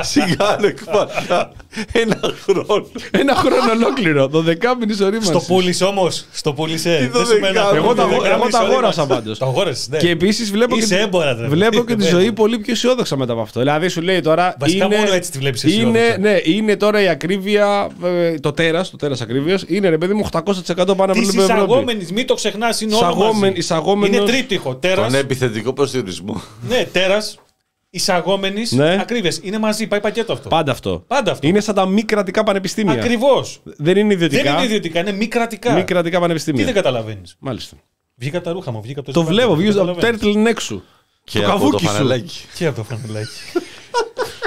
Σιγά 0.00 0.56
ρε 0.60 0.74
κουβαρτά. 0.84 1.52
Ένα 1.92 2.18
χρόνο. 2.44 2.86
Ένα 3.10 3.34
χρόνο 3.34 3.70
ολόκληρο. 3.72 4.26
Δωδεκάμινης 4.26 5.00
ορίμανσης. 5.00 5.28
Στο 5.28 5.40
πούλησε 5.54 5.84
όμως. 5.84 6.26
Στο 6.32 6.52
πούλησε. 6.52 6.96
Τι 7.00 7.06
Δεν 7.18 7.26
σου 7.26 7.38
μένει 7.40 7.58
δωδεκάμινης. 7.58 7.84
Εγώ 7.84 7.94
τα, 7.94 8.02
ακόμα. 8.02 8.28
εγώ 8.28 8.48
τα 8.48 8.58
αγόρασα 8.58 9.06
πάντως. 9.06 9.38
Το 9.38 9.46
αγόρασες, 9.46 9.88
ναι. 9.88 9.98
Και 9.98 10.10
επίσης 10.10 10.50
βλέπω, 10.50 10.76
Είσαι 10.76 10.94
και, 10.96 11.00
έμπορας, 11.02 11.38
ρε. 11.40 11.46
βλέπω 11.46 11.84
και 11.84 11.94
τη 11.94 12.02
Ναι. 12.02 12.08
ζωή 12.08 12.32
πολύ 12.32 12.58
πιο 12.58 12.72
αισιόδοξα 12.72 13.16
μετά 13.16 13.32
από 13.32 13.40
αυτό. 13.42 13.60
Δηλαδή 13.60 13.88
σου 13.88 14.00
λέει 14.02 14.20
τώρα. 14.20 14.54
Βασικά 14.58 14.84
είναι, 14.84 14.96
μόνο 14.96 15.12
έτσι 15.16 15.30
τη 15.30 15.38
βλέπεις 15.38 15.62
είναι, 15.62 15.72
αισιόδοξα. 15.98 16.18
ναι, 16.18 16.38
είναι 16.44 16.76
τώρα 16.76 17.02
η 17.02 17.08
ακρίβεια. 17.08 17.88
ε, 18.04 18.34
το 18.34 18.52
τέρας, 18.52 18.90
το 18.90 18.96
τέρας 18.96 19.20
ακρίβειας. 19.20 19.64
Είναι 19.66 19.88
ρε 19.88 19.98
παιδί 19.98 20.14
μου 20.14 20.26
800% 20.32 20.40
πάνω 20.96 21.12
από 21.12 21.12
Τη 21.12 21.20
την 21.20 21.28
Ευρώπη. 21.28 21.42
εισαγόμενη, 21.52 22.06
μην 22.12 22.26
το 22.26 22.34
ξεχνάς, 22.34 22.80
είναι 22.80 22.94
όλο 22.94 23.02
Εισαγόμενη- 23.04 23.40
μαζί. 23.40 23.52
εισαγόμενος- 23.58 24.16
Είναι 24.16 24.26
τρίπτυχο. 24.26 24.76
Τέρας. 24.76 25.04
Τον 25.12 25.14
επιθετικό 25.20 25.72
προσδιορισμό. 25.72 26.42
Ναι, 26.68 26.84
τέρας. 26.92 27.38
Εισαγόμενη 27.90 28.62
Ναι. 28.70 28.96
ακρίβεια. 29.00 29.32
Είναι 29.42 29.58
μαζί, 29.58 29.86
πάει 29.86 30.00
πακέτο 30.00 30.32
αυτό. 30.32 30.48
Πάντα 30.48 30.72
αυτό. 30.72 31.04
Πάντα 31.06 31.30
αυτό. 31.32 31.46
Είναι 31.46 31.60
σαν 31.60 31.74
τα 31.74 31.86
μη 31.86 32.02
κρατικά 32.02 32.42
πανεπιστήμια. 32.42 32.92
Ακριβώς. 32.92 33.60
Δεν 33.64 33.96
είναι 33.96 34.12
ιδιωτικά. 34.12 34.42
Δεν 34.42 34.52
είναι 34.54 34.64
ιδιωτικά, 34.64 35.00
είναι 35.00 35.12
μη 35.12 35.26
κρατικά. 35.26 35.72
Μη 35.72 35.84
κρατικά 35.84 36.16
Τι 36.16 36.22
πανεπιστήμια. 36.22 36.64
δεν 36.64 36.74
καταλαβαίνεις; 36.74 37.36
Μάλιστα. 37.38 37.76
Βγήκα 38.14 38.40
τα 38.40 38.52
ρούχα 38.52 38.70
μου, 38.70 38.80
βγήκα 38.82 39.00
από 39.00 39.12
το 39.12 39.20
Το 39.20 39.26
ζευγάρι, 39.26 39.46
βλέπω, 39.46 39.60
δεν 39.60 39.64
βγήκε 39.64 39.78
από 39.80 39.88
το 40.00 40.00
καταλαβαίνεις. 40.00 40.36
turtle 40.36 40.48
neck 40.50 40.60
σου. 40.62 40.82
Και 41.24 41.38
Το 41.40 41.44
από 41.44 41.52
το 41.54 41.58
καβούκι 41.64 41.86
σου. 41.86 41.92
φανελάκι. 41.92 42.40
Και 42.54 42.66
από 42.66 42.76
το 42.76 42.82
φανελάκι. 42.84 43.28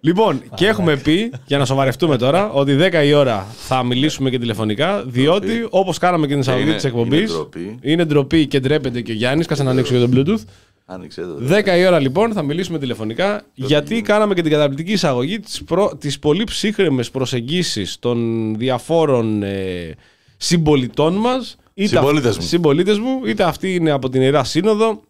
Λοιπόν, 0.00 0.42
και 0.54 0.66
έχουμε 0.66 0.96
πει, 0.96 1.32
για 1.46 1.58
να 1.58 1.64
σοβαρευτούμε 1.64 2.16
τώρα, 2.16 2.50
ότι 2.50 2.76
10 2.80 3.04
η 3.06 3.12
ώρα 3.12 3.46
θα 3.56 3.82
μιλήσουμε 3.82 4.30
και 4.30 4.38
τηλεφωνικά, 4.38 5.04
διότι 5.06 5.66
όπως 5.70 5.98
κάναμε 5.98 6.26
και 6.26 6.32
την 6.32 6.40
εισαγωγή 6.40 6.64
Είναι- 6.64 6.74
της 6.74 6.84
εκπομπής. 6.84 7.18
είναι 7.20 7.28
ντροπή. 7.32 7.78
Είναι 7.82 8.04
ντροπή 8.04 8.46
και 8.46 8.60
ντρέπεται 8.60 9.00
και 9.00 9.12
ο 9.12 9.14
Γιάννης. 9.14 9.46
Κάτσε 9.46 9.62
να 9.62 9.70
ανοίξω 9.70 9.96
για 9.96 10.08
τον 10.08 10.14
Bluetooth. 10.16 10.44
Άνοιξε 10.86 11.20
το. 11.20 11.38
10 11.40 11.76
η 11.78 11.86
ώρα 11.86 11.98
λοιπόν 11.98 12.32
θα 12.32 12.42
μιλήσουμε 12.42 12.78
τηλεφωνικά, 12.78 13.42
γιατί 13.54 14.00
κάναμε 14.02 14.34
και 14.34 14.42
την 14.42 14.50
καταπληκτική 14.50 14.92
εισαγωγή 14.92 15.40
της 15.40 15.62
τις 15.98 16.18
πολύ 16.18 16.44
ψύχρεμες 16.44 17.10
προσεγγίσεις 17.10 17.98
των 17.98 18.18
διαφόρων 18.58 19.42
ε, 19.42 19.94
συμπολιτών 20.36 21.14
μας. 21.14 21.56
είτε 21.74 21.88
Συμπολίτες 21.88 22.30
αυ- 22.30 22.40
μου. 22.40 22.46
συμπολίτες 22.46 22.98
μου, 22.98 23.20
είτε 23.26 23.42
αυτοί 23.42 23.74
είναι 23.74 23.90
από 23.90 24.08
την 24.08 24.22
Ιερά 24.22 24.44
Σύνοδο, 24.44 25.00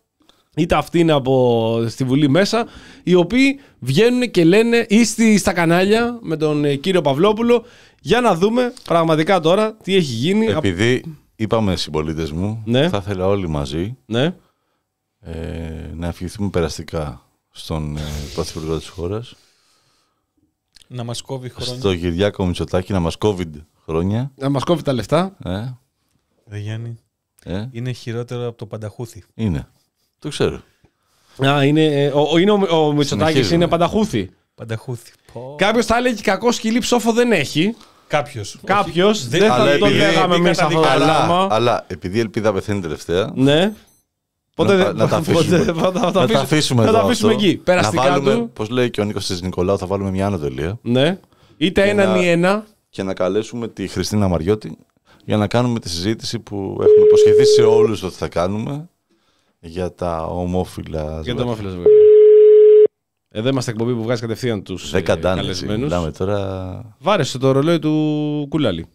είτε 0.57 0.75
αυτοί 0.75 0.99
είναι 0.99 1.13
από 1.13 1.85
στη 1.89 2.05
Βουλή 2.05 2.29
μέσα, 2.29 2.67
οι 3.03 3.15
οποίοι 3.15 3.61
βγαίνουν 3.79 4.31
και 4.31 4.45
λένε 4.45 4.87
ή 4.89 5.05
στη- 5.05 5.39
στα 5.39 5.53
κανάλια 5.53 6.19
με 6.23 6.37
τον 6.37 6.65
ε, 6.65 6.75
κύριο 6.75 7.01
Παυλόπουλο 7.01 7.65
για 8.01 8.21
να 8.21 8.35
δούμε 8.35 8.73
πραγματικά 8.85 9.41
τώρα 9.41 9.75
τι 9.75 9.95
έχει 9.95 10.13
γίνει. 10.13 10.47
Επειδή 10.47 11.17
είπαμε 11.37 11.77
συμπολίτες 11.77 12.33
μου, 12.33 12.63
Ναι. 12.65 12.89
θα 12.89 12.97
ήθελα 12.97 13.27
όλοι 13.27 13.49
μαζί 13.49 13.97
Ναι. 14.07 14.35
ε, 15.21 15.91
να 15.95 16.07
ευχηθούμε 16.07 16.49
περαστικά 16.51 17.23
στον 17.51 17.97
ε, 17.97 18.01
Πρωθυπουργό 18.35 18.79
της 18.79 18.89
χώρας, 18.89 19.35
Να 20.89 21.05
μας 21.05 21.21
κόβει 21.23 21.49
χρόνια. 21.49 21.75
στο 21.75 21.97
Κυριάκο 21.97 22.47
Μητσοτάκη, 22.47 22.93
να 22.93 23.01
μας 23.01 23.17
COVID 23.21 23.51
χρόνια. 23.85 24.33
Να 24.37 24.49
μας 24.49 24.65
κόβει 24.65 24.83
τα 24.83 24.93
λεφτά. 24.93 25.37
Ε, 25.45 25.65
Ρε 26.51 26.59
Γιάννη, 26.59 26.97
ε, 27.45 27.69
είναι 27.71 27.93
χειρότερο 27.93 28.47
από 28.47 28.59
το 28.59 28.67
πανταχούθι. 28.67 29.25
είναι. 29.35 29.69
Το 30.25 30.31
ξέρω. 30.31 30.61
Α, 31.47 31.65
είναι, 31.65 31.85
ε, 31.85 32.07
ο, 32.09 32.29
ο, 32.33 32.39
είναι 32.39 32.51
ο, 32.51 32.55
ο 32.55 32.93
Μητσοτάκης 32.93 33.07
Συνεχίζουμε. 33.33 33.55
είναι 33.55 33.69
πανταχούθι. 33.69 34.31
Πανταχούθι. 34.55 35.13
Πω. 35.33 35.55
Κάποιος 35.59 35.87
θα 35.87 35.97
έλεγε 35.97 36.21
κακό 36.23 36.53
σκυλί 36.53 36.79
ψόφο 36.79 37.13
δεν 37.13 37.33
έχει. 37.33 37.75
Κάποιος. 38.07 38.59
Κάποιος. 38.65 39.19
Όχι, 39.21 39.29
Δεν 39.29 39.43
Αλλά 39.51 39.55
θα 39.73 39.79
το 39.79 39.85
επειδή- 39.87 40.01
λέγαμε 40.01 40.35
εμεί 40.35 40.49
αυτό 40.49 40.69
το 40.69 40.79
Αλλά, 40.89 41.05
πράγμα. 41.05 41.47
αλλά 41.51 41.85
επειδή 41.87 42.17
η 42.17 42.21
ελπίδα 42.21 42.53
πεθαίνει 42.53 42.81
τελευταία, 42.81 43.31
Ναι. 43.35 43.73
Πότε 44.55 44.75
Να- 44.77 44.85
δεν- 44.85 44.97
να 44.97 45.09
τα 45.09 45.17
πότε- 45.33 45.37
αφήσουμε. 45.37 45.65
θα- 45.65 45.75
θα- 45.75 45.93
θα 45.93 46.01
να 46.01 46.13
τα 46.13 46.21
αφήσουμε- 46.21 46.43
αφήσουμε 46.43 46.83
θα 46.83 46.89
εδώ 46.89 46.99
τα 46.99 47.05
αφήσουμε 47.05 47.33
αυτό. 47.35 47.45
εκεί. 47.47 47.57
Περαστικά 47.57 48.03
να 48.03 48.11
βάλουμε, 48.11 48.35
του. 48.35 48.51
Πώς 48.53 48.69
λέει 48.69 48.91
και 48.91 49.01
ο 49.01 49.05
Νίκος 49.05 49.27
της 49.27 49.43
Νικολάου, 49.43 49.79
θα 49.79 49.87
βάλουμε 49.87 50.11
μια 50.11 50.27
άνω 50.27 50.39
τελεία 50.39 50.79
Ναι. 50.83 51.19
Είτε 51.57 51.83
Και 51.83 51.89
έναν 51.91 52.09
να- 52.11 52.21
ή 52.23 52.29
ένα. 52.29 52.65
και 52.91 53.03
να 53.03 53.15
καλέσουμε 53.15 53.69
τη 53.69 53.89
Χριστίνα 53.89 54.29
Μαριώτη 54.29 54.77
για 55.25 55.37
να 55.37 55.47
κάνουμε 55.47 55.79
τη 55.81 55.89
συζήτηση 55.89 56.39
που 56.39 56.55
έχουμε 56.81 57.05
υποσχεθεί 57.07 57.45
σε 57.45 57.63
όλους 57.63 58.03
ότι 58.03 58.15
θα 58.15 58.29
κάνουμε 58.29 58.89
για 59.65 59.95
τα 59.95 60.23
ομόφυλα 60.27 61.01
Για 61.03 61.11
το 61.13 61.21
ζευγάρια. 61.23 61.45
μάφιλα 61.45 61.69
ζευγάρι. 61.71 61.91
Εδώ 63.31 63.49
είμαστε 63.49 63.71
εκπομπή 63.71 63.93
που 63.95 64.03
βγάζει 64.03 64.21
κατευθείαν 64.21 64.63
τους 64.63 64.91
Δεν 64.91 65.05
καντάνε 65.05 65.41
εσύ. 65.41 65.49
καλεσμένου. 65.49 65.83
Μιλάμε 65.83 66.11
τώρα... 66.11 66.97
Βάρεσε 66.99 67.39
το 67.39 67.53
ρολόι 67.53 67.79
του 67.79 68.47
κουλάλι. 68.49 68.87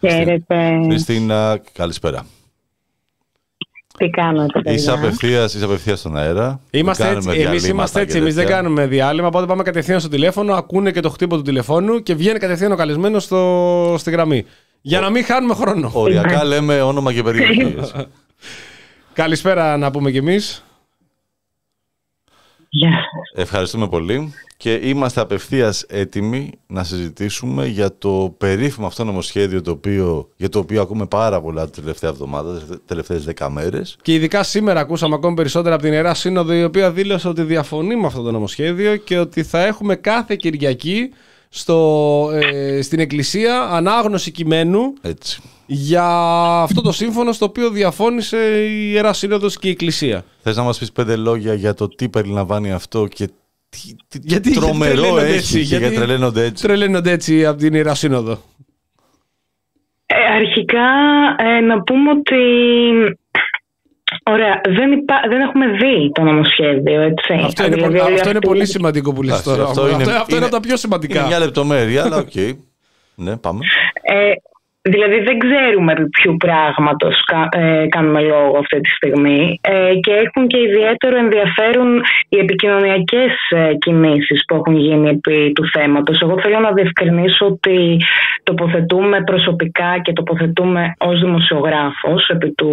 Χαίρετε. 0.00 0.80
Χριστίνα, 0.88 1.60
καλησπέρα. 1.72 2.26
Τι 3.98 4.08
κάνετε, 4.10 4.58
Είσαι 4.72 4.90
παιδιά. 4.90 4.92
απευθείας, 4.92 5.54
είσαι 5.54 5.64
απευθείας 5.64 5.98
στον 5.98 6.16
αέρα. 6.16 6.60
Είμαστε 6.70 7.04
Δεν 7.04 7.16
έτσι, 7.16 7.26
κάνουμε 7.28 7.42
εμείς 7.42 7.62
διαλύματα 7.62 7.68
είμαστε 7.68 8.00
έτσι, 8.00 8.14
και 8.16 8.22
εμείς 8.22 8.34
δεν 8.34 8.44
τέτοια. 8.44 8.56
κάνουμε 8.60 8.86
διάλειμμα, 8.86 9.26
οπότε 9.26 9.46
πάμε 9.46 9.62
κατευθείαν 9.62 10.00
στο 10.00 10.08
τηλέφωνο, 10.08 10.54
ακούνε 10.54 10.90
και 10.90 11.00
το 11.00 11.10
χτύπο 11.10 11.36
του 11.36 11.42
τηλεφώνου 11.42 12.02
και 12.02 12.14
βγαίνει 12.14 12.38
κατευθείαν 12.38 12.72
ο 12.72 12.76
καλεσμένος 12.76 13.24
στο, 13.24 13.94
στη 13.98 14.10
γραμμή. 14.10 14.44
Για 14.80 15.00
να 15.00 15.10
μην 15.10 15.24
χάνουμε 15.24 15.54
χρόνο. 15.54 15.90
Οριακά 15.94 16.44
λέμε 16.44 16.82
όνομα 16.82 17.12
και 17.12 17.22
περιοχή. 17.22 17.74
Καλησπέρα 19.12 19.76
να 19.76 19.90
πούμε 19.90 20.10
κι 20.10 20.16
εμείς. 20.16 20.64
Γεια 22.68 22.90
σας. 22.90 23.42
Ευχαριστούμε 23.42 23.88
πολύ 23.88 24.32
και 24.56 24.80
είμαστε 24.82 25.20
απευθείας 25.20 25.84
έτοιμοι 25.88 26.52
να 26.66 26.84
συζητήσουμε 26.84 27.66
για 27.66 27.98
το 27.98 28.34
περίφημο 28.38 28.86
αυτό 28.86 29.04
νομοσχέδιο 29.04 29.60
το 29.60 29.70
οποίο, 29.70 30.28
για 30.36 30.48
το 30.48 30.58
οποίο 30.58 30.82
ακούμε 30.82 31.06
πάρα 31.06 31.40
πολλά 31.40 31.64
την 31.64 31.82
τελευταία 31.82 32.10
εβδομάδα, 32.10 32.58
τις 32.58 32.78
τελευταίες 32.86 33.24
δέκα 33.24 33.50
μέρες. 33.50 33.96
Και 34.02 34.14
ειδικά 34.14 34.42
σήμερα 34.42 34.80
ακούσαμε 34.80 35.14
ακόμη 35.14 35.34
περισσότερα 35.34 35.74
από 35.74 35.84
την 35.84 35.92
Ιερά 35.92 36.14
Σύνοδο 36.14 36.52
η 36.52 36.64
οποία 36.64 36.92
δήλωσε 36.92 37.28
ότι 37.28 37.42
διαφωνεί 37.42 37.96
με 37.96 38.06
αυτό 38.06 38.22
το 38.22 38.30
νομοσχέδιο 38.30 38.96
και 38.96 39.18
ότι 39.18 39.42
θα 39.42 39.64
έχουμε 39.64 39.96
κάθε 39.96 40.36
Κυριακή 40.36 41.10
στο, 41.56 42.30
ε, 42.52 42.82
στην 42.82 42.98
Εκκλησία 42.98 43.60
ανάγνωση 43.60 44.30
κειμένου 44.30 44.92
Έτσι. 45.00 45.40
για 45.66 46.04
αυτό 46.62 46.80
το 46.82 46.92
σύμφωνο 46.92 47.32
στο 47.32 47.44
οποίο 47.44 47.70
διαφώνησε 47.70 48.36
η 48.68 48.90
Ιερά 48.92 49.12
Σύνοδος 49.12 49.58
και 49.58 49.68
η 49.68 49.70
Εκκλησία. 49.70 50.24
Θες 50.42 50.56
να 50.56 50.62
μας 50.62 50.78
πεις 50.78 50.92
πέντε 50.92 51.16
λόγια 51.16 51.54
για 51.54 51.74
το 51.74 51.88
τι 51.88 52.08
περιλαμβάνει 52.08 52.72
αυτό 52.72 53.06
και 53.06 53.26
τι, 53.68 53.78
τι 54.08 54.18
Γιατί- 54.22 54.48
γιατί 54.50 54.52
τρομερό 54.52 54.92
τρελαίνονται 54.94 55.26
έχει 55.26 55.36
έτσι, 55.36 55.52
και 55.52 55.58
γιατί- 55.58 55.82
γιατί 55.84 55.96
τρελαίνονται 55.96 56.44
έτσι. 56.44 56.62
Τρελαίνονται 56.62 57.10
έτσι 57.10 57.46
από 57.46 57.58
την 57.58 57.74
Ιερά 57.74 57.94
Σύνοδο. 57.94 58.38
Ε, 60.06 60.32
αρχικά 60.34 60.86
ε, 61.38 61.60
να 61.60 61.82
πούμε 61.82 62.10
ότι 62.10 62.34
ωραία, 64.30 64.60
δεν, 64.78 64.92
υπά... 64.92 65.14
δεν 65.28 65.40
έχουμε 65.40 65.66
δει 65.66 66.10
το 66.14 66.22
νομοσχέδιο, 66.22 67.00
έτσι. 67.00 67.32
Αυτό 67.44 67.64
είναι, 67.64 67.74
Δηλαδή, 67.74 67.92
πολύ, 67.92 68.00
όλη 68.00 68.14
αυτό 68.14 68.28
είναι 68.28 68.38
αυτή- 68.38 68.46
πολύ 68.46 68.66
σημαντικό 68.66 69.12
που 69.12 69.22
λες 69.22 69.32
Εντάξει, 69.32 69.50
τώρα. 69.50 69.62
αυτό 69.68 69.80
Αυτό, 69.82 69.94
είναι- 69.94 70.02
αυτό, 70.02 70.14
αυτό 70.14 70.24
είναι 70.28 70.36
είναι- 70.36 70.44
από 70.44 70.54
τα 70.54 70.60
πιο 70.60 70.76
σημαντικά. 70.76 71.18
Είναι 71.18 71.28
μια 71.28 71.38
λεπτομέρεια, 71.38 72.02
αλλά 72.04 72.16
οκ. 72.16 72.34
Ναι, 73.14 73.36
πάμε. 73.36 73.60
Ε, 74.02 74.32
δηλαδή 74.88 75.18
δεν 75.20 75.38
ξέρουμε 75.38 75.92
επί 75.92 76.08
ποιου 76.08 76.36
πράγματος 76.36 77.24
κα- 77.24 77.48
ε, 77.60 77.86
κάνουμε 77.88 78.20
λόγο 78.20 78.58
αυτή 78.58 78.80
τη 78.80 78.88
στιγμή. 78.88 79.58
Ε, 79.62 79.94
και 79.94 80.12
έχουν 80.12 80.46
και 80.46 80.58
ιδιαίτερο 80.58 81.16
ενδιαφέρον 81.16 82.02
οι 82.28 82.38
επικοινωνιακές 82.38 83.32
ε, 83.50 83.74
κινήσεις 83.74 84.44
που 84.46 84.54
έχουν 84.54 84.76
γίνει 84.76 85.08
επί 85.08 85.52
του 85.54 85.64
θέματος. 85.72 86.20
Εγώ 86.20 86.40
θέλω 86.40 86.58
να 86.58 86.72
διευκρινίσω 86.72 87.46
ότι 87.46 87.96
τοποθετούμε 88.42 89.22
προσωπικά 89.24 89.98
και 90.02 90.12
τοποθετούμε 90.12 90.94
ως 90.98 91.20
δημοσιογράφος 91.20 92.28
επί 92.28 92.50
του, 92.54 92.72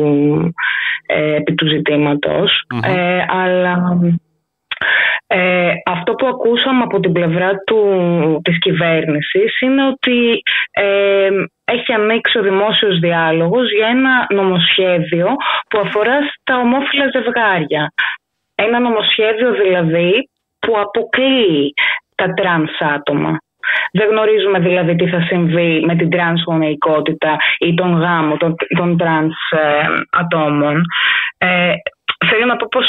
ε, 1.05 1.35
επί 1.35 1.53
του 1.53 1.67
ζητηματος 1.67 2.63
Ε, 2.85 3.23
αλλά 3.27 3.99
ε, 5.27 5.71
αυτό 5.85 6.13
που 6.13 6.27
ακούσαμε 6.27 6.83
από 6.83 6.99
την 6.99 7.11
πλευρά 7.11 7.51
του, 7.65 7.79
της 8.43 8.59
κυβέρνησης 8.59 9.61
είναι 9.61 9.87
ότι 9.87 10.41
ε, 10.71 11.29
έχει 11.71 11.93
ανοίξει 11.93 12.37
ο 12.37 12.41
δημόσιος 12.41 12.99
διάλογος 12.99 13.71
για 13.71 13.87
ένα 13.87 14.27
νομοσχέδιο 14.29 15.27
που 15.69 15.79
αφορά 15.79 16.17
στα 16.31 16.57
ομόφυλα 16.57 17.09
ζευγάρια. 17.13 17.93
Ένα 18.55 18.79
νομοσχέδιο 18.79 19.51
δηλαδή 19.51 20.29
που 20.59 20.79
αποκλείει 20.79 21.73
τα 22.15 22.33
τρανς 22.33 22.71
άτομα. 22.95 23.37
Δεν 23.91 24.09
γνωρίζουμε 24.09 24.59
δηλαδή 24.59 24.95
τι 24.95 25.07
θα 25.07 25.21
συμβεί 25.21 25.83
με 25.85 25.95
την 25.95 26.09
τρανς 26.09 26.43
γονεϊκότητα 26.43 27.37
ή 27.59 27.73
τον 27.73 27.99
γάμο 27.99 28.37
των, 28.37 28.55
των 28.77 28.97
τρανς 28.97 29.35
ε, 29.49 29.87
ατόμων. 30.09 30.83
Ε, 31.37 31.73
θέλω 32.29 32.45
να 32.45 32.55
πω 32.55 32.67
πως 32.71 32.85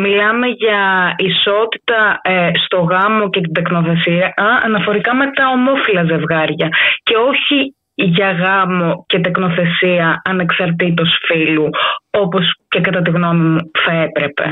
Μιλάμε 0.00 0.46
για 0.46 1.14
ισότητα 1.16 2.20
ε, 2.22 2.50
στο 2.64 2.80
γάμο 2.80 3.30
και 3.30 3.40
την 3.40 3.52
τεκνοθεσία 3.52 4.26
α, 4.26 4.44
αναφορικά 4.62 5.14
με 5.14 5.30
τα 5.30 5.48
ομόφυλα 5.48 6.04
ζευγάρια 6.04 6.68
και 7.02 7.16
όχι 7.16 7.74
για 7.94 8.30
γάμο 8.32 9.04
και 9.08 9.18
τεκνοθεσία 9.20 10.22
ανεξαρτήτως 10.24 11.18
φύλου 11.26 11.68
όπως 12.10 12.54
και 12.68 12.80
κατά 12.80 13.02
τη 13.02 13.10
γνώμη 13.10 13.40
μου 13.48 13.58
θα 13.84 13.92
έπρεπε. 13.92 14.44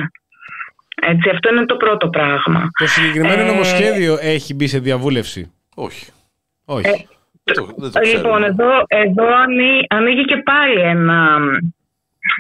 Έτσι, 1.07 1.29
αυτό 1.31 1.49
είναι 1.51 1.67
το 1.67 1.77
πρώτο 1.77 2.09
πράγμα. 2.09 2.69
Το 2.79 2.87
συγκεκριμένο 2.87 3.43
Ε, 3.43 3.47
νομοσχέδιο 3.47 4.19
έχει 4.21 4.55
μπει 4.55 4.67
σε 4.67 4.79
διαβούλευση. 4.79 5.53
Όχι. 5.75 6.11
Όχι. 6.65 6.87
Ε, 6.89 6.93
Δεν 7.45 7.55
το, 7.55 7.65
δεν 7.77 7.91
το 7.93 8.01
Λοιπόν, 8.01 8.03
ξέρουμε. 8.03 8.47
εδώ, 8.47 8.71
εδώ 8.87 9.27
ανοί- 9.37 9.85
ανοίγει 9.89 10.25
και 10.25 10.37
πάλι 10.37 10.81
ένα, 10.81 11.39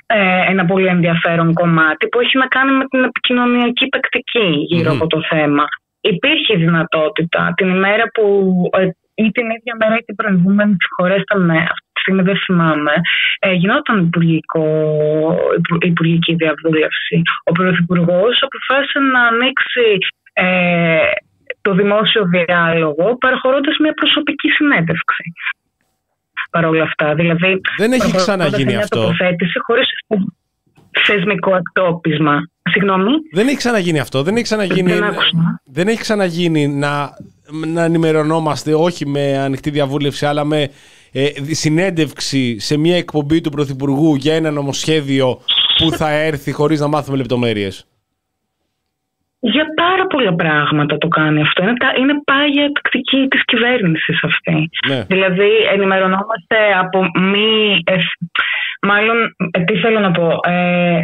ε, 0.06 0.50
ένα 0.50 0.64
πολύ 0.64 0.86
ενδιαφέρον 0.86 1.52
κομμάτι 1.52 2.08
που 2.08 2.20
έχει 2.20 2.38
να 2.38 2.46
κάνει 2.46 2.72
με 2.72 2.84
την 2.90 3.04
επικοινωνιακή 3.04 3.88
τακτική 3.88 4.48
γύρω 4.68 4.90
Μμμ. 4.92 4.96
από 4.96 5.06
το 5.06 5.22
θέμα. 5.28 5.64
Υπήρχε 6.00 6.56
δυνατότητα 6.56 7.52
την 7.56 7.68
ημέρα 7.68 8.04
που 8.14 8.52
ε, 8.72 8.88
ή 9.26 9.30
την 9.36 9.46
ίδια 9.56 9.74
μέρα 9.80 9.94
ή 10.00 10.02
την 10.08 10.14
προηγούμενη, 10.20 10.76
συγχωρέστε 10.84 11.34
με, 11.48 11.56
αυτή 11.72 11.88
τη 11.94 12.00
στιγμή 12.00 12.22
δεν 12.22 12.36
θυμάμαι, 12.44 12.94
ε, 13.38 13.52
γινόταν 13.60 13.96
υπουργικό, 14.06 14.64
υπου- 15.58 15.84
υπουργική 15.92 16.32
διαβούλευση. 16.34 17.16
Ο 17.48 17.52
Πρωθυπουργός 17.52 18.34
αποφάσισε 18.46 18.98
να 19.14 19.20
ανοίξει 19.32 19.86
ε, 20.32 20.46
το 21.66 21.70
δημόσιο 21.74 22.22
διάλογο 22.34 23.16
παραχωρώντας 23.22 23.76
μια 23.82 23.92
προσωπική 24.00 24.48
συνέντευξη. 24.48 25.24
Παρ' 26.50 26.64
όλα 26.66 26.82
αυτά. 26.82 27.14
Δηλαδή, 27.14 27.60
Δεν 27.76 27.92
έχει 27.92 28.00
προχωρώντας 28.10 28.22
ξαναγίνει 28.22 28.70
σε 28.70 28.76
μια 28.76 28.78
αυτό. 28.78 29.00
τοποθέτηση 29.00 29.58
χωρίς 29.66 29.86
θεσμικό 31.06 31.56
εκτόπισμα. 31.56 32.34
Συγγνώμη. 32.70 33.10
Δεν 33.32 33.46
έχει 33.46 33.56
ξαναγίνει 33.56 34.00
αυτό. 34.00 34.22
Δεν 34.22 34.34
έχει 34.34 34.42
ξαναγίνει, 34.42 34.92
Δεν 34.92 35.04
άκουσα. 35.04 35.60
δεν 35.64 35.88
έχει 35.88 35.98
ξαναγίνει 36.00 36.68
να, 36.68 37.08
να 37.66 37.84
ενημερωνόμαστε 37.84 38.74
όχι 38.74 39.06
με 39.06 39.38
ανοιχτή 39.38 39.70
διαβούλευση 39.70 40.26
αλλά 40.26 40.44
με 40.44 40.68
ε, 41.12 41.28
συνέντευξη 41.50 42.58
σε 42.58 42.78
μια 42.78 42.96
εκπομπή 42.96 43.40
του 43.40 43.50
Πρωθυπουργού 43.50 44.14
για 44.14 44.34
ένα 44.34 44.50
νομοσχέδιο 44.50 45.38
που 45.78 45.90
θα 45.90 46.10
έρθει 46.10 46.52
χωρίς 46.52 46.80
να 46.80 46.86
μάθουμε 46.88 47.16
λεπτομέρειες. 47.16 47.86
Για 49.44 49.64
πάρα 49.74 50.06
πολλά 50.06 50.34
πράγματα 50.34 50.98
το 50.98 51.08
κάνει 51.08 51.40
αυτό. 51.40 51.62
Είναι, 51.62 51.76
τα- 51.76 51.94
είναι 51.98 52.12
πάγια 52.24 52.70
τακτική 52.72 53.26
της 53.30 53.44
κυβέρνησης 53.44 54.22
αυτή. 54.22 54.68
Ναι. 54.88 55.04
Δηλαδή 55.08 55.50
ενημερωνόμαστε 55.72 56.56
από 56.80 56.98
μη... 57.20 57.82
εθ- 57.84 58.20
Μάλλον, 58.82 59.16
ε, 59.50 59.60
τι 59.64 59.76
θέλω 59.76 60.00
να 60.00 60.10
πω... 60.10 60.28
Ε, 60.50 61.00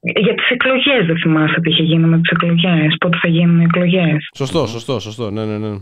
για 0.00 0.34
τις 0.34 0.50
εκλογές 0.50 1.06
δεν 1.06 1.16
θυμάσαι 1.16 1.60
τι 1.60 1.70
είχε 1.70 1.82
γίνει 1.82 2.06
με 2.06 2.20
τις 2.20 2.30
εκλογές. 2.30 2.94
Πότε 2.98 3.18
θα 3.22 3.28
γίνουν 3.28 3.60
οι 3.60 3.64
εκλογές. 3.64 4.28
Σωστό, 4.34 4.66
σωστό, 4.66 5.00
σωστό. 5.00 5.30
Ναι, 5.30 5.44
ναι, 5.44 5.58
ναι. 5.58 5.76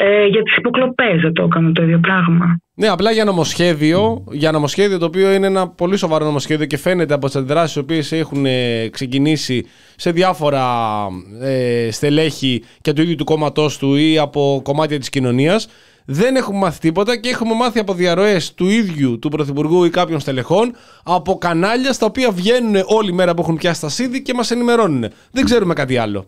Ε, 0.00 0.26
για 0.26 0.42
τις 0.42 0.56
υποκλοπές 0.56 1.20
δεν 1.20 1.32
το 1.32 1.42
έκανε 1.42 1.72
το 1.72 1.82
ίδιο 1.82 1.98
πράγμα. 1.98 2.60
Ναι, 2.74 2.88
απλά 2.88 3.10
για 3.10 3.24
νομοσχέδιο, 3.24 4.24
για 4.30 4.52
νομοσχέδιο 4.52 4.98
το 4.98 5.04
οποίο 5.04 5.32
είναι 5.32 5.46
ένα 5.46 5.68
πολύ 5.68 5.96
σοβαρό 5.96 6.24
νομοσχέδιο 6.24 6.66
και 6.66 6.76
φαίνεται 6.76 7.14
από 7.14 7.26
τις 7.26 7.36
αντιδράσεις 7.36 7.76
οι 7.76 7.78
οποίες 7.78 8.12
έχουν 8.12 8.46
ε, 8.46 8.88
ξεκινήσει 8.88 9.66
σε 9.96 10.10
διάφορα 10.10 10.64
ε, 11.42 11.88
στελέχη 11.90 12.62
και 12.80 12.92
του 12.92 13.02
ίδιου 13.02 13.14
του 13.14 13.24
κόμματός 13.24 13.78
του 13.78 13.94
ή 13.94 14.18
από 14.18 14.60
κομμάτια 14.64 14.98
της 14.98 15.08
κοινωνίας. 15.08 15.68
Δεν 16.10 16.36
έχουμε 16.36 16.58
μάθει 16.58 16.80
τίποτα 16.80 17.16
και 17.20 17.28
έχουμε 17.28 17.54
μάθει 17.54 17.78
από 17.78 17.92
διαρροές 17.94 18.54
του 18.54 18.66
ίδιου 18.68 19.18
του 19.18 19.28
Πρωθυπουργού 19.28 19.84
ή 19.84 19.90
κάποιων 19.90 20.20
στελεχών 20.20 20.74
από 21.04 21.38
κανάλια 21.38 21.92
στα 21.92 22.06
οποία 22.06 22.30
βγαίνουν 22.30 22.74
όλη 22.98 23.12
μέρα 23.12 23.34
που 23.34 23.42
έχουν 23.42 23.56
πιάσει 23.56 23.80
τα 23.80 23.88
σίδη 23.88 24.22
και 24.22 24.34
μας 24.34 24.50
ενημερώνουν. 24.50 25.04
Δεν 25.32 25.44
ξέρουμε 25.44 25.74
κάτι 25.74 25.96
άλλο. 25.96 26.26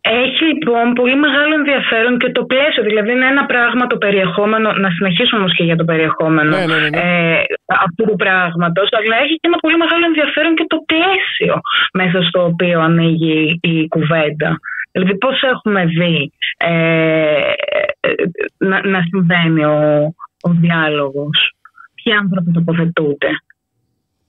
Έχει 0.00 0.44
λοιπόν 0.52 0.92
πολύ 1.00 1.16
μεγάλο 1.16 1.52
ενδιαφέρον 1.60 2.18
και 2.18 2.30
το 2.30 2.42
πλαίσιο. 2.44 2.82
Δηλαδή, 2.82 3.10
είναι 3.12 3.26
ένα 3.26 3.44
πράγμα 3.52 3.86
το 3.86 3.96
περιεχόμενο. 3.96 4.72
Να 4.72 4.90
συνεχίσουμε 4.90 5.40
όμως 5.40 5.54
και 5.56 5.64
για 5.64 5.76
το 5.76 5.84
περιεχόμενο 5.84 6.50
Ναι, 6.56 6.66
ναι, 6.66 6.76
ναι, 6.82 6.88
ναι. 6.88 6.98
Ε, 6.98 7.42
αυτού 7.84 8.02
του 8.08 8.16
πράγματος. 8.24 8.88
Αλλά 8.98 9.16
έχει 9.24 9.34
και 9.40 9.48
ένα 9.50 9.58
πολύ 9.64 9.76
μεγάλο 9.76 10.04
ενδιαφέρον 10.10 10.54
και 10.54 10.66
το 10.68 10.78
πλαίσιο 10.90 11.54
μέσα 12.00 12.18
στο 12.28 12.44
οποίο 12.44 12.80
ανοίγει 12.80 13.58
η 13.62 13.88
κουβέντα. 13.88 14.50
Δηλαδή, 14.96 15.18
πώς 15.18 15.42
έχουμε 15.42 15.84
δει 15.84 16.32
ε, 16.56 17.40
ε, 18.00 18.14
να, 18.58 18.86
να 18.86 19.00
συμβαίνει 19.02 19.64
ο, 19.64 20.04
ο 20.42 20.50
διάλογος, 20.50 21.54
ποιοι 21.94 22.12
άνθρωποι 22.12 22.50
τοποθετούνται, 22.50 23.28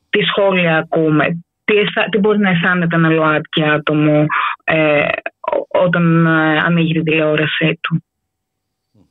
τι 0.09 0.23
σχόλια 0.23 0.77
ακούμε, 0.77 1.43
τι, 1.65 1.77
αισθα- 1.77 2.09
τι 2.09 2.17
μπορεί 2.17 2.39
να 2.39 2.49
αισθάνεται 2.49 2.95
ένα 2.95 3.09
ΛΟΑΤΚΙ 3.09 3.63
άτομο 3.63 4.25
ε, 4.63 5.01
ό- 5.39 5.79
όταν 5.83 6.25
ε, 6.25 6.57
ανοίγει 6.57 6.93
τη 6.93 7.03
τηλεόρασή 7.03 7.79
του. 7.81 8.03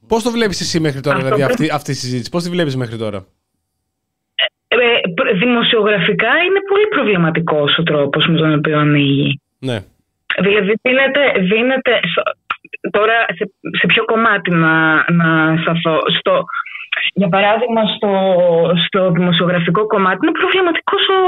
Πώς 0.08 0.22
το 0.22 0.30
βλέπεις 0.30 0.60
εσύ 0.60 0.80
μέχρι 0.80 1.00
τώρα, 1.00 1.16
Αυτό 1.16 1.28
δηλαδή, 1.28 1.44
πρέπει- 1.54 1.62
αυτή, 1.70 1.76
αυτή 1.76 1.90
η 1.90 1.94
συζήτηση, 1.94 2.30
Πώς 2.30 2.42
τη 2.42 2.50
βλέπεις 2.50 2.76
μέχρι 2.76 2.96
τώρα; 2.96 3.24
Ε, 4.68 4.76
πr- 5.14 5.36
δημοσιογραφικά 5.38 6.28
είναι 6.28 6.60
πολύ 6.68 6.86
προβληματικός 6.90 7.78
ο 7.78 7.82
τρόπος 7.82 8.26
με 8.26 8.36
τον 8.36 8.54
οποίο 8.54 8.78
ανοίγει. 8.78 9.40
Ναι. 9.58 9.78
Δηλαδή 10.42 10.72
δίνεται, 10.82 11.22
δίνεται 11.50 12.00
στο- 12.10 12.32
τώρα 12.90 13.16
σε, 13.36 13.44
σε 13.78 13.86
ποιο 13.86 14.04
κομμάτι 14.04 14.50
να, 14.50 14.74
να 15.12 15.56
σταθώ. 15.62 15.98
Στο, 16.18 16.44
για 17.14 17.28
παράδειγμα 17.28 17.82
στο, 17.96 18.10
στο 18.86 19.10
δημοσιογραφικό 19.10 19.86
κομμάτι 19.86 20.18
είναι 20.22 20.38
προβληματικός 20.40 21.02
ο, 21.18 21.20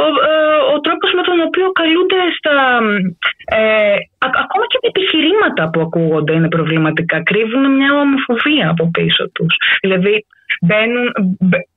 ο, 0.00 0.02
ε, 0.30 0.58
ο 0.74 0.80
τρόπος 0.80 1.10
με 1.16 1.22
τον 1.22 1.38
οποίο 1.46 1.66
καλούνται 1.80 2.20
στα... 2.38 2.54
Ε, 3.58 3.94
α- 4.24 4.38
ακόμα 4.44 4.64
και 4.70 4.78
τα 4.82 4.88
επιχειρήματα 4.92 5.70
που 5.70 5.80
ακούγονται 5.80 6.32
είναι 6.32 6.48
προβληματικά. 6.48 7.22
Κρύβουν 7.22 7.64
μια 7.76 7.90
ομοφοβία 8.04 8.66
από 8.70 8.90
πίσω 8.96 9.30
τους. 9.34 9.52
Δηλαδή 9.80 10.14
μπαίνουν, 10.66 11.06
μπε- 11.40 11.68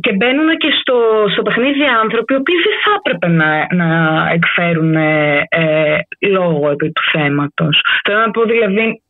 και 0.00 0.12
μπαίνουν 0.16 0.48
και 0.56 0.70
στο, 0.80 0.96
στο 1.32 1.42
παιχνίδι 1.42 1.82
άνθρωποι 2.02 2.32
οι 2.32 2.36
οποίοι 2.36 2.54
δεν 2.66 2.76
θα 2.84 2.92
έπρεπε 2.98 3.28
να, 3.40 3.48
να 3.80 3.88
εκφέρουν 4.36 4.94
ε, 4.94 5.42
ε, 5.48 5.98
λόγο 6.28 6.70
επί 6.70 6.92
του 6.92 7.02
θέματος. 7.12 7.80
Θέλω 8.04 8.18
να 8.18 8.30
πω 8.30 8.42
δηλαδή 8.42 9.02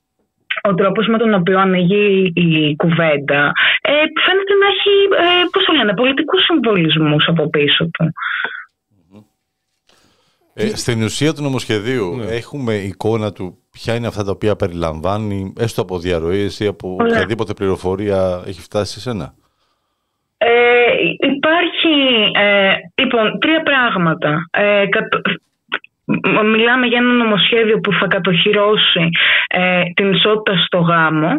ο 0.62 0.74
τρόπος 0.74 1.06
με 1.06 1.18
τον 1.18 1.34
οποίο 1.34 1.58
ανοίγει 1.58 2.32
η 2.34 2.76
κουβέντα 2.76 3.52
ε, 3.80 3.92
φαίνεται 4.24 4.54
να 4.62 4.66
έχει, 4.74 4.94
ε, 5.24 5.44
πώς 5.52 5.64
το 5.64 5.72
λένε, 5.72 5.94
πολιτικούς 5.94 6.44
συμβολισμούς 6.44 7.26
από 7.28 7.48
πίσω 7.50 7.84
του. 7.84 8.12
Ε, 10.58 10.76
στην 10.76 11.02
ουσία 11.02 11.32
του 11.32 11.42
νομοσχεδίου 11.42 12.16
Ναι. 12.16 12.24
έχουμε 12.24 12.74
εικόνα 12.74 13.32
του 13.32 13.58
ποια 13.70 13.94
είναι 13.94 14.06
αυτά 14.06 14.24
τα 14.24 14.30
οποία 14.30 14.56
περιλαμβάνει, 14.56 15.52
έστω 15.58 15.82
από 15.82 15.98
διαρροές 15.98 16.60
ή 16.60 16.66
από 16.66 16.96
Ωραία. 17.00 17.12
οποιαδήποτε 17.12 17.52
πληροφορία 17.54 18.42
έχει 18.46 18.60
φτάσει 18.60 18.92
σε 18.92 19.00
σένα; 19.00 19.34
Ε, 20.38 20.92
υπάρχει, 21.20 22.30
ε, 22.34 22.72
λοιπόν, 23.02 23.38
τρία 23.38 23.62
πράγματα. 23.62 24.48
Ε, 24.50 24.86
κατο- 24.86 25.20
μ- 26.04 26.44
Μιλάμε 26.44 26.86
για 26.86 26.98
ένα 26.98 27.12
νομοσχέδιο 27.12 27.80
που 27.80 27.92
θα 27.92 28.06
κατοχυρώσει 28.06 29.08
ε, 29.48 29.82
την 29.94 30.12
ισότητα 30.12 30.56
στο 30.66 30.78
γάμο 30.78 31.32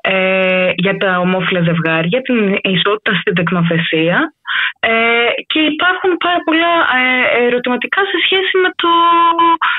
ε, 0.00 0.70
για 0.74 0.96
τα 0.96 1.18
ομόφυλα 1.18 1.62
ζευγάρια, 1.62 2.20
την 2.22 2.58
ισότητα 2.62 3.12
στην 3.20 3.34
τεκνοθεσία 3.34 4.32
ε, 4.80 5.28
και 5.46 5.60
υπάρχουν 5.60 6.16
πάρα 6.16 6.38
πολλά 6.44 6.72
ε, 7.00 7.44
ερωτηματικά 7.46 8.00
σε 8.04 8.16
σχέση 8.24 8.56
με 8.62 8.70
το 8.76 8.88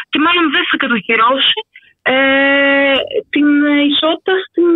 και 0.09 0.19
μάλλον 0.19 0.51
δεν 0.51 0.63
θα 0.69 0.77
κατοχυρώσει 0.77 1.59
ε, 2.01 2.93
την 3.29 3.47
ισότητα 3.89 4.33
στην 4.47 4.71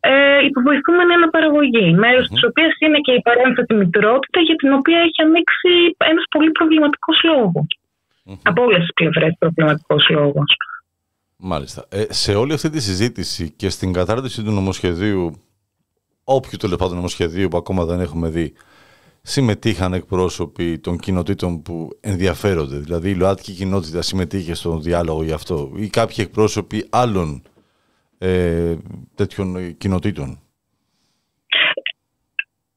ε, 0.00 0.28
ε, 0.38 0.44
υποβοηθούμενη 0.44 1.12
αναπαραγωγή. 1.12 1.94
Μέρος 1.94 2.28
της 2.28 2.44
οποίας 2.44 2.72
είναι 2.78 2.98
και 2.98 3.12
η 3.12 3.20
παρένθετη 3.22 3.74
μητρότητα, 3.74 4.40
για 4.40 4.54
την 4.54 4.72
οποία 4.72 4.98
έχει 4.98 5.20
ανοίξει 5.26 5.72
ένας 6.12 6.24
πολύ 6.30 6.50
προβληματικός 6.50 7.22
λόγος. 7.22 7.66
Από 8.42 8.62
όλες 8.62 8.78
τις 8.78 8.92
πλευρές 8.94 9.32
προβληματικός 9.38 10.08
λόγος. 10.08 10.56
Μάλιστα. 11.36 11.84
Ε, 11.88 12.04
σε 12.08 12.34
όλη 12.34 12.52
αυτή 12.52 12.70
τη 12.70 12.80
συζήτηση 12.80 13.50
και 13.50 13.68
στην 13.68 13.92
κατάρτιση 13.92 14.42
του 14.42 14.50
νομοσχεδίου, 14.50 15.40
όποιου 16.24 16.58
τέλος 16.58 16.76
πάντων 16.76 16.94
νομοσχεδίου 16.94 17.48
που 17.48 17.56
ακόμα 17.56 17.84
δεν 17.84 18.00
έχουμε 18.00 18.28
δει, 18.28 18.52
συμμετείχαν 19.22 19.92
εκπρόσωποι 19.92 20.78
των 20.78 20.98
κοινοτήτων 20.98 21.62
που 21.62 21.98
ενδιαφέρονται. 22.00 22.76
Δηλαδή 22.76 23.10
η 23.10 23.14
ΛΟΑΤΚΙ 23.14 23.52
κοινότητα 23.52 24.02
συμμετείχε 24.02 24.54
στον 24.54 24.82
διάλογο 24.82 25.22
γι' 25.22 25.32
αυτό 25.32 25.72
ή 25.76 25.88
κάποιοι 25.88 26.16
εκπρόσωποι 26.18 26.86
άλλων 26.90 27.42
ε, 28.18 28.74
τέτοιων 29.14 29.76
κοινοτήτων. 29.78 30.38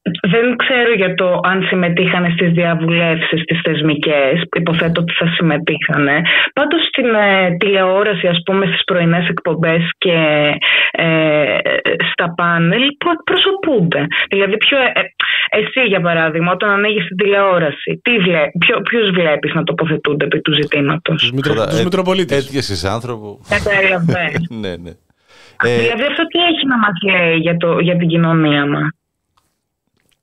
Δεν 0.04 0.56
ξέρω 0.56 0.94
για 0.94 1.16
το 1.16 1.40
αν 1.44 1.64
συμμετείχαν 1.70 2.32
στις 2.32 2.52
διαβουλεύσεις 2.52 3.44
τις 3.44 3.60
θεσμικές, 3.64 4.42
υποθέτω 4.56 5.02
ότι 5.02 5.14
θα 5.14 5.28
συμμετείχαν. 5.36 6.08
Πάντως 6.54 6.82
στην 6.88 7.06
ε, 7.06 7.56
τηλεόραση, 7.58 8.28
ας 8.28 8.42
πούμε, 8.46 8.66
στις 8.66 8.84
πρωινές 8.84 9.28
εκπομπές 9.28 9.82
και 9.98 10.18
ε, 10.92 11.58
στα 12.12 12.34
πάνελ 12.38 12.82
που 13.00 13.10
εκπροσωπούνται. 13.16 14.06
Δηλαδή, 14.30 14.58
ποιο, 14.58 14.78
ε, 14.78 14.92
εσύ 15.50 15.88
για 15.88 16.02
παράδειγμα, 16.02 16.52
όταν 16.52 16.70
ανοίγεις 16.70 17.08
την 17.08 17.18
τηλεόραση, 17.18 18.00
τι 18.02 18.18
βλέ, 18.18 18.44
ποιο, 18.60 18.82
ποιους 18.90 19.10
βλέπεις 19.10 19.54
να 19.54 19.64
τοποθετούνται 19.64 20.26
επί 20.26 20.42
του 20.42 20.54
ζητήματος; 20.54 21.22
Τους 21.22 21.32
μητρο, 21.32 21.54
Τώρα, 21.54 21.68
τους 21.68 21.80
ε, 21.80 21.84
Μητροπολίτες. 21.84 22.38
Έτυχε 22.38 22.88
άνθρωπο. 22.88 23.40
Καταλαβαίνεις. 23.50 24.50
ναι, 24.64 24.76
ναι. 24.76 24.92
Ε, 25.64 25.78
Δηλαδή 25.80 26.04
αυτό 26.04 26.28
τι 26.28 26.40
έχει 26.40 26.66
να 26.68 26.78
μας 26.78 26.94
λέει 27.12 27.36
για, 27.38 27.58
το, 27.58 27.80
για 27.80 27.98
την 27.98 28.08
κοινωνία 28.08 28.66
μας; 28.66 28.90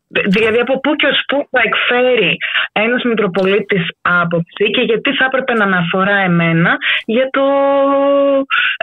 Δη- 0.08 0.28
Δηλαδή 0.28 0.58
από 0.58 0.80
πού 0.80 0.94
και 0.94 1.06
ως 1.06 1.22
πού 1.28 1.48
θα 1.50 1.60
εκφέρει 1.64 2.36
ένας 2.72 3.02
Μητροπολίτης 3.04 3.82
άποψη 4.02 4.70
και 4.74 4.80
γιατί 4.80 5.10
θα 5.14 5.24
έπρεπε 5.24 5.52
να 5.54 5.66
με 5.66 5.76
αφορά 5.76 6.16
εμένα 6.16 6.76
για 7.06 7.28
το... 7.30 7.42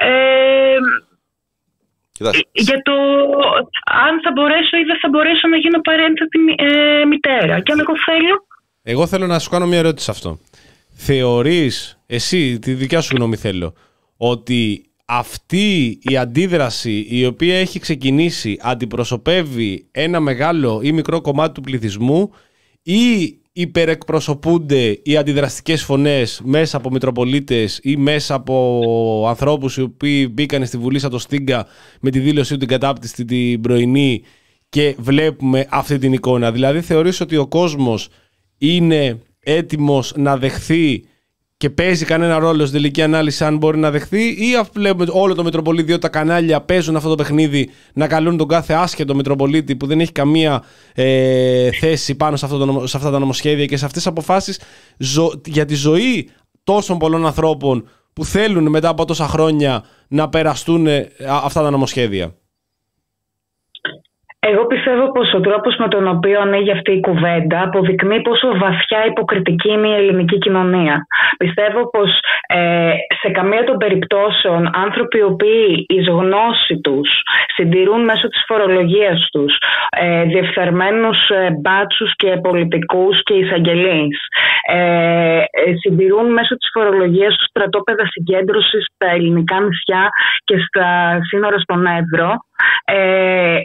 Ε, 0.01 0.77
κοιτάξτε, 2.11 2.43
για 2.51 2.81
το 2.81 2.93
αν 4.07 4.21
θα 4.23 4.31
μπορέσω 4.33 4.77
ή 4.77 4.83
δεν 4.83 4.97
θα 5.01 5.09
μπορέσω 5.09 5.47
να 5.47 5.57
γίνω 5.57 5.79
παρένθετη 5.81 6.37
μη- 6.39 6.55
ε, 6.57 7.05
μητέρα. 7.05 7.59
Και 7.59 7.71
αν 7.71 7.79
εγώ 7.79 7.93
θέλω, 8.05 8.45
Εγώ 8.83 9.07
θέλω 9.07 9.27
να 9.27 9.39
σου 9.39 9.49
κάνω 9.49 9.65
μια 9.65 9.77
ερώτηση 9.77 10.05
σε 10.05 10.11
αυτό. 10.11 10.39
Θεωρείς, 10.97 11.99
εσύ, 12.07 12.59
τη 12.59 12.73
δικιά 12.73 13.01
σου 13.01 13.15
γνώμη 13.15 13.35
θέλω, 13.35 13.73
ότι 14.17 14.85
αυτή 15.05 15.99
η 16.01 16.17
αντίδραση 16.17 17.05
η 17.09 17.25
οποία 17.25 17.57
έχει 17.57 17.79
ξεκινήσει 17.79 18.57
αντιπροσωπεύει 18.61 19.87
ένα 19.91 20.19
μεγάλο 20.19 20.79
ή 20.83 20.91
μικρό 20.91 21.21
κομμάτι 21.21 21.53
του 21.53 21.61
πληθυσμού 21.61 22.31
ή 22.81 23.37
υπερεκπροσωπούνται 23.51 24.99
οι 25.03 25.17
αντιδραστικές 25.17 25.83
φωνές 25.83 26.41
μέσα 26.43 26.77
από 26.77 26.91
Μητροπολίτες 26.91 27.79
ή 27.83 27.97
μέσα 27.97 28.33
από 28.33 29.25
ανθρώπους 29.27 29.77
οι 29.77 29.81
οποίοι 29.81 30.29
μπήκαν 30.31 30.65
στη 30.65 30.77
Βουλή 30.77 30.99
σαν 30.99 31.09
το 31.09 31.19
Στίγκα 31.19 31.67
με 32.01 32.09
τη 32.09 32.19
δήλωσή 32.19 32.53
του 32.53 32.59
την 32.59 32.67
κατάπτυστη 32.67 33.25
την 33.25 33.61
πρωινή 33.61 34.21
και 34.69 34.95
βλέπουμε 34.99 35.67
αυτή 35.69 35.97
την 35.97 36.13
εικόνα. 36.13 36.51
Δηλαδή 36.51 36.81
θεωρείς 36.81 37.19
ότι 37.21 37.37
ο 37.37 37.47
κόσμος 37.47 38.07
είναι 38.57 39.21
έτοιμος 39.39 40.13
να 40.15 40.37
δεχθεί 40.37 41.03
και 41.65 41.71
παίζει 41.71 42.05
κανένα 42.05 42.39
ρόλο 42.39 42.59
στην 42.65 42.71
τελική 42.71 43.01
ανάλυση 43.01 43.43
αν 43.43 43.57
μπορεί 43.57 43.77
να 43.77 43.91
δεχθεί 43.91 44.49
ή 44.49 44.55
αφού 44.59 44.69
βλέπουμε 44.73 45.05
όλο 45.11 45.35
το 45.35 45.43
Μητροπολίτη 45.43 45.91
ότι 45.91 46.01
τα 46.01 46.09
κανάλια 46.09 46.61
παίζουν 46.61 46.95
αυτό 46.95 47.09
το 47.09 47.15
παιχνίδι 47.15 47.69
να 47.93 48.07
καλούν 48.07 48.37
τον 48.37 48.47
κάθε 48.47 48.73
άσχετο 48.73 49.15
Μητροπολίτη 49.15 49.75
που 49.75 49.85
δεν 49.87 49.99
έχει 49.99 50.11
καμία 50.11 50.63
ε, 50.93 51.71
θέση 51.71 52.15
πάνω 52.15 52.35
σε, 52.35 52.45
αυτό 52.45 52.57
το, 52.57 52.65
νομο- 52.65 52.87
σε 52.87 52.97
αυτά 52.97 53.11
τα 53.11 53.19
νομοσχέδια 53.19 53.65
και 53.65 53.77
σε 53.77 53.85
αυτές 53.85 54.03
τις 54.03 54.11
αποφάσεις 54.11 54.59
ζω- 54.97 55.41
για 55.45 55.65
τη 55.65 55.75
ζωή 55.75 56.29
τόσων 56.63 56.97
πολλών 56.97 57.25
ανθρώπων 57.25 57.87
που 58.13 58.25
θέλουν 58.25 58.69
μετά 58.69 58.89
από 58.89 59.05
τόσα 59.05 59.27
χρόνια 59.27 59.83
να 60.07 60.29
περαστούν 60.29 60.87
ε, 60.87 60.97
α- 61.27 61.41
αυτά 61.43 61.61
τα 61.61 61.69
νομοσχέδια. 61.69 62.35
Εγώ 64.49 64.65
πιστεύω 64.65 65.11
πως 65.11 65.33
ο 65.33 65.39
τρόπος 65.39 65.75
με 65.77 65.87
τον 65.87 66.07
οποίο 66.07 66.41
ανοίγει 66.41 66.71
αυτή 66.71 66.91
η 66.91 66.99
κουβέντα 66.99 67.61
αποδεικνύει 67.63 68.21
πόσο 68.21 68.47
βαθιά 68.57 69.05
υποκριτική 69.05 69.69
είναι 69.71 69.87
η 69.87 69.93
ελληνική 69.93 70.37
κοινωνία. 70.37 71.05
Πιστεύω 71.37 71.89
πως 71.89 72.09
ε, 72.47 72.93
σε 73.21 73.29
καμία 73.31 73.63
των 73.63 73.77
περιπτώσεων 73.77 74.69
άνθρωποι 74.73 75.17
οι 75.17 75.21
οποίοι 75.21 75.85
εις 75.87 76.07
γνώση 76.07 76.79
τους 76.83 77.09
συντηρούν 77.55 78.03
μέσω 78.03 78.27
της 78.27 78.43
φορολογίας 78.47 79.27
τους 79.31 79.53
ε, 79.89 80.23
διεφθαρμένους 80.23 81.29
ε, 81.29 81.49
μπάτσους 81.61 82.15
και 82.15 82.37
πολιτικούς 82.41 83.23
και 83.23 83.33
εισαγγελείς 83.33 84.17
ε, 84.71 85.37
ε, 85.37 85.75
συντηρούν 85.81 86.31
μέσω 86.33 86.55
της 86.55 86.69
φορολογίας 86.73 87.35
τους 87.35 87.47
στρατόπεδα 87.49 88.05
συγκέντρωσης 88.05 88.85
στα 88.93 89.09
ελληνικά 89.11 89.59
νησιά 89.59 90.09
και 90.43 90.55
στα 90.67 91.19
σύνορα 91.29 91.59
στον 91.59 91.85
Εύρο 91.85 92.31
ε, 92.85 93.59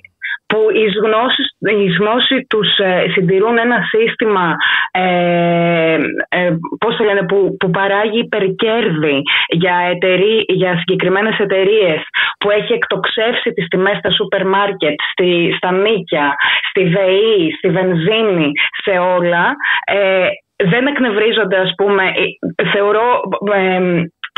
που 0.51 0.61
εις, 0.81 0.93
γνώσεις, 1.05 1.47
εις 1.81 1.97
γνώση 1.99 2.47
τους 2.49 2.69
ε, 2.79 3.05
συντηρούν 3.15 3.59
ένα 3.59 3.79
σύστημα 3.93 4.55
ε, 4.91 5.95
ε, 6.29 6.51
πώς 6.81 6.97
το 6.97 7.05
λένε, 7.05 7.23
που, 7.29 7.57
που 7.59 7.71
παράγει 7.71 8.19
υπερκέρδη 8.19 9.23
για, 9.49 9.77
εταιρεί, 9.95 10.45
για 10.47 10.79
συγκεκριμένες 10.79 11.39
εταιρείες 11.39 12.01
που 12.41 12.51
έχει 12.51 12.73
εκτοξεύσει 12.73 13.51
τις 13.53 13.69
τιμές 13.69 13.97
στα 13.99 14.11
σούπερ 14.11 14.47
μάρκετ, 14.47 14.95
στη, 15.11 15.55
στα 15.57 15.73
νίκια, 15.73 16.35
στη 16.69 16.83
ΔΕΗ, 16.83 17.53
στη 17.59 17.69
βενζίνη, 17.69 18.51
σε 18.85 18.91
όλα. 18.91 19.45
Ε, 19.85 20.29
δεν 20.73 20.87
εκνευρίζονται 20.87 21.57
ας 21.57 21.73
πούμε, 21.77 22.03
ε, 22.05 22.69
θεωρώ 22.73 23.21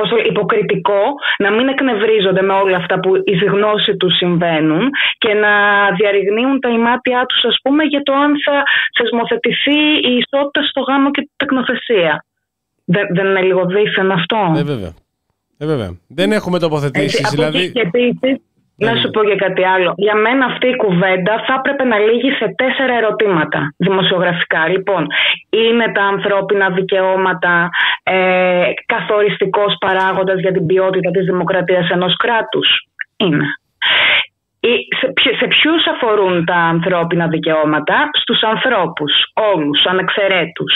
ε, 0.02 0.08
πώς 0.08 0.22
το, 0.22 0.28
υποκριτικό 0.32 1.02
να 1.38 1.50
μην 1.50 1.68
εκνευρίζονται 1.68 2.42
με 2.42 2.52
όλα 2.52 2.76
αυτά 2.76 3.00
που 3.00 3.10
η 3.24 3.34
γνώση 3.54 3.96
τους 3.96 4.16
συμβαίνουν 4.16 4.90
και 5.18 5.32
να 5.34 5.52
διαρριγνύουν 5.96 6.60
τα 6.60 6.68
ημάτια 6.68 7.24
τους 7.28 7.44
ας 7.44 7.56
πούμε 7.62 7.82
για 7.84 8.02
το 8.02 8.12
αν 8.12 8.30
θα 8.44 8.62
θεσμοθετηθεί 8.98 9.78
η 10.10 10.12
ισότητα 10.20 10.60
στο 10.70 10.80
γάμο 10.80 11.10
και 11.10 11.20
την 11.20 11.36
τεκνοθεσία. 11.36 12.24
Δεν, 12.84 13.06
δεν 13.14 13.26
είναι 13.26 13.42
λίγο 13.42 13.62
δίθεν 13.66 14.10
αυτό; 14.10 14.54
Ε, 14.56 14.62
βέβαια. 14.62 14.92
Ε, 15.58 15.66
βέβαια. 15.66 15.90
Δεν 16.08 16.32
έχουμε 16.32 16.58
τοποθετήσεις. 16.58 17.18
Έτσι, 17.18 17.22
από 17.24 17.34
Δηλαδή. 17.34 17.58
εκεί 17.58 17.72
και 17.72 17.80
επίσης, 17.80 18.40
να 18.86 18.94
σου 19.00 19.10
πω 19.10 19.20
και 19.24 19.36
κάτι 19.44 19.64
άλλο. 19.64 19.94
Για 19.96 20.14
μένα 20.14 20.44
αυτή 20.44 20.66
η 20.68 20.76
κουβέντα 20.76 21.34
θα 21.46 21.54
έπρεπε 21.58 21.84
να 21.84 21.98
λύγει 21.98 22.30
σε 22.30 22.54
τέσσερα 22.56 22.94
ερωτήματα 23.00 23.74
δημοσιογραφικά. 23.76 24.68
Λοιπόν, 24.68 25.06
είναι 25.50 25.92
τα 25.92 26.02
ανθρώπινα 26.02 26.70
δικαιώματα 26.70 27.70
ε, 28.02 28.14
καθοριστικός 28.86 29.76
παράγοντας 29.80 30.40
για 30.40 30.52
την 30.52 30.66
ποιότητα 30.66 31.10
της 31.10 31.24
δημοκρατίας 31.24 31.90
ενός 31.90 32.16
κράτους. 32.16 32.68
Είναι. 33.16 33.46
Ή 34.70 34.72
σε, 35.00 35.06
ποιο- 35.12 35.36
σε 35.40 35.46
ποιους 35.46 35.82
αφορούν 35.94 36.44
τα 36.44 36.54
ανθρώπινα 36.74 37.26
δικαιώματα, 37.28 38.10
στους 38.22 38.40
ανθρώπους, 38.42 39.12
όλους, 39.54 39.84
ανεξαιρέτους. 39.92 40.74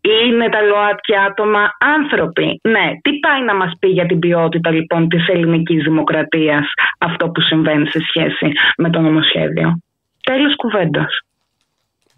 Είναι 0.00 0.48
τα 0.48 0.60
ΛΟΑΤΚΙ 0.62 1.14
άτομα 1.28 1.62
άνθρωποι; 1.96 2.60
Ναι, 2.62 2.86
τι 3.02 3.10
πάει 3.18 3.42
να 3.44 3.54
μας 3.54 3.72
πει 3.78 3.88
για 3.88 4.06
την 4.06 4.18
ποιότητα 4.18 4.70
λοιπόν 4.70 5.08
της 5.08 5.28
ελληνικής 5.28 5.82
δημοκρατίας 5.82 6.66
αυτό 6.98 7.28
που 7.28 7.40
συμβαίνει 7.40 7.86
σε 7.90 7.98
σχέση 8.08 8.52
με 8.76 8.90
το 8.90 9.00
νομοσχέδιο; 9.00 9.78
Τέλος 10.22 10.56
κουβέντας. 10.56 11.18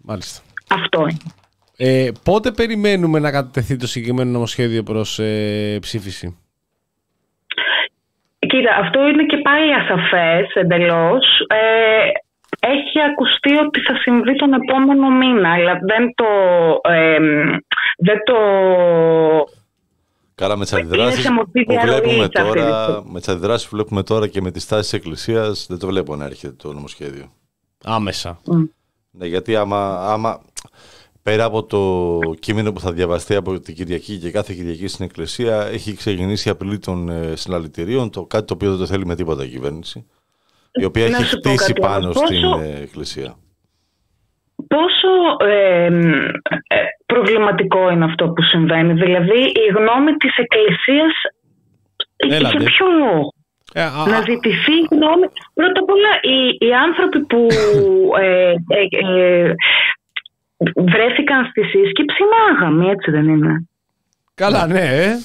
Μάλιστα. 0.03 0.41
Αυτό 0.69 0.99
είναι. 1.01 1.31
Ε, 1.77 2.11
πότε 2.23 2.51
περιμένουμε 2.51 3.19
να 3.19 3.31
κατατεθεί 3.31 3.75
το 3.77 3.87
συγκεκριμένο 3.87 4.31
νομοσχέδιο 4.31 4.83
προς 4.83 5.19
ε, 5.19 5.77
ψήφιση; 5.81 6.37
Κοίτα, 8.59 8.75
αυτό 8.75 9.07
είναι 9.07 9.25
και 9.25 9.37
πάλι 9.37 9.73
ασαφές 9.73 10.53
εντελώς. 10.53 11.25
Ε, 11.47 12.11
έχει 12.59 13.01
ακουστεί 13.09 13.57
ότι 13.65 13.79
θα 13.79 13.95
συμβεί 13.95 14.35
τον 14.35 14.53
επόμενο 14.53 15.09
μήνα, 15.09 15.53
αλλά 15.53 15.73
δεν 15.73 16.13
το... 16.15 16.25
ε, 16.91 17.19
δεν 17.97 18.23
το 18.23 18.35
Καλά, 20.35 20.55
με 20.57 20.63
τις 20.63 20.71
Είναι 20.71 20.81
αντιδράσει 20.81 21.21
σε 21.21 21.31
μορφή 21.31 21.63
που 21.63 21.73
βλέπουμε 21.81 21.99
διαρροής 22.01 22.19
αυτή 22.19 22.29
τη 22.29 22.41
τώρα, 22.41 22.83
στιγμή. 22.83 23.11
με 23.11 23.19
τις 23.19 23.27
αντιδράσεις 23.29 23.67
που 23.67 23.75
βλέπουμε 23.75 24.03
τώρα 24.03 24.27
και 24.27 24.41
με 24.41 24.51
τις 24.51 24.67
τάσεις 24.67 24.89
της 24.89 24.99
Εκκλησίας, 24.99 25.65
δεν 25.69 25.79
το 25.79 25.87
βλέπω 25.87 26.15
να 26.15 26.25
έρχεται 26.25 26.53
το 26.53 26.73
νομοσχέδιο. 26.73 27.31
Άμεσα. 27.83 28.39
Ναι, 29.11 29.25
γιατί 29.25 29.55
άμα, 29.55 30.11
άμα 30.13 30.41
πέρα 31.23 31.43
από 31.43 31.63
το 31.65 32.19
κείμενο 32.39 32.71
που 32.73 32.79
θα 32.79 32.91
διαβαστεί 32.91 33.35
από 33.35 33.59
την 33.59 33.75
Κυριακή 33.75 34.17
και 34.17 34.31
κάθε 34.31 34.53
Κυριακή 34.53 34.87
στην 34.87 35.05
Εκκλησία, 35.05 35.67
έχει 35.71 35.95
ξεκινήσει 35.95 36.47
η 36.47 36.51
απειλή 36.51 36.79
των 36.79 37.09
ε, 37.09 37.35
συλλαλητηρίων, 37.35 38.09
το, 38.11 38.25
κάτι 38.25 38.45
το 38.45 38.53
οποίο 38.53 38.69
δεν 38.69 38.79
το 38.79 38.85
θέλει 38.85 39.05
με 39.05 39.15
τίποτα 39.15 39.43
η 39.43 39.47
κυβέρνηση, 39.47 40.05
η 40.73 40.85
οποία 40.85 41.09
Να 41.09 41.17
έχει 41.17 41.25
σου 41.25 41.37
πω 41.39 41.49
χτίσει 41.49 41.73
κάτι 41.73 41.81
πάνω 41.81 42.03
όμως. 42.03 42.15
στην 42.17 42.41
Πόσο- 42.41 42.59
ε, 42.61 42.81
Εκκλησία. 42.81 43.35
πόσο 44.67 45.11
ε, 45.49 45.85
ε, 45.85 46.77
προβληματικό 47.05 47.89
είναι 47.89 48.05
αυτό 48.05 48.25
που 48.29 48.41
συμβαίνει. 48.41 48.93
Δηλαδή 48.93 49.39
η 49.43 49.65
γνώμη 49.77 50.11
της 50.13 50.37
Εκκλησίας 50.37 51.13
Έλατε. 52.15 52.57
για 52.57 52.69
ποιο 52.69 52.85
λόγο. 52.99 53.33
Ε, 53.73 53.81
α, 53.81 53.89
να 54.07 54.17
α, 54.17 54.21
ζητηθεί 54.29 54.75
γνώμη. 54.91 55.25
Πρώτα 55.53 55.79
απ' 55.83 55.89
όλα, 55.89 56.11
οι, 56.21 56.67
οι 56.67 56.73
άνθρωποι 56.87 57.19
που 57.19 57.47
ε, 58.23 58.49
ε, 58.51 58.83
ε, 59.13 59.53
βρέθηκαν 60.75 61.45
στη 61.49 61.61
σύσκεψη 61.63 62.17
είναι 62.23 62.37
άγαμοι, 62.51 62.89
έτσι 62.89 63.11
δεν 63.11 63.27
είναι; 63.27 63.63
καλά, 64.33 64.67
ναι. 64.67 64.79
Ε. 64.79 65.17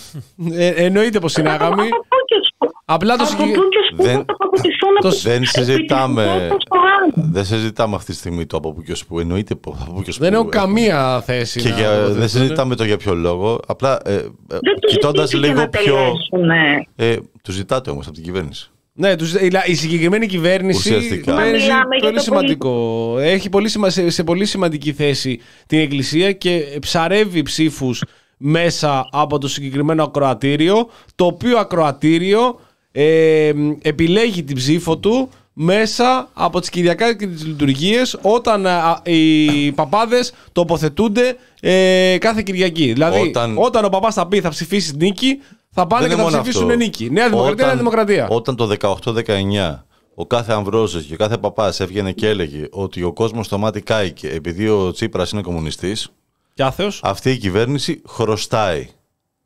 Ε, 0.53 0.69
εννοείται 0.69 1.19
πως 1.19 1.37
είναι 1.37 1.51
άγαμοι. 1.51 1.83
Από 1.83 1.97
πού 2.09 2.17
και 2.27 2.35
σπου- 2.55 2.73
Απλά 2.85 3.17
το 3.17 3.23
από 3.23 3.31
συγκεκ- 3.31 3.55
πού 3.57 3.63
και 3.69 3.79
σπου 3.93 4.03
Δεν- 4.03 4.17
θα 4.17 4.25
τοποθετηθούν 4.25 4.91
το- 5.01 5.09
επί- 5.09 5.21
Δεν 5.23 5.45
συζητάμε, 5.45 6.23
επιτυχώς 6.23 6.63
στο 6.63 6.77
γάμο. 6.79 7.29
δεν 7.33 7.45
συζητάμε 7.45 7.95
αυτή 7.97 8.11
τη 8.13 8.19
στιγμή 8.19 8.47
το 8.47 8.57
από 8.57 8.73
πού 8.73 8.83
και 8.83 8.93
ως 8.93 9.07
πού. 9.07 9.19
Εννοείται 9.19 9.53
από 9.55 9.71
πού 9.95 10.03
και 10.03 10.11
ως 10.11 10.19
Δεν 10.19 10.29
πού 10.31 10.35
έχω 10.35 10.49
έχουμε. 10.49 10.61
καμία 10.67 11.21
θέση. 11.21 11.61
Και 11.61 11.69
να 11.69 11.75
για, 11.77 11.89
δεν 11.91 11.99
τοποθετηθούν. 12.03 12.29
συζητάμε 12.41 12.75
το 12.77 12.85
για 12.85 12.97
ποιο 12.97 13.15
λόγο. 13.15 13.61
Απλά 13.67 14.01
ε, 14.05 14.15
ε, 14.15 14.19
Δεν 14.49 14.81
τους 14.81 14.93
κοιτώντας 14.93 15.29
ζητήθηκε 15.29 15.53
λίγο 15.53 15.61
να 15.61 15.69
πιο. 15.69 15.95
τελέσουνε. 16.31 16.87
Ε, 16.97 17.17
του 17.43 17.53
ζητάτε 17.53 17.91
όμως 17.91 18.07
από 18.07 18.15
την 18.15 18.25
κυβέρνηση. 18.25 18.71
Ναι, 18.97 19.17
τους, 19.17 19.35
η, 19.35 19.51
η 19.67 19.75
συγκεκριμένη 19.75 20.27
κυβέρνηση 20.27 20.79
Ουσιαστικά. 20.79 21.35
παίζει 21.35 21.53
Μιλάμε 21.63 21.97
για 21.97 22.05
πολύ 22.05 22.17
το 22.17 22.23
σημαντικό. 22.23 23.17
Έχει 23.19 23.49
πολύ 23.49 23.69
σημα, 23.69 23.91
σε, 23.91 24.11
σε 24.11 24.25
πολύ 24.25 24.47
σημαντική 24.47 24.93
θέση 24.93 25.41
την 25.67 25.79
Εκκλησία 25.79 26.33
και 26.33 26.79
ψαρεύει 26.81 27.43
ψήφους 27.43 28.03
μέσα 28.37 29.09
από 29.13 29.39
το 29.39 29.49
συγκεκριμένο 29.49 30.03
ακροατήριο, 30.05 30.89
το 31.15 31.25
οποίο 31.27 31.59
ακροατήριο 31.59 32.61
ε, 32.93 33.53
επιλέγει 33.83 34.43
την 34.45 34.57
ψήφο 34.57 34.99
του 34.99 35.29
μέσα 35.53 36.29
από 36.33 36.61
τις 36.61 36.71
Κυριακά 36.71 37.17
και 37.17 37.27
τις 37.27 37.47
λειτουργίες 37.47 38.19
όταν 38.23 38.67
α, 38.67 39.01
οι 39.05 39.73
παπάδες 39.73 40.33
τοποθετούνται 40.53 41.37
ε, 41.61 42.17
κάθε 42.21 42.43
Κυριακή. 42.43 42.93
Δηλαδή 42.93 43.21
όταν, 43.29 43.55
Όταν- 43.59 43.85
ο 43.85 43.89
παπάς 43.89 44.15
θα 44.15 44.27
πει 44.29 44.41
θα 44.41 44.49
ψηφίσει 44.49 44.97
νίκη 44.97 45.41
θα 45.75 45.87
πάνε 45.87 46.07
Δεν 46.07 46.11
και 46.17 46.21
είναι 46.23 46.25
θα 46.25 46.31
μόνο 46.31 46.43
ψηφίσουν 46.43 46.69
αυτό. 46.71 46.83
νίκη. 46.83 47.11
Νέα 47.11 47.29
Δημοκρατία, 47.29 47.67
Νέα 47.67 47.77
Δημοκρατία. 47.77 48.29
Όταν 48.31 48.57
το 48.57 48.69
18-19 48.81 49.85
ο 50.15 50.27
κάθε 50.27 50.53
Αμβρόσης 50.53 51.05
και 51.05 51.15
ο 51.15 51.17
κάθε 51.17 51.39
παπάς 51.39 51.81
έβγαινε 51.81 52.13
και 52.13 52.29
έλεγε 52.29 52.67
ότι 52.71 53.03
ο 53.03 53.13
κόσμος 53.13 53.47
στο 53.47 53.59
μάτι 53.59 53.81
κάηκε 53.81 54.29
επειδή 54.29 54.69
ο 54.69 54.91
Τσίπρας 54.93 55.31
είναι 55.31 55.43
κομμουνιστής, 55.43 56.09
Και 56.55 56.63
άθεος. 56.63 57.01
αυτή 57.05 57.31
η 57.31 57.37
κυβέρνηση 57.37 58.03
χρωστάει 58.09 58.89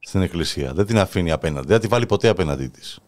στην 0.00 0.22
Εκκλησία. 0.22 0.72
Δεν 0.74 0.86
την 0.86 0.98
αφήνει 0.98 1.30
απέναντι. 1.32 1.66
Δεν 1.66 1.76
θα 1.76 1.82
τη 1.82 1.88
βάλει 1.88 2.06
ποτέ 2.06 2.28
απέναντί 2.28 2.66
της. 2.66 2.98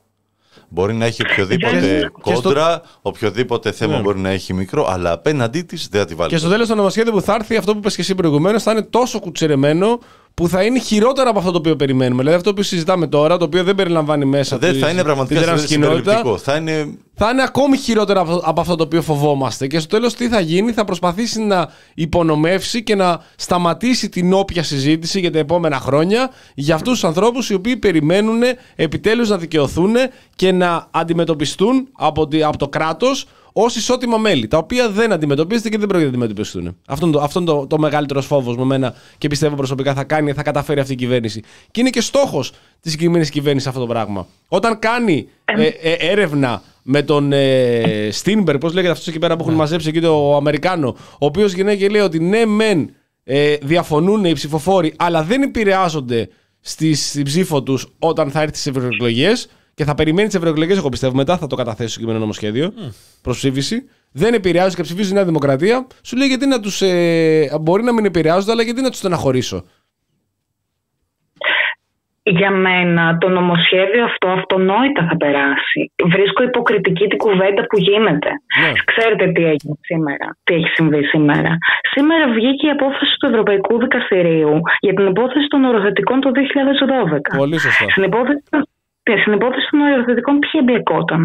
Μπορεί 0.68 0.95
να 0.95 1.05
έχει 1.05 1.22
οποιοδήποτε 1.30 2.11
Και 2.25 2.34
στο- 2.34 2.42
κόντρα, 2.42 2.83
οποιοδήποτε 3.03 3.72
θέμα 3.72 3.97
Ναι. 3.97 4.03
μπορεί 4.03 4.18
να 4.18 4.29
έχει 4.29 4.55
μικρό, 4.55 4.87
αλλά 4.91 5.13
απέναντί 5.13 5.63
της 5.63 5.88
δεν 5.91 6.01
θα 6.01 6.07
τη 6.07 6.14
βάλει. 6.14 6.30
Και 6.30 6.37
στο 6.37 6.45
ποτέ. 6.47 6.55
τέλος 6.57 6.71
το 6.71 6.76
νομοσχέδιο 6.76 7.13
που 7.13 7.21
θα 7.21 7.34
έρθει, 7.34 7.57
αυτό 7.57 7.72
που 7.72 7.79
είπες 7.79 7.95
και 7.95 8.01
εσύ 8.01 8.14
προηγουμένως, 8.14 8.63
θα 8.63 8.71
είναι 8.72 8.83
τόσο 8.83 9.21
κουτσερεμένο 9.21 9.99
που 10.41 10.49
θα 10.49 10.62
είναι 10.62 10.79
χειρότερο 10.79 11.30
από 11.30 11.38
αυτό 11.38 11.50
το 11.50 11.58
οποίο 11.58 11.76
περιμένουμε. 11.76 12.18
Δηλαδή 12.18 12.37
αυτό 12.37 12.54
που 12.54 12.62
συζητάμε 12.62 13.07
τώρα, 13.07 13.37
το 13.37 13.45
οποίο 13.45 13.64
δεν 13.64 13.75
περιλαμβάνει 13.75 14.25
μέσα 14.25 14.58
Δεν 14.58 14.72
τη- 14.72 14.79
θα 14.79 14.88
είναι 14.91 15.03
πραγματικά 15.03 15.41
την 15.41 15.50
trans 15.53 15.64
συμπεριληπτικό. 15.67 16.38
Θα 16.38 16.57
είναι 16.57 16.88
θα 17.22 17.30
είναι 17.30 17.42
ακόμη 17.42 17.76
χειρότερο 17.76 18.21
από, 18.21 18.41
από 18.45 18.61
αυτό 18.61 18.76
το 18.76 18.83
οποίο 18.84 19.03
φοβόμαστε. 19.03 19.67
Και 19.67 19.79
στο 19.79 19.88
τέλος 19.88 20.14
τι 20.14 20.29
θα 20.29 20.41
γίνει, 20.41 20.72
θα 20.72 20.84
προσπαθήσει 20.84 21.41
να 21.42 21.68
υπονομεύσει 21.95 22.83
και 22.83 22.95
να 22.95 23.21
σταματήσει 23.37 24.09
την 24.09 24.33
όποια 24.33 24.63
συζήτηση 24.63 25.21
για 25.21 25.30
τα 25.33 25.38
επόμενα 25.38 25.79
χρόνια 25.79 26.30
για 26.55 26.75
αυτούς 26.75 26.92
τους 26.92 27.05
ανθρώπους 27.05 27.51
οι 27.51 27.55
οποίοι 27.55 27.76
περιμένουν 27.76 28.41
επιτέλους 28.76 29.29
να 29.29 29.38
δικαιωθούν 29.38 29.95
και 30.37 30.53
να 30.53 30.87
αντιμετωπιστούν 30.91 31.88
από, 31.92 32.29
τη- 32.29 32.42
από 32.42 32.57
το 32.59 32.68
κράτος 32.68 33.26
ως 33.53 33.76
ισότιμα 33.76 34.17
μέλη, 34.18 34.47
τα 34.49 34.59
οποία 34.59 34.91
δεν 34.91 35.13
αντιμετωπίζεται 35.13 35.68
και 35.68 35.79
δεν 35.79 35.87
πρόκειται 35.88 36.11
να 36.11 36.17
αντιμετωπιστούν. 36.17 36.76
Αυτό 36.87 37.07
είναι 37.07 37.14
το, 37.14 37.21
αυτό 37.22 37.41
είναι 37.41 37.51
το, 37.51 37.67
το 37.67 37.79
μεγαλύτερος 37.79 38.26
φόβος 38.26 38.57
με 38.57 38.64
μένα 38.64 38.95
και 39.18 39.29
πιστεύω 39.29 39.57
προσωπικά 39.57 39.95
θα 39.95 40.05
κάνει, 40.05 40.33
θα 40.33 40.42
καταφέρει 40.42 40.80
αυτή 40.80 40.92
η 40.92 40.97
κυβέρνηση. 40.97 41.42
Και 41.71 41.80
είναι 41.80 41.91
και 41.91 42.01
στόχος 42.01 42.51
της 42.80 42.91
συγκεκριμένης 42.92 43.30
κυβέρνησης 43.30 43.68
αυτό 43.68 43.80
το 43.80 43.87
πράγμα. 43.87 44.26
Όταν 44.49 44.79
κάνει 44.79 45.29
ε, 45.45 45.67
ε, 45.67 45.92
έρευνα 45.92 46.63
με 46.82 47.02
τον 47.02 47.32
ε, 47.32 48.08
Στίνμπερ, 48.11 48.58
πώς 48.58 48.74
λέγεται 48.74 48.92
αυτός 48.92 49.07
εκεί 49.08 49.18
πέρα 49.18 49.36
που 49.36 49.42
έχουν 49.42 49.54
μαζέψει 49.54 49.88
εκεί 49.88 50.00
το 50.00 50.36
Αμερικάνο, 50.36 50.96
ο 50.98 51.26
οποίος 51.26 51.52
γεννάει 51.52 51.76
και 51.76 51.88
λέει 51.88 52.00
ότι 52.00 52.20
ναι, 52.20 52.44
μεν 52.46 52.90
ε, 53.24 53.57
διαφωνούν 53.62 54.24
οι 54.24 54.32
ψηφοφόροι, 54.32 54.94
αλλά 54.96 55.22
δεν 55.22 55.42
επηρεάζονται 55.42 56.28
στη, 56.61 56.94
στην 56.94 57.24
ψήφο 57.24 57.62
τους 57.62 57.94
όταν 57.98 58.30
θα 58.30 58.40
έρθει 58.40 58.57
στις 58.57 58.66
ευρωεκλογές 58.66 59.48
και 59.74 59.84
θα 59.84 59.94
περιμένει 59.94 60.26
τις 60.26 60.36
ευρωεκλογές, 60.36 60.76
εγώ 60.76 60.88
πιστεύω 60.88 61.14
μετά 61.14 61.38
θα 61.38 61.46
το 61.46 61.57
καταθέσει 61.57 61.90
στο 61.90 62.00
κείμενο 62.00 62.18
νομοσχέδιο 62.18 62.72
προς 63.22 63.36
ψήφιση. 63.36 63.84
δεν 64.12 64.34
επηρεάζουν 64.34 64.74
και 64.74 64.82
ψηφίζουν 64.82 65.14
Νέα 65.14 65.24
Δημοκρατία, 65.24 65.86
σου 66.02 66.16
λέει 66.16 66.28
γιατί 66.28 66.46
να 66.46 66.61
τους. 66.61 66.82
Ε, 66.82 67.58
μπορεί 67.61 67.82
να 67.82 67.92
μην 67.92 68.04
επηρεάζονται, 68.04 68.52
αλλά 68.52 68.62
γιατί 68.62 68.80
να 68.80 68.90
τους 68.90 68.98
στεναχωρήσω. 68.98 69.64
Για 72.22 72.51
μένα 72.51 73.18
το 73.18 73.29
νομοσχέδιο 73.29 74.05
αυτό 74.05 74.29
αυτονόητα 74.29 75.03
θα 75.09 75.17
περάσει. 75.17 75.80
Βρίσκω 76.14 76.42
υποκριτική 76.42 77.07
την 77.07 77.18
κουβέντα 77.18 77.63
που 77.68 77.76
γίνεται. 77.79 78.30
Ναι. 78.61 78.71
Ξέρετε 78.92 79.25
τι 79.34 79.42
έγινε 79.53 79.75
σήμερα, 79.91 80.26
τι 80.45 80.55
έχει 80.55 80.68
συμβεί 80.79 81.03
σήμερα. 81.05 81.51
Σήμερα 81.95 82.25
βγήκε 82.37 82.67
η 82.67 82.71
απόφαση 82.71 83.14
του 83.21 83.26
Ευρωπαϊκού 83.26 83.79
Δικαστηρίου 83.79 84.61
για 84.80 84.95
την 84.95 85.07
υπόθεση 85.07 85.47
των 85.53 85.64
οροθετικών 85.64 86.21
το 86.21 86.30
2012. 86.34 87.37
Πολύ 87.37 87.59
σωστά. 87.59 87.84
Στην 87.91 88.03
υπόθεση, 88.03 88.42
στην 89.22 89.33
υπόθεση 89.33 89.67
των 89.71 89.80
οροθετικών 89.80 90.38
ποιοι 90.38 90.51
εμπλεκόταν. 90.63 91.25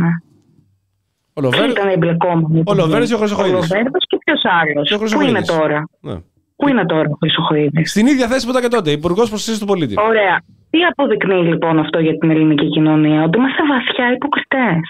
Ο 1.38 1.42
Ποιοι 1.42 1.50
Λοβέρ- 1.52 1.70
ήταν 1.70 1.88
εμπλεκόμενοι; 1.90 2.64
Ο 2.66 2.74
Λοβέρδης 2.74 3.08
και 3.10 3.14
ο 3.16 3.18
Ο 3.18 3.20
Χρυσοχοίδης. 3.20 3.52
Λοβέρδης 3.54 4.04
και 4.10 4.18
ποιος 4.24 4.42
Και 4.42 4.48
ο 4.48 4.52
άλλο. 4.60 4.82
Πού 4.90 4.98
Χρυσοχοίδης. 5.02 5.30
είναι 5.32 5.44
τώρα; 5.60 5.80
Ναι. 6.02 6.16
Πού 6.56 6.68
είναι 6.70 6.86
τώρα 6.86 7.08
ο 7.14 7.18
Χρυσοχοίδης; 7.22 7.90
Στην 7.92 8.06
ίδια 8.08 8.28
θέση 8.28 8.44
που 8.46 8.52
ήταν 8.52 8.62
και 8.62 8.68
τότε, 8.76 8.92
Υπουργός 8.92 9.28
Προστασίας 9.30 9.60
του 9.60 9.66
Πολίτη. 9.66 9.94
Ωραία. 10.12 10.36
Τι 10.76 10.84
αποδεικνύει 10.84 11.44
λοιπόν 11.44 11.80
αυτό 11.80 12.00
για 12.00 12.18
την 12.18 12.30
ελληνική 12.30 12.68
κοινωνία, 12.70 13.24
ότι 13.24 13.38
είμαστε 13.38 13.64
βαθιά 13.66 14.12
υποκριτές. 14.12 14.84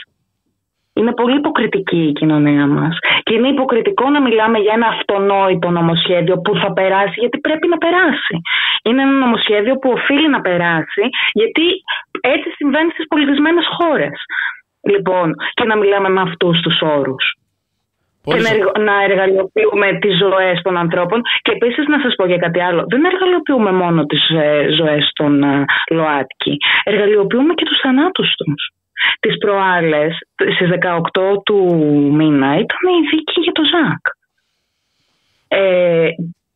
Είναι 0.93 1.13
πολύ 1.13 1.35
υποκριτική 1.35 2.03
η 2.07 2.11
κοινωνία 2.11 2.67
μας. 2.67 2.97
Και 3.23 3.33
είναι 3.33 3.47
υποκριτικό 3.47 4.09
να 4.09 4.21
μιλάμε 4.21 4.57
για 4.57 4.73
ένα 4.73 4.87
αυτονόητο 4.87 5.69
νομοσχέδιο 5.69 6.35
που 6.37 6.55
θα 6.61 6.73
περάσει, 6.73 7.19
γιατί 7.19 7.37
πρέπει 7.39 7.67
να 7.67 7.77
περάσει. 7.77 8.35
Είναι 8.83 9.01
ένα 9.01 9.11
νομοσχέδιο 9.11 9.75
που 9.75 9.89
οφείλει 9.89 10.29
να 10.29 10.41
περάσει, 10.41 11.03
γιατί 11.33 11.65
έτσι 12.21 12.49
συμβαίνει 12.49 12.91
στις 12.91 13.07
πολιτισμένες 13.07 13.65
χώρες. 13.77 14.17
Λοιπόν, 14.91 15.33
και 15.53 15.63
να 15.63 15.75
μιλάμε 15.77 16.09
με 16.09 16.21
αυτούς 16.21 16.61
τους 16.61 16.81
όρους 16.81 17.25
Πολύ 18.25 18.37
και 18.37 18.43
να, 18.43 18.49
σωστά. 18.49 18.55
εργα- 18.55 18.83
να 18.89 19.03
εργαλειοποιούμε 19.03 19.87
τις 20.01 20.17
ζωές 20.17 20.61
των 20.61 20.77
ανθρώπων. 20.77 21.21
Και 21.41 21.51
επίσης 21.51 21.87
να 21.87 21.99
σας 21.99 22.15
πω 22.15 22.25
για 22.25 22.37
κάτι 22.37 22.59
άλλο. 22.61 22.83
Δεν 22.87 23.05
εργαλειοποιούμε 23.05 23.71
μόνο 23.71 24.05
τις 24.05 24.29
ε, 24.29 24.67
ζωές 24.79 25.09
των 25.13 25.43
ε, 25.43 25.65
ΛΟΑΤΚΙ. 25.89 26.57
Εργαλειοποιούμε 26.83 27.53
και 27.53 27.65
τους 27.65 27.79
θανάτους 27.81 28.35
τους. 28.35 28.61
Τις 29.19 29.37
προάλλες, 29.37 30.17
στις 30.55 30.69
18 30.69 31.41
του 31.45 31.57
μήνα, 32.13 32.47
ήταν 32.47 32.81
η 33.01 33.07
δίκη 33.09 33.39
για 33.41 33.51
το 33.51 33.61
ΖΑΚ. 33.71 34.03
Ε, 35.47 36.09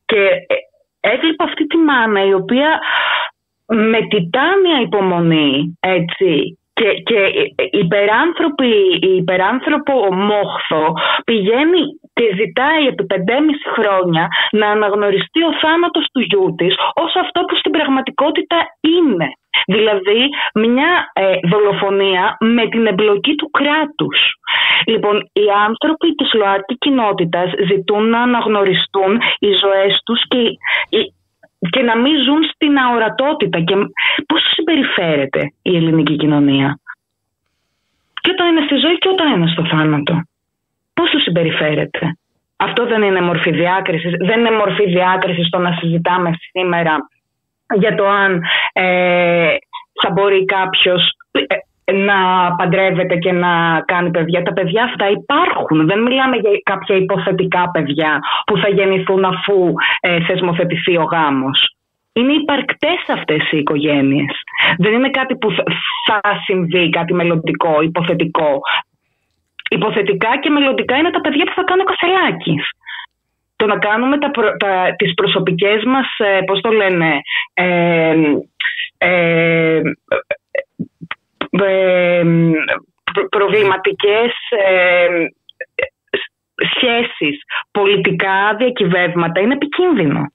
και 0.06 0.22
ε, 0.48 0.56
έβλεπα 1.00 1.44
αυτή 1.44 1.68
τη 1.68 1.78
μάνα 1.78 2.26
η 2.26 2.34
οποία 2.34 2.80
με 3.66 4.00
τιτάνια 4.10 4.82
υπομονή 4.82 5.78
έτσι, 5.80 6.59
και, 6.80 6.90
και 7.08 7.20
υπεράνθρωπη, 7.84 8.72
υπεράνθρωπο 9.22 9.94
μόχθο 10.14 10.84
πηγαίνει 11.26 11.82
και 12.14 12.26
ζητάει 12.40 12.86
επί 12.88 13.06
5,5 13.14 13.16
χρόνια 13.76 14.28
να 14.52 14.68
αναγνωριστεί 14.70 15.42
ο 15.44 15.52
θάνατος 15.62 16.06
του 16.14 16.20
γιού 16.30 16.56
της 16.58 16.74
ως 17.04 17.16
αυτό 17.24 17.40
που 17.42 17.56
στην 17.56 17.72
πραγματικότητα 17.72 18.58
είναι. 18.98 19.28
Δηλαδή 19.68 20.22
μια 20.54 20.92
ε, 21.14 21.34
δολοφονία 21.52 22.38
με 22.40 22.68
την 22.68 22.86
εμπλοκή 22.86 23.36
του 23.36 23.50
κράτους. 23.50 24.18
Λοιπόν, 24.88 25.16
οι 25.34 25.46
άνθρωποι 25.68 26.16
της 26.16 26.34
ΛΟΑΤΚΙ 26.34 26.76
κοινότητας 26.78 27.50
ζητούν 27.70 28.10
να 28.10 28.22
αναγνωριστούν 28.22 29.22
οι 29.40 29.52
ζωές 29.64 30.02
τους 30.06 30.22
και 30.28 30.38
οι- 30.98 31.14
και 31.70 31.82
να 31.82 31.98
μην 31.98 32.16
ζουν 32.24 32.44
στην 32.54 32.78
αορατότητα. 32.78 33.60
Και 33.60 33.76
πώς 34.28 34.42
συμπεριφέρεται 34.54 35.54
η 35.62 35.76
ελληνική 35.76 36.16
κοινωνία. 36.16 36.80
Και 38.22 38.30
όταν 38.32 38.48
είναι 38.48 38.66
στη 38.66 38.76
ζωή 38.76 38.98
και 38.98 39.10
όταν 39.10 39.32
είναι 39.32 39.52
στο 39.52 39.66
θάνατο. 39.66 40.22
Πώς 40.94 41.10
του 41.10 41.22
συμπεριφέρεται. 41.22 42.18
Αυτό 42.58 42.86
δεν 42.86 43.02
είναι 43.02 43.22
μορφή 43.22 43.52
διάκρισης. 43.52 44.14
Δεν 44.26 44.40
είναι 44.40 44.52
μορφή 44.52 44.86
διάκρισης 44.86 45.50
το 45.50 45.58
να 45.58 45.72
συζητάμε 45.72 46.32
σήμερα 46.50 46.96
για 47.76 47.96
το 47.96 48.08
αν 48.08 48.42
ε, 48.74 49.56
θα 50.02 50.12
μπορεί 50.12 50.46
κάποιος 50.46 51.12
ε, 51.32 51.42
να 51.92 52.16
παντρεύεται 52.56 53.16
και 53.16 53.32
να 53.32 53.82
κάνει 53.86 54.12
παιδιά. 54.12 54.42
Τα 54.44 54.54
παιδιά 54.54 54.84
αυτά 54.84 55.10
υπάρχουν. 55.10 55.86
Δεν 55.88 56.02
μιλάμε 56.02 56.36
για 56.36 56.50
κάποια 56.64 56.96
υποθετικά 56.96 57.70
παιδιά 57.72 58.20
που 58.46 58.58
θα 58.58 58.70
γεννηθούν 58.70 59.26
αφού 59.26 59.74
ε, 60.00 60.24
θεσμοθετηθεί 60.26 60.98
ο 60.98 61.04
γάμος. 61.04 61.74
Είναι 62.14 62.34
υπαρκτές 62.34 63.04
αυτές 63.08 63.52
οι 63.52 63.58
οικογένειες. 63.58 64.36
Δεν 64.78 64.94
είναι 64.94 65.10
κάτι 65.10 65.36
που 65.38 65.52
θα- 65.52 65.64
θα 66.08 66.40
συμβεί, 66.44 66.90
κάτι 66.90 67.14
μελλοντικό, 67.14 67.82
υποθετικό. 67.82 68.60
Υποθετικά 69.70 70.40
και 70.40 70.50
μελλοντικά 70.50 70.96
είναι 70.98 71.10
τα 71.12 71.22
παιδιά 71.22 71.44
που 71.46 71.54
θα 71.56 71.64
κάνει 71.64 71.82
ο 71.82 71.84
Κασελάκης. 71.84 72.70
Το 73.56 73.66
να 73.66 73.78
κάνουμε 73.78 74.18
τα, 74.18 74.32
προ- 74.32 74.58
τα, 74.58 74.96
τις 74.98 75.14
προσωπικές 75.14 75.84
μας, 75.84 76.08
ε, 76.18 76.40
πώς 76.46 76.62
το 76.62 76.70
λένε, 76.72 77.22
ε, 77.54 78.14
ε, 78.98 79.76
ε, 79.78 79.82
προ- 79.82 80.22
προβληματικές 83.30 84.32
ε, 84.50 85.08
σχέσεις, 86.76 87.42
πολιτικά 87.72 88.56
διακυβεύματα 88.58 89.40
είναι 89.42 89.54
επικίνδυνο. 89.54 90.26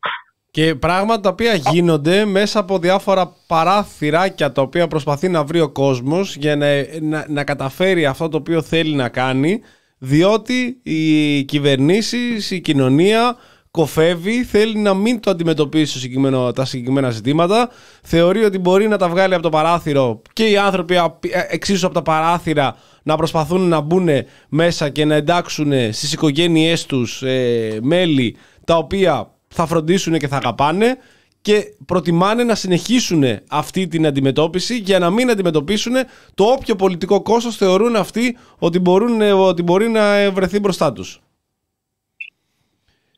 Και 0.50 0.74
πράγματα 0.74 1.20
τα 1.20 1.28
οποία 1.28 1.54
γίνονται 1.54 2.24
μέσα 2.24 2.58
από 2.60 2.78
διάφορα 2.78 3.28
παράθυράκια 3.46 4.52
τα 4.52 4.62
οποία 4.62 4.86
προσπαθεί 4.86 5.28
να 5.28 5.44
βρει 5.44 5.60
ο 5.60 5.72
κόσμος 5.72 6.36
για 6.36 6.56
να, 6.56 6.66
να, 7.00 7.24
να 7.28 7.44
καταφέρει 7.44 8.06
αυτό 8.06 8.28
το 8.28 8.36
οποίο 8.36 8.62
θέλει 8.62 8.94
να 8.94 9.08
κάνει 9.08 9.62
διότι 9.98 10.80
οι 10.82 11.42
κυβερνήσεις, 11.44 12.50
η 12.50 12.60
κοινωνία 12.60 13.36
κοφεύει, 13.76 14.44
θέλει 14.44 14.78
να 14.78 14.94
μην 14.94 15.20
το 15.20 15.30
αντιμετωπίσει 15.30 15.92
το 15.92 15.98
συγκεκριμένο- 15.98 16.52
τα 16.52 16.64
συγκεκριμένα 16.64 17.10
ζητήματα 17.10 17.68
θεωρεί 18.02 18.44
ότι 18.44 18.58
μπορεί 18.58 18.88
να 18.88 18.96
τα 18.96 19.08
βγάλει 19.08 19.34
από 19.34 19.42
το 19.42 19.48
παράθυρο 19.48 20.22
και 20.32 20.44
οι 20.44 20.56
άνθρωποι 20.56 20.96
απ- 20.96 21.24
ε, 21.24 21.46
εξίσου 21.48 21.86
από 21.86 21.94
τα 21.94 22.02
παράθυρα 22.02 22.76
να 23.02 23.16
προσπαθούν 23.16 23.60
να 23.68 23.80
μπουν 23.80 24.08
μέσα 24.48 24.88
και 24.88 25.04
να 25.04 25.14
εντάξουν 25.14 25.72
στις 25.92 26.12
οικογένειές 26.12 26.86
τους 26.86 27.22
ε, 27.22 27.78
μέλη 27.82 28.36
τα 28.64 28.76
οποία 28.76 29.30
θα 29.48 29.66
φροντίσουν 29.66 30.18
και 30.18 30.28
θα 30.28 30.36
αγαπάνε 30.36 30.96
και 31.42 31.74
προτιμάνε 31.86 32.44
να 32.44 32.54
συνεχίσουν 32.54 33.24
αυτή 33.48 33.86
την 33.88 34.06
αντιμετώπιση 34.06 34.76
για 34.76 34.98
να 34.98 35.10
μην 35.10 35.30
αντιμετωπίσουν 35.30 35.92
το 36.34 36.44
όποιο 36.44 36.76
πολιτικό 36.76 37.22
κόστος 37.22 37.56
θεωρούν 37.56 37.96
αυτοί 37.96 38.36
ότι, 38.58 38.78
μπορούν, 38.78 39.20
ε, 39.20 39.32
ότι 39.32 39.62
μπορεί 39.62 39.88
να 39.88 40.14
ε, 40.14 40.30
βρεθεί 40.30 40.58
μπροστά 40.60 40.92
τους. 40.92 41.23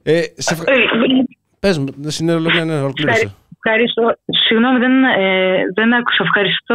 Ε, 0.08 0.20
σε 0.36 0.54
ευχα... 0.54 0.64
Ε, 0.72 0.74
Πες 1.60 1.78
μου, 1.78 1.86
συνεργασία, 2.06 2.64
ναι, 2.64 2.78
ολοκλήρωσε. 2.80 3.16
Ευχαρι- 3.18 3.34
Ευχαριστώ. 3.64 4.02
Συγγνώμη, 4.46 4.78
δεν, 4.78 5.04
ε, 5.04 5.56
δεν 5.74 5.94
άκουσα. 5.94 6.22
Ευχαριστώ, 6.22 6.74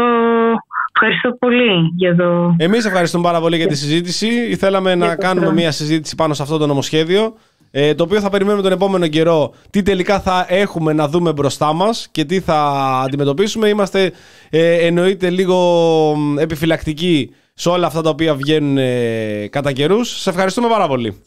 ευχαριστώ 0.96 1.32
πολύ 1.40 1.72
για 1.98 2.16
το... 2.16 2.56
Εμείς 2.58 2.86
ευχαριστούμε 2.86 3.24
πάρα 3.24 3.40
πολύ 3.40 3.56
για 3.56 3.68
τη 3.68 3.76
συζήτηση. 3.76 4.56
Θέλαμε 4.56 4.96
να 4.96 5.10
το 5.10 5.16
κάνουμε 5.18 5.46
χρόνο. 5.46 5.60
μια 5.62 5.72
συζήτηση 5.72 6.16
πάνω 6.16 6.34
σε 6.34 6.42
αυτό 6.42 6.58
το 6.58 6.68
νομοσχέδιο. 6.68 7.34
Ε, 7.72 7.94
το 7.96 8.04
οποίο 8.04 8.20
θα 8.20 8.30
περιμένουμε 8.30 8.64
τον 8.64 8.72
επόμενο 8.72 9.08
καιρό 9.08 9.54
τι 9.70 9.82
τελικά 9.82 10.20
θα 10.20 10.46
έχουμε 10.50 10.94
να 10.94 11.08
δούμε 11.08 11.34
μπροστά 11.34 11.74
μας 11.74 12.08
και 12.12 12.26
τι 12.26 12.40
θα 12.40 12.58
αντιμετωπίσουμε. 13.06 13.68
Είμαστε 13.68 14.12
ε, 14.50 14.86
εννοείται 14.86 15.30
λίγο 15.30 15.56
μ, 16.18 16.40
επιφυλακτικοί 16.40 17.36
σε 17.54 17.70
όλα 17.70 17.88
αυτά 17.88 18.02
τα 18.02 18.10
οποία 18.10 18.36
βγαίνουν 18.36 18.78
ε, 18.78 19.48
κατά 19.50 19.72
καιρού. 19.72 20.04
Σε 20.04 20.30
ευχαριστούμε 20.30 20.68
πάρα 20.70 20.88
πολύ. 20.88 21.22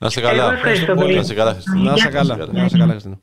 Να 0.00 0.06
είστε 0.06 0.20
Εγώ 0.20 0.28
καλά. 0.28 0.52
ευχαριστώ 0.52 0.94
πολύ. 0.94 1.14
Να 1.14 1.20
είστε 1.20 1.34
καλά, 1.34 1.52
Χριστίνα. 1.52 1.82
Να 1.82 1.92
είσαι 1.92 2.08
Γεια 2.08 2.10
καλά. 2.18 2.36
σας. 2.36 2.48
Να 2.52 2.64
είσαι 2.64 2.78
καλά, 2.78 2.90
Χριστίνα. 2.90 3.18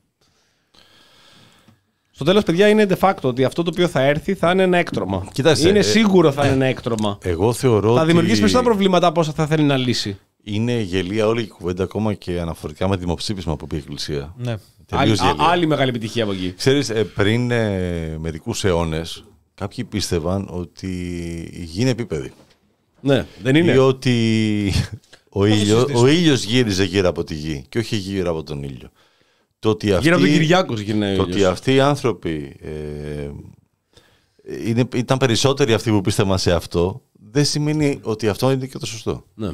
Στο 2.11 2.23
τέλος, 2.25 2.43
παιδιά, 2.43 2.67
είναι 2.69 2.85
de 2.89 2.97
facto 2.99 3.21
ότι 3.21 3.43
αυτό 3.43 3.63
το 3.63 3.69
οποίο 3.73 3.87
θα 3.87 4.01
έρθει 4.01 4.33
θα 4.33 4.51
είναι 4.51 4.63
ένα 4.63 4.77
έκτρωμα. 4.77 5.27
Κοιτάξτε, 5.31 5.69
είναι 5.69 5.79
ε, 5.79 5.81
σίγουρο 5.81 6.31
θα 6.31 6.45
είναι 6.45 6.53
ένα 6.53 6.65
έκτρωμα. 6.65 7.17
Εγώ 7.21 7.53
θεωρώ 7.53 7.93
θα 7.93 7.97
ότι 7.99 8.07
δημιουργήσει 8.07 8.39
περισσότερα 8.39 8.69
προβλήματα 8.69 9.07
από 9.07 9.19
όσα 9.19 9.31
θα 9.31 9.47
θέλει 9.47 9.63
να 9.63 9.77
λύσει. 9.77 10.17
είναι 10.43 10.79
γελία 10.79 11.27
όλη 11.27 11.41
η 11.41 11.47
κουβέντα 11.47 11.83
ακόμα 11.83 12.13
και 12.13 12.39
αναφορικά 12.39 12.87
με 12.89 12.95
δημοψήφισμα 12.95 13.55
που 13.55 13.67
πει 13.67 13.75
η 13.75 13.79
Εκκλησία. 13.79 14.33
Ναι. 14.37 14.55
Τελείως 14.85 15.19
Άλλη, 15.21 15.29
γελία. 15.31 15.45
α- 15.45 15.49
άλλη 15.51 15.65
μεγάλη 15.67 15.89
επιτυχία 15.89 16.23
από 16.23 16.31
εκεί. 16.31 16.53
Ξέρεις, 16.57 16.89
ε, 16.89 17.03
πριν 17.03 17.51
ε, 17.51 18.17
μερικούς 18.19 18.63
αιώνες, 18.63 19.23
κάποιοι 19.55 19.83
πίστευαν 19.83 20.47
ότι 20.51 20.87
η 21.53 21.63
γη 21.63 21.81
είναι 21.81 21.89
επίπεδη. 21.89 22.31
Ναι, 23.01 23.25
δεν 23.43 23.55
είναι. 23.55 23.71
Ή 23.71 23.77
ότι 23.77 24.73
ο, 25.37 25.45
ήλιο, 25.45 25.79
συζητήσουμε. 25.79 25.99
ο 25.99 26.07
ήλιος 26.07 26.43
γύριζε 26.43 26.83
γύρω 26.83 27.09
από 27.09 27.23
τη 27.23 27.33
γη 27.33 27.65
και 27.69 27.77
όχι 27.77 27.95
γύρω 27.95 28.29
από 28.31 28.43
τον 28.43 28.63
ήλιο. 28.63 28.89
Το 29.59 29.69
ότι 29.69 29.91
αυτοί, 29.91 30.03
Γύρω 30.03 30.15
από 30.15 30.25
τον 30.25 30.33
Κυριάκος 30.33 30.79
γυρνάει 30.79 31.13
ο 31.13 31.17
το 31.17 31.21
ότι 31.21 31.31
ήλιος. 31.31 31.51
αυτοί 31.51 31.73
οι 31.73 31.79
άνθρωποι 31.79 32.55
ε, 32.61 33.29
είναι, 34.63 34.87
ήταν 34.95 35.17
περισσότεροι 35.17 35.73
αυτοί 35.73 35.91
που 35.91 36.01
πίστευαν 36.01 36.37
σε 36.37 36.51
αυτό, 36.51 37.01
δεν 37.31 37.45
σημαίνει 37.45 37.99
ότι 38.03 38.27
αυτό 38.27 38.51
είναι 38.51 38.65
και 38.65 38.77
το 38.77 38.85
σωστό. 38.85 39.25
Ναι. 39.35 39.51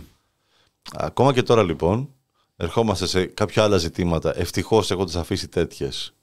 Ακόμα 0.94 1.34
και 1.34 1.44
τώρα 1.44 1.64
λοιπόν, 1.64 2.10
ερχόμαστε 2.56 3.06
σε 3.06 3.26
κάποια 3.26 3.64
άλλα 3.64 3.78
ζητήματα, 3.78 4.40
ευτυχώς 4.40 4.92
έχοντας 4.92 5.16
αφήσει 5.16 5.48
τέτοιες 5.48 6.14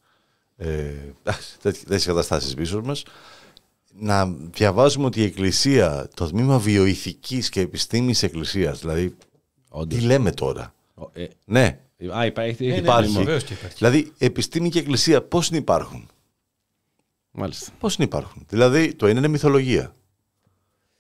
ε, 0.56 0.92
τέτοιες 1.62 2.04
καταστάσεις 2.04 2.54
πίσω 2.54 2.80
μας, 2.84 3.02
να 4.00 4.26
διαβάζουμε 4.26 5.06
ότι 5.06 5.20
η 5.20 5.24
Εκκλησία, 5.24 6.08
το 6.14 6.26
τμήμα 6.28 6.58
βιοειθικής 6.58 7.48
και 7.48 7.60
επιστήμης 7.60 8.22
Εκκλησίας, 8.22 8.80
δηλαδή 8.80 9.16
Τι 9.88 10.00
λέμε 10.00 10.30
τώρα; 10.32 10.74
Ο- 10.94 11.10
ε, 11.12 11.26
Ναι, 11.44 11.78
Α, 12.16 12.26
υπάρχει. 12.26 12.66
Ναι, 12.66 12.72
ναι, 12.72 12.78
υπάρχει. 12.78 13.12
ναι, 13.12 13.18
βεβαίως 13.18 13.44
και 13.44 13.52
υπάρχει. 13.52 13.76
Δηλαδή, 13.78 14.12
επιστήμη 14.18 14.68
και 14.70 14.78
εκκλησία 14.78 15.22
πώς 15.22 15.48
υπάρχουν; 15.48 16.08
Μάλιστα. 17.30 17.70
Πώς 17.78 17.96
υπάρχουν; 17.96 18.44
Δηλαδή, 18.48 18.94
το 18.94 19.06
ένα 19.06 19.18
είναι 19.18 19.28
μυθολογία. 19.28 19.94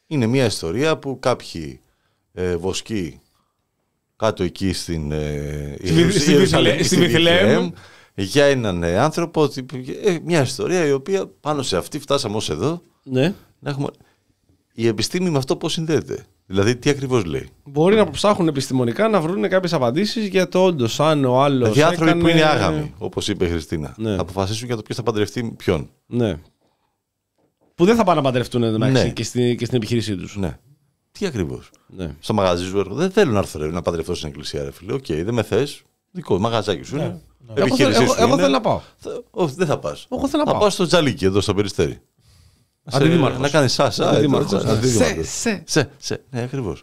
Είναι 0.06 0.26
μια 0.26 0.44
ιστορία 0.44 0.98
που 0.98 1.18
κάποιοι 1.18 1.80
ε, 2.32 2.56
βοσκοί 2.56 3.20
κάτω 4.16 4.42
εκεί 4.42 4.72
στην 4.72 5.12
ε, 5.12 5.76
Στη 5.84 5.92
Βυθ- 5.92 6.20
στη 6.20 6.30
Ιερουσαλήμ- 6.30 6.76
Βυθλε- 6.76 6.84
στη 6.86 6.94
στη 6.94 7.06
Βυθλεέμ. 7.06 7.38
Βυθλεέμ, 7.46 7.70
για 8.14 8.44
έναν 8.44 8.82
ε, 8.82 8.98
άνθρωπο, 8.98 9.42
ότι- 9.42 9.66
ε, 10.04 10.18
μια 10.24 10.42
ιστορία 10.42 10.86
η 10.86 10.92
οποία 10.92 11.26
πάνω 11.26 11.62
σε 11.62 11.76
αυτή 11.76 11.98
φτάσαμε 11.98 12.36
ως 12.36 12.50
εδώ 12.50 12.82
Ναι. 13.02 13.34
να 13.58 13.70
έχουμε... 13.70 13.88
Η 14.72 14.86
επιστήμη 14.86 15.30
με 15.30 15.38
αυτό 15.38 15.56
πώς 15.56 15.72
συνδέεται; 15.72 16.26
Δηλαδή 16.50 16.76
τι 16.76 16.90
ακριβώς 16.90 17.24
λέει; 17.24 17.48
Μπορεί 17.64 17.96
να 17.96 18.10
ψάχνουν 18.10 18.48
επιστημονικά 18.48 19.08
να 19.08 19.20
βρουν 19.20 19.48
κάποιες 19.48 19.72
απαντήσεις 19.72 20.26
για 20.26 20.48
το 20.48 20.64
όντως 20.64 21.00
αν 21.00 21.24
ο 21.24 21.42
άλλος. 21.42 21.72
Δηλαδή 21.72 21.82
άνθρωποι 21.92 22.18
που 22.20 22.28
είναι 22.28 22.42
άγαμοι, 22.42 22.94
όπως 22.98 23.28
είπε 23.28 23.44
η 23.44 23.48
Χριστίνα, 23.48 23.94
Ναι. 23.98 24.14
θα 24.14 24.20
αποφασίσουν 24.20 24.66
για 24.66 24.76
το 24.76 24.82
ποιος 24.82 24.96
θα 24.96 25.02
παντρευτεί 25.02 25.54
ποιον. 25.56 25.90
Ναι. 26.06 26.38
Που 27.74 27.84
δεν 27.84 27.96
θα 27.96 28.04
πάνε 28.04 28.16
να 28.20 28.24
παντρευτούν 28.26 28.62
εδώ 28.62 28.78
μεταξύ 28.78 29.04
Ναι. 29.04 29.10
και, 29.12 29.24
στη, 29.24 29.54
και 29.58 29.64
στην 29.64 29.76
επιχείρησή 29.76 30.16
τους. 30.16 30.36
Ναι. 30.36 30.58
Τι 31.12 31.26
ακριβώς; 31.26 31.70
Ναι. 31.86 32.14
Στο 32.20 32.34
μαγαζί 32.34 32.64
σου 32.64 32.78
έρχονται. 32.78 33.00
Δεν 33.00 33.10
θέλω 33.10 33.32
να 33.32 33.38
έρθω 33.38 33.58
ρε, 33.58 33.66
να 33.70 33.82
παντρευτώ 33.82 34.14
στην 34.14 34.28
εκκλησία, 34.28 34.62
ρε 34.64 34.72
φίλε. 34.72 34.92
Οκ, 34.92 35.06
δεν 35.06 35.34
με 35.34 35.42
θες. 35.42 35.82
Δικό 36.10 36.38
μαγαζάκι 36.38 36.82
σου. 36.82 36.96
είναι. 36.96 37.04
Εγώ, 37.04 37.20
θέλω, 37.54 37.66
Επιχείρησή 37.66 38.02
εγώ, 38.02 38.12
σου 38.12 38.18
εγώ 38.20 38.32
είναι. 38.32 38.36
θέλω 38.42 38.52
να 38.52 38.60
πάω. 38.60 38.80
Θα- 38.96 39.22
Όχι, 39.30 39.54
δεν 39.56 39.66
θα 39.66 39.78
πας. 39.78 40.06
Εγώ 40.10 40.28
θέλω 40.28 40.38
να 40.42 40.44
Θα 40.44 40.50
πάω. 40.52 40.60
πάω 40.60 40.70
στο 40.70 40.86
τζαλίκι 40.86 41.24
εδώ 41.24 41.40
στο 41.40 41.54
περιστέρι. 41.54 42.00
Αντιδήμαρχος. 42.92 43.40
Να 43.40 43.48
κάνεις 43.48 43.72
σάσα. 43.72 44.10
Αντιδήμαρχος. 44.10 44.64
ε, 44.64 44.70
αντιδήμαρχος. 44.70 45.26
Σε, 45.26 45.40
σε. 45.40 45.62
Σε, 45.66 45.90
σε. 45.96 46.24
Ναι, 46.30 46.42
ακριβώς. 46.42 46.82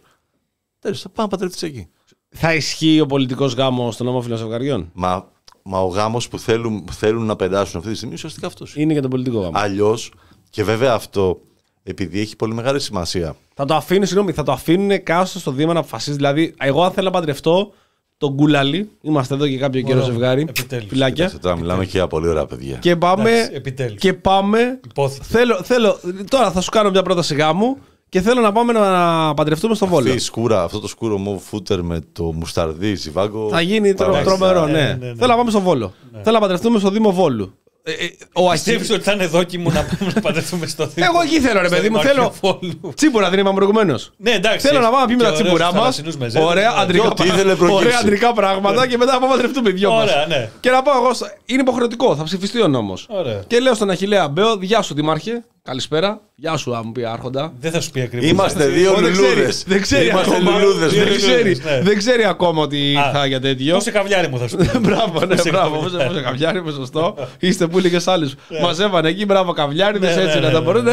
Τέλος, 0.78 1.00
θα 1.00 1.08
πάω 1.08 1.24
να 1.24 1.30
παντρευτεί 1.30 1.66
εκεί. 1.66 1.88
Θα 2.28 2.54
ισχύει 2.54 3.00
ο 3.00 3.06
πολιτικός 3.06 3.54
γάμος 3.54 3.96
των 3.96 4.06
ομόφυλων 4.06 4.38
ζευγαριών; 4.38 4.90
Μα, 4.92 5.28
μα 5.62 5.80
ο 5.80 5.86
γάμος 5.86 6.28
που 6.28 6.38
θέλουν, 6.38 6.84
που 6.84 6.92
θέλουν 6.92 7.26
να 7.26 7.36
περάσουν 7.36 7.78
αυτή 7.78 7.90
τη 7.90 7.96
στιγμή 7.96 8.14
ουσιαστικά 8.14 8.46
αυτός. 8.46 8.76
Είναι 8.76 8.92
για 8.92 9.02
τον 9.02 9.10
πολιτικό 9.10 9.38
γάμο. 9.38 9.52
Αλλιώς, 9.54 10.12
και 10.50 10.64
βέβαια 10.64 10.92
αυτό, 10.92 11.40
επειδή 11.82 12.20
έχει 12.20 12.36
πολύ 12.36 12.54
μεγάλη 12.54 12.80
σημασία. 12.80 13.36
Θα 13.54 13.64
το 13.64 13.74
αφήνουν, 13.74 14.06
συγγνώμη, 14.06 14.32
θα 14.32 14.42
το 14.42 14.52
αφήνουν 14.52 15.02
κάστος 15.02 15.40
στο 15.40 15.50
Δήμα 15.50 15.72
να 15.72 15.78
αποφασίζει. 15.78 16.16
Δηλαδή, 16.16 16.54
εγώ 16.58 16.82
αν 16.82 16.92
θέλω 16.92 17.06
να 17.06 17.12
παντρευτώ 17.12 17.72
τον 18.18 18.36
Κούλαλι, 18.36 18.90
είμαστε 19.02 19.34
εδώ 19.34 19.48
και 19.48 19.58
κάποιο 19.58 19.80
καιρό 19.80 19.98
Ωραίο. 19.98 20.12
ζευγάρι. 20.12 20.46
Επιτέλους. 20.48 20.88
Φυλάκια. 20.88 21.14
Κοιτάξτε, 21.14 21.38
Τώρα 21.38 21.56
μιλάμε 21.56 21.84
και 21.84 21.90
για 21.92 22.06
πολύ 22.06 22.28
ωραία 22.28 22.46
παιδιά. 22.46 22.76
Και 22.76 22.96
πάμε. 22.96 23.30
Εντάξει, 23.30 23.50
επιτέλους. 23.54 23.98
Και 24.00 24.12
πάμε. 24.12 24.80
Υπόθηκε. 24.90 25.24
Θέλω, 25.24 25.60
θέλω, 25.62 26.00
τώρα 26.30 26.50
θα 26.50 26.60
σου 26.60 26.70
κάνω 26.70 26.90
μια 26.90 27.02
πρόταση 27.02 27.34
γάμου 27.34 27.76
και 28.08 28.20
θέλω 28.20 28.40
να 28.40 28.52
πάμε 28.52 28.72
να 28.72 29.34
παντρευτούμε 29.34 29.74
στο 29.74 29.86
Βόλο. 29.86 30.04
Αυτή 30.06 30.16
η 30.16 30.20
σκούρα, 30.20 30.62
αυτό 30.62 30.80
το 30.80 30.88
σκούρο 30.88 31.18
μοβ 31.18 31.42
φούτερ 31.42 31.82
με 31.82 32.00
το 32.12 32.24
μουσταρδί, 32.24 32.94
ζιβάγκο. 32.94 33.48
Θα 33.48 33.60
γίνει 33.60 33.94
τρο, 33.94 34.06
Εντάξει, 34.06 34.24
τρομερό, 34.24 34.66
ναι, 34.66 34.72
ναι. 34.72 34.78
ναι, 34.78 34.86
ναι, 35.00 35.06
ναι. 35.06 35.14
Θέλω 35.14 35.30
να 35.30 35.36
πάμε 35.36 35.50
στο 35.50 35.60
Βόλο. 35.60 35.92
Θέλω 36.22 36.34
να 36.34 36.40
παντρευτούμε 36.40 36.78
στο 36.78 36.90
Δήμο 36.90 37.12
Βόλου. 37.12 37.52
Ε, 37.88 37.92
ε, 37.92 38.10
ο 38.32 38.50
Πιστεύεις 38.50 38.82
Αχι... 38.82 38.92
ότι 38.92 39.02
θα 39.02 39.12
είναι 39.12 39.26
δόκιμο 39.26 39.70
να 39.70 39.82
πάμε 39.82 40.12
να 40.14 40.20
παντρευτούμε 40.20 40.66
στο 40.66 40.86
Δήμο. 40.86 41.06
Εγώ 41.10 41.22
εκεί 41.22 41.40
θέλω, 41.40 41.60
ρε 41.60 41.66
στο 41.66 41.76
παιδί 41.76 41.88
μου. 41.90 41.98
Δημάρχιο 42.00 42.32
Θέλω. 42.40 42.58
Βόλου. 42.80 42.94
Τσίπουρα 42.94 43.30
δεν 43.30 43.38
είπαμε 43.38 43.54
προηγουμένως. 43.54 44.12
Ναι, 44.16 44.30
εντάξει. 44.30 44.66
Θέλω 44.66 44.80
να 44.80 44.88
πάμε 44.90 45.00
να 45.00 45.06
πιούμε 45.06 45.22
Και 45.22 45.28
τα 45.28 45.34
τσίπουρά 45.34 45.52
ωραίους 45.54 45.70
μας. 45.72 45.80
θαλασσινούς 45.80 46.16
μεζέδες, 46.16 46.48
Ωραία, 46.48 46.70
ναι. 46.70 46.80
αντρικά, 46.80 47.08
Τι 47.08 47.26
ήθελε 47.26 47.54
προκύψει. 47.54 47.84
ωραία 47.84 47.98
αντρικά 48.00 48.32
πράγματα 48.32 48.86
και 48.86 48.96
μετά 48.96 49.12
να 49.12 49.18
πάμε 49.18 49.26
να 49.30 49.36
παντρευτούμε 49.36 49.68
οι 49.68 49.72
δυο 49.72 49.90
μας. 49.92 50.02
Ωραία, 50.12 50.26
ναι. 50.26 50.48
Και 50.60 50.70
να 50.70 50.82
πάω 50.82 51.02
εγώ. 51.02 51.14
στο- 51.14 51.26
Είναι 51.46 51.60
υποχρεωτικό, 51.60 52.16
θα 52.16 52.22
ψηφιστεί 52.22 52.62
ο 52.62 52.68
νόμος. 52.68 53.06
Ωραία. 53.08 53.42
Και 53.46 53.58
λέω 53.60 53.74
στον 53.74 53.90
Αχηλέα 53.90 54.28
Μπέο, 54.28 54.58
Γεια 54.60 54.82
σου 54.82 54.94
Δημάρχε. 54.94 55.44
Καλησπέρα. 55.66 56.20
Γεια 56.34 56.56
σου, 56.56 56.74
αν 56.76 56.82
μου 56.84 56.92
πει 56.92 57.04
Άρχοντα. 57.04 57.52
Δεν 57.60 57.70
θα 57.72 57.80
σου 57.80 57.90
πει 57.90 58.00
ακριβώς. 58.00 58.30
Είμαστε 58.30 58.66
δύο 58.66 58.92
Ο, 58.92 58.94
δεν 59.00 59.12
ξέρει- 59.12 59.28
λουλούδες. 59.28 59.64
Δεν 59.66 59.80
ξέρεις 59.80 60.08
Είμαστε 60.10 60.34
ακόμα. 60.34 60.50
λουλούδες, 60.58 60.92
Δεν 60.94 61.08
ναι. 61.08 61.16
ξέρεις, 61.16 61.64
ναι. 61.64 61.80
δεν 61.82 61.96
ξέρει 61.98 62.24
ακόμα 62.24 62.62
ότι 62.62 62.96
Α, 62.96 63.10
θα 63.12 63.26
για 63.26 63.40
τέτοιο. 63.40 63.74
Πόσε 63.74 63.90
καβλιάρι 63.90 64.28
μου 64.28 64.38
θα 64.38 64.48
σου 64.48 64.56
πει. 64.56 64.70
Μπράβο, 64.86 65.20
ναι, 65.20 65.36
Πόσε 65.36 65.50
μπράβο. 65.50 65.78
καβλιάρι. 65.80 66.08
Πόσε 66.08 66.20
καβλιάρι, 66.22 66.58
είμαι 66.58 66.70
σωστό. 66.70 67.14
Είστε 67.38 67.66
που 67.66 67.80
και 67.80 68.00
άλλου. 68.06 68.30
Μαζεύανε 68.62 69.08
εκεί, 69.08 69.24
μπράβο, 69.24 69.52
καβλιάριδε, 69.52 70.08
Ναι, 70.08 70.14
ναι, 70.14 70.22
έτσι 70.22 70.38
ναι, 70.38 70.46
να 70.46 70.50
τα 70.52 70.58
ναι, 70.58 70.64
μπορούν. 70.64 70.84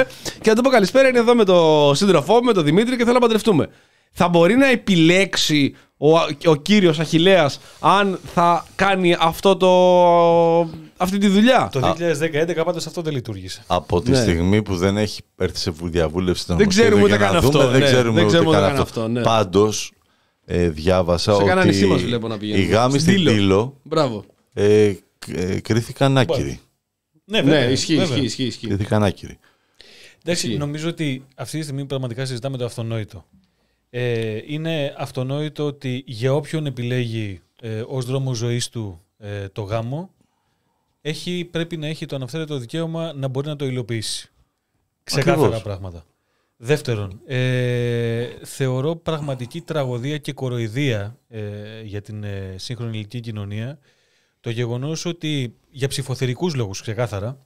Και 0.42 0.50
να 0.50 0.56
του 0.56 0.62
πω 0.62 0.70
καλησπέρα, 0.70 1.08
είναι 1.08 1.20
εδώ 1.20 1.36
με 1.36 1.44
τον 1.44 1.96
σύντροφό 1.96 2.34
μου, 2.34 2.44
με 2.44 2.54
τον 2.54 2.64
Δημήτρη 2.64 2.96
και 2.98 3.02
θέλω 3.04 3.14
να 3.14 3.20
παντρευτούμε. 3.20 3.68
Θα 4.12 4.28
μπορεί 4.28 4.56
να 4.56 4.68
επιλέξει 4.70 5.76
ο, 5.98 6.10
ο 6.46 6.56
κύριος 6.62 7.00
Αχιλέας 7.00 7.60
αν 7.80 8.20
θα 8.34 8.66
κάνει 8.76 9.16
αυτό 9.20 9.56
το, 9.56 9.70
αυτή 11.04 11.18
τη 11.18 11.28
δουλειά. 11.28 11.70
Το 11.72 11.80
2011 11.80 12.62
πάντως 12.66 12.86
αυτό 12.88 13.02
δεν 13.02 13.14
λειτουργήσε. 13.14 13.64
Από 13.68 14.02
τη 14.02 14.12
Ναι. 14.12 14.18
στιγμή 14.18 14.62
που 14.62 14.76
δεν 14.76 14.98
έχει 14.98 15.22
έρθει 15.38 15.58
σε 15.58 15.72
διαβούλευση 15.84 16.46
των 16.48 16.58
Δεν 16.58 16.68
ξέρουμε 16.68 16.96
νομοσχέδιο 16.96 17.16
ούτε 17.16 17.26
για 17.26 17.34
να 17.34 17.40
καν 17.40 17.52
δούμε, 17.52 17.64
αυτό, 17.64 17.72
Δεν 17.72 17.80
ναι. 17.80 17.86
ξέρουμε 17.86 18.14
Δεν 18.16 18.24
ούτε 18.24 18.34
ξέρουμε 18.38 18.52
καν 18.56 18.64
ούτε 18.64 18.72
καν 18.74 18.82
αυτό. 18.82 19.00
αυτό, 19.02 19.12
ναι. 19.12 19.22
Πάντως, 19.22 19.92
ε, 20.46 20.70
διάβασα 20.70 21.34
Σε 21.34 21.40
κανένα 21.40 21.60
ότι 21.62 21.70
νησί 21.70 21.86
μας 21.86 22.02
βλέπω 22.02 22.28
να 22.28 22.38
πηγαίνουμε. 22.38 22.64
οι 22.66 22.68
γάμοι 22.68 23.00
Στην 23.00 23.02
στην 23.02 23.16
Τήλο. 23.16 23.32
Τήλο 23.32 23.78
Μπράβο. 23.84 24.24
ε, 24.54 24.94
κ- 25.20 25.38
ε, 25.38 25.60
κρίθηκαν 25.60 26.18
άκυροι. 26.18 26.60
Ναι, 27.26 27.42
Ναι, 27.42 27.44
βέβαια, 27.52 27.70
ισχύει, 27.70 27.96
βέβαια. 27.98 28.16
ισχύει, 28.18 28.26
ισχύει, 28.26 28.44
ισχύει. 28.44 28.68
Κρίθηκαν 28.68 29.04
άκυροι. 29.04 29.38
Εντάξει, 30.26 30.46
Ισχύει. 30.48 30.60
νομίζω 30.60 30.90
ότι 30.90 31.26
αυτή 31.36 31.58
τη 31.58 31.64
στιγμή 31.64 31.86
πραγματικά 31.86 32.26
συζητάμε 32.26 32.58
το 32.58 32.66
αυτονόητο. 32.66 33.26
Ε, 33.90 34.38
είναι 34.48 34.94
αυτονόητο 34.98 35.66
ότι 35.66 36.04
για 36.08 36.34
όποιον 36.34 36.66
επιλέγει 36.66 37.42
ε, 37.62 37.84
ως 37.88 38.06
δρόμος 38.06 38.38
ζωής 38.38 38.70
του 38.70 39.02
ε, 39.18 39.48
το 39.50 39.62
γάμο, 39.62 40.10
έχει, 41.06 41.48
πρέπει 41.52 41.78
να 41.78 41.88
έχει 41.88 42.06
το 42.06 42.16
αναφέρετο 42.16 42.58
δικαίωμα 42.58 43.14
να 43.14 43.28
μπορεί 43.28 43.48
να 43.48 43.56
το 43.56 43.66
υλοποιήσει. 43.66 44.30
Ξεκάθαρα 45.04 45.42
Ακριβώς. 45.42 45.62
πράγματα. 45.62 46.06
Δεύτερον, 46.58 47.22
ε, 47.26 48.28
θεωρώ 48.44 48.96
πραγματική 48.96 49.62
τραγωδία 49.62 50.18
και 50.18 50.34
κοροϊδία 50.34 51.18
ε, 51.28 51.82
για 51.82 52.02
την 52.02 52.24
ε, 52.24 52.56
σύγχρονη 52.58 52.90
ελληνική 52.92 53.20
κοινωνία 53.20 53.80
το 54.40 54.50
γεγονός 54.50 55.06
ότι 55.06 55.56
για 55.70 55.88
ψηφοθερικούς 55.88 56.56
λόγους 56.56 56.82
ξεκάθαρα 56.82 57.46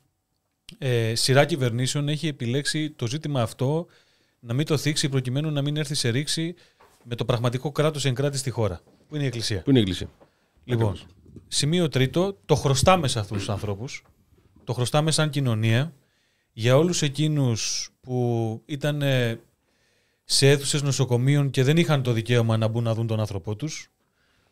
ε, 0.78 1.16
σειρά 1.16 1.46
κυβερνήσεων 1.46 2.08
έχει 2.08 2.28
επιλέξει 2.28 2.92
το 2.92 3.08
ζήτημα 3.08 3.42
αυτό 3.42 3.88
να 4.40 4.54
μην 4.54 4.66
το 4.66 4.78
θίξει 4.78 5.10
προκειμένου 5.10 5.52
να 5.52 5.62
μην 5.62 5.78
έρθει 5.78 5.96
σε 5.96 6.10
ρήξη 6.10 6.56
με 7.04 7.16
το 7.16 7.26
πραγματικό 7.26 7.72
κράτος 7.72 8.06
εν 8.06 8.14
κράτη 8.14 8.38
στη 8.38 8.50
χώρα, 8.50 8.82
που 9.08 9.16
είναι 9.16 9.24
η 9.24 9.28
Εκκλησία. 9.28 9.62
Πού 9.62 9.70
είναι 9.70 9.80
η 9.80 9.82
εκκλησία. 9.82 10.10
Λοιπόν, 10.64 11.00
σημείο 11.48 11.90
τρίτο, 11.90 12.38
το 12.46 12.56
χρωστάμε 12.56 13.08
σε 13.08 13.20
αυτούς 13.20 13.38
τους 13.38 13.50
ανθρώπους, 13.50 14.04
το 14.64 14.74
χρωστάμε 14.74 15.12
σαν 15.12 15.30
κοινωνία, 15.30 15.94
για 16.54 16.78
όλους 16.78 17.02
εκείνους 17.02 17.90
που 18.02 18.62
ήταν 18.66 19.02
ε, 19.02 19.40
σε 20.24 20.50
αίθουσες 20.50 20.82
νοσοκομείων 20.82 21.50
και 21.50 21.64
δεν 21.64 21.78
είχαν 21.78 22.04
το 22.04 22.12
δικαίωμα 22.12 22.58
να 22.58 22.68
μπουν 22.68 22.84
να 22.84 22.94
δουν 22.94 23.08
τον 23.08 23.20
άνθρωπό 23.20 23.56
τους, 23.56 23.92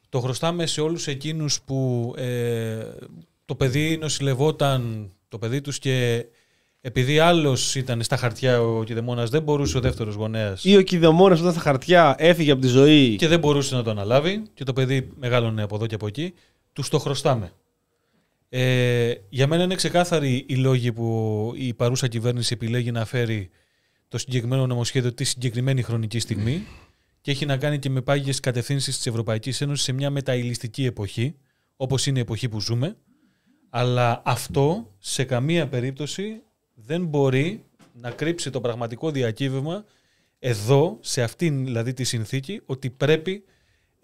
το 0.10 0.20
χρωστάμε 0.20 0.66
σε 0.66 0.82
όλους 0.82 1.08
εκείνους 1.08 1.62
που 1.62 2.14
ε, 2.18 2.80
το 3.46 3.56
παιδί 3.56 3.98
νοσηλευόταν, 3.98 5.12
το 5.28 5.38
παιδί 5.38 5.62
τους 5.62 5.80
και 5.80 6.26
επειδή 6.82 7.20
άλλος 7.20 7.76
ήταν 7.76 8.04
στα 8.04 8.18
χαρτιά 8.18 8.62
ο 8.62 8.84
κηδεμόνας, 8.84 9.30
δεν 9.30 9.42
μπορούσε 9.42 9.78
ο 9.78 9.80
δεύτερος 9.80 10.16
γονέας 10.16 10.64
Ή 10.64 10.78
ο 10.78 10.82
κηδεμόνας 10.82 11.40
όταν 11.40 11.52
στα 11.52 11.62
χαρτιά 11.62 12.16
έφυγε 12.18 12.52
από 12.52 12.62
τη 12.62 12.68
ζωή. 12.68 13.16
και 13.16 13.28
δεν 13.28 13.40
μπορούσε 13.40 13.76
να 13.76 13.84
το 13.84 13.90
αναλάβει 13.90 14.44
και 14.54 14.64
το 14.64 14.74
παιδί 14.74 15.12
μεγάλωνε 15.20 15.64
από 15.64 15.76
εδώ 15.76 15.88
και 15.88 15.96
από 15.96 16.08
εκεί, 16.08 16.34
τους 16.76 16.90
το 16.90 17.00
χρωστάμε. 17.00 17.52
Ε, 18.50 19.14
για 19.30 19.48
μένα 19.48 19.64
είναι 19.64 19.76
ξεκάθαροι 19.76 20.46
οι 20.48 20.56
λόγοι 20.56 20.94
που 20.94 21.52
η 21.56 21.74
παρούσα 21.74 22.08
κυβέρνηση 22.08 22.54
επιλέγει 22.54 22.92
να 22.92 23.06
φέρει 23.06 23.50
το 24.08 24.18
συγκεκριμένο 24.18 24.68
νομοσχέδιο 24.68 25.14
τη 25.14 25.24
συγκεκριμένη 25.24 25.82
χρονική 25.82 26.20
στιγμή 26.20 26.66
και 27.22 27.32
έχει 27.32 27.46
να 27.46 27.58
κάνει 27.58 27.80
και 27.80 27.90
με 27.90 28.02
πάγιες 28.02 28.40
κατευθύνσεις 28.40 28.96
της 28.96 29.06
Ευρωπαϊκής 29.06 29.62
Ένωσης 29.62 29.86
σε 29.86 29.92
μια 29.92 30.10
μεταηλιστική 30.10 30.86
εποχή, 30.86 31.36
όπως 31.76 32.06
είναι 32.06 32.18
η 32.18 32.22
εποχή 32.22 32.50
που 32.50 32.62
ζούμε, 32.62 32.98
αλλά 33.70 34.22
αυτό 34.26 34.94
σε 35.00 35.24
καμία 35.24 35.68
περίπτωση 35.68 36.42
δεν 36.74 37.06
μπορεί 37.06 37.66
να 37.94 38.12
κρύψει 38.12 38.50
το 38.50 38.62
πραγματικό 38.62 39.12
διακύβευμα 39.12 39.86
εδώ, 40.40 40.98
σε 41.02 41.22
αυτήν 41.22 41.66
δηλαδή 41.66 41.94
τη 41.94 42.04
συνθήκη, 42.04 42.62
ότι 42.66 42.90
πρέπει 42.90 43.44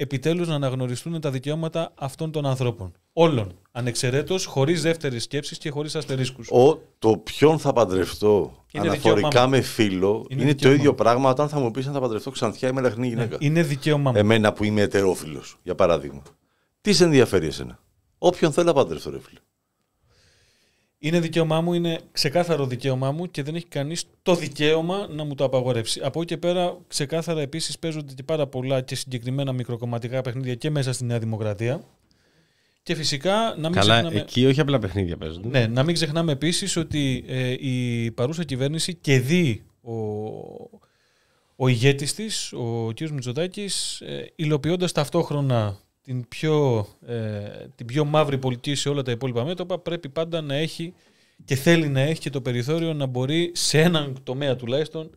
επιτέλους 0.01 0.47
να 0.47 0.55
αναγνωριστούν 0.55 1.21
τα 1.21 1.31
δικαιώματα 1.31 1.91
αυτών 1.95 2.31
των 2.31 2.45
ανθρώπων. 2.45 2.91
Όλων. 3.13 3.51
Ανεξαιρέτως, 3.71 4.45
χωρίς 4.45 4.81
δεύτερες 4.81 5.23
σκέψεις 5.23 5.57
και 5.57 5.69
χωρίς 5.69 5.95
αστερίσκους. 5.95 6.49
Ο, 6.51 6.79
το 6.99 7.17
ποιον 7.17 7.59
θα 7.59 7.73
παντρευτώ 7.73 8.65
Είναι 8.71 8.87
αναφορικά 8.87 9.15
δικαίωμά 9.27 9.43
μου. 9.45 9.49
με 9.49 9.61
φίλο 9.61 10.25
Είναι 10.29 10.41
είναι, 10.41 10.51
το 10.51 10.55
δικαίωμά 10.57 10.75
ίδιο 10.75 10.89
μου. 10.89 10.95
πράγμα 10.95 11.29
όταν 11.29 11.49
θα 11.49 11.59
μου 11.59 11.71
πεις 11.71 11.87
αν 11.87 11.93
θα 11.93 11.99
παντρευτώ 11.99 12.31
ξανθιά 12.31 12.69
ή 12.69 12.71
μελαχρινή 12.71 13.07
γυναίκα. 13.07 13.37
Είναι 13.39 13.61
δικαίωμά 13.63 14.11
μου. 14.11 14.17
Εμένα 14.17 14.53
που 14.53 14.63
είμαι 14.63 14.81
ετερόφιλος, 14.81 15.57
για 15.63 15.75
παράδειγμα. 15.75 16.21
Τι 16.81 16.93
σε 16.93 17.03
ενδιαφέρει 17.03 17.47
εσένα; 17.47 17.79
Όποιον 18.17 18.51
θέλω 18.51 18.65
να 18.67 18.73
παντρευτώ, 18.73 19.09
ρε 19.09 19.19
φίλε. 19.19 19.39
Είναι 21.03 21.19
δικαίωμά 21.19 21.61
μου, 21.61 21.73
είναι 21.73 21.99
ξεκάθαρο 22.11 22.65
δικαίωμά 22.65 23.11
μου 23.11 23.31
και 23.31 23.43
δεν 23.43 23.55
έχει 23.55 23.65
κανείς 23.65 24.03
το 24.21 24.35
δικαίωμα 24.35 25.07
να 25.09 25.23
μου 25.23 25.35
το 25.35 25.43
απαγορεύσει. 25.43 26.01
Από 26.03 26.21
εκεί 26.21 26.33
και 26.33 26.37
πέρα, 26.37 26.77
ξεκάθαρα 26.87 27.41
επίσης 27.41 27.79
παίζονται 27.79 28.13
και 28.13 28.23
πάρα 28.23 28.47
πολλά 28.47 28.81
και 28.81 28.95
συγκεκριμένα 28.95 29.51
μικροκομματικά 29.51 30.21
παιχνίδια 30.21 30.55
και 30.55 30.69
μέσα 30.69 30.93
στη 30.93 31.03
Νέα 31.05 31.19
Δημοκρατία. 31.19 31.83
Και 32.83 32.95
φυσικά 32.95 33.55
να 33.57 33.69
μην 33.69 33.79
Καλά, 33.79 33.93
ξεχνάμε. 33.93 34.19
εκεί 34.19 34.45
όχι 34.45 34.59
απλά 34.59 34.79
παιχνίδια 34.79 35.17
παίζονται. 35.17 35.47
Ναι, 35.47 35.67
να 35.67 35.83
μην 35.83 35.93
ξεχνάμε 35.93 36.31
επίσης 36.31 36.75
ότι 36.77 37.23
ε, 37.27 37.55
η 37.59 38.11
παρούσα 38.11 38.43
κυβέρνηση 38.43 38.93
και 38.93 39.19
δει 39.19 39.63
ο, 39.81 39.93
ο 41.55 41.67
ηγέτης 41.67 42.13
της, 42.13 42.53
ο 42.53 42.91
κ. 42.93 42.99
Μητσοτάκης, 43.09 44.01
ε, 44.01 44.31
υλοποιώντας 44.35 44.91
ταυτόχρονα 44.91 45.77
την 46.01 46.27
πιο, 46.27 46.87
ε, 47.05 47.67
την 47.75 47.85
πιο 47.85 48.05
μαύρη 48.05 48.37
πολιτική 48.37 48.75
σε 48.75 48.89
όλα 48.89 49.01
τα 49.01 49.11
υπόλοιπα 49.11 49.43
μέτωπα, 49.43 49.79
πρέπει 49.79 50.09
πάντα 50.09 50.41
να 50.41 50.55
έχει 50.55 50.93
και 51.45 51.55
θέλει 51.55 51.87
να 51.87 51.99
έχει 51.99 52.19
και 52.19 52.29
το 52.29 52.41
περιθώριο 52.41 52.93
να 52.93 53.05
μπορεί 53.05 53.51
σε 53.53 53.81
έναν 53.81 54.17
τομέα 54.23 54.55
τουλάχιστον 54.55 55.09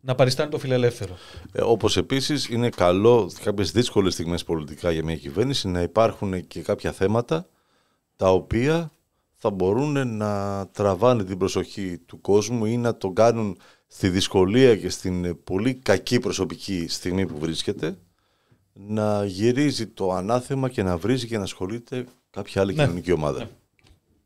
να 0.00 0.14
παριστάνει 0.14 0.50
το 0.50 0.58
φιλελεύθερο. 0.58 1.16
Ε, 1.52 1.62
Όπως 1.62 1.96
επίσης 1.96 2.48
είναι 2.48 2.68
καλό 2.68 3.30
κάποιες 3.42 3.70
δύσκολες 3.72 4.12
στιγμές 4.12 4.44
πολιτικά 4.44 4.90
για 4.90 5.04
μια 5.04 5.16
κυβέρνηση 5.16 5.68
να 5.68 5.82
υπάρχουν 5.82 6.46
και 6.46 6.60
κάποια 6.60 6.92
θέματα 6.92 7.48
τα 8.16 8.30
οποία 8.30 8.90
θα 9.34 9.50
μπορούν 9.50 10.16
να 10.16 10.66
τραβάνε 10.68 11.24
την 11.24 11.38
προσοχή 11.38 11.98
του 12.06 12.20
κόσμου 12.20 12.64
ή 12.64 12.76
να 12.76 12.96
τον 12.96 13.14
κάνουν 13.14 13.58
στη 13.86 14.08
δυσκολία 14.08 14.76
και 14.76 14.88
στην 14.88 15.24
ε, 15.24 15.34
πολύ 15.34 15.74
κακή 15.74 16.18
προσωπική 16.18 16.86
στιγμή 16.88 17.26
που 17.26 17.38
βρίσκεται 17.38 17.96
να 18.74 19.24
γυρίζει 19.24 19.86
το 19.86 20.12
ανάθεμα 20.12 20.68
και 20.68 20.82
να 20.82 20.96
βρίζει 20.96 21.26
και 21.26 21.36
να 21.36 21.42
ασχολείται 21.42 22.04
κάποια 22.30 22.62
άλλη 22.62 22.74
Ναι. 22.74 22.82
κοινωνική 22.82 23.12
ομάδα. 23.12 23.48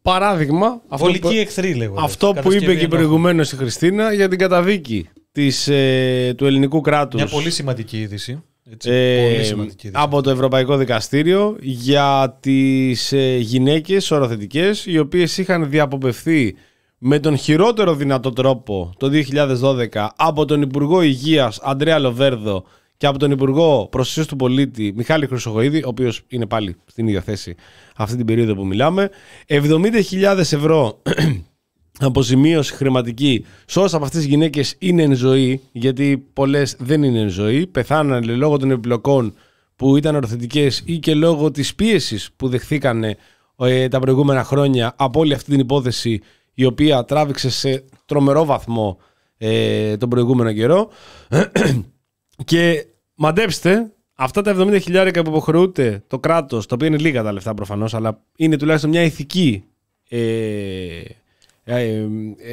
Παράδειγμα, 0.02 0.66
αυτό 0.88 1.04
Βολική 1.04 1.20
που, 1.28 1.28
εχθρή 1.34 1.74
λέγονται. 1.74 2.00
αυτό 2.04 2.26
που 2.26 2.32
Κατασκευή 2.34 2.64
είπε 2.64 2.72
και 2.74 2.78
ενόχου. 2.84 2.88
προηγουμένως 2.96 3.52
η 3.52 3.56
Χριστίνα 3.56 4.12
για 4.12 4.28
την 4.28 4.38
καταδίκη 4.38 5.08
της, 5.32 5.68
ε, 5.68 6.34
του 6.36 6.46
ελληνικού 6.46 6.80
κράτους 6.80 7.20
Μια 7.22 7.30
πολύ 7.30 7.50
σημαντική 7.50 8.00
είδηση. 8.00 8.42
Έτσι, 8.72 8.90
ε, 8.90 9.30
πολύ 9.32 9.44
σημαντική 9.44 9.86
είδηση. 9.86 10.02
από 10.04 10.22
το 10.22 10.30
Ευρωπαϊκό 10.30 10.76
Δικαστήριο 10.76 11.56
για 11.60 12.36
τις 12.40 13.12
ε, 13.12 13.36
γυναίκες 13.36 14.10
οροθετικές 14.10 14.86
οι 14.86 14.98
οποίες 14.98 15.38
είχαν 15.38 15.70
διαποπευθεί 15.70 16.54
με 16.98 17.18
τον 17.18 17.36
χειρότερο 17.36 17.94
δυνατό 17.94 18.32
τρόπο 18.32 18.92
το 18.98 19.08
2012 19.08 20.08
από 20.16 20.44
τον 20.44 20.62
Υπουργό 20.62 21.02
Υγείας 21.02 21.58
Αντρέα 21.62 21.98
Λοβέρδο 21.98 22.64
και 22.98 23.06
από 23.06 23.18
τον 23.18 23.30
Υπουργό 23.30 23.88
Προστασίας 23.90 24.26
του 24.26 24.36
Πολίτη 24.36 24.92
Μιχάλη 24.96 25.26
Χρυσοχοίδη, 25.26 25.78
ο 25.78 25.88
οποίος 25.88 26.22
είναι 26.28 26.46
πάλι 26.46 26.76
στην 26.86 27.06
ίδια 27.06 27.20
θέση 27.20 27.54
αυτή 27.96 28.16
την 28.16 28.26
περίοδο 28.26 28.54
που 28.54 28.66
μιλάμε. 28.66 29.10
70.000 29.48 30.38
ευρώ 30.38 31.02
αποζημίωση 32.00 32.74
χρηματική 32.74 33.44
σε 33.66 33.78
όσες 33.78 33.94
από 33.94 34.04
αυτές 34.04 34.20
τις 34.20 34.28
γυναίκες 34.28 34.74
είναι 34.78 35.02
εν 35.02 35.14
ζωή, 35.14 35.60
γιατί 35.72 36.28
πολλές 36.32 36.76
δεν 36.78 37.02
είναι 37.02 37.20
εν 37.20 37.28
ζωή, 37.28 37.66
πεθάνανε 37.66 38.32
λόγω 38.32 38.56
των 38.56 38.70
επιπλοκών 38.70 39.34
που 39.76 39.96
ήταν 39.96 40.14
ορθωτικές 40.14 40.82
ή 40.84 40.98
και 40.98 41.14
λόγω 41.14 41.50
της 41.50 41.74
πίεσης 41.74 42.30
που 42.36 42.48
δεχθήκανε 42.48 43.16
ε, 43.56 43.88
τα 43.88 43.98
προηγούμενα 43.98 44.44
χρόνια 44.44 44.94
από 44.96 45.20
όλη 45.20 45.34
αυτή 45.34 45.50
την 45.50 45.60
υπόθεση 45.60 46.20
η 46.54 46.64
οποία 46.64 47.04
τράβηξε 47.04 47.50
σε 47.50 47.84
τρομερό 48.06 48.44
βαθμό 48.44 48.98
ε, 49.38 49.96
τον 49.96 50.08
προηγούμενο 50.08 50.52
καιρό. 50.52 50.88
και 52.44 52.86
μαντέψτε, 53.14 53.92
αυτά 54.14 54.42
τα 54.42 54.56
70 54.58 54.78
χιλιάρικα 54.80 55.22
που 55.22 55.30
υποχρεούται 55.30 56.02
το 56.06 56.18
κράτος, 56.18 56.66
τα 56.66 56.74
οποία 56.74 56.86
είναι 56.86 56.98
λίγα 56.98 57.22
τα 57.22 57.32
λεφτά 57.32 57.54
προφανώς, 57.54 57.94
αλλά 57.94 58.20
είναι 58.36 58.56
τουλάχιστον 58.56 58.90
μια 58.90 59.02
ηθική 59.02 59.64
ε, 60.08 60.18
ε, 61.64 61.74
ε, 61.74 62.06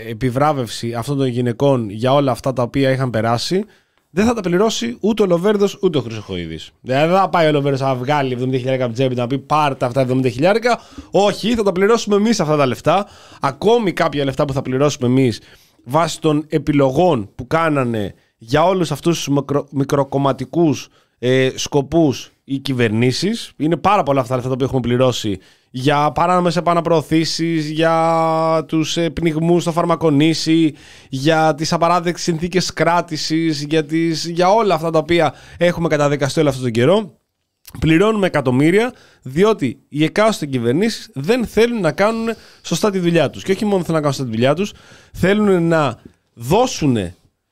επιβράβευση 0.09 0.93
αυτών 0.93 1.17
των 1.17 1.27
γυναικών 1.27 1.89
για 1.89 2.13
όλα 2.13 2.31
αυτά 2.31 2.53
τα 2.53 2.63
οποία 2.63 2.89
είχαν 2.89 3.09
περάσει, 3.09 3.65
δεν 4.09 4.25
θα 4.25 4.33
τα 4.33 4.41
πληρώσει 4.41 4.97
ούτε 4.99 5.21
ο 5.21 5.25
Λοβέρδος 5.25 5.77
ούτε 5.81 5.97
ο 5.97 6.01
Χρυσοχοίδης. 6.01 6.71
Δηλαδή 6.81 7.07
δεν 7.07 7.17
θα 7.17 7.29
πάει 7.29 7.47
ο 7.47 7.51
Λοβέρδος 7.51 7.81
να 7.81 7.95
βγάλει 7.95 8.37
70 8.39 8.51
χιλιάρικα 8.51 8.85
από 8.85 8.93
την 8.93 8.93
τσέπη 8.93 9.15
να 9.15 9.27
πει 9.27 9.39
πάρτε 9.39 9.85
αυτά 9.85 10.05
τα 10.05 10.13
70 10.13 10.31
χιλιάρικα. 10.31 10.79
Όχι, 11.11 11.55
θα 11.55 11.63
τα 11.63 11.71
πληρώσουμε 11.71 12.15
εμείς 12.15 12.39
αυτά 12.39 12.55
τα 12.55 12.65
λεφτά. 12.65 13.07
Ακόμη 13.41 13.93
κάποια 13.93 14.23
λεφτά 14.23 14.45
που 14.45 14.53
θα 14.53 14.61
πληρώσουμε 14.61 15.07
εμείς 15.07 15.41
βάσει 15.83 16.21
των 16.21 16.45
επιλογών 16.49 17.29
που 17.35 17.47
κάνανε 17.47 18.13
για 18.37 18.63
όλους 18.63 18.91
αυτούς 18.91 19.17
τους 19.17 19.27
μικρο, 19.27 19.67
μικροκομματικούς 19.71 20.87
ε, 21.19 21.49
σκοπούς 21.55 22.31
οι 22.43 22.57
κυβερνήσεις. 22.57 23.51
Είναι 23.57 23.77
πάρα 23.77 24.03
πολλά 24.03 24.19
αυτά 24.19 24.29
τα 24.29 24.35
λεφτά 24.35 24.49
τα 24.49 24.55
οποία 24.55 24.65
έχουμε 24.65 24.81
πληρώσει 24.81 25.39
για 25.77 26.11
παράνομες 26.11 26.55
επαναπροωθήσεις, 26.55 27.69
για 27.69 28.65
τους 28.67 28.97
ε, 28.97 29.09
πνιγμούς 29.09 29.61
στο 29.61 29.71
φαρμακονήσι, 29.71 30.73
για 31.09 31.55
τις 31.55 31.73
απαράδεκτες 31.73 32.23
συνθήκες 32.23 32.73
κράτησης, 32.73 33.63
για, 33.63 33.85
τις, 33.85 34.25
για 34.25 34.49
όλα 34.49 34.73
αυτά 34.73 34.89
τα 34.89 34.99
οποία 34.99 35.33
έχουμε 35.57 35.87
καταδικαστεί 35.87 36.39
όλο 36.39 36.49
αυτόν 36.49 36.63
τον 36.63 36.71
καιρό. 36.71 37.19
Πληρώνουμε 37.79 38.27
εκατομμύρια 38.27 38.93
διότι 39.21 39.79
οι 39.89 40.03
εκάστοτε 40.03 40.51
κυβερνήσεις 40.51 41.09
δεν 41.13 41.45
θέλουν 41.45 41.81
να 41.81 41.91
κάνουν 41.91 42.27
σωστά 42.61 42.91
τη 42.91 42.99
δουλειά 42.99 43.29
τους. 43.29 43.43
Και 43.43 43.51
όχι 43.51 43.65
μόνο 43.65 43.83
θέλουν 43.83 43.93
να 43.93 43.99
κάνουν 43.99 44.13
σωστά 44.13 44.29
τη 44.29 44.35
δουλειά 44.35 44.53
τους, 44.53 44.73
θέλουν 45.11 45.67
να 45.67 45.99
δώσουν 46.33 46.97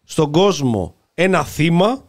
στον 0.03 0.31
κόσμο 0.31 0.95
ένα 1.13 1.43
θύμα, 1.43 2.03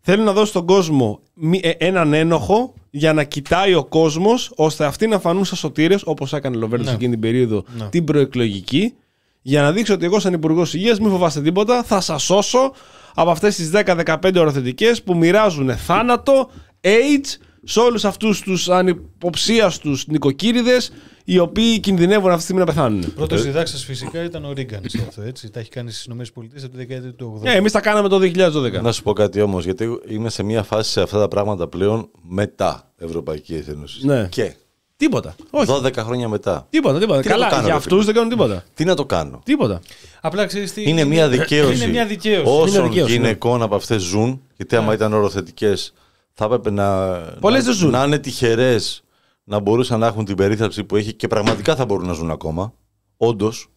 θέλουν 0.00 0.24
να 0.24 0.32
δώσουν 0.32 0.46
στον 0.48 0.66
κόσμο 0.66 1.20
μη- 1.34 1.60
ε, 1.62 1.70
έναν 1.78 2.12
ένοχο 2.12 2.74
για 2.90 3.12
να 3.12 3.24
κοιτάει 3.24 3.74
ο 3.74 3.84
κόσμος 3.84 4.52
ώστε 4.56 4.84
αυτοί 4.84 5.06
να 5.06 5.18
φανούν 5.18 5.44
σαν 5.44 5.56
σωτήρες 5.56 6.02
όπως 6.04 6.32
έκανε 6.32 6.56
ο 6.56 6.58
Λοβέρντο 6.58 6.84
Ναι. 6.84 6.90
εκείνη 6.94 7.10
την 7.10 7.20
περίοδο 7.20 7.64
Ναι. 7.78 7.88
την 7.88 8.04
προεκλογική 8.04 8.94
για 9.42 9.62
να 9.62 9.72
δείξω 9.72 9.94
ότι 9.94 10.04
εγώ 10.04 10.18
σαν 10.18 10.32
Υπουργός 10.32 10.74
Υγείας 10.74 11.00
μην 11.00 11.10
φοβάστε 11.10 11.40
τίποτα, 11.42 11.82
θα 11.82 12.00
σας 12.00 12.22
σώσω 12.22 12.72
από 13.14 13.30
αυτές 13.30 13.56
τις 13.56 13.70
10-15 13.70 14.38
οροθετικές 14.40 15.02
που 15.02 15.16
μοιράζουν 15.16 15.76
θάνατο, 15.76 16.50
AIDS 16.80 17.36
σε 17.64 17.80
όλους 17.80 18.04
αυτούς 18.04 18.40
τους 18.40 18.68
ανυποψίαστου 18.68 19.96
νοικοκύριδες 20.06 20.92
οι 21.24 21.38
οποίοι 21.38 21.80
κινδυνεύουν 21.80 22.26
αυτή 22.26 22.36
τη 22.36 22.42
στιγμή 22.42 22.60
να 22.60 22.66
πεθάνουν. 22.66 23.14
Πρώτος 23.14 23.42
διδάξας 23.42 23.84
φυσικά 23.84 24.22
ήταν 24.24 24.44
ο 24.44 24.52
Ρίγκαν 24.52 24.80
σε 24.86 25.04
αυτό. 25.08 25.22
Έτσι. 25.22 25.50
Τα 25.50 25.60
έχει 25.60 25.70
κάνει 25.70 25.90
στις 25.90 26.04
ΗΠΑ 26.04 26.22
από 26.64 26.70
τη 26.70 26.76
δεκαετία 26.76 27.12
του 27.14 27.40
80. 27.42 27.46
Ε, 27.46 27.56
εμείς 27.56 27.72
τα 27.72 27.80
κάναμε 27.80 28.08
το 28.08 28.18
2012. 28.18 28.80
Να 28.82 28.92
σου 28.92 29.02
πω 29.02 29.12
κάτι 29.12 29.40
όμως, 29.40 29.64
γιατί 29.64 30.00
είμαι 30.08 30.30
σε 30.30 30.42
μια 30.42 30.62
φάση 30.62 30.90
σε 30.90 31.00
αυτά 31.00 31.18
τα 31.18 31.28
πράγματα 31.28 31.68
πλέον 31.68 32.10
μετά 32.22 32.92
Ευρωπαϊκή 32.96 33.64
Ένωση. 33.68 34.06
Ναι. 34.06 34.26
Και 34.30 34.54
Τίποτα. 34.96 35.34
Όχι. 35.50 35.72
12 35.84 35.96
χρόνια 35.96 36.28
μετά. 36.28 36.66
Τίποτα, 36.70 36.98
τίποτα. 36.98 37.20
Τι 37.20 37.28
να 37.28 37.34
το 37.34 37.40
Καλά, 37.40 37.48
κάνω, 37.50 37.62
για 37.62 37.70
ρε 37.70 37.76
αυτούς 37.76 37.92
φίλε. 37.92 38.04
δεν 38.04 38.14
κάνουν 38.14 38.28
τίποτα. 38.30 38.64
Τι 38.74 38.84
να 38.84 38.94
το 38.94 39.06
κάνω; 39.06 39.40
Τίποτα. 39.44 39.80
Απλά 40.20 40.46
ξέρεις 40.46 40.72
τι. 40.72 40.88
Είναι 40.88 41.04
μια 41.04 41.28
δικαίωση. 41.28 41.74
Είναι 41.74 41.86
μια 41.86 42.06
δικαίωση. 42.06 42.42
Όσων 42.46 42.68
Είναι 42.80 42.88
δικαίωση, 42.88 43.12
ναι. 43.12 43.16
γυναικών 43.16 43.62
από 43.62 43.74
αυτές 43.74 44.02
ζουν, 44.02 44.42
γιατί 44.56 44.76
άμα 44.76 44.94
ήταν 44.94 45.12
οροθετικές, 45.12 45.92
θα 46.34 46.44
έπρεπε 46.44 46.70
να, 46.70 47.16
Πολλές 47.40 47.58
να, 47.60 47.64
δεν 47.64 47.74
ζουν. 47.74 47.90
να 47.90 48.04
είναι 48.04 48.18
τυχερές 48.18 49.04
να 49.44 49.58
μπορούσαν 49.58 50.00
να 50.00 50.06
έχουν 50.06 50.24
την 50.24 50.36
περίθαλψη 50.36 50.84
που 50.84 50.96
έχει 50.96 51.12
και 51.12 51.26
πραγματικά 51.28 51.76
θα 51.76 51.84
μπορούν 51.84 52.06
να 52.06 52.12
ζουν 52.12 52.30
ακόμα. 52.30 52.74
Όντως. 53.16 53.68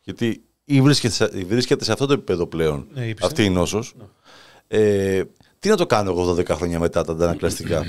Γιατί 0.00 0.44
ή 0.64 0.80
βρίσκεται, 0.82 1.14
σε- 1.14 1.30
ή 1.38 1.44
βρίσκεται 1.44 1.84
σε 1.84 1.92
αυτό 1.92 2.06
το 2.06 2.12
επίπεδο 2.12 2.46
πλέον 2.46 2.86
Ναι, 2.94 3.06
ύψε. 3.06 3.26
αυτή 3.26 3.44
η 3.44 3.50
νόσος. 3.50 3.94
Ε, 4.68 5.22
τι 5.58 5.68
να 5.68 5.76
το 5.76 5.86
κάνω 5.86 6.10
εγώ 6.10 6.34
12 6.34 6.48
χρόνια 6.48 6.78
μετά 6.78 7.04
τα 7.04 7.12
αντανακλαστικά; 7.12 7.84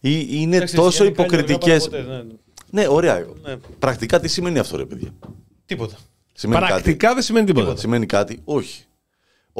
Ή 0.00 0.26
είναι 0.30 0.56
Εντάξει, 0.56 0.74
τόσο 0.74 1.04
Γιάννη, 1.04 1.14
κάνει 1.14 1.28
αργά 1.32 1.38
υποκριτικές 1.42 1.88
παρά 1.88 2.02
ποτέ, 2.04 2.16
ναι. 2.16 2.82
Ναι, 2.82 2.88
ωραία. 2.88 3.26
Ναι. 3.42 3.56
Πρακτικά 3.78 4.20
τι 4.20 4.28
σημαίνει 4.28 4.58
αυτό, 4.58 4.76
ρε 4.76 4.84
παιδιά; 4.84 5.10
Τίποτα. 5.66 5.96
Σημαίνει 6.32 6.60
κάτι; 6.60 6.72
Πρακτικά 6.72 7.14
δεν 7.14 7.22
σημαίνει 7.22 7.46
τίποτα. 7.46 7.76
Σημαίνει 7.76 8.06
κάτι, 8.06 8.40
όχι. 8.44 8.84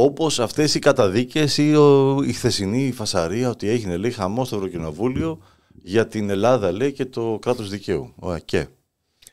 Όπως 0.03 0.41
αυτές 0.41 0.75
οι 0.75 0.79
καταδίκες 0.79 1.59
ή 1.59 1.75
ο, 1.75 2.19
η 2.23 2.33
χθεσινή 2.33 2.93
φασαρία 2.93 3.49
ότι 3.51 3.69
έγινε 3.69 3.97
λέει 3.97 4.11
χαμός 4.11 4.47
στο 4.47 4.57
Ευρωκοινοβούλιο 4.57 5.39
για 5.83 6.07
την 6.07 6.31
Ελλάδα 6.31 6.73
λέει 6.73 6.93
και 6.93 7.05
το 7.05 7.39
κράτος 7.41 7.69
δικαίου. 7.69 8.13
Ωραία, 8.19 8.39
και. 8.39 8.67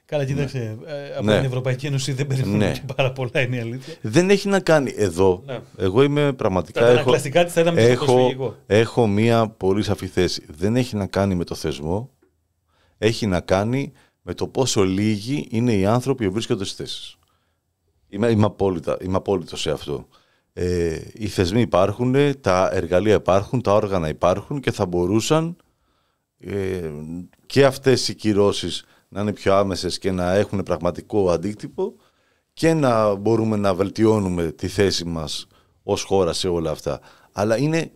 Καλά, 0.05 0.25
κοίταξε. 0.25 0.77
ε, 0.85 1.15
από 1.15 1.25
Ναι. 1.25 1.35
την 1.35 1.45
Ευρωπαϊκή 1.45 1.85
Ένωση 1.85 2.11
δεν 2.11 2.27
περιμένουμε 2.27 2.65
Ναι. 2.65 2.71
και 2.71 2.81
πάρα 2.95 3.11
πολλά, 3.11 3.41
είναι 3.41 3.55
η 3.55 3.59
αλήθεια. 3.59 3.93
Δεν 4.01 4.29
έχει 4.29 4.47
να 4.47 4.59
κάνει 4.59 4.93
εδώ. 4.95 5.43
Ναι. 5.45 5.59
Εγώ 5.77 6.03
είμαι 6.03 6.33
πραγματικά. 6.33 6.79
Τα 6.79 6.85
έχω, 6.85 6.93
αντανακλαστικά 6.95 7.43
της 7.43 7.53
θα 7.53 7.61
ήταν 7.61 7.73
πιο 7.75 7.83
έχω, 7.83 8.05
προσφυγικό. 8.05 8.55
έχω 8.67 9.07
μία 9.07 9.47
πολύ 9.49 9.83
σαφή 9.83 10.07
θέση. 10.07 10.45
Δεν 10.47 10.75
έχει 10.75 10.95
να 10.95 11.05
κάνει 11.05 11.35
με 11.35 11.43
το 11.43 11.55
θεσμό. 11.55 12.09
Έχει 12.97 13.27
να 13.27 13.39
κάνει 13.39 13.91
με 14.21 14.33
το 14.33 14.47
πόσο 14.47 14.83
λίγοι 14.83 15.47
είναι 15.49 15.73
οι 15.73 15.85
άνθρωποι 15.85 16.25
που 16.27 16.33
βρίσκονται 16.33 16.63
στις 16.63 16.75
θέσεις. 16.77 17.15
Είμαι, 18.09 18.27
είμαι, 18.29 18.45
απόλυτα, 18.45 18.97
είμαι 19.01 19.17
απόλυτος 19.17 19.61
σε 19.61 19.71
αυτό. 19.71 20.07
Ε, 20.59 21.01
οι 21.13 21.27
θεσμοί 21.27 21.61
υπάρχουν, 21.61 22.15
τα 22.41 22.69
εργαλεία 22.71 23.15
υπάρχουν, 23.15 23.61
τα 23.61 23.73
όργανα 23.73 24.09
υπάρχουν 24.09 24.59
και 24.59 24.71
θα 24.71 24.85
μπορούσαν 24.85 25.55
ε, 26.39 26.91
και 27.45 27.65
αυτές 27.65 28.07
οι 28.07 28.15
κυρώσεις 28.15 28.85
να 29.07 29.21
είναι 29.21 29.33
πιο 29.33 29.53
άμεσες 29.55 29.97
και 29.97 30.11
να 30.11 30.33
έχουν 30.33 30.63
πραγματικό 30.63 31.31
αντίκτυπο 31.31 31.95
και 32.53 32.73
να 32.73 33.15
μπορούμε 33.15 33.57
να 33.57 33.73
βελτιώνουμε 33.73 34.51
τη 34.51 34.67
θέση 34.67 35.05
μας 35.05 35.47
ως 35.83 36.03
χώρα 36.03 36.33
σε 36.33 36.47
όλα 36.47 36.71
αυτά. 36.71 36.99
Αλλά 37.31 37.57
είναι, 37.57 37.91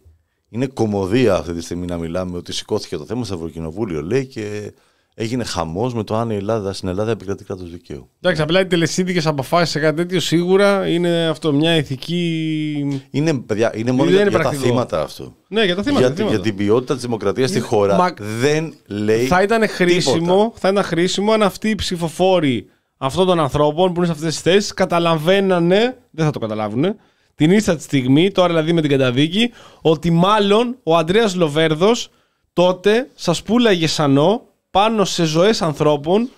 είναι 0.49 0.67
κομμωδία 0.67 1.35
αυτή 1.35 1.53
τη 1.53 1.61
στιγμή 1.61 1.85
να 1.85 1.97
μιλάμε 1.97 2.37
ότι 2.37 2.53
σηκώθηκε 2.53 2.97
το 2.97 3.05
θέμα 3.05 3.25
στο 3.25 3.33
Ευρωκοινοβούλιο 3.33 4.01
λέει 4.01 4.25
και 4.25 4.73
έγινε 5.13 5.43
χαμός 5.43 5.93
με 5.93 6.03
το 6.03 6.15
αν 6.15 6.29
η 6.29 6.35
Ελλάδα, 6.35 6.73
στην 6.73 6.89
Ελλάδα 6.89 7.11
επικρατεί 7.11 7.43
κράτος 7.43 7.71
δικαίου. 7.71 8.09
Εντάξει, 8.21 8.41
απλά 8.41 8.59
οι 8.59 8.65
τελεσίδικες 8.65 9.25
αποφάσεις 9.25 9.69
σε 9.69 9.79
κάτι 9.79 9.95
τέτοιο 9.95 10.19
σίγουρα 10.19 10.87
είναι 10.87 11.27
αυτό 11.27 11.53
μια 11.53 11.75
ηθική. 11.75 13.01
Είναι, 13.11 13.33
παιδιά, 13.39 13.71
είναι 13.75 13.91
μόνο 13.91 14.03
Δεν 14.03 14.11
για, 14.13 14.21
είναι 14.21 14.29
για 14.29 14.37
τα 14.39 14.43
πρακτικό. 14.43 14.69
θύματα 14.69 15.01
αυτό. 15.01 15.35
Ναι, 15.47 15.63
για 15.65 15.75
τα 15.75 15.83
θύματα. 15.83 15.99
για, 15.99 16.09
τα 16.09 16.15
θύματα. 16.15 16.35
για 16.35 16.43
την 16.43 16.55
ποιότητα 16.55 16.93
της 16.93 17.03
δημοκρατίας 17.03 17.49
στη 17.49 17.59
χώρα 17.59 17.95
Μα- 17.97 18.13
δεν 18.39 18.73
λέει 18.87 19.25
θα 19.25 19.41
ήταν 19.41 19.67
χρήσιμο, 19.67 20.15
τίποτα. 20.19 20.51
θα 20.59 20.69
ήταν 20.69 20.83
χρήσιμο 20.83 21.31
αν 21.31 21.43
αυτοί 21.43 21.69
οι 21.69 21.75
ψηφοφόροι 21.75 22.65
αυτών 22.97 23.25
των 23.27 23.39
ανθρώπων 23.39 23.87
που 23.93 23.97
είναι 23.97 24.05
σε 24.05 24.11
αυτές 24.11 24.33
τις 24.33 24.41
θέσεις 24.41 24.73
καταλαβαίνανε, 24.73 25.97
δεν 26.11 26.25
θα 26.25 26.31
το 26.31 26.39
καταλάβουν, 26.39 26.95
την 27.35 27.51
ίσα 27.51 27.75
τη 27.75 27.83
στιγμή, 27.83 28.31
τώρα 28.31 28.47
δηλαδή 28.47 28.73
με 28.73 28.81
την 28.81 28.89
καταδίκη, 28.89 29.51
ότι 29.81 30.11
μάλλον 30.11 30.77
ο 30.83 30.97
Αντρέας 30.97 31.35
Λοβέρδος 31.35 32.09
τότε 32.53 33.07
σας 33.15 33.43
πουλάγε 33.43 33.87
σανό 33.87 34.45
πάνω 34.71 35.05
σε 35.05 35.23
ζωές 35.23 35.61
ανθρώπων 35.61 36.29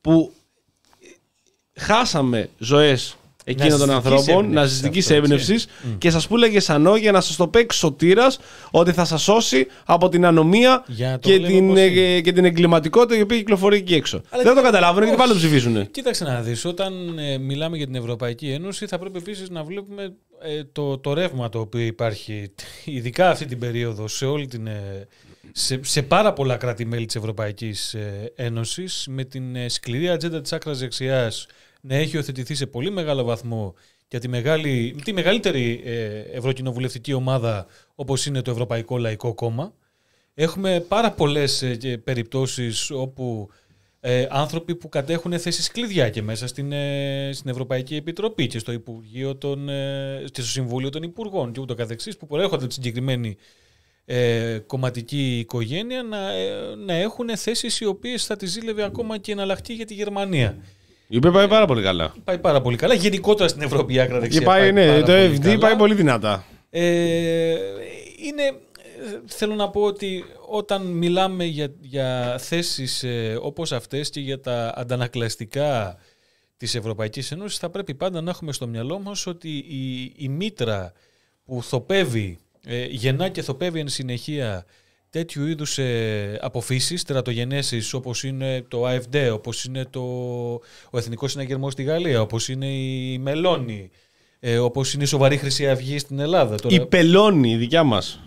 που 0.00 0.32
χάσαμε 1.76 2.48
ζωές 2.58 3.16
εκείνων 3.44 3.78
των 3.78 3.88
Ναζιστικής 3.88 4.12
ανθρώπων, 4.12 4.44
έμπνευσης 4.44 4.54
ναζιστική 4.54 4.98
αυτό, 4.98 5.14
έτσι. 5.14 5.32
έμπνευσης, 5.32 5.66
και 5.98 6.10
σας 6.10 6.26
πούλαγε 6.26 6.60
σανό 6.60 6.96
για 6.96 7.12
να 7.12 7.20
σας 7.20 7.36
το 7.36 7.48
παίξει 7.48 7.78
σωτήρας 7.78 8.38
ότι 8.70 8.92
θα 8.92 9.04
σας 9.04 9.22
σώσει 9.22 9.66
από 9.84 10.08
την 10.08 10.24
ανομία 10.24 10.84
Για 10.86 11.10
να 11.10 11.18
το 11.18 11.28
και 11.28 11.34
βλέπω 11.36 11.52
την, 11.52 11.66
πώς 11.68 11.78
είναι. 11.78 12.00
ε, 12.14 12.20
και 12.20 12.32
την 12.32 12.44
εγκληματικότητα 12.44 13.18
η 13.18 13.22
οποία 13.22 13.36
κυκλοφορεί 13.36 13.76
εκεί 13.76 13.94
έξω. 13.94 14.22
Αλλά 14.30 14.42
Δεν 14.42 14.54
το 14.54 14.58
και- 14.60 14.66
καταλάβουν 14.66 15.02
γιατί 15.02 15.08
όχι. 15.20 15.20
πάλι 15.28 15.32
το 15.32 15.46
ψηφίσουν. 15.46 15.90
Κοίταξε 15.90 16.24
να 16.24 16.40
δεις, 16.42 16.64
όταν 16.64 17.18
ε, 17.18 17.38
μιλάμε 17.38 17.76
για 17.76 17.86
την 17.86 17.94
Ευρωπαϊκή 17.94 18.50
Ένωση 18.50 18.86
θα 18.86 18.98
πρέπει 18.98 19.18
επίσης 19.18 19.50
να 19.50 19.62
βλέπουμε 19.64 20.14
ε, 20.42 20.64
το, 20.72 20.98
το 20.98 21.12
ρεύμα 21.12 21.48
το 21.48 21.58
οποίο 21.60 21.80
υπάρχει 21.80 22.50
ειδικά 22.84 23.30
αυτή 23.30 23.44
την 23.44 23.58
περίοδο 23.58 24.08
σε 24.08 24.26
όλη 24.26 24.46
την... 24.46 24.68
ε, 25.52 25.58
σε, 25.58 25.80
σε 25.82 26.02
πάρα 26.02 26.32
πολλά 26.32 26.56
κράτη-μέλη 26.56 27.06
της 27.06 27.16
Ευρωπαϊκής 27.16 27.94
ε, 27.94 28.32
Ένωσης 28.36 29.06
με 29.10 29.24
την 29.24 29.56
ε, 29.56 29.68
σκληρή 29.68 30.08
ατζέντα 30.08 30.40
της 30.40 30.52
άκρας 30.52 30.78
δεξιάς 30.78 31.46
να 31.80 31.94
έχει 31.94 32.18
οθετηθεί 32.18 32.54
σε 32.54 32.66
πολύ 32.66 32.90
μεγάλο 32.90 33.24
βαθμό 33.24 33.74
για 34.08 34.20
τη, 34.20 34.28
μεγάλη, 34.28 34.96
τη 35.04 35.12
μεγαλύτερη 35.12 35.82
ε, 35.84 36.18
ευρωκοινοβουλευτική 36.18 37.12
ομάδα 37.12 37.66
όπως 37.94 38.26
είναι 38.26 38.42
το 38.42 38.50
Ευρωπαϊκό 38.50 38.98
Λαϊκό 38.98 39.34
Κόμμα. 39.34 39.74
Έχουμε 40.34 40.80
πάρα 40.80 41.12
πολλές 41.12 41.62
ε, 41.62 41.76
και 41.76 41.98
περιπτώσεις 41.98 42.90
όπου 42.90 43.50
ε, 44.04 44.26
άνθρωποι 44.30 44.74
που 44.74 44.88
κατέχουν 44.88 45.38
θέσεις 45.38 45.70
κλειδιά 45.70 46.10
και 46.10 46.22
μέσα 46.22 46.46
στην, 46.46 46.72
ε, 46.72 47.30
στην 47.32 47.50
Ευρωπαϊκή 47.50 47.96
Επιτροπή 47.96 48.46
και 48.46 48.58
στο, 48.58 48.72
Υπουργείο 48.72 49.36
των, 49.36 49.68
ε, 49.68 50.24
και 50.32 50.40
στο 50.40 50.50
Συμβούλιο 50.50 50.88
των 50.88 51.02
Υπουργών 51.02 51.52
και 51.52 51.60
ούτω 51.60 51.74
καθεξής 51.74 52.16
που 52.16 52.26
προέρχονται 52.26 52.56
από 52.56 52.66
τη 52.66 52.74
συγκεκριμένη 52.74 53.36
ε, 54.04 54.58
κομματική 54.66 55.38
οικογένεια 55.38 56.02
να, 56.02 56.32
ε, 56.32 56.74
να 56.86 56.94
έχουν 56.94 57.36
θέσεις 57.36 57.80
οι 57.80 57.84
οποίες 57.84 58.26
θα 58.26 58.36
τις 58.36 58.50
ζήλευε 58.50 58.84
ακόμα 58.84 59.18
και 59.18 59.32
εναλλακτή 59.32 59.74
για 59.74 59.86
τη 59.86 59.94
Γερμανία. 59.94 60.58
Η 61.08 61.16
οποία 61.16 61.30
πάει 61.30 61.48
πάρα 61.48 61.66
πολύ 61.66 61.82
καλά. 61.82 62.14
Πάει 62.24 62.38
πάρα 62.38 62.60
πολύ 62.60 62.76
καλά. 62.76 62.94
Γενικότερα 62.94 63.48
στην 63.48 63.62
Ευρώπη 63.62 63.94
η 63.94 64.00
άκρα 64.00 64.18
δεξιά 64.18 64.40
Και 64.40 64.46
πάει, 64.46 64.72
ναι, 64.72 64.86
πάρα 64.86 65.00
το 65.00 65.12
πολύ 65.12 65.36
FD 65.36 65.42
καλά. 65.42 65.58
πάει 65.58 65.76
πολύ 65.76 65.94
δυνατά. 65.94 66.44
Ε, 66.70 67.56
είναι, 68.26 68.42
ε, 68.42 69.20
θέλω 69.26 69.54
να 69.54 69.70
πω 69.70 69.80
ότι 69.80 70.24
όταν 70.48 70.82
μιλάμε 70.82 71.44
για, 71.44 71.72
για 71.80 72.36
θέσεις 72.38 73.02
ε, 73.02 73.38
όπως 73.42 73.72
αυτές 73.72 74.10
και 74.10 74.20
για 74.20 74.40
τα 74.40 74.72
αντανακλαστικά 74.76 75.96
της 76.56 76.74
Ευρωπαϊκής 76.74 77.30
Ένωσης 77.30 77.58
θα 77.58 77.70
πρέπει 77.70 77.94
πάντα 77.94 78.20
να 78.20 78.30
έχουμε 78.30 78.52
στο 78.52 78.66
μυαλό 78.66 78.98
μας 78.98 79.26
ότι 79.26 79.48
η, 79.56 80.12
η 80.16 80.28
μήτρα 80.28 80.92
που 81.44 81.62
θοπεύει, 81.62 82.38
ε, 82.66 82.84
γεννά 82.84 83.28
και 83.28 83.42
θοπεύει 83.42 83.80
εν 83.80 83.88
συνεχεία 83.88 84.64
τέτοιου 85.10 85.46
είδους 85.46 85.78
ε, 85.78 86.38
αποφύσεις, 86.40 87.02
τερατογενέσεις 87.02 87.92
όπως 87.92 88.24
είναι 88.24 88.64
το 88.68 88.88
AFD, 88.88 89.30
όπως 89.32 89.64
είναι 89.64 89.84
το, 89.84 90.00
ο 90.90 90.98
Εθνικός 90.98 91.30
Συναγερμός 91.30 91.72
στη 91.72 91.82
Γαλλία, 91.82 92.20
όπως 92.20 92.48
είναι 92.48 92.66
η 92.66 93.18
Μελώνη, 93.18 93.90
ε, 94.40 94.58
όπως 94.58 94.94
είναι 94.94 95.02
η 95.02 95.06
Σοβαρή 95.06 95.36
Χρυσή 95.36 95.68
Αυγή 95.68 95.98
στην 95.98 96.18
Ελλάδα. 96.18 96.56
Τώρα, 96.56 96.74
Η 96.74 96.86
πελώνη, 96.86 97.50
η 97.50 97.56
δικιά 97.56 97.82
μας. 97.82 98.20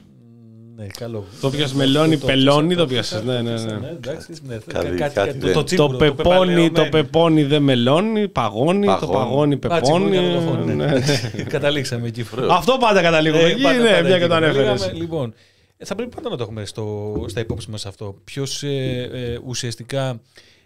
Ναι, 0.75 0.85
καλό. 0.97 1.25
Το 1.41 1.49
πιας 1.49 1.73
μελώνη, 1.73 2.17
το 2.17 2.25
πελώνη, 2.25 2.67
πιάσα, 2.67 2.81
το 2.81 2.87
πιάσες, 2.87 3.23
ναι, 3.23 3.41
ναι, 3.41 3.53
ναι. 3.53 3.73
Ναι, 3.77 3.87
εντάξει, 3.89 4.33
ναι, 4.47 4.57
Κάτι- 4.67 4.87
κάτι- 4.97 5.13
κάτι 5.13 5.33
το- 5.33 5.45
δεν- 5.45 5.53
το 5.53 5.59
Το 5.59 5.63
τσίμπουρο, 5.63 5.97
πεπόνι, 5.97 6.15
το 6.15 6.23
πεπαλαιωμένο. 6.23 6.89
πεπόνι 6.89 7.43
δεν 7.43 7.61
μελώνει, 7.61 8.27
παγώνει, 8.27 8.85
το 8.85 8.91
Παγώνει. 8.91 9.57
παγώνι 9.57 9.75
Α, 9.77 9.81
τσίμπουρο 9.81 10.03
πεπόνι. 10.03 10.09
για 10.09 10.21
το 10.21 10.27
τηλεφώνο, 10.27 10.63
ναι. 10.65 10.85
ναι. 10.85 11.01
Καταλήξαμε 11.55 12.07
εκεί. 12.07 12.25
Αυτό 12.49 12.77
πάντα 12.79 13.01
καταλήγουμε 13.01 13.43
Ε, 13.43 13.45
εκεί, 13.51 13.61
πάντα- 13.61 13.77
ναι, 13.83 13.89
πάντα 13.89 14.01
μια 14.01 14.09
και 14.09 14.15
εκεί. 14.17 14.27
το 14.27 14.35
ανέφερες. 14.35 14.79
Λέγαμε, 14.79 14.99
Λοιπόν, 14.99 15.33
ε, 15.77 15.85
θα 15.85 15.95
πρέπει 15.95 16.15
πάντα 16.15 16.29
να 16.29 16.37
το 16.37 16.43
έχουμε 16.43 16.65
στο, 16.65 17.15
στα 17.29 17.39
υπόψη 17.39 17.69
μας 17.69 17.85
αυτό. 17.85 18.15
Ποιος 18.23 18.63
ε, 18.63 19.09
ε, 19.13 19.39
ουσιαστικά 19.45 20.21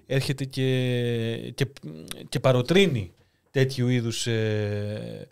έρχεται 0.08 0.44
και, 0.46 0.68
και, 1.56 1.66
και 2.30 2.40
παροτρύνει 2.40 3.12
τέτοιου 3.52 3.88
είδους 3.88 4.28
ε, 4.28 5.28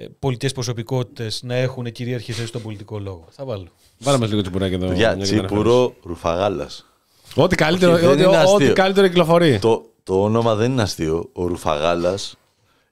ε, 0.00 0.06
πολιτικές 0.18 0.52
προσωπικότητες 0.52 1.42
να 1.42 1.54
έχουν 1.54 1.92
κυρίαρχη 1.92 2.32
θέση 2.32 2.46
στον 2.46 2.62
πολιτικό 2.62 2.98
λόγο. 2.98 3.26
Θα 3.30 3.44
βάλω. 3.44 3.66
Βάλε 3.98 4.18
μας 4.18 4.28
λίγο 4.28 4.40
τσιπουράκι 4.40 4.74
εδώ. 4.74 4.92
Για 4.92 4.94
μια 4.94 5.06
και 5.06 5.06
το 5.06 5.10
ανέφερες. 5.10 5.44
τσίπουρο 5.46 5.94
ρουφαγάλας. 6.02 6.86
Ό,τι 7.34 7.54
καλύτερο, 7.56 7.92
Όχι, 7.92 8.00
δεν 8.00 8.10
ό,τι, 8.10 8.22
είναι 8.22 8.36
αστείο. 8.36 8.54
ό,τι 8.54 8.72
καλύτερο 8.72 9.06
κυκλοφορεί. 9.06 9.58
Το, 9.58 9.84
το 10.02 10.22
όνομα 10.22 10.54
δεν 10.54 10.72
είναι 10.72 10.82
αστείο. 10.82 11.28
Ο 11.32 11.46
Ρουφαγάλας 11.46 12.36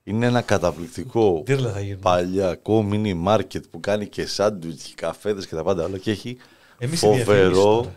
είναι 0.05 0.27
ένα 0.27 0.41
καταπληκτικό 0.41 1.43
Τύρλα 1.45 1.73
θα 1.73 1.81
γίνουμε. 1.81 2.01
παλιακό 2.03 2.83
μίνι 2.83 3.15
μάρκετ 3.15 3.65
που 3.71 3.81
κάνει 3.81 4.07
και 4.07 4.27
σάντουιτς 4.27 4.85
και 4.85 4.93
καφέδες 4.97 5.47
και 5.47 5.55
τα 5.55 5.63
πάντα 5.63 5.85
όλα 5.85 5.99
και 5.99 6.11
έχει 6.11 6.37
Εμείς 6.79 7.03
ενδιαφέρει 7.03 7.55
φοβερό. 7.55 7.93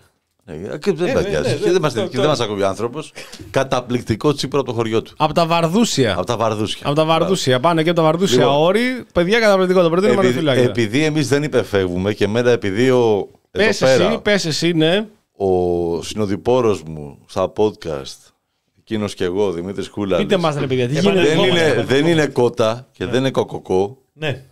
Ε, 0.51 0.77
και 0.77 0.91
δεν 0.93 1.07
Ε, 1.07 1.13
μας 1.13 1.23
ναι, 1.23 1.29
νοιάζει. 1.29 1.49
ναι, 1.49 1.55
Και 1.55 1.71
δεν 1.71 1.81
μας- 1.81 1.93
το- 1.93 2.01
και 2.07 2.15
το- 2.15 2.21
δεν 2.21 2.29
μας 2.29 2.39
ακούει 2.39 2.61
ο 2.61 2.67
άνθρωπος. 2.67 3.13
Καταπληκτικό 3.51 4.33
τσίπρο 4.33 4.59
από 4.59 4.69
το 4.69 4.75
χωριό 4.75 5.01
του. 5.01 5.13
Από 5.17 5.33
τα 5.33 5.45
Βαρδούσια. 5.45 6.13
Από 6.17 6.25
τα 6.25 6.37
βαρδούσια. 6.37 6.81
Από 6.87 6.95
τα 6.95 7.05
Βαρδούσια. 7.05 7.59
Πάνε 7.59 7.83
και 7.83 7.89
από 7.89 7.97
τα 7.99 8.05
Βαρδούσια 8.05 8.37
Λοιπόν. 8.37 8.55
όρη. 8.61 8.81
Παιδιά 9.13 9.39
καταπληκτικό. 9.39 9.81
Το 9.81 9.89
προτείνω 9.89 10.11
Επειδή, 10.13 10.27
μαρωτοφυλάκια. 10.27 10.63
επειδή 10.69 11.03
εμείς 11.03 11.27
δεν 11.27 11.43
υπεφεύγουμε 11.43 12.13
και 12.13 12.27
μέρα 12.27 12.51
επειδή 12.51 12.89
ο, 12.89 13.27
εδώ 13.51 13.65
Πες 13.65 13.77
πέρα, 13.77 14.07
εσύ, 14.07 14.19
πες 14.21 14.45
εσύ, 14.45 14.71
ναι. 14.73 15.07
ο 15.37 16.01
συνοδοιπόρος 16.03 16.83
μου 16.83 17.17
στα 17.25 17.53
podcast, 17.57 18.31
εκείνος 18.79 19.13
και 19.13 19.23
εγώ, 19.23 19.51
Δημήτρης 19.51 19.89
Κούλαλης, 19.89 20.25
Πείτε 20.25 20.37
μας 20.41 20.55
ρε 20.55 20.67
παιδιά, 20.67 20.87
τι 20.87 20.97
Επανε- 20.97 21.15
γίνεται. 21.19 21.35
δεν 21.35 21.45
είναι, 21.47 21.57
Επανερχόμαστε. 21.59 21.95
δεν 21.95 22.07
είναι 22.07 22.25
κότα 22.27 22.87
και 22.91 23.05
δεν 23.05 23.19
είναι 23.19 23.31
κοκοκό. 23.31 23.97
Ναι. 24.13 24.43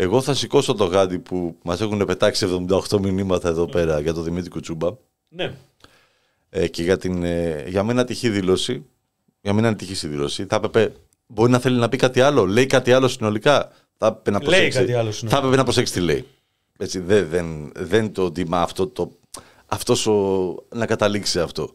Εγώ 0.00 0.20
θα 0.20 0.34
σηκώσω 0.34 0.74
το 0.74 0.84
γάντι 0.84 1.18
που 1.18 1.56
μας 1.62 1.80
έχουν 1.80 2.04
πετάξει 2.04 2.44
78 2.44 2.98
μηνύματα 3.00 3.48
εδώ 3.48 3.66
πέρα 3.66 4.00
για 4.00 4.14
το 4.14 4.20
Δημήτρη 4.22 4.50
Κουτσούμπα 4.50 4.88
ναι. 5.28 5.54
ε, 6.50 6.68
και 6.68 6.82
για, 6.82 6.96
την, 6.96 7.22
ε, 7.22 7.64
για 7.68 7.82
μένα 7.82 8.04
τυχή 8.04 8.28
δήλωση. 8.28 8.84
Για 9.40 9.52
μένα 9.52 9.68
είναι 9.68 9.76
τυχή 9.76 10.06
η 10.06 10.08
δήλωση. 10.08 10.44
Θα 10.46 10.56
έπρεπε, 10.56 10.92
μπορεί 11.26 11.50
να 11.50 11.58
θέλει 11.58 11.78
να 11.78 11.88
πει 11.88 11.96
κάτι 11.96 12.20
άλλο. 12.20 12.46
Λέει 12.46 12.66
κάτι 12.66 12.92
άλλο 12.92 13.08
συνολικά. 13.08 13.72
Θα 13.96 14.06
έπρεπε 14.06 14.30
να 14.30 14.38
Λέει 14.38 14.48
προσέξει. 14.48 14.78
κάτι 14.78 14.92
άλλο 14.92 15.06
Θα 15.10 15.12
συνολικά. 15.12 15.38
έπρεπε 15.38 15.56
να 15.56 15.62
προσέξει 15.64 15.92
τι 15.92 16.00
λέει. 16.00 16.26
Έτσι, 16.78 16.98
δεν, 17.00 17.28
δεν, 17.28 17.72
δεν 17.76 18.12
το 18.12 18.32
τιμά 18.32 18.62
αυτό 18.62 18.86
το, 18.86 19.12
αυτός 19.66 20.06
ο, 20.06 20.54
να 20.74 20.86
καταλήξει 20.86 21.30
σε 21.30 21.40
αυτό. 21.40 21.74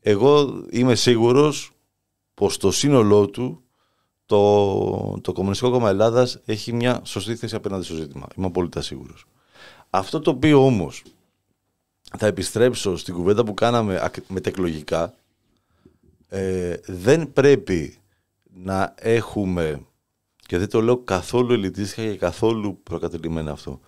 Εγώ 0.00 0.62
είμαι 0.70 0.94
σίγουρος 0.94 1.70
πως 2.34 2.56
το 2.56 2.70
σύνολό 2.70 3.26
του 3.26 3.62
το, 4.26 5.20
το 5.20 5.32
Κομμουνιστικό 5.32 5.70
Κόμμα 5.70 5.88
Ελλάδας 5.88 6.38
έχει 6.44 6.72
μια 6.72 7.00
σωστή 7.04 7.36
θέση 7.36 7.54
απέναντι 7.54 7.84
στο 7.84 7.94
ζήτημα. 7.94 8.26
Είμαι 8.36 8.46
απόλυτα 8.46 8.82
σίγουρος. 8.82 9.24
Αυτό 9.90 10.20
το 10.20 10.30
οποίο 10.30 10.64
όμως 10.64 11.02
θα 12.18 12.26
επιστρέψω 12.26 12.96
στην 12.96 13.14
κουβέντα 13.14 13.44
που 13.44 13.54
κάναμε 13.54 13.98
ακ- 14.02 14.28
μετεκλογικά 14.28 15.14
ε, 16.28 16.74
δεν 16.86 17.32
πρέπει 17.32 17.96
να 18.54 18.94
έχουμε 18.98 19.86
και 20.46 20.58
δεν 20.58 20.68
το 20.68 20.80
λέω 20.80 20.98
καθόλου 20.98 21.52
ελιτίστικα 21.52 22.10
και 22.10 22.16
καθόλου 22.16 22.82
προκατελημένα 22.82 23.50
αυτό. 23.52 23.80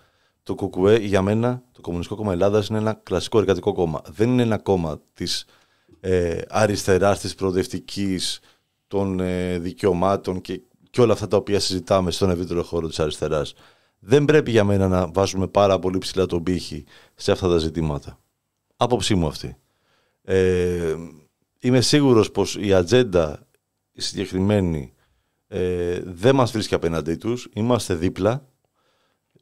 Το 0.43 0.55
ΚΚΕ 0.55 0.97
για 0.97 1.23
μένα, 1.23 1.63
το 1.73 1.81
Κομμουνιστικό 1.81 2.17
Κόμμα 2.21 2.33
Ελλάδας 2.33 2.69
είναι 2.69 2.79
ένα 2.79 3.01
κλασικό 3.03 3.39
εργατικό 3.39 3.73
κόμμα. 3.73 4.03
Δεν 4.09 4.29
είναι 4.29 4.43
ένα 4.43 4.59
κόμμα 4.59 5.01
της 5.15 5.45
ε, 6.01 6.41
αριστεράς, 6.49 7.21
της 7.21 7.35
προοδευτικής, 7.35 8.41
των 8.87 9.21
ε, 9.21 9.59
δικαιωμάτων 9.59 10.41
και, 10.41 10.61
και 10.91 11.01
όλα 11.01 11.13
αυτά 11.13 11.29
τα 11.29 11.37
οποία 11.37 11.61
συζητάμε 11.61 12.11
στον 12.11 12.31
ευρύτερο 12.31 12.63
χώρο 12.63 12.89
της 12.89 13.01
αριστεράς. 13.01 13.55
Δεν 13.99 14.25
πρέπει 14.25 14.51
για 14.51 14.65
μένα 14.65 14.89
να 14.89 15.07
βάζουμε 15.13 15.47
πάρα 15.47 15.79
πολύ 15.79 15.99
ψηλά 15.99 16.27
τον 16.27 16.43
πύχη 16.43 16.85
σε 17.15 17.33
αυτά 17.33 17.49
τα 17.49 17.59
ζητήματα. 17.59 18.19
Άποψή 18.77 19.15
μου 19.15 19.27
αυτή. 19.27 19.57
Ε, 20.23 20.95
είμαι 21.61 21.81
σίγουρος 21.81 22.31
πως 22.31 22.57
η 22.61 22.73
ατζέντα 22.75 23.47
η 23.93 24.01
συγκεκριμένη 24.01 24.93
ε, 25.49 26.01
δεν 26.05 26.35
μας 26.35 26.51
βρίσκει 26.53 26.75
απέναντί 26.75 27.15
τους. 27.15 27.49
Είμαστε 27.53 27.95
δίπλα. 27.95 28.47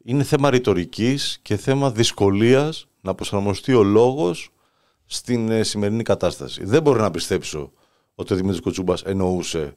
Είναι 0.05 0.23
θέμα 0.23 0.51
ρητορικής 0.51 1.39
και 1.43 1.57
θέμα 1.57 1.91
δυσκολίας 1.91 2.87
να 3.01 3.15
προσαρμοστεί 3.15 3.75
ο 3.75 3.83
λόγος 3.83 4.51
στην 5.05 5.51
ε, 5.51 5.63
σημερινή 5.63 6.03
κατάσταση. 6.03 6.65
Δεν 6.65 6.83
μπορώ 6.83 7.01
να 7.01 7.11
πιστέψω 7.11 7.73
ότι 8.15 8.33
ο 8.33 8.37
Δημήτρης 8.37 8.61
Κοτσούμπας 8.61 9.03
εννοούσε 9.03 9.77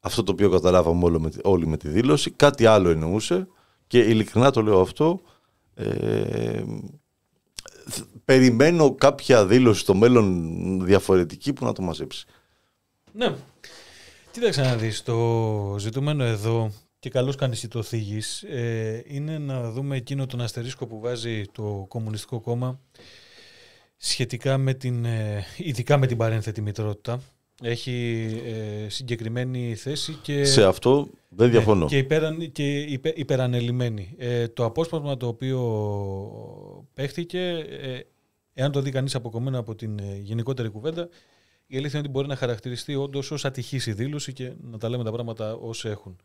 αυτό 0.00 0.22
το 0.22 0.32
οποίο 0.32 0.50
καταλάβαμε 0.50 1.04
όλο 1.04 1.20
με, 1.20 1.30
τη- 1.30 1.38
όλοι 1.42 1.66
με 1.66 1.76
τη 1.76 1.88
δήλωση. 1.88 2.30
Κάτι 2.30 2.66
άλλο 2.66 2.88
εννοούσε 2.88 3.48
και 3.86 3.98
ειλικρινά 3.98 4.50
το 4.50 4.62
λέω 4.62 4.80
αυτό. 4.80 5.20
Ε, 5.74 6.62
θ- 7.90 8.06
περιμένω 8.24 8.94
κάποια 8.94 9.46
δήλωση 9.46 9.80
στο 9.80 9.94
μέλλον 9.94 10.84
διαφορετική 10.84 11.52
που 11.52 11.64
να 11.64 11.72
το 11.72 11.82
μαζέψει. 11.82 12.26
Ναι. 13.12 13.34
Κοίταξε 14.30 14.60
να 14.62 14.76
δεις, 14.76 15.02
το 15.02 15.76
ζητούμενο 15.78 16.24
εδώ 16.24 16.70
και 16.98 17.10
καλώς 17.10 17.36
κάνεις 17.36 17.56
εσύ 17.56 17.68
το 17.68 17.82
θίγεις, 17.82 18.42
ε, 18.42 19.02
είναι 19.06 19.38
να 19.38 19.70
δούμε 19.70 19.96
εκείνο 19.96 20.26
τον 20.26 20.40
αστερίσκο 20.40 20.86
που 20.86 21.00
βάζει 21.00 21.44
το 21.52 21.84
Κομμουνιστικό 21.88 22.40
Κόμμα 22.40 22.80
σχετικά 23.96 24.58
με 24.58 24.74
την, 24.74 25.04
ε, 25.04 25.44
ειδικά 25.56 25.96
με 25.96 26.06
την 26.06 26.16
παρένθετη 26.16 26.60
μητρότητα 26.60 27.20
Έχει 27.62 28.26
ε, 28.46 28.88
συγκεκριμένη 28.88 29.74
θέση 29.74 30.18
και, 30.22 30.44
Σε 30.44 30.64
αυτό 30.64 31.08
δεν 31.28 31.50
διαφωνώ. 31.50 31.84
ναι, 31.84 31.90
και, 31.90 31.98
υπεραν, 31.98 32.52
και 32.52 32.80
υπε, 32.80 33.12
υπερανελειμμένη. 33.16 34.14
Ε, 34.18 34.48
το 34.48 34.64
απόσπασμα 34.64 35.16
το 35.16 35.26
οποίο 35.26 35.60
παίχτηκε, 36.94 37.38
ε, 37.82 38.00
εάν 38.54 38.72
το 38.72 38.80
δει 38.80 38.90
κανείς 38.90 39.14
αποκομμένο 39.14 39.58
από 39.58 39.74
την 39.74 39.98
ε, 39.98 40.16
γενικότερη 40.18 40.68
κουβέντα, 40.68 41.08
η 41.66 41.76
αλήθεια 41.76 41.98
είναι 41.98 42.08
ότι 42.08 42.18
μπορεί 42.18 42.28
να 42.28 42.36
χαρακτηριστεί 42.36 42.94
όντως 42.94 43.30
ως 43.30 43.44
ατυχής 43.44 43.86
η 43.86 43.92
δήλωση 43.92 44.32
και 44.32 44.52
να 44.70 44.78
τα 44.78 44.88
λέμε 44.88 45.04
τα 45.04 45.12
πράγματα 45.12 45.54
ως 45.54 45.88
έχουν. 45.88 46.16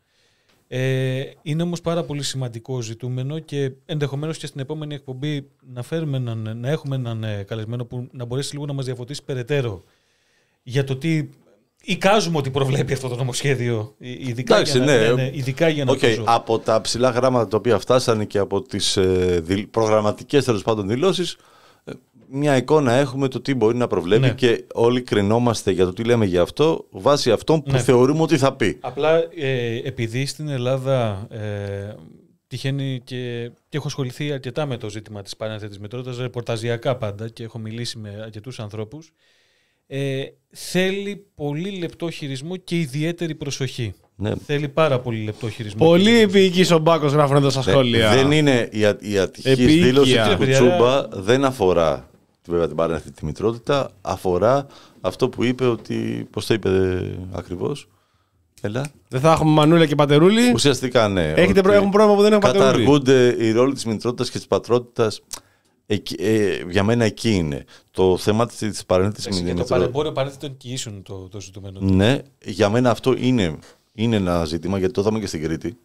Ε, 0.68 1.30
είναι 1.42 1.62
όμως 1.62 1.80
πάρα 1.80 2.04
πολύ 2.04 2.22
σημαντικό 2.22 2.80
ζητούμενο 2.80 3.38
και 3.38 3.72
ενδεχομένως 3.84 4.38
και 4.38 4.46
στην 4.46 4.60
επόμενη 4.60 4.94
εκπομπή 4.94 5.48
να, 5.72 5.82
φέρουμε 5.82 6.16
έναν, 6.16 6.58
να 6.58 6.68
έχουμε 6.68 6.96
έναν 6.96 7.24
ε, 7.24 7.42
καλεσμένο 7.42 7.84
που 7.84 8.08
να 8.12 8.24
μπορέσει 8.24 8.52
λίγο 8.52 8.66
να 8.66 8.72
μας 8.72 8.84
διαφωτίσει 8.84 9.24
περαιτέρω 9.24 9.82
για 10.62 10.84
το 10.84 10.96
τι 10.96 11.28
εικάζουμε 11.84 12.36
ότι 12.38 12.50
προβλέπει 12.50 12.92
αυτό 12.92 13.08
το 13.08 13.16
νομοσχέδιο, 13.16 13.94
ε, 13.98 14.10
ειδικά 14.10 14.54
Εντάξει, 14.54 14.76
για 14.78 14.86
να, 14.86 14.92
ναι. 14.98 15.06
ναι, 15.06 15.12
ναι, 15.12 15.30
ειδικά 15.32 15.68
για 15.68 15.84
να 15.84 15.92
Οκ, 15.92 15.98
το 15.98 16.08
ζω. 16.10 16.24
από 16.26 16.58
τα 16.58 16.80
ψηλά 16.80 17.10
γράμματα 17.10 17.48
τα 17.48 17.56
οποία 17.56 17.78
φτάσανε 17.78 18.24
και 18.24 18.38
από 18.38 18.62
τις 18.62 18.96
ε, 18.96 19.40
δηλ- 19.42 19.66
προγραμματικές 19.66 20.44
τέλος 20.44 20.62
πάντων 20.62 20.88
δηλώσεις 20.88 21.36
ε, 21.84 21.92
μια 22.28 22.56
εικόνα 22.56 22.92
έχουμε 22.92 23.28
το 23.28 23.40
τι 23.40 23.54
μπορεί 23.54 23.76
να 23.76 23.86
προβλέπει 23.86 24.20
Ναι. 24.22 24.34
και 24.34 24.64
όλοι 24.74 25.02
κρινόμαστε 25.02 25.70
για 25.70 25.84
το 25.84 25.92
τι 25.92 26.04
λέμε 26.04 26.24
για 26.24 26.42
αυτό 26.42 26.86
βάσει 26.90 27.30
αυτών 27.32 27.62
που 27.62 27.70
Ναι. 27.70 27.78
θεωρούμε 27.78 28.22
ότι 28.22 28.38
θα 28.38 28.54
πει. 28.56 28.78
Απλά 28.80 29.16
ε, 29.36 29.76
επειδή 29.84 30.26
στην 30.26 30.48
Ελλάδα 30.48 31.26
ε, 31.30 31.94
τυχαίνει 32.46 33.00
και, 33.04 33.50
και 33.68 33.76
έχω 33.76 33.86
ασχοληθεί 33.86 34.32
αρκετά 34.32 34.66
με 34.66 34.76
το 34.76 34.90
ζήτημα 34.90 35.22
της 35.22 35.36
παρένθετης 35.36 35.78
μητρότητας, 35.78 36.18
ρεπορταζιακά 36.18 36.96
πάντα 36.96 37.28
και 37.28 37.42
έχω 37.44 37.58
μιλήσει 37.58 37.98
με 37.98 38.20
αρκετούς 38.22 38.60
ανθρώπους, 38.60 39.12
ε, 39.94 40.22
θέλει 40.50 41.26
πολύ 41.34 41.70
λεπτό 41.78 42.10
χειρισμό 42.10 42.56
και 42.56 42.78
ιδιαίτερη 42.78 43.34
προσοχή. 43.34 43.94
Ναι. 44.16 44.32
Θέλει 44.46 44.68
πάρα 44.68 44.98
πολύ 45.00 45.24
λεπτό 45.24 45.50
χειρισμό. 45.50 45.84
Πολύ 45.86 46.18
επίοικης 46.20 46.70
ο 46.70 46.78
Μπάκος 46.78 47.12
γράφουν 47.12 47.36
εδώ 47.36 47.50
στα 47.50 47.62
Ναι, 47.66 47.72
σχόλια. 47.72 48.10
δεν 48.14 48.30
είναι 48.30 48.68
η, 48.72 48.84
α- 48.84 48.96
η 49.00 49.18
ατυχής 49.18 49.52
Επίοικια. 49.52 49.84
δήλωση 49.86 50.16
του 50.30 50.36
Παιδιά, 50.38 50.58
Κουτσούμπα 50.58 51.08
δεν 51.08 51.44
αφορά 51.44 52.10
βέβαια 52.48 52.66
την 52.66 52.76
παρένθετη 52.76 53.24
μητρότητα, 53.24 53.90
αφορά 54.00 54.66
αυτό 55.00 55.28
που 55.28 55.44
είπε 55.44 55.64
ότι, 55.66 56.26
πώς 56.30 56.46
το 56.46 56.54
είπε 56.54 56.70
ακριβώς, 57.32 57.88
έλα, 58.60 58.90
Δεν 59.08 59.20
θα 59.20 59.32
έχουμε 59.32 59.50
μανούλα 59.50 59.86
και 59.86 59.94
πατερούλη. 59.94 60.52
ουσιαστικά 60.54 61.08
ναι. 61.08 61.26
Έχετε 61.28 61.42
ότι 61.50 61.60
προ- 61.60 61.74
έχουν 61.74 61.90
πρόβλημα 61.90 62.16
που 62.16 62.22
δεν 62.22 62.32
έχουν 62.32 62.42
πατερούλη. 62.44 62.70
Καταργούνται 62.70 63.36
οι 63.38 63.52
ρόλοι 63.52 63.74
της 63.74 63.84
μητρότητας 63.84 64.30
και 64.30 64.38
της 64.38 64.46
πατρότητας, 64.46 65.20
εκεί- 65.86 66.16
ε, 66.20 66.64
για 66.70 66.82
μένα 66.84 67.04
εκεί 67.04 67.30
είναι. 67.34 67.64
Το 67.90 68.16
θέμα 68.16 68.46
της, 68.46 68.56
της 68.56 68.84
παρένθετης 68.86 69.26
Έτσι, 69.26 69.38
και 69.38 69.44
το 69.44 69.50
μητρότητας, 69.50 69.78
παρεμπόριο 69.78 70.12
παρένθετων 70.12 70.56
κοιήσεων 70.56 71.02
το, 71.02 71.28
το 71.28 71.40
ζητούμενο. 71.40 71.80
ναι, 71.80 72.18
για 72.44 72.68
μένα 72.68 72.90
αυτό 72.90 73.14
είναι, 73.18 73.58
είναι 73.94 74.16
ένα 74.16 74.44
ζήτημα, 74.44 74.78
γιατί 74.78 74.92
το 74.92 75.00
είδαμε 75.00 75.18
και 75.18 75.26
στην 75.26 75.42
Κρήτη. 75.42 75.76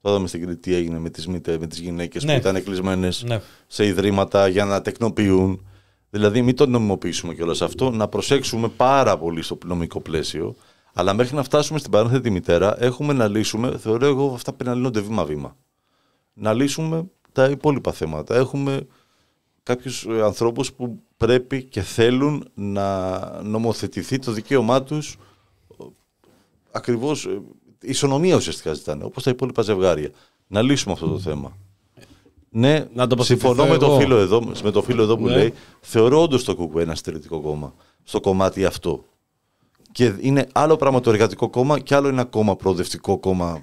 Το 0.00 0.10
είδαμε 0.10 0.28
στην 0.28 0.42
Κρήτη 0.42 0.60
τι 0.60 0.74
έγινε 0.74 0.98
με 0.98 1.10
τις, 1.10 1.26
μητε- 1.26 1.60
με 1.60 1.66
τις 1.66 1.78
γυναίκες 1.78 2.24
Ναι. 2.24 2.32
που 2.32 2.38
ήταν 2.38 2.64
κλεισμένες 2.64 3.22
Ναι. 3.22 3.40
σε 3.66 3.86
ιδρύματα 3.86 4.48
για 4.48 4.64
να 4.64 4.82
τεκνοποιούν. 4.82 5.66
Δηλαδή, 6.10 6.42
μην 6.42 6.56
το 6.56 6.66
νομιμοποιήσουμε 6.66 7.34
κιόλας 7.34 7.62
αυτό, 7.62 7.90
να 7.90 8.08
προσέξουμε 8.08 8.68
πάρα 8.68 9.18
πολύ 9.18 9.42
στο 9.42 9.58
νομικό 9.64 10.00
πλαίσιο. 10.00 10.54
Αλλά 10.92 11.14
μέχρι 11.14 11.36
να 11.36 11.42
φτάσουμε 11.42 11.78
στην 11.78 11.90
παρένθετη 11.90 12.30
μητέρα, 12.30 12.82
έχουμε 12.82 13.12
να 13.12 13.28
λύσουμε, 13.28 13.78
θεωρώ 13.78 14.06
εγώ, 14.06 14.32
αυτά 14.34 14.52
πρέπει 14.52 14.70
να 14.70 14.76
λύνονται 14.76 15.00
βήμα-βήμα. 15.00 15.56
Να 16.32 16.52
λύσουμε 16.52 17.04
τα 17.32 17.44
υπόλοιπα 17.44 17.92
θέματα. 17.92 18.34
Έχουμε 18.36 18.86
κάποιους 19.62 20.06
ανθρώπους 20.22 20.72
που 20.72 21.02
πρέπει 21.16 21.62
και 21.64 21.80
θέλουν 21.82 22.48
να 22.54 23.18
νομοθετηθεί 23.42 24.18
το 24.18 24.32
δικαίωμά 24.32 24.82
τους 24.82 25.16
ακριβώς. 26.70 27.28
Ισονομία 27.82 28.36
ουσιαστικά 28.36 28.72
ζητάνε, 28.72 29.04
όπως 29.04 29.22
τα 29.22 29.30
υπόλοιπα 29.30 29.62
ζευγάρια. 29.62 30.10
Να 30.46 30.62
λύσουμε 30.62 30.92
αυτό 30.92 31.08
το 31.08 31.18
θέμα. 31.18 31.56
Ναι, 32.50 32.86
Να 32.94 33.06
τοποθετηθώ 33.06 33.48
συμφωνώ 33.48 33.70
με 33.72 33.78
το, 33.78 33.86
εγώ. 33.86 33.98
φίλο 33.98 34.16
εδώ, 34.16 34.42
με 34.62 34.70
το 34.70 34.82
φίλο 34.82 35.02
εδώ 35.02 35.16
που 35.16 35.26
Ναι. 35.26 35.34
λέει 35.34 35.52
θεωρώ 35.80 36.22
όντως 36.22 36.44
το 36.44 36.54
ΚΚΕ 36.56 36.80
ένα 36.80 36.94
συντηρητικό 36.94 37.40
κόμμα 37.40 37.74
στο 38.02 38.20
κομμάτι 38.20 38.64
αυτό. 38.64 39.04
Και 39.92 40.14
είναι 40.20 40.46
άλλο 40.52 40.76
πράγμα 40.76 41.00
το 41.00 41.10
εργατικό 41.10 41.50
κόμμα 41.50 41.78
και 41.78 41.94
άλλο 41.94 42.08
ένα 42.08 42.24
κόμμα 42.24 42.56
προοδευτικό 42.56 43.18
κόμμα 43.18 43.62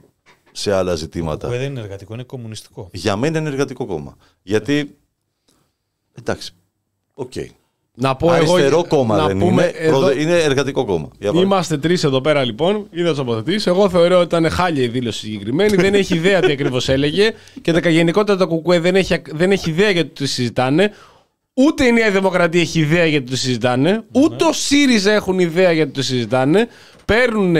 σε 0.57 0.73
άλλα 0.73 0.95
ζητήματα. 0.95 1.47
Που 1.47 1.53
δεν 1.53 1.61
είναι 1.71 1.79
εργατικό, 1.79 2.13
είναι 2.13 2.23
κομμουνιστικό. 2.23 2.89
Για 2.93 3.15
μένα 3.15 3.39
είναι 3.39 3.49
εργατικό 3.49 3.85
κόμμα. 3.85 4.15
Γιατί. 4.43 4.95
Εντάξει. 6.19 6.51
Οκ. 7.13 7.31
Να 7.97 8.15
πω 8.15 8.29
Αριστερό 8.29 8.65
εγώ, 8.77 8.85
κόμμα 8.87 9.17
να 9.17 9.27
δεν 9.27 9.37
πούμε 9.37 9.51
είναι. 9.63 9.71
εδώ- 9.75 9.99
προδε- 9.99 10.21
Είναι 10.21 10.37
εργατικό 10.43 10.85
κόμμα. 10.85 11.09
Για 11.19 11.31
πάρε. 11.31 11.45
Είμαστε 11.45 11.77
τρεις 11.77 12.03
εδώ 12.03 12.21
πέρα 12.21 12.43
λοιπόν. 12.43 12.87
Είδα 12.91 13.09
του 13.09 13.15
τοποθετήσει. 13.15 13.69
Εγώ 13.69 13.89
θεωρώ 13.89 14.15
ότι 14.17 14.25
ήταν 14.25 14.49
χάλια 14.49 14.83
η 14.83 14.87
δήλωση 14.87 15.19
συγκεκριμένη. 15.19 15.75
δεν 15.75 15.93
έχει 15.93 16.15
ιδέα 16.15 16.39
τι 16.39 16.51
ακριβώς 16.51 16.89
έλεγε. 16.89 17.31
Και 17.61 17.71
τα 17.71 17.89
γενικότερα 17.89 18.37
το 18.37 18.47
Κουκουέ 18.47 18.79
δεν 18.79 18.95
έχει, 18.95 19.21
δεν 19.31 19.51
έχει 19.51 19.69
ιδέα 19.69 19.89
γιατί 19.89 20.09
το 20.09 20.27
συζητάνε. 20.27 20.91
Ούτε 21.53 21.85
η 21.85 21.91
Νέα 21.91 22.11
Δημοκρατία 22.11 22.61
έχει 22.61 22.79
ιδέα 22.79 23.05
γιατί 23.05 23.29
το 23.31 23.37
συζητάνε. 23.37 24.03
Ούτε 24.11 24.45
ο 24.45 24.53
ΣΥΡΙΖΑ 24.53 25.11
έχουν 25.11 25.39
ιδέα 25.39 25.71
γιατί 25.71 25.91
το 25.91 26.03
συζητάνε. 26.03 26.67
Παίρνουν 27.05 27.55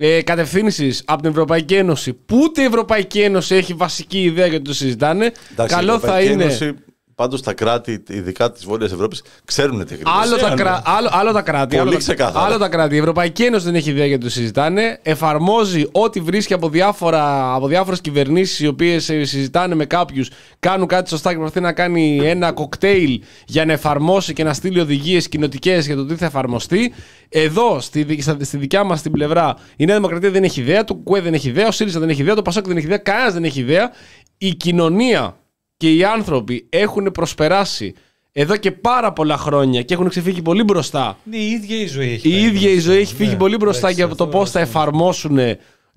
ε, 0.00 0.22
κατευθύνσεις 0.22 1.02
από 1.06 1.22
την 1.22 1.30
Ευρωπαϊκή 1.30 1.74
Ένωση 1.74 2.12
που 2.12 2.38
ούτε 2.42 2.62
η 2.62 2.64
Ευρωπαϊκή 2.64 3.20
Ένωση 3.20 3.54
έχει 3.54 3.74
βασική 3.74 4.22
ιδέα 4.22 4.46
γιατί 4.46 4.64
το 4.64 4.74
συζητάνε. 4.74 5.32
Εντάξει, 5.52 5.74
Καλό 5.74 5.94
η 5.94 5.98
θα 5.98 6.18
Ευρωπαϊκή 6.18 6.32
είναι. 6.32 6.42
Ένωση, 6.42 6.74
πάντως 7.18 7.42
τα 7.42 7.52
κράτη, 7.54 8.02
ειδικά 8.08 8.52
της 8.52 8.64
Βόρειας 8.64 8.92
Ευρώπης, 8.92 9.22
ξέρουν 9.44 9.84
τι 9.86 9.94
ακριβώς 9.94 10.12
Άλλο 10.22 10.34
τα, 10.36 10.40
κάνουν. 10.42 10.56
κρα... 10.56 10.82
άλλο, 10.84 11.08
άλλο 11.12 11.32
τα 11.32 11.42
κράτη. 11.42 11.68
Πολύ 11.68 11.80
άλλο, 11.80 11.90
τα- 11.90 11.96
ξεκάθαρα. 11.98 12.44
άλλο 12.44 12.58
τα 12.58 12.68
κράτη. 12.68 12.94
Η 12.94 12.98
Ευρωπαϊκή 12.98 13.42
Ένωση 13.42 13.64
δεν 13.64 13.74
έχει 13.74 13.90
ιδέα 13.90 14.06
γιατί 14.06 14.24
το 14.24 14.30
συζητάνε. 14.30 14.98
Εφαρμόζει 15.02 15.86
ό,τι 15.92 16.20
βρίσκει 16.20 16.52
από, 16.52 16.68
διάφορα, 16.68 17.54
από 17.54 17.66
διάφορες 17.66 18.00
κυβερνήσεις 18.00 18.60
οι 18.60 18.66
οποίες 18.66 19.08
ε, 19.08 19.24
συζητάνε 19.24 19.74
με 19.74 19.84
κάποιους, 19.84 20.30
κάνουν 20.60 20.86
κάτι 20.86 21.08
σωστά 21.08 21.30
και 21.30 21.36
προσπαθεί 21.38 21.60
να 21.64 21.72
κάνει 21.72 22.20
ένα 22.24 22.52
κοκτέιλ 22.52 23.22
για 23.46 23.64
να 23.64 23.72
εφαρμόσει 23.72 24.32
και 24.32 24.44
να 24.44 24.52
στείλει 24.54 24.80
οδηγίες 24.80 25.28
κοινοτικές 25.28 25.86
για 25.86 25.96
το 25.96 26.04
τι 26.06 26.14
θα 26.14 26.26
εφαρμοστεί. 26.26 26.92
Εδώ, 27.28 27.80
στη, 27.80 28.02
δι- 28.02 28.22
στα- 28.22 28.36
στη 28.40 28.56
δικιά 28.56 28.84
μας 28.84 29.02
την 29.02 29.12
πλευρά, 29.12 29.56
η 29.76 29.84
Νέα 29.84 29.94
Δημοκρατία 29.96 30.30
δεν 30.30 30.44
έχει 30.44 30.60
ιδέα, 30.60 30.84
το 30.84 30.94
ΚΟΕ 30.94 31.20
δεν 31.20 31.34
έχει 31.34 31.48
ιδέα, 31.48 31.66
ο 31.66 31.70
ΣΥΡΙΖΑ 31.70 32.00
δεν 32.00 32.08
έχει 32.08 32.20
ιδέα, 32.20 32.34
το 32.34 32.42
ΠΑΣΟΚ 32.42 32.66
δεν 32.66 32.76
έχει 32.76 32.86
ιδέα, 32.86 32.98
κανένας 32.98 33.32
δεν 33.32 33.44
έχει 33.44 33.60
ιδέα. 33.60 33.90
Η 34.38 34.54
κοινωνία 34.54 35.36
και 35.78 35.94
οι 35.94 36.04
άνθρωποι 36.04 36.66
έχουν 36.68 37.10
προσπεράσει 37.12 37.94
εδώ 38.32 38.56
και 38.56 38.70
πάρα 38.70 39.12
πολλά 39.12 39.36
χρόνια 39.36 39.82
και 39.82 39.94
έχουν 39.94 40.08
ξεφύγει 40.08 40.42
πολύ 40.42 40.62
μπροστά. 40.62 41.18
Ναι, 41.24 41.36
η 41.36 41.50
ίδια 41.50 41.80
η 41.80 41.86
ζωή 41.86 42.12
έχει. 42.12 42.28
Η 42.28 42.32
πάει 42.32 42.40
ίδια 42.40 42.68
η 42.68 42.72
μπροστά. 42.72 42.90
ζωή 42.90 43.00
έχει 43.00 43.14
φύγει 43.14 43.30
Ναι, 43.30 43.36
πολύ 43.36 43.56
μπροστά 43.56 43.78
εντάξει, 43.88 43.96
για 43.96 44.06
το 44.06 44.10
αυτό 44.24 44.38
πώς 44.38 44.50
θα 44.50 44.60
είναι. 44.60 44.68
εφαρμόσουν 44.68 45.38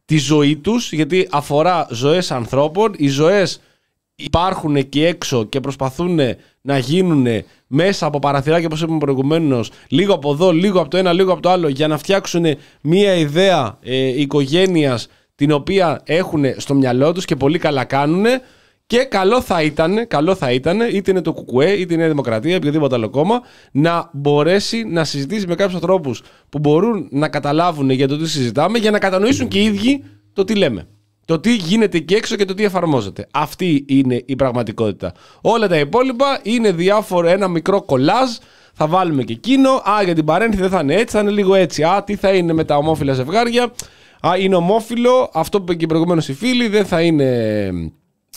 τη 0.06 0.18
ζωή 0.18 0.56
τους, 0.56 0.92
γιατί 0.92 1.28
αφορά 1.32 1.88
ζωές 1.92 2.32
ανθρώπων. 2.32 2.94
Οι 2.98 3.08
ζωές 3.08 3.62
υπάρχουν 4.16 4.90
και 4.90 5.08
έξω 5.08 5.44
και 5.44 5.60
προσπαθούν 5.60 6.20
να 6.62 6.78
γίνουν 6.78 7.44
μέσα 7.68 8.06
από 8.06 8.20
παραθυράκια, 8.20 8.66
όπως 8.66 8.82
είπαμε 8.82 8.98
προηγουμένως, 8.98 9.72
λίγο 9.88 10.14
από 10.14 10.32
εδώ, 10.32 10.52
λίγο 10.52 10.80
από 10.80 10.90
το 10.90 10.98
ένα, 10.98 11.14
λίγο 11.14 11.32
από 11.32 11.42
το 11.42 11.50
άλλο, 11.50 11.68
για 11.68 11.88
να 11.88 11.98
φτιάξουν 11.98 12.46
μία 12.82 13.16
ιδέα 13.16 13.78
ε, 13.82 14.22
οικογένειας 14.22 15.08
την 15.36 15.52
οποία 15.52 16.02
έχουν 16.04 16.46
στο 16.58 16.74
μυαλό 16.74 17.12
τους 17.12 17.26
και 17.26 17.36
πολύ 17.36 17.58
καλά 17.58 17.84
κάνουν. 17.84 18.26
Και 18.92 19.04
καλό 19.04 19.42
θα 19.42 19.62
ήταν, 19.62 20.08
καλό 20.08 20.36
θα 20.36 20.52
ήταν, 20.52 20.80
είτε 20.82 21.12
είναι 21.12 21.22
το 21.22 21.34
ΚΚΕ, 21.34 21.72
είτε 21.72 21.94
είναι 21.94 22.04
η 22.06 22.08
Δημοκρατία, 22.08 22.58
οποιοδήποτε 22.58 22.96
άλλο 22.96 23.10
κόμμα, 23.10 23.42
να 23.72 24.10
μπορέσει 24.14 24.84
να 24.84 25.04
συζητήσει 25.04 25.48
με 25.48 25.56
κάποιους 25.56 25.76
ανθρώπους 25.76 26.24
που 26.50 26.60
μπορούν 26.60 27.08
να 27.12 27.30
καταλάβουν 27.30 27.90
για 27.90 28.08
το 28.08 28.18
τι 28.18 28.30
συζητάμε, 28.30 28.78
για 28.78 28.92
να 28.92 29.00
κατανοήσουν 29.00 29.48
και 29.48 29.60
οι 29.60 29.64
ίδιοι 29.64 30.04
το 30.34 30.44
τι 30.44 30.56
λέμε. 30.56 30.88
Το 31.26 31.40
τι 31.40 31.56
γίνεται 31.56 31.98
εκεί 31.98 32.14
έξω 32.14 32.36
και 32.36 32.46
το 32.46 32.54
τι 32.54 32.64
εφαρμόζεται. 32.64 33.28
Αυτή 33.34 33.86
είναι 33.88 34.24
η 34.26 34.36
πραγματικότητα. 34.36 35.14
Όλα 35.42 35.68
τα 35.68 35.80
υπόλοιπα 35.80 36.40
είναι 36.44 36.72
διάφορο, 36.72 37.28
ένα 37.28 37.48
μικρό 37.48 37.82
κολάζ. 37.82 38.30
Θα 38.74 38.88
βάλουμε 38.88 39.24
και 39.24 39.34
εκείνο. 39.34 39.70
Α, 39.70 40.04
για 40.04 40.16
την 40.16 40.26
παρένθεση 40.26 40.62
δεν 40.62 40.72
θα 40.72 40.80
είναι 40.80 40.96
έτσι, 40.96 41.16
θα 41.16 41.22
είναι 41.22 41.32
λίγο 41.32 41.56
έτσι. 41.56 41.84
Α, 41.84 42.04
τι 42.04 42.16
θα 42.16 42.32
είναι 42.32 42.54
με 42.54 42.64
τα 42.64 42.78
ομόφυλα 42.78 43.14
ζευγάρια. 43.14 43.64
Α, 44.28 44.38
είναι 44.38 44.56
ομόφυλο. 44.56 45.30
Αυτό 45.34 45.58
που 45.58 45.64
είπε 45.64 45.76
και 45.76 45.86
προηγουμένως 45.86 46.28
οι 46.28 46.34
φίλοι 46.34 46.68
δεν 46.68 46.86
θα 46.86 47.02
είναι 47.02 47.72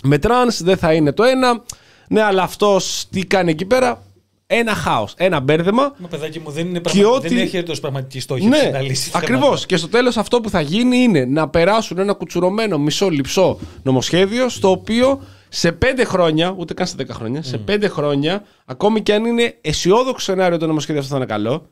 με 0.03 0.19
τρανς, 0.19 0.63
δεν 0.63 0.77
θα 0.77 0.93
είναι 0.93 1.13
το 1.13 1.23
ένα. 1.23 1.63
Ναι, 2.09 2.23
αλλά 2.23 2.43
αυτός 2.43 3.07
τι 3.11 3.27
κάνει 3.27 3.51
εκεί 3.51 3.65
πέρα; 3.65 4.03
Ένα 4.47 4.75
χάος, 4.75 5.15
ένα 5.17 5.41
μπέρδεμα. 5.41 5.95
Μα 5.99 6.09
παιδάκι 6.09 6.39
μου 6.41 6.51
δεν 6.51 6.65
είναι 6.67 6.81
Και 6.81 6.81
πραγμα... 6.81 7.09
ότι- 7.09 7.29
δεν 7.29 7.39
έχει 7.39 7.57
έρθει 7.57 7.71
ως 7.71 7.81
πραγματική 7.81 8.21
στόχευση 8.21 8.49
Ναι, 8.65 8.71
να 8.71 8.81
λύσει 8.81 9.11
ακριβώς. 9.15 9.43
θέματα. 9.45 9.67
Και 9.67 9.77
στο 9.77 9.89
τέλος 9.89 10.17
αυτό 10.17 10.41
που 10.41 10.51
θα 10.51 10.61
γίνει 10.61 10.97
είναι 10.99 11.25
να 11.25 11.49
περάσουν 11.49 11.99
ένα 11.99 12.13
κουτσουρεμένο 12.13 12.79
μισό 12.79 13.09
λειψό 13.09 13.59
νομοσχέδιο, 13.83 14.49
στο 14.49 14.71
οποίο 14.71 15.21
σε 15.49 15.73
πέντε 15.73 16.05
χρόνια, 16.05 16.55
ούτε 16.59 16.75
καν 16.75 16.87
σε 16.87 16.95
δέκα 16.97 17.15
χρόνια, 17.15 17.43
σε 17.43 17.59
πέντε 17.59 17.89
χρόνια, 17.89 18.45
ακόμη 18.65 19.03
και 19.03 19.15
αν 19.15 19.25
είναι 19.25 19.59
αισιόδοξο 19.61 20.25
σενάριο 20.25 20.59
το 20.59 20.67
νομοσχέδιο 20.67 21.01
αυτό 21.01 21.13
θα 21.13 21.19
είναι 21.19 21.27
καλό, 21.33 21.71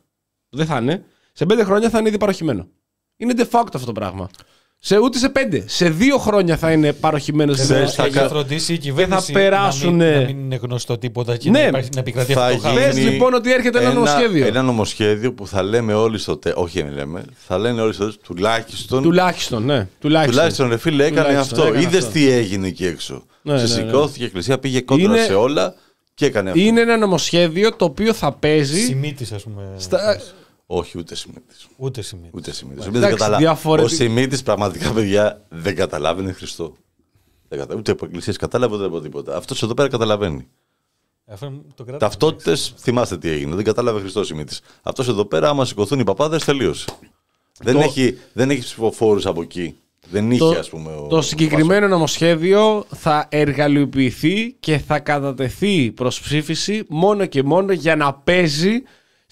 δεν 0.49 0.67
θα 0.67 0.79
είναι, 0.79 1.05
σε 1.33 1.47
πέντε 1.47 1.65
χρόνια 1.65 1.91
θα 1.91 1.99
είναι 1.99 2.09
ήδη 2.09 2.19
παροχημένο. 2.19 2.67
Είναι 3.17 3.35
de 3.37 3.45
facto 3.59 3.67
αυτό 3.75 3.87
το 3.87 3.93
πράγμα. 3.93 4.29
Σε, 4.85 4.99
ούτε 4.99 5.19
σε 5.19 5.29
πέντε. 5.29 5.65
Σε 5.67 5.89
δύο 5.91 6.19
χρόνια 6.19 6.57
θα 6.57 6.73
είναι 6.73 6.93
παροχημένος 6.93 7.57
στην 7.57 7.69
Ξέρεις, 7.69 7.95
δημόσια. 7.95 8.03
θα 8.05 8.21
Έχει 8.21 8.29
κα- 8.29 8.35
φροντίσει 8.35 8.73
η 8.73 8.79
κυβέρνηση 8.79 9.33
περάσουν, 9.33 9.97
να, 9.97 10.05
μην, 10.05 10.15
ε, 10.15 10.19
να 10.21 10.27
μην 10.27 10.39
είναι 10.39 10.59
γνωστό 10.63 10.99
τίποτα 10.99 11.37
και 11.37 11.51
Ναι. 11.51 11.61
να, 11.61 11.67
υπάρχει, 11.67 11.89
να 11.95 12.01
επικρατεί 12.01 12.33
Θα 12.33 12.45
αυτό 12.47 12.57
το 12.63 12.69
γίνει 12.69 12.81
χάος. 12.81 12.95
Πες 12.95 13.05
λοιπόν 13.05 13.35
ότι 13.35 13.53
έρχεται 13.53 13.79
ένα 13.79 13.93
νομοσχέδιο. 13.93 14.47
Ένα 14.47 14.63
νομοσχέδιο 14.63 15.33
που 15.33 15.47
θα 15.47 15.63
λέμε 15.63 15.95
όλοι 15.95 16.19
στο 16.19 16.37
τέλο. 16.37 16.55
Όχι, 16.59 16.83
δεν 16.83 16.93
λέμε. 16.93 17.25
Θα 17.47 17.59
λένε 17.59 17.81
όλοι 17.81 17.93
στο 17.93 18.05
τέλο 18.05 18.17
τουλάχιστον. 18.25 19.03
Τουλάχιστον, 19.03 19.65
ναι. 19.65 19.87
Τουλάχιστον. 20.01 20.35
Τουλάχιστον 20.35 20.69
ρε 20.69 20.77
φίλε 20.77 21.05
έκανε 21.05 21.27
Τουλάχιστον, 21.29 21.59
αυτό. 21.59 21.71
έκανε 21.73 21.87
Είδες 21.87 21.99
αυτό. 22.01 22.13
τι 22.13 22.31
έγινε 22.31 22.67
εκεί 22.67 22.87
έξω. 22.87 23.23
Ναι, 23.43 23.55
ναι, 23.55 23.61
ναι. 23.61 23.67
Σηκώθηκε 23.67 24.23
η 24.23 24.27
εκκλησία, 24.27 24.59
πήγε 24.59 24.81
κόντρα 24.81 25.05
Είναι- 25.05 25.25
σε 25.25 25.35
όλα 25.35 25.75
και 26.15 26.27
έκανε 26.27 26.51
αυτό. 26.51 26.63
Είναι 26.63 26.81
ένα 26.81 26.97
νομοσχέδιο 26.97 27.77
το 27.77 27.85
οποίο 27.85 28.13
θα 28.13 28.33
παίζει. 28.33 28.81
Σημίτης, 28.81 29.33
ας 29.33 29.43
πούμε. 29.43 29.63
Στα... 29.77 30.17
Όχι, 30.75 30.99
ούτε 30.99 31.15
Σιμίτης. 31.15 31.67
Ούτε 31.77 32.03
σημίτη. 32.03 32.31
Ούτε 32.33 32.53
Σιμίτης. 32.53 32.87
Εντάξει, 32.87 33.11
Καταλα... 33.11 33.37
διαφορετικ- 33.37 33.93
Ο 33.93 33.95
Σιμίτης 33.95 34.43
πραγματικά, 34.43 34.91
παιδιά, 34.93 35.43
δεν 35.49 35.75
καταλάβαινε 35.77 36.33
Χριστό. 36.33 36.77
Δεν 37.49 37.59
κατα... 37.59 37.75
Ούτε 37.75 37.91
από 37.93 38.05
εκκλησίες 38.05 38.37
κατάλαβε 38.37 38.75
ούτε 38.77 38.85
από 38.85 39.01
τίποτα. 39.01 39.37
Αυτός 39.37 39.63
εδώ 39.63 39.75
πέρα 39.75 39.89
καταλαβαίνει. 39.89 40.47
Αυτό 41.27 41.53
το 41.75 41.83
κράτος. 41.85 42.01
Ταυτότητες, 42.01 42.75
θυμάστε 42.79 43.19
τι 43.19 43.29
έγινε. 43.29 43.55
Δεν 43.55 43.65
κατάλαβε 43.65 44.01
Χριστός 44.01 44.27
Σιμίτης. 44.27 44.61
Αυτός 44.83 45.09
εδώ 45.09 45.25
πέρα, 45.25 45.49
άμα 45.49 45.65
σηκωθούν 45.65 45.99
οι 46.01 46.05
παπάδες, 46.05 46.45
τελείωσε. 46.45 46.85
Δεν, 47.61 47.75
Το- 47.75 47.81
έχει, 47.81 48.19
δεν 48.33 48.51
έχει 48.51 48.61
ψηφοφόρους 48.61 49.27
από 49.27 49.43
εκεί. 49.43 49.77
Δεν 50.11 50.31
είχε, 50.31 50.39
Το, 50.39 50.51
ας 50.51 50.69
πούμε. 50.69 50.91
Ο... 50.95 51.07
το 51.07 51.23
συγκεκριμένο 51.23 51.89
νομοσχέδιο 51.89 52.85
θα 52.95 53.27
εργαλειοποιηθεί 53.31 54.53
και 54.61 54.79
θα 54.79 54.99
κατατεθεί 54.99 55.91
προς 55.91 56.21
ψήφιση 56.21 56.85
μόνο 56.89 57.27
και 57.27 57.43
μόνο 57.43 57.73
για 57.73 57.97
να 57.97 58.15
παίζει 58.15 58.83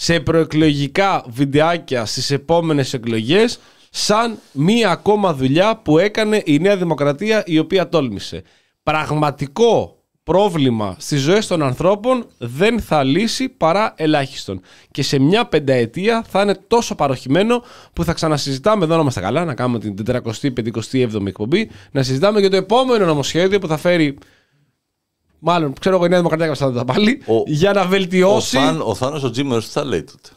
σε 0.02 0.20
προεκλογικά 0.20 1.24
βιντεάκια 1.28 2.04
στις 2.04 2.30
επόμενες 2.30 2.92
εκλογές 2.94 3.58
σαν 3.90 4.38
μία 4.52 4.90
ακόμα 4.90 5.34
δουλειά 5.34 5.76
που 5.76 5.98
έκανε 5.98 6.42
η 6.44 6.58
Νέα 6.58 6.76
Δημοκρατία 6.76 7.42
η 7.46 7.58
οποία 7.58 7.88
τόλμησε. 7.88 8.42
Πραγματικό 8.82 9.96
πρόβλημα 10.22 10.96
στις 10.98 11.20
ζωές 11.20 11.46
των 11.46 11.62
ανθρώπων 11.62 12.26
δεν 12.38 12.80
θα 12.80 13.04
λύσει 13.04 13.48
παρά 13.48 13.94
ελάχιστον. 13.96 14.60
Και 14.90 15.02
σε 15.02 15.18
μια 15.18 15.46
πενταετία 15.46 16.24
θα 16.28 16.42
είναι 16.42 16.54
τόσο 16.66 16.94
παροχημένο 16.94 17.62
που 17.92 18.04
θα 18.04 18.12
ξανασυζητάμε 18.12 18.84
εδώ 18.84 18.94
να 18.94 19.00
είμαστε 19.00 19.20
καλά, 19.20 19.44
να 19.44 19.54
κάνουμε 19.54 19.78
την 19.78 19.94
457η 20.92 21.26
εκπομπή, 21.26 21.70
να 21.90 22.02
συζητάμε 22.02 22.40
για 22.40 22.50
το 22.50 22.56
επόμενο 22.56 23.04
νομοσχέδιο 23.04 23.58
που 23.58 23.66
θα 23.66 23.76
φέρει. 23.76 24.18
Μάλλον, 25.40 25.72
ξέρω 25.80 25.96
εγώ, 25.96 26.04
η 26.04 26.08
Νέα 26.08 26.18
Δημοκρατία 26.18 26.48
και 26.68 26.74
τα 26.78 26.84
πάλι, 26.84 27.22
Ο- 27.26 27.42
για 27.46 27.72
να 27.72 27.80
Ο, 27.80 27.88
βελτιώσει 27.88 28.56
Θάν, 28.56 28.80
ο 28.84 28.94
Θάνος 28.94 29.22
ο 29.22 29.30
Τζίμερος 29.30 29.66
τι 29.66 29.70
θα 29.72 29.84
λέει 29.84 30.02
τότε; 30.02 30.28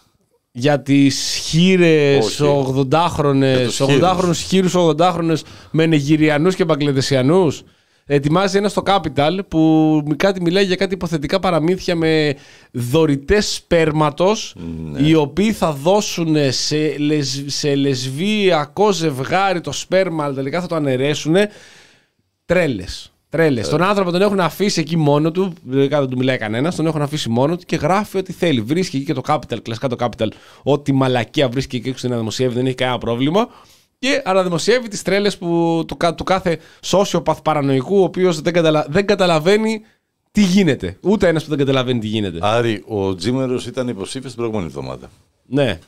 για 0.51 0.81
τις 0.81 1.39
χείρες 1.47 2.39
Όχι. 2.39 2.43
80χρονες, 2.43 3.55
Για 3.57 3.65
τους 3.65 3.79
80χρονους 3.81 4.37
χείρους 4.47 4.73
80χρονες 4.75 5.41
με 5.71 5.85
Νεγηριανούς 5.85 6.55
και 6.55 6.65
Μπαγκλεδεσιανούς. 6.65 7.61
Ετοιμάζει 8.05 8.57
ένα 8.57 8.69
στο 8.69 8.83
Capital 8.85 9.39
που 9.47 10.03
κάτι 10.15 10.41
μιλάει 10.41 10.65
για 10.65 10.75
κάτι 10.75 10.93
υποθετικά 10.93 11.39
παραμύθια 11.39 11.95
με 11.95 12.35
δωρητές 12.71 13.53
σπέρματος 13.53 14.55
Ναι. 14.91 15.07
οι 15.07 15.13
οποίοι 15.13 15.51
θα 15.51 15.71
δώσουν 15.71 16.35
σε, 16.49 16.97
λεσ, 16.97 17.43
σε 17.47 17.75
λεσβιακό 17.75 18.91
ζευγάρι 18.91 19.61
το 19.61 19.71
σπέρμα 19.71 20.23
αλλά 20.23 20.33
τελικά 20.33 20.61
θα 20.61 20.67
το 20.67 20.75
αναιρέσουν 20.75 21.35
Τρέλες. 22.45 23.12
Τρέλες. 23.33 23.69
Τον 23.69 23.81
άνθρωπο 23.81 24.11
τον 24.11 24.21
έχουν 24.21 24.39
αφήσει 24.39 24.79
εκεί 24.79 24.97
μόνο 24.97 25.31
του, 25.31 25.53
δεν 25.63 25.89
δεν 25.89 26.07
του 26.07 26.17
μιλάει 26.17 26.37
κανένας, 26.37 26.75
τον 26.75 26.85
έχουν 26.85 27.01
αφήσει 27.01 27.29
μόνο 27.29 27.57
του 27.57 27.63
και 27.65 27.75
γράφει 27.75 28.17
ό,τι 28.17 28.33
θέλει. 28.33 28.61
Βρίσκει 28.61 28.95
εκεί 28.95 29.05
και 29.05 29.13
το 29.13 29.21
Capital, 29.27 29.57
κλασικά 29.61 29.87
το 29.87 29.95
Capital, 29.99 30.27
ό,τι 30.63 30.93
μαλακία 30.93 31.49
βρίσκει 31.49 31.75
εκεί 31.75 31.89
έξω 31.89 32.07
να 32.07 32.17
δημοσιεύει, 32.17 32.53
δεν 32.53 32.65
έχει 32.65 32.75
κανένα 32.75 32.97
πρόβλημα. 32.97 33.47
Και 33.99 34.21
αναδημοσιεύει 34.25 34.87
τις 34.87 35.01
τρέλες 35.01 35.37
του, 35.37 35.85
κα- 35.97 36.15
του 36.15 36.23
κάθε 36.23 36.59
sociopath 36.85 37.43
παρανοϊκού, 37.43 37.99
ο 37.99 38.03
οποίος 38.03 38.41
δεν, 38.41 38.53
καταλα, 38.53 38.85
δεν 38.89 39.05
καταλαβαίνει 39.05 39.81
τι 40.31 40.41
γίνεται. 40.41 40.97
Ούτε 41.01 41.27
ένας 41.27 41.43
που 41.43 41.49
δεν 41.49 41.57
καταλαβαίνει 41.57 41.99
τι 41.99 42.07
γίνεται. 42.07 42.37
Άρη, 42.41 42.83
ο 42.87 43.15
Τζίμερος 43.15 43.65
ήταν 43.65 43.87
υποψήφιος 43.87 44.31
την 44.31 44.35
προηγούμενη 44.35 44.67
εβδομάδα. 44.67 45.09
Ναι. 45.45 45.79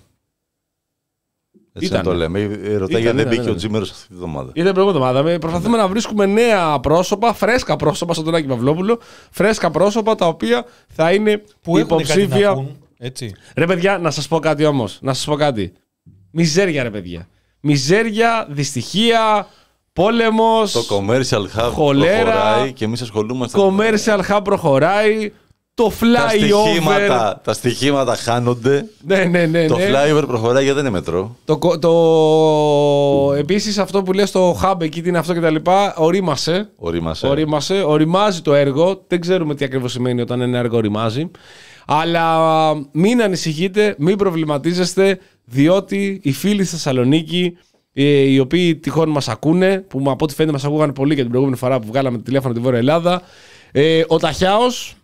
Έτσι 1.78 1.88
Ήταν. 1.88 1.98
να 2.06 2.12
το 2.12 2.14
λέμε. 2.18 2.40
Ε, 2.40 2.46
Ρωτάει 2.46 2.58
Ήταν, 2.68 2.78
γιατί 2.78 3.02
δεν 3.02 3.16
ήταν, 3.18 3.28
μπήκε 3.28 3.42
ήταν. 3.42 3.52
ο 3.54 3.56
Τζίμερος 3.56 3.92
αυτή 3.92 4.08
τη 4.08 4.14
εβδομάδα. 4.14 4.50
Ήταν 4.54 4.64
την 4.66 4.74
προηγούμενη 4.74 5.06
εβδομάδα. 5.06 5.30
Με- 5.32 5.40
Προσπαθούμε 5.40 5.78
να 5.78 5.88
βρίσκουμε 5.88 6.26
νέα 6.26 6.80
πρόσωπα, 6.80 7.34
φρέσκα 7.34 7.76
πρόσωπα, 7.76 8.14
στον 8.14 8.26
Τονάκη 8.26 8.48
Παυλόπουλο, 8.48 9.00
φρέσκα 9.32 9.72
πρόσωπα 9.72 10.16
τα 10.16 10.28
οποία 10.28 10.66
θα 10.88 11.12
είναι 11.14 11.44
Που 11.62 11.78
έχουν 11.78 11.98
κάτι 11.98 12.08
να 12.08 12.14
υποψήφια. 12.14 12.54
πούν, 12.54 12.78
έτσι. 12.98 13.34
Ρε 13.56 13.66
παιδιά, 13.66 13.98
να 13.98 14.12
σας 14.12 14.28
πω 14.28 14.40
κάτι 14.40 14.66
όμως. 14.66 14.98
Να 15.02 15.14
σας 15.14 15.26
πω 15.26 15.36
κάτι. 15.36 15.74
Μιζέρια, 16.32 16.84
ρε 16.84 16.90
παιδιά. 16.90 17.28
Μιζέρια, 17.60 18.48
δυστυχία, 18.50 19.48
πόλεμος. 19.94 20.72
Το 20.72 20.82
commercial 20.90 21.60
hub 21.60 21.70
Χολέρα, 21.74 22.24
προχωράει 22.32 22.74
και 22.74 22.86
εμείς 22.86 23.02
ασχολούμαστε. 23.02 23.60
Commercial 23.62 24.20
hub 24.30 24.40
προχωράει. 24.44 25.32
Το 25.76 25.84
τα 25.84 25.96
flyover. 26.00 26.30
στοιχήματα, 26.30 27.42
τα 27.44 27.54
στοιχήματα 27.54 28.16
χάνονται. 28.16 28.86
Ναι, 29.06 29.24
ναι, 29.24 29.46
ναι. 29.46 29.66
Το 29.66 29.78
ναι. 29.78 29.90
flyover 29.90 30.24
προχωράει 30.28 30.64
γιατί 30.64 30.82
δεν 30.82 30.86
είναι 30.86 30.98
μετρό. 30.98 31.36
Το, 31.46 31.58
κο- 31.58 31.80
το... 31.80 33.34
Επίσης 33.34 33.78
αυτό 33.78 34.04
που 34.04 34.14
λες 34.14 34.30
στο 34.30 34.60
hub 34.64 34.82
εκεί 34.82 35.02
τι 35.02 35.10
είναι 35.10 35.18
αυτό 35.18 35.34
και 35.34 35.40
τα 35.40 35.50
λοιπά 35.50 35.96
ορίμασε. 35.98 36.70
Ορίμασε. 36.76 37.28
Ορίμασε, 37.28 37.84
οριμάζει 37.86 38.42
το 38.42 38.54
έργο. 38.54 39.04
Δεν 39.08 39.22
ξέρουμε 39.22 39.56
τι 39.56 39.66
ακριβώς 39.66 39.92
σημαίνει 39.92 40.22
όταν 40.22 40.42
ένα 40.42 40.58
έργο 40.58 40.78
οριμάζει. 40.78 41.32
Αλλά 41.86 42.40
μην 42.92 43.22
ανησυχείτε, 43.22 43.96
μην 43.98 44.18
προβληματίζεστε, 44.18 45.20
διότι 45.46 46.20
οι 46.24 46.32
φίλοι 46.32 46.64
στη 46.64 46.76
Θεσσαλονίκη, 46.76 47.58
ε, 47.94 48.04
οι 48.04 48.40
οποίοι 48.40 48.76
τυχόν 48.76 49.10
μας 49.10 49.28
ακούνε, 49.28 49.86
που 49.88 50.04
από 50.06 50.26
ό,τι 50.26 50.34
φαίνεται 50.34 50.54
μας 50.54 50.66
ακούγαν 50.66 50.94
πολύ 50.94 51.16
και 51.16 51.22
την 51.22 51.30
προηγούμενη 51.30 51.58
φορά 51.60 51.80
που 51.80 51.88
βγάλαμε 51.88 52.18
το 52.18 52.24
τηλέφωνο 52.24 52.54
τη 52.54 52.60
Βόρεια 52.60 52.80
Ελλάδα, 52.80 53.22
ε, 53.72 54.04
ο 54.08 54.18
Ταχιάος 54.18 54.96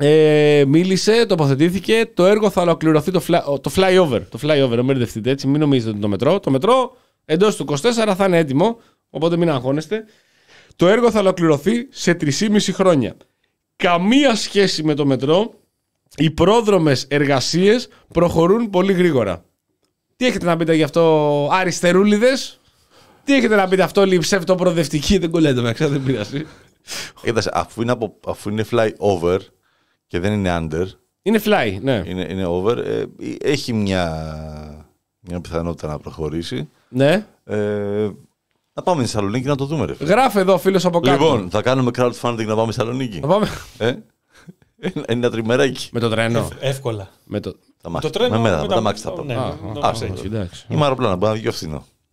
ε, 0.00 0.64
μίλησε, 0.66 1.26
τοποθετήθηκε. 1.26 2.10
Το 2.14 2.26
έργο 2.26 2.50
θα 2.50 2.62
ολοκληρωθεί 2.62 3.10
το, 3.10 3.22
fly, 3.28 3.60
το 3.60 3.70
flyover. 3.76 4.20
Το 4.28 4.38
flyover, 4.42 4.74
μην 4.74 4.84
μπερδευτείτε 4.84 5.30
έτσι, 5.30 5.46
μην 5.46 5.60
νομίζετε 5.60 5.88
ότι 5.88 5.98
είναι 5.98 6.06
το 6.06 6.10
μετρό. 6.10 6.40
Το 6.40 6.50
μετρό 6.50 6.96
εντός 7.24 7.56
του 7.56 7.64
24 7.68 8.14
θα 8.16 8.24
είναι 8.26 8.38
έτοιμο, 8.38 8.78
οπότε 9.10 9.36
μην 9.36 9.50
αγχώνεστε. 9.50 10.04
Το 10.76 10.88
έργο 10.88 11.10
θα 11.10 11.20
ολοκληρωθεί 11.20 11.86
σε 11.90 12.16
3,5 12.20 12.58
χρόνια. 12.72 13.16
Καμία 13.76 14.34
σχέση 14.34 14.82
με 14.82 14.94
το 14.94 15.06
μετρό. 15.06 15.52
Οι 16.16 16.30
πρόδρομες 16.30 17.04
εργασίες 17.08 17.88
προχωρούν 18.12 18.70
πολύ 18.70 18.92
γρήγορα. 18.92 19.44
Τι 20.16 20.26
έχετε 20.26 20.44
να 20.44 20.56
πείτε 20.56 20.74
γι' 20.74 20.82
αυτό, 20.82 21.48
αριστερούλιδες; 21.52 22.60
Τι 23.24 23.34
έχετε 23.34 23.56
να 23.56 23.68
πείτε 23.68 23.82
αυτό, 23.82 24.04
λιψεύτο 24.04 24.54
προοδευτική. 24.54 25.18
Δεν 25.18 25.30
κολλάτε 25.30 25.60
με 25.60 25.72
δεν 25.72 26.02
πειράζει. 26.02 26.46
Κοίταξε, 27.22 27.50
αφού 27.52 27.82
είναι, 27.82 27.92
από, 27.92 28.16
αφού 28.26 28.50
είναι 28.50 28.64
fly 28.70 28.90
over 28.96 29.38
και 30.08 30.18
δεν 30.20 30.32
είναι 30.32 30.56
under, 30.60 30.86
Είναι 31.22 31.40
fly, 31.44 31.78
ναι. 31.82 32.02
είναι, 32.06 32.26
είναι 32.30 32.46
over, 32.46 32.76
ε, 32.78 33.04
έχει 33.42 33.72
μια, 33.72 34.86
μια 35.20 35.40
πιθανότητα 35.40 35.88
να 35.88 35.98
προχωρήσει. 35.98 36.68
ναι. 36.88 37.26
Ε, 37.44 38.08
να 38.72 38.82
πάμε 38.84 39.02
στη 39.04 39.12
Θεσσαλονίκη 39.12 39.46
να 39.46 39.56
το 39.56 39.64
δούμε, 39.64 39.84
ρε. 39.86 39.94
φίλε. 39.94 40.10
Γράφε 40.10 40.40
εδώ 40.40 40.58
φίλος 40.58 40.84
από 40.84 41.00
κάτω. 41.00 41.24
Λοιπόν, 41.24 41.50
θα 41.50 41.62
κάνουμε 41.62 41.90
crowdfunding 41.98 42.44
να 42.46 42.54
πάμε 42.56 42.72
στη 42.72 42.80
Θεσσαλονίκη. 42.80 43.20
Να 43.20 43.26
πάμε 43.28 43.48
Ε; 43.78 43.88
Είναι 44.82 45.04
ένα 45.06 45.30
τριμεράκι. 45.30 45.88
με 45.92 46.00
το 46.00 46.08
τρένο. 46.08 46.48
Εύκολα. 46.60 47.08
με 47.24 47.40
το... 47.40 47.54
Τ' 47.82 47.90
αμάξι. 47.90 48.10
Το 48.10 48.18
τρένο 48.18 48.34
με, 48.36 48.40
μένα, 48.42 48.56
με 48.56 48.62
με 48.62 48.68
τα- 48.68 48.74
τ' 48.74 48.80
αμάξι 48.80 49.02
θα 49.02 49.12
πάμε. 49.12 49.34
ναι, 49.34 49.40
Α, 49.40 49.54
το 49.74 49.86
α, 49.86 49.92
ξέρεις. 49.92 50.14
όχι, 50.18 50.26
εντάξει. 50.26 50.66
Ή 50.68 50.74
με 50.76 50.82
αεροπλάνο, 50.82 51.16
μπορεί 51.16 51.40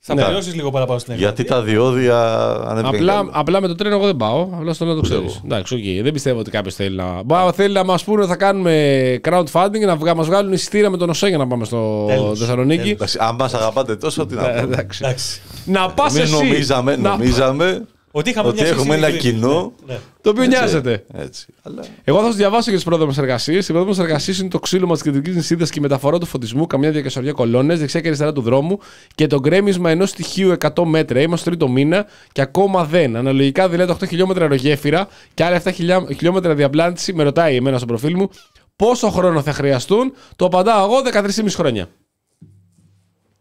να 0.07 0.13
είναι 0.13 0.21
πιο 0.21 0.21
φθηνό. 0.21 0.21
Θα 0.21 0.21
Ναι. 0.21 0.21
πληρώσεις 0.23 0.53
λίγο 0.55 0.69
παραπάνω 0.71 0.99
στην 0.99 1.15
Γιατί 1.15 1.43
Ελλάδα. 1.47 1.61
τα 1.65 1.71
διόδια 1.71 2.19
ανέβηκαν. 2.67 2.95
Απλά, 2.95 3.29
απλά 3.31 3.61
με 3.61 3.67
το 3.67 3.75
τρένο 3.75 3.95
εγώ 3.95 4.05
δεν 4.05 4.17
πάω. 4.17 4.47
Απλά 4.57 4.73
στο 4.73 4.85
να 4.85 4.95
το 4.95 5.01
ξέρεις. 5.01 5.23
εγώ. 5.23 5.41
Εντάξει, 5.45 5.73
οκ. 5.75 6.03
Δεν 6.03 6.13
πιστεύω 6.13 6.39
ότι 6.39 6.51
κάποιος 6.51 6.75
θέλει 6.75 6.95
να. 6.95 7.23
Μπα, 7.23 7.51
θέλει 7.53 7.73
να 7.73 7.83
μας 7.83 8.03
πούνε 8.03 8.19
ότι 8.21 8.29
θα 8.29 8.35
κάνουμε 8.35 9.19
crowdfunding 9.29 9.85
να 9.85 9.95
βγα... 9.95 10.15
μας 10.15 10.25
βγάλουν 10.27 10.53
εισιτήρια 10.53 10.89
με 10.89 10.97
τον 10.97 11.09
ΟΣΕ 11.09 11.27
για 11.27 11.37
να 11.37 11.47
πάμε 11.47 11.65
στο 11.65 12.05
Τέλος. 12.07 12.39
Θεσσαλονίκη. 12.39 12.89
Εντάξει, 12.89 13.17
αν 13.21 13.35
μας 13.35 13.53
αγαπάτε 13.53 13.95
τόσο, 13.95 14.25
τι 14.25 14.35
να 14.35 14.41
Ε, 14.49 14.61
πούμε. 14.61 14.73
Εντάξει. 14.73 15.01
Εντάξει. 15.03 15.41
Να 15.65 15.89
πας 15.89 16.15
Εμείς 16.15 16.31
εσύ. 16.33 16.43
νομίζαμε, 16.43 16.95
να- 16.95 17.09
νομίζαμε 17.09 17.81
Ότι 18.17 18.29
είχαμε, 18.29 18.47
ότι 18.47 18.57
μια 18.57 18.65
σχέση 18.65 18.81
έχουμε 18.81 18.95
ένα 18.95 19.09
ειλικρινή. 19.09 19.35
κοινό. 19.39 19.73
Ναι, 19.85 19.93
ναι. 19.93 19.99
Το 20.21 20.29
οποίο 20.29 20.43
Έτσι, 20.43 20.57
νοιάζεται. 20.57 21.05
Έτσι. 21.13 21.45
Αλλά 21.63 21.83
Εγώ 22.03 22.19
θα 22.21 22.25
σα 22.31 22.31
διαβάσω 22.35 22.63
για 22.69 22.73
τις 22.73 22.83
πρόδρομε 22.83 23.13
εργασίες. 23.17 23.67
Οι 23.67 23.71
πρόδρομε 23.71 24.03
εργασίες 24.03 24.39
είναι 24.39 24.49
το 24.49 24.59
ξύλωμα 24.59 24.93
της 24.93 25.01
κεντρικής 25.01 25.35
νησίδας 25.35 25.69
και 25.69 25.79
η 25.79 25.81
μεταφορά 25.81 26.17
του 26.17 26.25
φωτισμού, 26.25 26.67
καμιά 26.67 26.91
διακασοριά 26.91 27.31
κολόνες, 27.31 27.79
δεξιά 27.79 28.01
και 28.01 28.07
αριστερά 28.07 28.33
του 28.33 28.41
δρόμου 28.41 28.79
και 29.15 29.27
το 29.27 29.39
γκρέμισμα 29.39 29.89
ενός 29.91 30.09
στοιχείου 30.09 30.51
100 30.51 30.83
μέτρα. 30.85 31.19
Είμαστε 31.21 31.37
στο 31.37 31.49
τρίτο 31.49 31.67
μήνα 31.67 32.05
και 32.31 32.41
ακόμα 32.41 32.83
δεν. 32.85 33.15
Αναλογικά 33.15 33.69
δηλαδή 33.69 33.91
8 34.01 34.07
χιλιόμετρα 34.07 34.43
αερογέφυρα 34.43 35.07
και 35.33 35.43
άλλα 35.43 35.55
7 35.63 35.71
χιλιά- 35.73 36.07
χιλιόμετρα 36.15 36.53
διαπλάνηση. 36.55 37.13
Με 37.13 37.23
ρωτάει 37.23 37.55
εμένα 37.55 37.77
στο 37.77 37.85
προφίλ 37.85 38.15
μου 38.15 38.29
πόσο 38.75 39.09
χρόνο 39.09 39.41
θα 39.41 39.53
χρειαστούν. 39.53 40.13
Το 40.35 40.45
απαντάω 40.45 40.85
εγώ 40.85 41.01
13,5 41.01 41.55
χρόνια. 41.55 41.87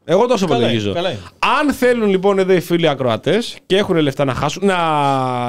Εγώ 0.05 0.27
τόσο 0.27 0.47
Καλά 0.47 0.57
είναι, 0.57 0.65
υπολογίζω. 0.67 0.93
καλά 0.93 1.11
είναι. 1.11 1.19
Αν 1.61 1.73
θέλουν 1.73 2.09
λοιπόν 2.09 2.39
εδώ 2.39 2.53
οι 2.53 2.61
φίλοι 2.61 2.89
ακροατές 2.89 3.57
και 3.67 3.77
έχουν 3.77 3.97
λεφτά 3.97 4.25
να 4.25 4.35
χάσουν, 4.35 4.67
να 4.67 4.77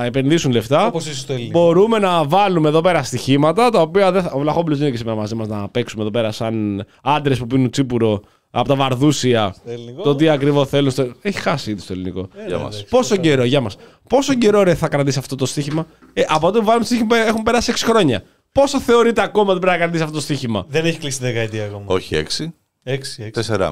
επενδύσουν 0.05 0.51
λεφτά, 0.51 0.85
Όπως 0.87 1.05
είσαι 1.05 1.19
στο 1.19 1.33
ελληνικό. 1.33 1.59
μπορούμε 1.59 1.99
να 1.99 2.23
βάλουμε 2.27 2.69
εδώ 2.69 2.81
πέρα 2.81 3.03
στοιχήματα 3.03 3.69
τα 3.69 3.81
οποία 3.81 4.11
δεν 4.11 4.23
θα. 4.23 4.31
Ο 4.33 4.39
Βλαχόπουλος 4.39 4.77
δεν 4.77 4.87
είναι 4.87 4.95
και 4.95 5.01
σήμερα 5.01 5.19
μαζί 5.21 5.35
μας 5.35 5.47
να 5.47 5.69
παίξουμε 5.69 6.01
εδώ 6.01 6.11
πέρα 6.11 6.31
σαν 6.31 6.85
άντρες 7.03 7.37
που 7.37 7.47
πίνουν 7.47 7.69
τσίπουρο 7.69 8.21
από 8.51 8.67
τα 8.67 8.75
βαρδούσια. 8.75 9.55
ελληνικό; 9.65 10.01
Το 10.01 10.15
τι 10.15 10.29
ακριβώς 10.29 10.69
θέλουν. 10.69 10.91
Στο... 10.91 11.07
Έχει 11.21 11.39
χάσει 11.39 11.71
ήδη 11.71 11.81
στο 11.81 11.93
ελληνικό. 11.93 12.27
Για 12.47 12.57
μας. 12.57 12.85
Πόσο 12.89 13.15
καιρό, 13.15 13.43
για 13.43 13.61
μας. 13.61 13.75
Πόσο 14.09 14.33
καιρό 14.33 14.63
ρε, 14.63 14.75
θα 14.75 14.87
κρατήσει 14.87 15.19
αυτό 15.19 15.35
το 15.35 15.45
στοίχημα; 15.45 15.87
Ε, 16.13 16.21
από 16.27 16.45
τότε 16.45 16.59
που 16.59 16.65
βάλουμε 16.65 16.85
το 16.85 16.93
στοίχημα 16.93 17.17
έχουν 17.17 17.43
περάσει 17.43 17.71
6 17.75 17.85
χρόνια. 17.85 18.23
Πόσο 18.51 18.79
θεωρείται 18.79 19.21
ακόμα 19.21 19.51
ότι 19.51 19.59
πρέπει 19.59 19.77
να 19.77 19.81
κρατήσει 19.83 20.03
αυτό 20.03 20.15
το 20.15 20.21
στοίχημα; 20.21 20.65
Δεν 20.67 20.85
έχει 20.85 20.97
κλείσει 20.97 21.17
τη 21.19 21.25
δεκαετία 21.25 21.65
ακόμα. 21.65 21.83
Όχι 21.87 22.15
6, 22.15 22.53
Έξι, 22.83 23.23
έξι. 23.23 23.51
4,5. 23.57 23.69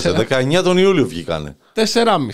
Κάτσε, 0.00 0.26
19 0.58 0.62
τον 0.62 0.78
Ιούλιο 0.78 1.06
βγήκανε. 1.06 1.56
4,5. 1.74 1.82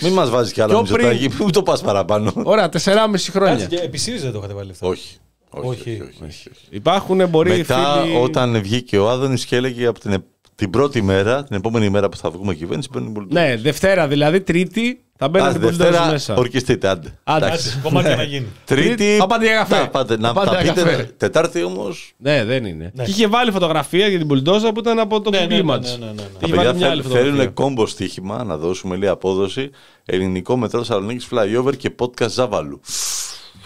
Μην 0.01 0.13
μας 0.13 0.29
βάζεις 0.29 0.53
κι 0.53 0.61
άλλα 0.61 0.71
Πιο 0.71 0.81
μισοτάγη, 0.81 1.29
μην 1.39 1.51
το 1.51 1.63
πας 1.63 1.81
παραπάνω. 1.81 2.31
Ωραία, 2.43 2.69
4,5 2.69 2.71
Κάτσε, 3.11 3.31
χρόνια. 3.31 3.65
και 3.65 3.75
επί 3.75 3.97
ΣΥΡΙΖΑ 3.97 4.23
δεν 4.23 4.31
το 4.31 4.37
είχατε 4.37 4.53
βάλει 4.53 4.71
αυτό. 4.71 4.87
Όχι. 4.87 5.17
Όχι, 5.49 5.67
Όχι. 5.67 5.89
όχι, 5.89 6.01
όχι, 6.01 6.49
όχι. 6.49 6.65
Υπάρχουν 6.69 7.27
μπορεί 7.29 7.57
Μετά, 7.57 8.01
φίλοι... 8.03 8.15
όταν 8.21 8.61
βγήκε 8.61 8.97
ο 8.97 9.09
Άδωνης 9.09 9.45
και 9.45 9.55
έλεγε 9.55 9.85
από 9.85 9.99
την, 9.99 10.11
επ- 10.11 10.23
την 10.59 10.69
πρώτη 10.69 11.01
μέρα, 11.01 11.43
την 11.43 11.55
επόμενη 11.55 11.89
μέρα 11.89 12.09
που 12.09 12.17
θα 12.17 12.29
βγούμε 12.29 12.53
κυβέρνηση, 12.53 12.89
μπαίνουν 12.91 13.09
οι 13.09 13.11
πολιτικοί. 13.11 13.39
Ναι, 13.41 13.55
Δευτέρα 13.55 14.07
δηλαδή, 14.07 14.41
Τρίτη 14.41 15.01
θα 15.17 15.29
μπαίνουν 15.29 15.47
οι 15.47 15.49
Άσε, 15.49 15.59
πολιτικοί 15.59 15.83
Δευτέρα 15.89 16.11
μέσα. 16.11 16.35
ορκιστείτε, 16.35 16.87
άντε. 16.87 17.17
Άντε. 17.23 17.45
Εντάξει. 17.45 17.69
Άντε, 17.69 17.79
κομμάτια 17.83 18.15
να 18.15 18.23
γίνει. 18.23 18.45
Τρίτη. 18.65 19.15
Θα 19.19 19.27
πάτε 19.27 19.45
για 19.45 19.55
καφέ. 19.55 19.75
Να, 19.79 19.87
πάτε, 19.87 20.17
να, 20.17 20.27
Θα 20.27 20.33
πάτε 20.33 20.55
θα 20.55 20.61
για 20.63 20.73
πείτε. 20.73 20.89
καφέ. 20.89 21.09
Τετάρτη 21.17 21.63
όμως. 21.63 22.13
Ναι, 22.17 22.45
δεν 22.45 22.65
είναι. 22.65 22.91
Ναι. 22.93 23.03
Και 23.03 23.11
είχε 23.11 23.27
βάλει 23.27 23.51
φωτογραφία 23.51 24.07
για 24.07 24.17
την 24.17 24.27
Μπουλντόζα 24.27 24.71
που 24.71 24.79
ήταν 24.79 24.99
από 24.99 25.21
το 25.21 25.29
Ναι, 25.29 25.39
ναι, 25.39 25.45
κλίμα 25.47 25.75
ναι, 25.75 25.81
της. 25.81 25.97
ναι, 25.97 26.05
ναι, 26.05 26.11
ναι. 26.11 26.21
Είχε 26.45 26.55
βάλει 26.55 26.75
μια 26.77 26.89
άλλη 26.89 27.01
φωτογραφία. 27.01 27.31
θέλουν 27.33 27.53
κόμπο 27.53 27.85
στοίχημα 27.87 28.43
να 28.43 28.57
δώσουμε 28.57 28.95
λίγη 28.95 29.07
απόδοση. 29.07 29.69
Ελληνικό 30.05 30.57
μετρό 30.57 30.79
Θεσσαλονίκης 30.79 31.27
flyover 31.31 31.77
και 31.77 31.91
podcast 31.99 32.29
Ζάβαλου. 32.29 32.81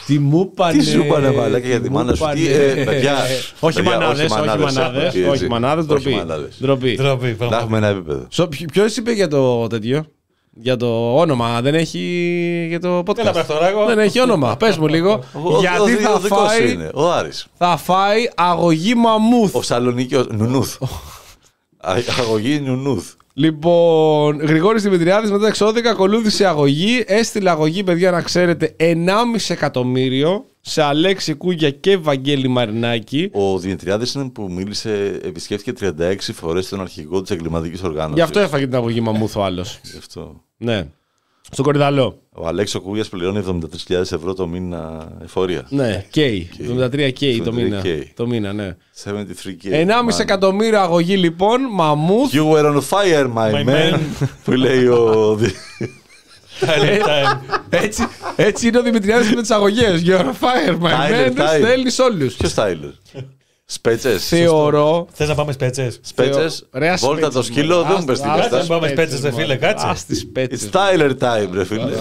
Τι 0.05 0.19
μου 0.19 0.51
πάνε. 0.53 0.77
Τι 0.77 0.85
σου 0.85 0.99
είπανε, 0.99 1.31
μαλάκα, 1.31 1.67
για 1.67 1.81
τη 1.81 1.89
μου 1.89 1.95
μάνα 1.95 2.15
σου, 2.15 2.23
τι, 2.23 2.25
πάνε. 2.25 2.41
ε, 2.41 2.83
παιδιά, 2.83 3.15
Όχι 3.59 3.75
παιδιά, 3.75 3.91
μανάδες, 3.91 4.19
όχι 4.23 4.23
όχι 4.33 4.39
μανάδες, 4.39 4.73
μανάδες. 4.75 5.03
έτσι. 5.03 5.23
Όχι 5.23 5.47
μανάδες, 5.47 5.85
Όχι 5.85 5.93
ντροπή. 6.03 6.15
μανάδες. 6.15 6.57
Ντροπή. 6.61 6.95
Ντροπή, 6.95 7.27
Να 7.29 7.33
πραγματικά. 7.35 7.61
έχουμε 7.61 7.77
ένα 7.77 7.87
επίπεδο. 7.87 8.27
Ποιο 8.71 8.85
είπε 8.97 9.11
για 9.11 9.27
το 9.27 9.67
τέτοιο, 9.67 10.05
για 10.53 10.75
το 10.77 11.15
όνομα, 11.17 11.61
δεν 11.61 11.73
έχει 11.75 11.99
για 12.69 12.79
το 12.79 12.87
Έλα, 12.87 13.01
podcast. 13.05 13.33
Πρακτοράκο. 13.33 13.85
Δεν 13.85 13.99
έχει 13.99 14.19
όνομα. 14.19 14.57
Πες 14.57 14.77
μου 14.77 14.87
λίγο. 14.87 15.11
Ο- 15.33 15.55
ο- 15.55 15.59
Γιατί 15.59 15.93
ο- 15.93 15.97
θα 15.99 16.13
ο 16.13 16.19
δικός 16.19 16.39
σου 16.39 16.45
φάει, 16.57 16.71
είναι, 16.71 16.89
Ο 16.93 17.11
Άρης. 17.11 17.47
θα 17.57 17.77
φάει 17.77 18.29
αγωγή 18.35 18.95
μαμούθ. 18.95 19.55
Ο 19.55 19.61
Σαλονίκιος 19.61 20.27
Νουνούθ. 20.31 20.77
Α- 21.81 21.95
Αγωγή 22.19 22.59
Νουνούθ. 22.65 23.05
Λοιπόν, 23.33 24.39
Γρηγόρη 24.39 24.79
Δημητριάδης 24.79 25.31
μετά 25.31 25.47
εξώδικα 25.47 25.89
ακολούθησε 25.89 26.45
αγωγή. 26.45 27.03
Έστειλε 27.07 27.49
αγωγή, 27.49 27.83
παιδιά, 27.83 28.11
να 28.11 28.21
ξέρετε, 28.21 28.75
1,5 28.79 28.95
εκατομμύριο 29.47 30.45
σε 30.61 30.81
Αλέξη 30.81 31.33
Κούγια 31.33 31.69
και 31.69 31.97
Βαγγέλη 31.97 32.47
Μαρινάκη. 32.47 33.29
Ο 33.33 33.59
Δημητριάδης 33.59 34.13
είναι 34.13 34.29
που 34.29 34.51
μίλησε, 34.51 35.19
επισκέφθηκε 35.23 35.93
36 35.99 36.15
φορές 36.33 36.69
τον 36.69 36.81
αρχηγό 36.81 37.21
της 37.21 37.31
εγκληματικής 37.31 37.83
οργάνωσης. 37.83 38.15
Γι' 38.15 38.21
αυτό 38.21 38.39
έφαγε 38.39 38.65
την 38.65 38.75
αγωγή 38.75 39.01
μαμούθ 39.01 39.35
ο 39.37 39.43
άλλος. 39.43 39.79
Γι' 39.83 39.97
αυτό. 39.97 40.41
ναι. 40.57 40.87
Στον 41.51 41.65
κορυδαλό. 41.65 42.17
Ο 42.35 42.47
Αλέξο 42.47 42.79
Κούγιας 42.81 43.09
πληρώνει 43.09 43.43
73.000 43.87 43.95
ευρώ 43.99 44.33
το 44.33 44.47
μήνα 44.47 45.11
εφορία. 45.23 45.65
Ναι, 45.69 46.05
K. 46.15 46.19
73 46.19 47.11
K 47.19 47.39
το 47.43 47.51
73K. 47.51 47.53
μήνα. 47.53 47.81
Το 48.15 48.27
μήνα, 48.27 48.53
ναι. 48.53 48.75
73k. 49.03 49.71
1,5 49.71 50.19
εκατομμύριο 50.19 50.79
αγωγή 50.79 51.17
λοιπόν, 51.17 51.61
μαμούθ. 51.71 52.33
You 52.35 52.51
were 52.51 52.65
on 52.65 52.81
fire, 52.89 53.27
my, 53.35 53.51
My 53.53 53.65
man. 53.65 53.93
man. 53.93 53.99
που 54.43 54.51
λέει 54.51 54.85
ο. 54.87 55.35
Δη- 55.35 55.55
Time, 56.59 56.65
time. 57.07 57.39
Έτσι, 57.69 58.07
έτσι 58.35 58.67
είναι 58.67 58.77
ο 58.77 58.81
Δημητριάδης 58.81 59.35
με 59.35 59.41
τις 59.41 59.51
αγωγές. 59.51 60.01
You're 60.05 60.19
on 60.19 60.23
fire, 60.25 60.79
my 60.81 60.91
Tyler, 60.91 61.31
man. 61.31 61.39
Tyler. 61.39 61.57
Στέλνεις 61.63 61.99
όλους. 61.99 62.35
Ποιος 62.35 62.53
Τάιλερ. 62.53 62.89
Σπέτσες. 63.65 64.27
Θεωρώ. 64.27 65.07
Θες 65.11 65.27
να 65.27 65.35
πάμε 65.35 65.51
σπέτσες; 65.51 65.99
Σπέτσες. 66.03 66.65
Ρε, 66.73 66.89
ας 66.89 67.01
Βόλτα 67.01 67.19
το 67.21 67.25
πέτσες, 67.27 67.45
σκύλο, 67.45 67.75
μωρέ. 67.75 67.87
δεν 67.87 67.97
μου 67.99 68.05
πες 68.05 68.15
Ας- 68.19 68.21
την 68.21 68.29
ας 68.31 68.35
Κάτσε 68.39 68.49
να 68.55 68.59
κατάσταση. 68.61 68.67
πάμε 68.79 68.87
σπέτσες, 68.87 69.21
ρε 69.21 69.31
φίλε, 69.31 69.55
κάτσε. 69.55 69.85
Α 69.87 69.95
τις 70.07 70.27
πέτσε. 70.31 70.69
It's 70.71 70.75
Tyler 70.75 71.11
time, 71.19 71.49
ρε 71.53 71.65
φίλε. 71.65 71.91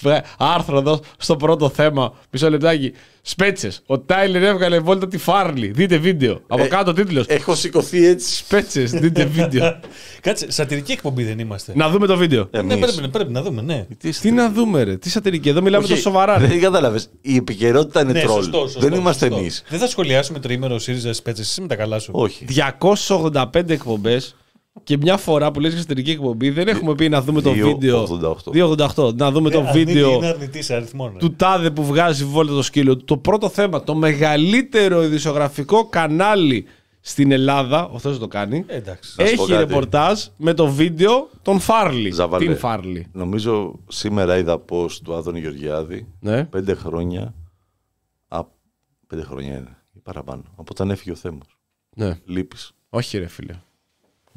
Βρε, 0.00 0.20
Άρθρο 0.38 0.78
εδώ 0.78 1.00
στο 1.18 1.36
πρώτο 1.36 1.68
θέμα. 1.68 2.12
Μισό 2.30 2.50
λεπτάκι. 2.50 2.92
Σπέτσες. 3.24 3.82
Ο 3.86 3.98
Τάιλερ 3.98 4.42
έβγαλε 4.42 4.78
βόλτα 4.78 5.08
τη 5.08 5.18
Φάρλι. 5.18 5.66
Δείτε 5.70 5.96
βίντεο. 5.96 6.40
Από 6.46 6.62
Ε, 6.62 6.66
κάτω 6.66 6.92
τίτλος. 6.92 7.26
Έχω 7.26 7.54
σηκωθεί 7.54 8.06
έτσι. 8.06 8.34
Σπέτσες. 8.36 8.90
Δείτε 8.90 9.24
βίντεο. 9.24 9.78
Κάτσε, 10.20 10.50
σατυρική 10.50 10.92
εκπομπή 10.92 11.24
δεν 11.24 11.38
είμαστε. 11.38 11.72
να 11.76 11.88
δούμε 11.90 12.06
το 12.06 12.16
βίντεο. 12.16 12.48
Ναι, 12.50 12.58
Εμείς. 12.74 12.76
πρέπει, 12.94 13.08
πρέπει 13.08 13.32
να 13.32 13.42
δούμε, 13.42 13.62
ναι. 13.62 13.86
Τι 14.20 14.30
να 14.30 14.50
δούμε, 14.50 14.82
ρε. 14.82 14.96
Τι 14.96 15.10
σατερική. 15.10 15.48
Εδώ 15.48 15.62
μιλάμε 15.62 15.84
Όχι, 15.84 15.92
το 15.94 15.98
σοβαρά. 16.00 16.38
ρε. 16.38 16.46
Δεν 16.46 16.60
κατάλαβες. 16.60 17.08
Η 17.20 17.36
επικαιρότητα 17.36 18.00
είναι 18.00 18.12
Ναι, 18.12 18.20
τρόλ. 18.20 18.36
σωστό, 18.42 18.58
σωστό, 18.58 18.80
Δεν 18.80 18.92
είμαστε 18.92 19.24
σωστό. 19.24 19.40
εμείς. 19.40 19.64
Δεν 19.68 19.78
θα 19.78 19.86
σχολιάσουμε 19.88 20.38
τριήμερο 20.38 20.78
ΣΥΡΙΖΑ 20.78 21.12
σπέτσες. 21.12 21.48
Εσύ 21.48 21.60
με 21.60 21.66
τα 21.66 21.76
καλά 21.76 21.98
σου. 21.98 22.10
Όχι. 22.14 22.44
285 22.44 23.70
εκπομπές 23.72 24.36
και 24.84 24.96
μια 24.96 25.16
φορά 25.16 25.50
που 25.50 25.60
λες 25.60 25.74
εσωτερική 25.74 26.10
εκπομπή 26.10 26.50
δεν 26.50 26.68
έχουμε 26.68 26.94
πει 26.94 27.08
να 27.08 27.22
δούμε 27.22 27.40
το 27.40 27.50
288. 27.50 27.54
βίντεο. 27.54 28.06
288. 28.06 29.14
Να 29.14 29.30
δούμε 29.30 29.50
το 29.50 29.58
Ε, 29.58 29.66
αρνητή- 29.68 29.86
βίντεο 29.92 30.12
Είναι 30.12 30.26
αρνητής 30.26 30.64
σε 30.64 30.74
αριθμό. 30.74 31.08
ναι. 31.08 31.18
του 31.18 31.34
τάδε 31.34 31.70
που 31.70 31.84
βγάζει 31.84 32.24
βόλτα 32.24 32.52
το 32.52 32.62
σκύλο. 32.62 32.96
Το 32.96 33.16
πρώτο 33.16 33.48
θέμα, 33.48 33.84
το 33.84 33.94
μεγαλύτερο 33.94 35.02
ειδησιογραφικό 35.02 35.86
κανάλι 35.88 36.64
στην 37.00 37.32
Ελλάδα, 37.32 37.88
ο 37.88 37.98
Θεός 37.98 38.18
το 38.18 38.28
κάνει, 38.28 38.64
Ε, 38.66 38.76
Εντάξει. 38.76 39.14
Να 39.18 39.26
σου 39.26 39.36
πω 39.36 39.42
έχει 39.42 39.52
κάτι. 39.52 39.64
ρεπορτάζ 39.64 40.24
με 40.36 40.54
το 40.54 40.66
βίντεο 40.68 41.28
των 41.42 41.60
Φάρλι. 41.60 42.10
Ζαβαλέ. 42.10 42.46
Την 42.46 42.56
Φάρλι. 42.56 43.06
Νομίζω 43.12 43.78
σήμερα 43.88 44.36
είδα 44.38 44.58
πώ 44.58 44.86
του 45.04 45.14
Άδωνη 45.14 45.40
Γεωργιάδη 45.40 46.06
Ναι. 46.20 46.44
πέντε 46.44 46.74
χρόνια. 46.74 47.34
Α, 48.28 48.40
πέντε 49.06 49.22
χρόνια 49.22 49.56
είναι 49.56 49.76
ή 49.92 49.98
παραπάνω. 50.02 50.42
Από 50.56 50.64
όταν 50.70 50.90
έφυγε 50.90 51.10
ο 51.10 51.14
Θέμος. 51.14 51.58
ναι. 51.96 52.18
Λείπει. 52.24 52.56
Όχι 52.90 53.18
ρε 53.18 53.26
φίλε. 53.26 53.54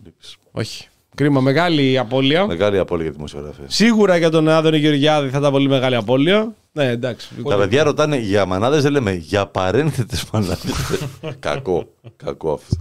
Λείπεις. 0.04 0.36
Όχι. 0.52 0.88
Κρίμα, 1.16 1.40
μεγάλη 1.42 1.98
απώλεια. 1.98 2.46
Μεγάλη 2.46 2.78
απώλεια 2.78 3.04
για 3.04 3.12
τη 3.12 3.18
δημοσιογραφία. 3.18 3.64
Σίγουρα 3.68 4.18
για 4.18 4.30
τον 4.30 4.50
Άδωνη 4.50 4.78
Γεωργιάδη 4.78 5.30
θα 5.30 5.38
ήταν 5.38 5.52
πολύ 5.52 5.68
μεγάλη 5.68 5.96
απώλεια. 5.96 6.54
Ναι, 6.72 6.86
εντάξει. 6.90 7.30
Τα 7.50 7.58
παιδιά 7.58 7.84
ρωτάνε 7.84 8.18
για 8.18 8.46
μανάδες, 8.46 8.84
δεν 8.84 8.92
λέμε 8.92 9.14
για 9.14 9.46
παρένθετες 9.48 10.26
μανάδες. 10.34 10.74
κακό. 11.40 11.88
Κακό 12.16 12.52
αυτό. 12.52 12.76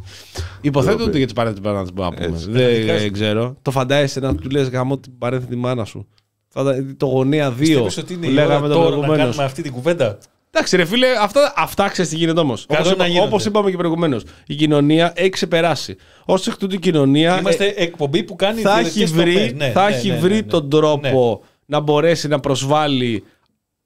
Υποθέτω 0.60 0.94
Ντροπή. 0.94 1.08
ότι 1.08 1.16
για 1.18 1.26
τις 1.26 1.34
παρένθετες 1.34 1.70
μάνα 1.72 1.86
μπορούμε 1.94 2.16
να 2.16 2.26
πούμε. 2.26 2.36
Έτσι. 2.36 2.50
Δεν 2.82 3.12
ξέρω. 3.12 3.56
Το 3.62 3.70
φαντάζεσαι 3.70 4.20
να 4.20 4.34
του 4.34 4.50
λες 4.50 4.68
γάμο 4.68 4.98
την 4.98 5.18
παρένθετη 5.18 5.56
μάνα 5.56 5.84
σου. 5.84 6.06
Θα 6.48 6.60
ήταν 6.60 6.94
το 6.96 7.06
γωνία 7.06 7.50
2 7.50 7.56
Πιστεύεις 7.58 7.96
ότι 7.98 8.12
είναι 8.12 8.26
που 8.26 8.32
η 8.32 8.34
ώρα 8.36 8.46
λέγαμε 8.46 8.68
το 8.68 8.74
τώρα 8.74 8.84
να 8.84 8.90
προηγουμένω. 8.90 9.22
κάνουμε 9.24 9.44
αυτή 9.44 9.62
την 9.62 9.72
κουβέντα; 9.72 10.18
Εντάξει, 10.56 10.76
ρε 10.76 10.84
φίλε, 10.84 11.06
αυτά, 11.20 11.52
αυτά 11.56 11.88
ξέρεις 11.88 12.10
τι 12.10 12.16
γίνεται 12.16 12.40
όμως. 12.40 12.66
Καλό 12.68 12.80
Όπως 12.86 12.96
να 12.96 13.06
γίνονται. 13.06 13.26
όπως 13.26 13.44
είπαμε 13.44 13.70
και 13.70 13.76
προηγουμένως. 13.76 14.22
Η 14.46 14.54
κοινωνία 14.54 15.12
έχει 15.16 15.28
ξεπεράσει. 15.28 15.96
Ω 16.26 16.34
εκ 16.34 16.56
τούτου 16.58 16.74
η 16.74 16.78
κοινωνία 16.78 17.38
Είμαστε 17.38 17.64
ε, 17.64 17.82
εκπομπή 17.82 18.22
που 18.22 18.36
κάνει 18.36 18.60
θα 18.60 18.74
διαιτητικές 18.74 19.02
έχει 19.02 19.12
βρει, 19.14 19.34
τομές. 19.34 19.52
Ναι, 19.52 19.70
θα 19.70 19.88
ναι, 19.88 19.96
έχει 19.96 20.08
ναι, 20.08 20.16
βρει 20.16 20.34
ναι, 20.34 20.40
ναι. 20.40 20.42
τον 20.42 20.70
τρόπο 20.70 21.42
να 21.66 21.80
μπορέσει 21.80 22.28
να 22.28 22.40
προσβάλλει 22.40 23.24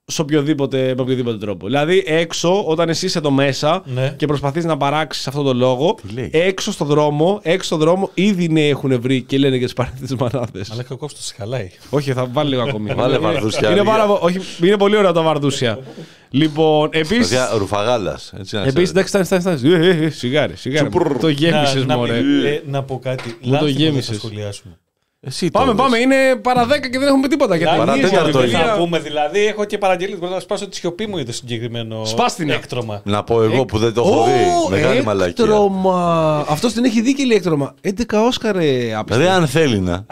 σε 0.09 0.21
οποιοδήποτε, 0.21 0.93
με 0.95 1.01
οποιοδήποτε 1.01 1.37
τρόπο. 1.37 1.65
Δηλαδή, 1.65 2.03
έξω, 2.07 2.63
όταν 2.65 2.89
εσύ 2.89 3.05
είσαι 3.05 3.17
εδώ 3.17 3.31
μέσα 3.31 3.81
Ναι. 3.85 4.13
και 4.17 4.25
προσπαθείς 4.25 4.65
να 4.65 4.77
παράξεις 4.77 5.27
αυτό 5.27 5.41
το 5.43 5.53
λόγο, 5.53 5.97
λέει; 6.13 6.29
έξω 6.33 6.71
στο 6.71 6.85
δρόμο, 6.85 7.39
έξω 7.43 7.65
στο 7.67 7.77
δρόμο, 7.77 8.09
ήδη 8.13 8.43
οι 8.43 8.49
νέοι 8.49 8.69
έχουν 8.69 9.01
βρει 9.01 9.21
και 9.21 9.37
λένε 9.37 9.55
για 9.55 9.65
τις 9.65 9.75
παρένθετε 9.75 10.15
μανάδες. 10.19 10.71
Αλλά 10.71 10.83
και 10.83 10.93
ο 10.93 10.97
κόψο 10.97 11.15
σε 11.19 11.33
χαλάει. 11.37 11.69
Όχι, 11.89 12.13
θα 12.13 12.25
βάλει 12.31 12.49
λίγο 12.49 12.61
ακόμη. 12.61 12.93
Βάλε 12.93 13.15
Είναι- 13.15 13.27
βαρδούσια. 13.27 13.71
Είναι, 13.71 13.83
πάρα, 13.83 14.05
πο- 14.05 14.19
όχι, 14.21 14.39
είναι 14.65 14.77
πολύ 14.77 14.95
ωραίο 14.97 15.11
το 15.11 15.21
βαρδούσια. 15.23 15.79
λοιπόν, 16.29 16.89
επίση. 16.91 17.19
Παιδιά, 17.19 17.49
ρουφαγάλας. 17.57 18.33
Έτσι 18.39 18.55
να 18.55 18.61
Επίσης, 18.61 18.91
ξέρετε. 18.91 19.11
εντάξει, 19.11 19.25
φτάνει, 19.25 19.41
φτάνει. 19.41 19.57
φτάνει. 19.57 19.73
Ε, 19.85 19.89
ε, 19.89 20.05
ε, 20.05 20.09
Σιγάρι, 20.09 20.55
σιγάρι. 20.55 20.89
Τσουπρρ. 20.89 21.17
Το 21.17 21.27
γέμισες, 21.29 21.75
να, 21.75 21.85
να, 21.85 21.97
μωρέ. 21.97 22.21
μην- 22.21 22.45
ε, 22.45 22.61
να 22.67 22.83
πω 22.83 22.99
κάτι. 22.99 23.29
το 23.29 23.35
Λάθη 23.49 23.65
που 23.65 23.71
δεν 23.71 23.81
γέμισες. 23.81 24.07
θα 24.07 24.13
σχολιάσουμε. 24.13 24.77
Εσύ 25.21 25.49
το 25.49 25.59
Πάμε, 25.59 25.71
λες. 25.71 25.81
πάμε. 25.81 25.97
Είναι 25.97 26.35
παρά 26.41 26.65
10 26.65 26.89
και 26.89 26.99
δεν 26.99 27.07
έχουμε 27.07 27.27
τίποτα. 27.27 27.55
Για 27.55 27.65
Λάθη 27.65 27.85
ταινίες, 27.85 27.95
για 27.99 28.09
Παρατέταρτο 28.09 28.39
βιβλία. 28.39 28.59
είναι. 28.63 28.71
Να 28.71 28.77
πούμε 28.77 28.99
δηλαδή, 28.99 29.45
έχω 29.45 29.65
και 29.65 29.77
παραγγελίες. 29.77 30.19
Μπορώ 30.19 30.33
να 30.33 30.39
σπάσω 30.39 30.67
τη 30.67 30.75
σιωπή 30.75 31.07
μου 31.07 31.15
για 31.15 31.25
το 31.25 31.31
συγκεκριμένο 31.33 32.05
Σπάστηνα. 32.05 32.53
έκτρωμα. 32.53 33.01
Να 33.05 33.23
πω 33.23 33.41
εγώ 33.43 33.65
που 33.65 33.77
δεν 33.77 33.93
το 33.93 34.01
έχω 34.01 34.23
δει. 34.23 34.65
Ω, 34.65 34.69
Μεγάλη 34.69 35.03
μαλακία. 35.03 35.43
έκτρωμα. 35.45 36.45
Αυτός 36.49 36.73
την 36.73 36.83
έχει 36.85 37.01
δει 37.01 37.13
και 37.13 37.23
λέει 37.23 37.37
έκτρωμα. 37.37 37.73
11 37.81 38.25
Όσκαρ, 38.27 38.55
ρε. 38.55 38.93
άπιστα. 38.95 39.21
Ρε, 39.23 39.29
αν 39.29 39.47
θέλει 39.47 39.79
να. 39.79 40.05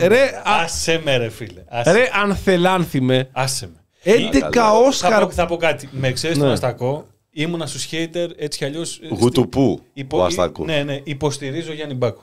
Ρε, 0.00 0.06
ρε, 0.06 0.20
α- 0.44 0.60
Άσε 0.62 1.00
με, 1.04 1.16
ρε 1.16 1.28
φίλε. 1.30 1.64
Άσε, 1.68 1.92
ρε, 1.92 2.08
αν 2.22 2.34
θελάνθημε. 2.36 3.28
άσε 3.32 3.66
με. 3.66 3.78
11 4.12 4.38
καλά. 4.50 4.66
Θα 4.68 4.72
Όσκαρ. 4.86 5.24
πω, 5.24 5.30
θα 5.30 5.46
πω 5.46 5.56
κάτι. 5.56 5.88
Με 5.92 6.08
εξαίρεση 6.08 6.38
Ναι. 6.38 6.44
τον 6.44 6.52
Αστακό, 6.54 7.06
ήμουνα 7.30 7.66
στου 7.66 7.80
hater 7.80 8.28
έτσι 8.36 8.58
κι 8.58 8.64
αλλιώς. 8.64 9.00
Γουτουπού 9.10 9.80
ο 10.12 10.24
Αστακός. 10.24 10.66
Ναι, 10.66 10.82
ναι, 10.82 11.00
υποστηρίζω 11.04 11.72
Γιάννη 11.72 11.94
Μπάκο. 11.94 12.22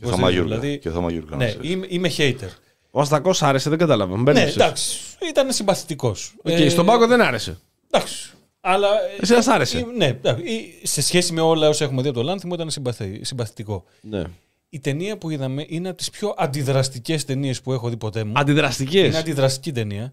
Και 0.00 0.06
ο 0.06 0.08
Θωμαγιούργα. 0.08 0.58
Δηλαδή, 0.58 0.78
Και 0.78 0.88
ο 0.88 0.92
Θωμαγιούργα, 0.92 1.30
να 1.30 1.36
ναι, 1.36 1.46
ξέρεις. 1.48 1.70
είμαι, 1.70 1.86
είμαι 1.88 2.10
hater. 2.16 2.48
Ο 2.90 3.00
Αστακός 3.00 3.42
άρεσε, 3.42 3.68
δεν 3.70 3.78
κατάλαβα. 3.78 4.16
Ναι, 4.16 4.22
Μπέρδεψες. 4.22 4.54
εντάξει. 4.54 4.98
Ήταν 5.28 5.52
συμπαθητικός. 5.52 6.34
Οκ, 6.42 6.70
Στον 6.70 6.86
πάγκο 6.86 7.06
δεν 7.06 7.20
άρεσε. 7.20 7.58
Εντάξει. 7.90 8.30
Αλλά. 8.60 8.88
Εσένα 9.20 9.42
σ' 9.42 9.48
άρεσε. 9.48 9.78
ε, 9.78 9.84
Ναι, 9.96 10.06
εντάξει. 10.06 10.44
Ε, 10.82 10.86
σε 10.86 11.02
σχέση 11.02 11.32
με 11.32 11.40
όλα 11.40 11.68
όσα 11.68 11.84
έχουμε 11.84 12.02
δει 12.02 12.08
από 12.08 12.18
το 12.18 12.24
Λάνθιμο 12.24 12.54
ήταν 12.54 12.70
συμπαθη- 12.70 13.24
συμπαθητικό. 13.24 13.84
Ναι. 14.00 14.24
η 14.68 14.80
ταινία 14.80 15.18
που 15.18 15.30
είδαμε 15.30 15.64
είναι 15.68 15.88
από 15.88 15.96
τις 15.98 16.10
πιο 16.10 16.34
αντιδραστικές 16.36 17.24
ταινίες 17.24 17.60
που 17.60 17.72
έχω 17.72 17.88
δει 17.88 17.96
ποτέ 17.96 18.24
μου. 18.24 18.32
Αντιδραστικές; 18.36 19.06
Είναι 19.06 19.18
αντιδραστική 19.18 19.72
ταινία. 19.72 20.12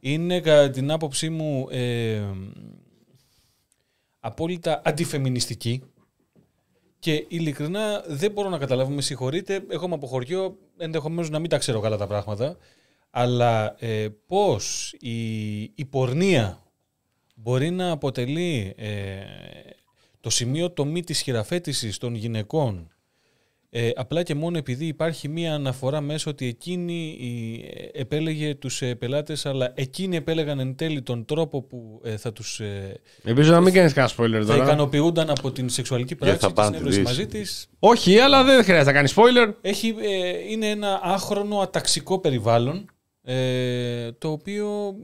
Είναι 0.00 0.40
κατά 0.40 0.70
την 0.70 0.90
άποψή 0.90 1.28
μου 1.30 1.66
ε, 1.70 2.20
απόλυτα 4.20 4.82
αντιφεμινιστική. 4.84 5.82
Και 6.98 7.24
ειλικρινά 7.28 8.04
δεν 8.06 8.30
μπορώ 8.30 8.48
να 8.48 8.58
καταλάβω, 8.58 8.90
με 8.90 9.02
συγχωρείτε, 9.02 9.64
εγώ 9.68 9.84
είμαι 9.84 9.94
από 9.94 10.06
χωριό, 10.06 10.58
ενδεχομένως 10.76 11.30
να 11.30 11.38
μην 11.38 11.50
τα 11.50 11.58
ξέρω 11.58 11.80
καλά 11.80 11.96
τα 11.96 12.06
πράγματα, 12.06 12.56
αλλά 13.10 13.76
ε, 13.78 14.08
πώς 14.26 14.94
η, 15.00 15.60
η 15.62 15.84
πορνεία 15.90 16.62
μπορεί 17.34 17.70
να 17.70 17.90
αποτελεί 17.90 18.74
ε, 18.76 19.20
το 20.20 20.30
σημείο 20.30 20.70
τομή 20.70 21.04
της 21.04 21.20
χειραφέτησης 21.20 21.98
των 21.98 22.14
γυναικών 22.14 22.92
ε, 23.70 23.90
απλά 23.94 24.22
και 24.22 24.34
μόνο 24.34 24.58
επειδή 24.58 24.86
υπάρχει 24.86 25.28
μία 25.28 25.54
αναφορά 25.54 26.00
μέσα 26.00 26.30
ότι 26.30 26.46
εκείνη 26.46 27.16
η, 27.20 27.64
ε, 27.74 28.00
επέλεγε 28.00 28.54
τους 28.54 28.82
ε, 28.82 28.94
πελάτες 28.94 29.46
αλλά 29.46 29.72
εκείνοι 29.74 30.16
επέλεγαν 30.16 30.58
εν 30.58 30.74
τέλει 30.76 31.02
τον 31.02 31.24
τρόπο 31.24 31.62
που 31.62 32.00
ε, 32.04 32.16
θα 32.16 32.32
τους 32.32 32.60
ε, 32.60 33.00
Ελπίζω 33.24 33.52
να 33.52 33.60
μην 33.60 33.72
κάνεις 33.72 33.92
κανένα 33.92 34.12
spoiler 34.16 34.44
θα 34.46 34.52
τώρα. 34.52 34.64
ικανοποιούνταν 34.64 35.30
από 35.30 35.50
την 35.50 35.68
σεξουαλική 35.68 36.14
θα 36.14 36.24
πράξη 36.24 36.46
και 36.46 36.52
πάνε 36.52 36.76
συνέβρεση 36.76 36.98
τη 36.98 37.04
μαζί 37.04 37.22
λύση. 37.22 37.38
της. 37.38 37.68
Όχι, 37.78 38.18
αλλά 38.18 38.44
δεν 38.44 38.64
χρειάζεται 38.64 38.90
να 38.90 38.92
κάνεις 38.92 39.14
spoiler. 39.16 39.54
Έχει, 39.60 39.94
ε, 40.00 40.50
είναι 40.50 40.68
ένα 40.68 41.00
άχρονο 41.02 41.58
αταξικό 41.58 42.18
περιβάλλον 42.18 42.90
ε, 43.22 44.12
το 44.12 44.30
οποίο 44.30 44.94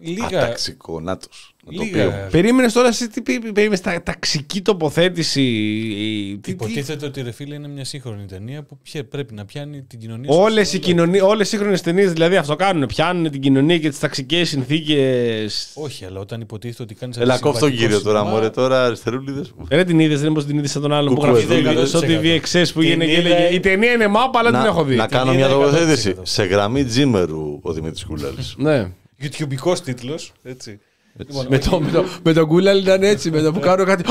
λίγα... 0.00 0.26
Αταξικό, 0.42 1.00
νάτος. 1.00 1.48
Να 1.66 1.76
το 1.76 1.82
λίγα 1.82 2.04
πούμε. 2.04 2.28
Περίμενες 2.30 2.72
τώρα, 2.72 2.88
εσύ 2.88 3.08
τι 3.08 3.22
πή- 3.22 3.52
περίμενες, 3.52 3.80
τα, 3.80 4.02
ταξική 4.02 4.62
τοποθέτηση. 4.62 5.40
η- 5.42 6.32
τι- 6.34 6.38
τι- 6.40 6.50
Υποτίθεται 6.50 7.06
ότι 7.06 7.22
ρε 7.22 7.30
φίλε 7.32 7.54
είναι 7.54 7.68
μια 7.68 7.84
σύγχρονη 7.84 8.24
ταινία 8.26 8.62
που 8.62 8.78
πια- 8.82 9.04
πρέπει 9.04 9.34
να 9.34 9.44
πιάνει 9.44 9.82
την 9.82 9.98
κοινωνία. 9.98 10.34
Όλες 10.34 10.68
στο 10.68 10.76
οι, 10.76 10.80
σύνολό 10.82 11.02
κοινωνίες, 11.04 11.22
όλες 11.22 11.46
οι 11.46 11.50
σύγχρονες 11.50 11.80
ταινίες 11.80 12.12
δηλαδή 12.12 12.36
αυτό 12.36 12.56
κάνουν. 12.56 12.86
Πιάνουν 12.86 13.30
την 13.30 13.40
κοινωνία 13.40 13.78
και 13.78 13.88
τις 13.88 13.98
ταξικές 13.98 14.48
συνθήκες. 14.48 15.70
Όχι, 15.74 16.04
αλλά 16.04 16.20
όταν 16.20 16.40
υποτίθεται 16.40 16.82
ότι 16.82 16.94
κάνεις. 16.94 17.16
Έλα, 17.16 17.38
κόφ 17.38 17.58
τον 17.58 17.76
κύριο 17.76 18.02
τώρα, 18.02 18.24
μωρέ, 18.24 18.50
τώρα 18.50 18.84
αριστερούλιδες. 18.84 19.52
Ρε 19.70 19.84
την 19.84 19.98
είδες, 19.98 20.16
δεν 20.18 20.26
είναι 20.26 20.34
πως 20.34 20.44
την 20.46 20.58
είδες 20.58 20.70
σαν 20.70 20.82
τον 20.82 20.92
άλλον 20.92 21.14
που 21.14 21.20
Κουκουεδούλη, 21.20 21.60
γράφει 21.60 21.86
στο 21.88 21.98
100%. 21.98 22.02
TVXS 22.02 22.70
που 22.74 22.80
Την 22.80 22.90
έγινε 22.90 23.04
και 23.04 23.10
είδα- 23.12 23.36
έλεγε 23.36 23.54
Η 23.54 23.60
ταινία 23.60 23.92
είναι 23.92 24.06
μάπα, 24.06 24.38
αλλά 24.38 24.50
την 24.50 24.60
έχω 24.68 24.84
δει. 24.84 24.96
να 24.96 25.06
κάνω 25.06 25.32
είδα 25.32 25.46
μια 25.46 25.56
100%. 25.56 25.60
τοποθέτηση. 25.64 26.14
Σε 26.22 26.44
γραμμή 26.44 26.84
τζίμερου 26.84 27.58
ο 27.62 27.72
Δημήτρης 27.72 28.04
Κούλαλης. 28.04 28.54
Ναι. 28.56 28.90
YouTubeικό 29.24 29.78
τίτλος. 29.84 30.32
Έτσι. 30.42 30.80
Λοιπόν, 31.16 31.46
Με 31.48 31.58
το, 31.58 31.80
με, 31.80 31.90
το, 31.90 32.04
με 32.22 32.32
τον 32.32 32.46
Κούλαλ 32.46 32.78
ήταν 32.78 33.02
έτσι, 33.02 33.30
με 33.30 33.40
το 33.40 33.52
που 33.52 33.60
κάνω 33.60 33.84
κάτι. 33.84 34.04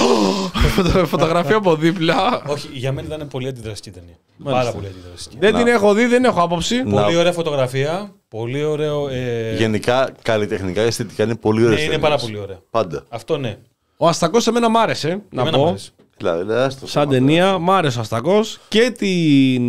Φωτο- 0.75 1.05
Φωτογραφία 1.13 1.55
από 1.55 1.75
δίπλα. 1.75 2.43
όχι, 2.47 2.69
για 2.73 2.91
μένα 2.91 3.15
ήταν 3.15 3.27
πολύ 3.27 3.47
αντιδραστική 3.47 3.91
ταινία. 3.99 4.15
Πάρα 4.43 4.71
πολύ 4.71 4.87
αντιδραστική. 4.87 5.37
Δεν 5.39 5.55
την 5.55 5.67
έχω 5.67 5.93
δει, 5.93 6.05
δεν 6.05 6.23
έχω 6.23 6.41
άποψη. 6.41 6.83
Να- 6.83 7.03
Πολύ 7.03 7.15
ωραία 7.15 7.31
φωτογραφία. 7.31 8.13
Πολύ 8.29 8.63
ωραίο. 8.63 9.07
Ε, 9.09 9.55
Γενικά, 9.55 10.09
καλλιτεχνικά, 10.21 10.81
αισθητικά 10.81 11.23
είναι 11.23 11.35
πολύ 11.35 11.65
ωραίες 11.65 11.77
ναι, 11.77 11.83
είναι 11.83 11.91
ταινίες. 11.93 12.09
πάρα 12.09 12.21
πολύ 12.21 12.37
ωραία. 12.39 12.59
Πάντα. 12.69 13.03
Αυτό 13.09 13.37
ναι. 13.37 13.57
Ο 13.97 14.07
Αστακός 14.07 14.47
εμένα 14.47 14.69
μ' 14.69 14.77
άρεσε. 14.77 15.21
Να 15.29 15.41
Εμένα 15.41 15.57
μου 15.57 15.63
πω. 15.63 15.69
αρέσει. 15.69 15.91
Δηλαδή, 16.17 16.53
άστο, 16.53 16.79
Σαν 16.79 16.87
σταμάτα. 16.89 17.11
ταινία, 17.11 17.57
μ' 17.57 17.71
άρεσε 17.71 17.97
ο 17.97 18.01
Αστακός. 18.01 18.59
Και, 18.67 18.91
την... 18.97 19.63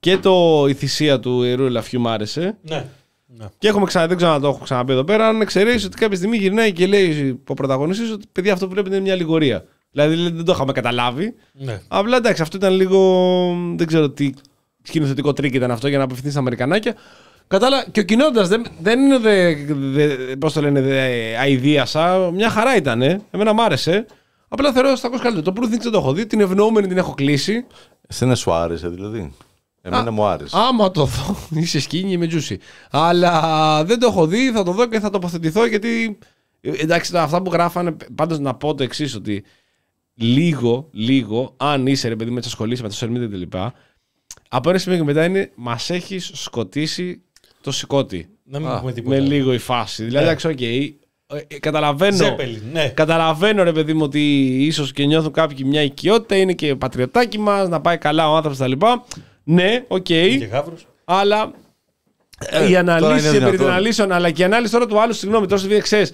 και 0.00 0.16
το, 0.18 0.64
η 0.68 0.74
θυσία 0.74 1.20
του 1.20 1.42
ιερού 1.42 1.64
ελαφιού 1.64 2.00
μ' 2.00 2.08
άρεσε. 2.08 2.56
Ναι. 2.62 2.84
Ναι. 3.36 3.46
Και 3.58 3.68
έχουμε 3.68 3.86
ξανα, 3.86 4.06
δεν 4.06 4.16
ξέρω 4.16 4.32
να 4.32 4.40
το 4.40 4.48
έχω 4.48 4.58
ξαναπεί 4.62 4.92
εδώ 4.92 5.04
πέρα. 5.04 5.28
Αν 5.28 5.40
εξαιρέσεις 5.40 5.84
ότι 5.84 5.96
κάποια 5.96 6.16
στιγμή 6.16 6.36
γυρνάει 6.36 6.72
και 6.72 6.86
λέει 6.86 7.40
ο 7.46 7.54
πρωταγωνιστής 7.54 8.10
ότι 8.10 8.26
παιδιά 8.32 8.52
αυτό 8.52 8.66
που 8.66 8.72
βλέπετε 8.72 8.94
είναι 8.94 9.04
μια 9.04 9.14
αλληγορία. 9.14 9.64
Δηλαδή 9.90 10.14
δεν 10.14 10.44
το 10.44 10.52
είχαμε 10.52 10.72
καταλάβει. 10.72 11.34
ναι. 11.52 11.80
Απλά 11.88 12.16
εντάξει, 12.16 12.42
αυτό 12.42 12.56
ήταν 12.56 12.72
λίγο. 12.72 13.00
Δεν 13.76 13.86
ξέρω 13.86 14.10
τι 14.10 14.30
σκηνοθετικό 14.82 15.32
τρίκ 15.32 15.54
ήταν 15.54 15.70
αυτό 15.70 15.88
για 15.88 15.98
να 15.98 16.04
απευθυνθεί 16.04 16.30
στα 16.30 16.40
Αμερικανάκια. 16.40 16.94
Κατάλαβα 17.46 17.90
και 17.90 18.00
ο 18.00 18.02
κοινότητα 18.02 18.42
δεν, 18.44 18.66
δεν 18.80 19.00
είναι. 19.00 19.18
Δε, 19.18 19.54
δε, 19.74 20.36
Πώς 20.36 20.52
το 20.52 20.60
λένε, 20.60 20.80
δε, 20.80 21.00
αηδίασα. 21.36 22.30
Μια 22.34 22.50
χαρά 22.50 22.76
ήταν. 22.76 23.02
Εμένα 23.30 23.52
μ' 23.52 23.60
άρεσε. 23.60 24.06
Απλά 24.48 24.72
θεωρώ 24.72 24.96
στα 24.96 25.08
καλύτερο. 25.08 25.42
Το 25.42 25.52
Poor 25.56 25.64
Things 25.64 25.80
δεν 25.82 25.92
το 25.92 25.98
έχω 25.98 26.12
δει. 26.12 26.26
Την 26.26 26.40
ευνοούμενη 26.40 26.86
την 26.86 26.96
έχω 26.98 27.14
κλείσει. 27.14 27.66
Εσένα 28.08 28.34
σου 28.34 28.52
άρεσε 28.52 28.88
δηλαδή; 28.88 29.32
Εμένα 29.86 30.08
Α, 30.08 30.10
μου 30.12 30.24
άρεσε. 30.24 30.56
Άμα 30.58 30.90
το 30.90 31.04
δω, 31.04 31.36
είσαι 31.60 31.80
σκίνη 31.80 32.16
με 32.16 32.26
τζούσι. 32.26 32.58
Αλλά 32.90 33.84
δεν 33.84 33.98
το 33.98 34.06
έχω 34.06 34.26
δει, 34.26 34.50
θα 34.52 34.62
το 34.62 34.72
δω 34.72 34.86
και 34.86 35.00
θα 35.00 35.10
τοποθετηθώ 35.10 35.66
γιατί. 35.66 36.18
ε, 36.60 36.70
Εντάξει, 36.76 37.12
τα- 37.12 37.22
αυτά 37.22 37.42
που 37.42 37.50
γράφανε. 37.52 37.96
Πάντως 38.14 38.38
να 38.38 38.54
πω 38.54 38.74
το 38.74 38.82
εξής, 38.82 39.14
ότι 39.14 39.44
λίγο, 40.14 40.88
λίγο, 40.92 41.54
αν 41.56 41.86
είσαι 41.86 42.08
ρε 42.08 42.16
παιδί 42.16 42.30
με 42.30 42.40
τι 42.40 42.46
ασχολείσαι 42.46 42.82
με 42.82 42.88
το 42.88 42.96
social 43.00 43.06
media 43.08 43.28
κτλ. 43.48 43.58
Από 44.48 44.68
ένα 44.70 44.78
σημείο 44.78 44.98
και 44.98 45.04
μετά 45.04 45.24
είναι 45.24 45.50
μας 45.54 45.90
έχεις 45.90 46.30
σκοτίσει 46.34 47.22
το 47.60 47.72
συκώτι. 47.72 48.28
Να 48.44 48.58
μην 48.58 48.68
Α, 48.68 48.78
πούμε 48.80 48.92
τίποτα. 48.92 49.16
Με 49.16 49.20
λίγο 49.22 49.52
η 49.52 49.58
φάση. 49.58 50.04
Δηλαδή, 50.04 50.24
Ναι. 50.24 50.30
εντάξει, 50.30 50.46
οκ. 50.48 50.60
ε, 50.60 51.44
ε, 51.48 51.58
καταλαβαίνω. 51.58 52.16
Ζέπελιν, 52.16 52.62
ναι. 52.72 52.88
Καταλαβαίνω 52.88 53.62
ρε 53.62 53.72
παιδί 53.72 53.94
μου 53.94 54.02
ότι 54.02 54.46
ίσως 54.66 54.92
και 54.92 55.04
νιώθουν 55.06 55.32
κάποιοι 55.32 55.58
μια 55.64 55.82
οικειότητα, 55.82 56.36
είναι 56.36 56.52
και 56.52 56.74
πατριωτάκι 56.76 57.38
μας, 57.38 57.68
να 57.68 57.80
πάει 57.80 57.98
καλά 57.98 58.30
ο 58.30 58.36
άνθρωπος 58.36 58.58
κτλ. 58.58 58.72
Ναι, 59.48 59.84
οκ. 59.88 60.02
Και 60.02 60.48
γάβρος. 60.50 60.86
Αλλά 61.04 61.50
Ε, 62.38 62.64
η 62.68 62.68
τώρα 62.68 62.78
αναλύση 62.80 63.12
είναι 63.12 63.20
περί 63.30 63.40
των 63.40 63.50
δυνατόν. 63.50 63.66
αναλύσεων, 63.70 64.12
αλλά 64.12 64.30
και 64.30 64.42
η 64.42 64.44
ανάλυση 64.44 64.72
τώρα 64.72 64.86
του 64.86 65.00
άλλου, 65.00 65.12
συγγνώμη, 65.12 65.46
τώρα 65.46 65.60
στο 65.62 65.70
VXS. 65.70 66.06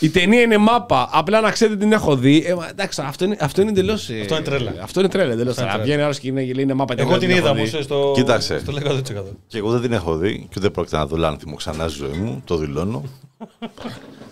Η 0.00 0.08
ταινία 0.10 0.40
είναι 0.40 0.56
μάπα. 0.56 1.08
Απλά 1.12 1.40
να 1.40 1.50
ξέρετε 1.50 1.76
την 1.76 1.92
έχω 1.92 2.16
δει. 2.16 2.44
Ε, 2.46 2.54
μα, 2.54 2.68
εντάξει, 2.70 3.02
αυτό 3.04 3.24
είναι, 3.24 3.36
αυτό 3.40 3.60
είναι 3.60 3.70
εντελώς. 3.70 4.08
Αυτό 4.20 4.34
είναι 4.34 4.44
τρέλα. 4.44 4.74
Αυτό 4.82 5.00
είναι 5.00 5.08
τρέλα. 5.08 5.32
Εντελώς. 5.32 5.50
Αυτό 5.50 5.62
είναι 5.62 5.70
Να 5.70 5.76
τρέλα. 5.76 5.84
Βγαίνει 5.84 6.02
άλλος 6.02 6.18
και 6.18 6.28
είναι, 6.28 6.42
και 6.44 6.52
λέει 6.54 6.64
είναι 6.64 6.74
μάπα. 6.74 6.94
Εγώ 6.98 7.18
την 7.18 7.30
έχω 7.30 7.38
είδα 7.38 7.54
δει. 7.54 7.60
όμως 7.72 7.82
το. 7.82 8.12
Κοίταξε. 8.14 8.58
Στο 8.58 8.72
'λεγα 8.72 8.90
100%. 8.90 9.02
Και 9.46 9.58
εγώ 9.58 9.70
δεν 9.70 9.80
την 9.80 9.92
έχω 9.92 10.16
δει 10.16 10.46
και 10.50 10.60
δεν 10.60 10.70
πρόκειται 10.70 10.96
να 10.96 11.06
δω 11.06 11.16
Λάνθιμο 11.16 11.54
ξανά 11.56 11.88
στη 11.88 11.98
ζωή 11.98 12.16
μου. 12.18 12.42
Το 12.44 12.56
δηλώνω. 12.56 13.04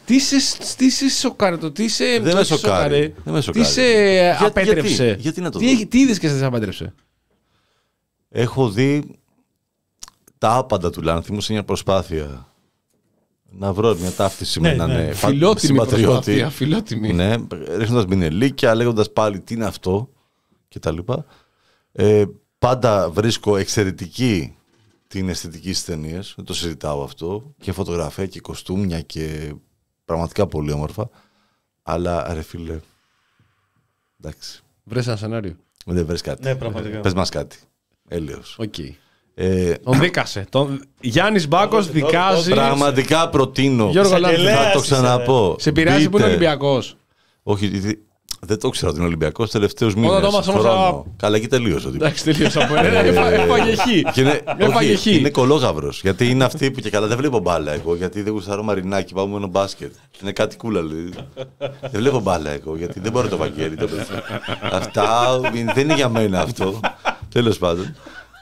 Τι 0.05 0.19
σε, 0.21 0.37
τι 0.77 0.91
σε 0.91 1.09
σόκαρε 1.11 1.57
το, 1.57 1.71
τι 1.71 1.89
σε. 1.89 2.05
Δεν 2.05 2.31
το 2.31 2.37
με 2.37 2.45
σε 2.45 2.57
σοκάρει. 2.57 3.15
Δεν 3.25 3.33
με 3.35 3.39
Τι 3.39 3.45
σοκάρει. 3.45 3.65
σε 3.65 3.83
Γιατί- 3.83 4.45
απέτρεψε. 4.45 5.05
γιατί- 5.05 5.21
γιατί 5.23 5.41
να 5.41 5.51
το 5.51 5.59
τι, 5.59 5.65
δω; 5.65 5.71
έχει- 5.71 5.87
τι 5.87 5.99
είδες 5.99 6.19
και 6.19 6.29
σε 6.29 6.45
απέτρεψε; 6.45 6.93
Έχω 8.39 8.71
δει 8.71 9.19
τα 10.39 10.55
άπαντα 10.57 10.91
του 10.91 11.03
λάνθιμου 11.03 11.41
σε 11.41 11.53
μια 11.53 11.65
προσπάθεια 11.65 12.53
να 13.51 13.73
βρω 13.73 13.95
μια 13.97 14.11
ταύτιση 14.13 14.61
Ναι, 14.61 14.69
με 14.69 14.75
έναν 14.75 14.89
ναι. 14.91 15.03
ε, 15.05 15.09
πα- 15.09 15.15
Φιλότιμη 15.15 15.61
συμπατριώτη. 15.73 16.05
προσπάθεια. 16.05 16.51
Φιλότιμη. 16.51 17.13
Ναι, 17.13 17.35
ρίχνοντας 17.77 18.07
μινελίκια, 18.07 18.75
λέγοντας 18.75 19.13
πάλι 19.13 19.41
τι 19.41 19.55
είναι 19.55 19.65
αυτό 19.65 20.09
κτλ. 20.69 20.99
Ε, 21.93 22.25
πάντα 22.59 23.11
βρίσκω 23.11 23.57
εξαιρετική 23.57 24.57
την 25.09 25.29
αισθητική 25.29 25.73
στις 25.73 25.85
ταινίες. 25.85 26.33
Δεν 26.37 26.45
το 26.45 26.55
συζητάω 26.55 27.03
αυτό. 27.03 27.55
Και 27.61 27.73
φωτογραφία 27.73 28.27
και 28.27 28.41
κοστούμια 28.41 29.01
και 29.01 29.55
πραγματικά 30.05 30.47
πολύ 30.47 30.73
όμορφα. 30.73 31.09
Αλλά 31.83 32.35
ρε 32.35 32.43
φίλε. 32.43 32.81
Εντάξει. 34.21 34.63
Βρες 34.85 35.07
ένα 35.07 35.17
σενάριο. 35.17 35.57
Δεν 35.87 36.07
βρει 36.07 36.21
κάτι. 36.21 36.43
Ναι, 36.43 36.55
πραγματικά. 36.57 37.01
Πες 37.01 37.15
μας 37.15 37.29
κάτι. 37.29 37.57
Έλεος. 38.09 38.57
Οκ. 38.59 38.75
Ε, 39.35 39.73
Τον 39.85 40.01
δίκασε. 40.01 40.47
Τον... 40.51 40.83
Γιάννης 41.01 41.49
Μπάκος 41.49 41.85
Τον- 41.85 41.95
δικάζει. 41.95 42.49
τον- 42.49 42.59
πραγματικά 42.59 43.29
προτείνω. 43.29 43.89
Γιώργο 43.91 44.11
θα 44.11 44.19
Λάνθιμο. 44.19 44.43
Εισαγγελέας 44.43 44.73
το 44.73 44.79
είσαι, 44.79 44.95
ξαναπώ. 44.95 45.57
Σε 45.59 45.73
πειράζει 45.73 45.97
που 46.09 46.17
είναι 46.17 46.27
Μπείτε. 46.27 46.29
Ολυμπιακός. 46.29 46.97
Όχι, 47.43 47.67
δι- 47.67 47.99
δεν 48.41 48.59
το 48.59 48.69
ξέρω 48.69 48.89
ότι 48.89 48.99
είναι 48.99 49.07
Ολυμπιακός 49.07 49.47
τους 49.51 49.53
τελευταίους 49.59 49.95
μήνες. 49.95 50.11
Όταν 50.11 50.23
το 50.23 50.27
έμαθα 50.29 50.53
όμως, 50.53 50.65
α- 50.65 51.03
Καλά, 51.17 51.37
εκεί 51.37 51.47
τελείωσε. 51.47 51.87
ότι- 51.87 51.97
Εντάξει, 51.97 52.25
τελείωσα 52.25 52.65
από 52.65 52.75
ένα. 52.77 52.99
Έφαγε 52.99 53.75
χ. 53.77 54.13
Και 54.13 54.21
είναι, 54.21 54.41
Έφαγε 54.59 54.93
όχι, 54.95 55.11
χ. 55.11 55.17
είναι 55.17 55.31
κωλόγαυρο. 55.31 55.93
Γιατί 56.03 56.31
είναι 56.31 56.45
αυτοί 56.45 56.71
που 56.71 56.81
και 56.81 56.91
καλά 56.91 57.07
δεν 57.07 57.17
βλέπω 57.17 57.39
μπάλα 57.39 57.73
εγώ. 57.73 57.95
Γιατί 57.95 58.23
δεν 58.23 58.33
γουστάρω 58.33 58.63
Μαρινάκη, 58.63 59.15
πάω 59.15 59.27
μόνο 59.27 59.47
μπάσκετ. 59.47 59.93
Είναι 60.23 60.33
κάτι 60.33 60.57
κούλα, 60.57 60.81
δηλαδή. 60.83 61.11
δεν 61.81 61.91
βλέπω 61.93 62.21
μπάλα 62.21 62.51
εγώ. 62.51 62.77
Γιατί 62.77 63.01
δεν 63.01 63.13
μπορώ 63.13 63.29
το 63.29 63.37
Βαγγέλη. 63.37 63.75
Το 63.77 63.87
παιδί. 63.87 64.03
Αυτά 64.73 65.41
δεν 65.75 65.85
είναι 65.85 65.95
για 65.95 66.09
μένα 66.09 66.41
αυτό. 66.41 66.81
Τέλος 67.37 67.59
πάντων. 67.59 67.95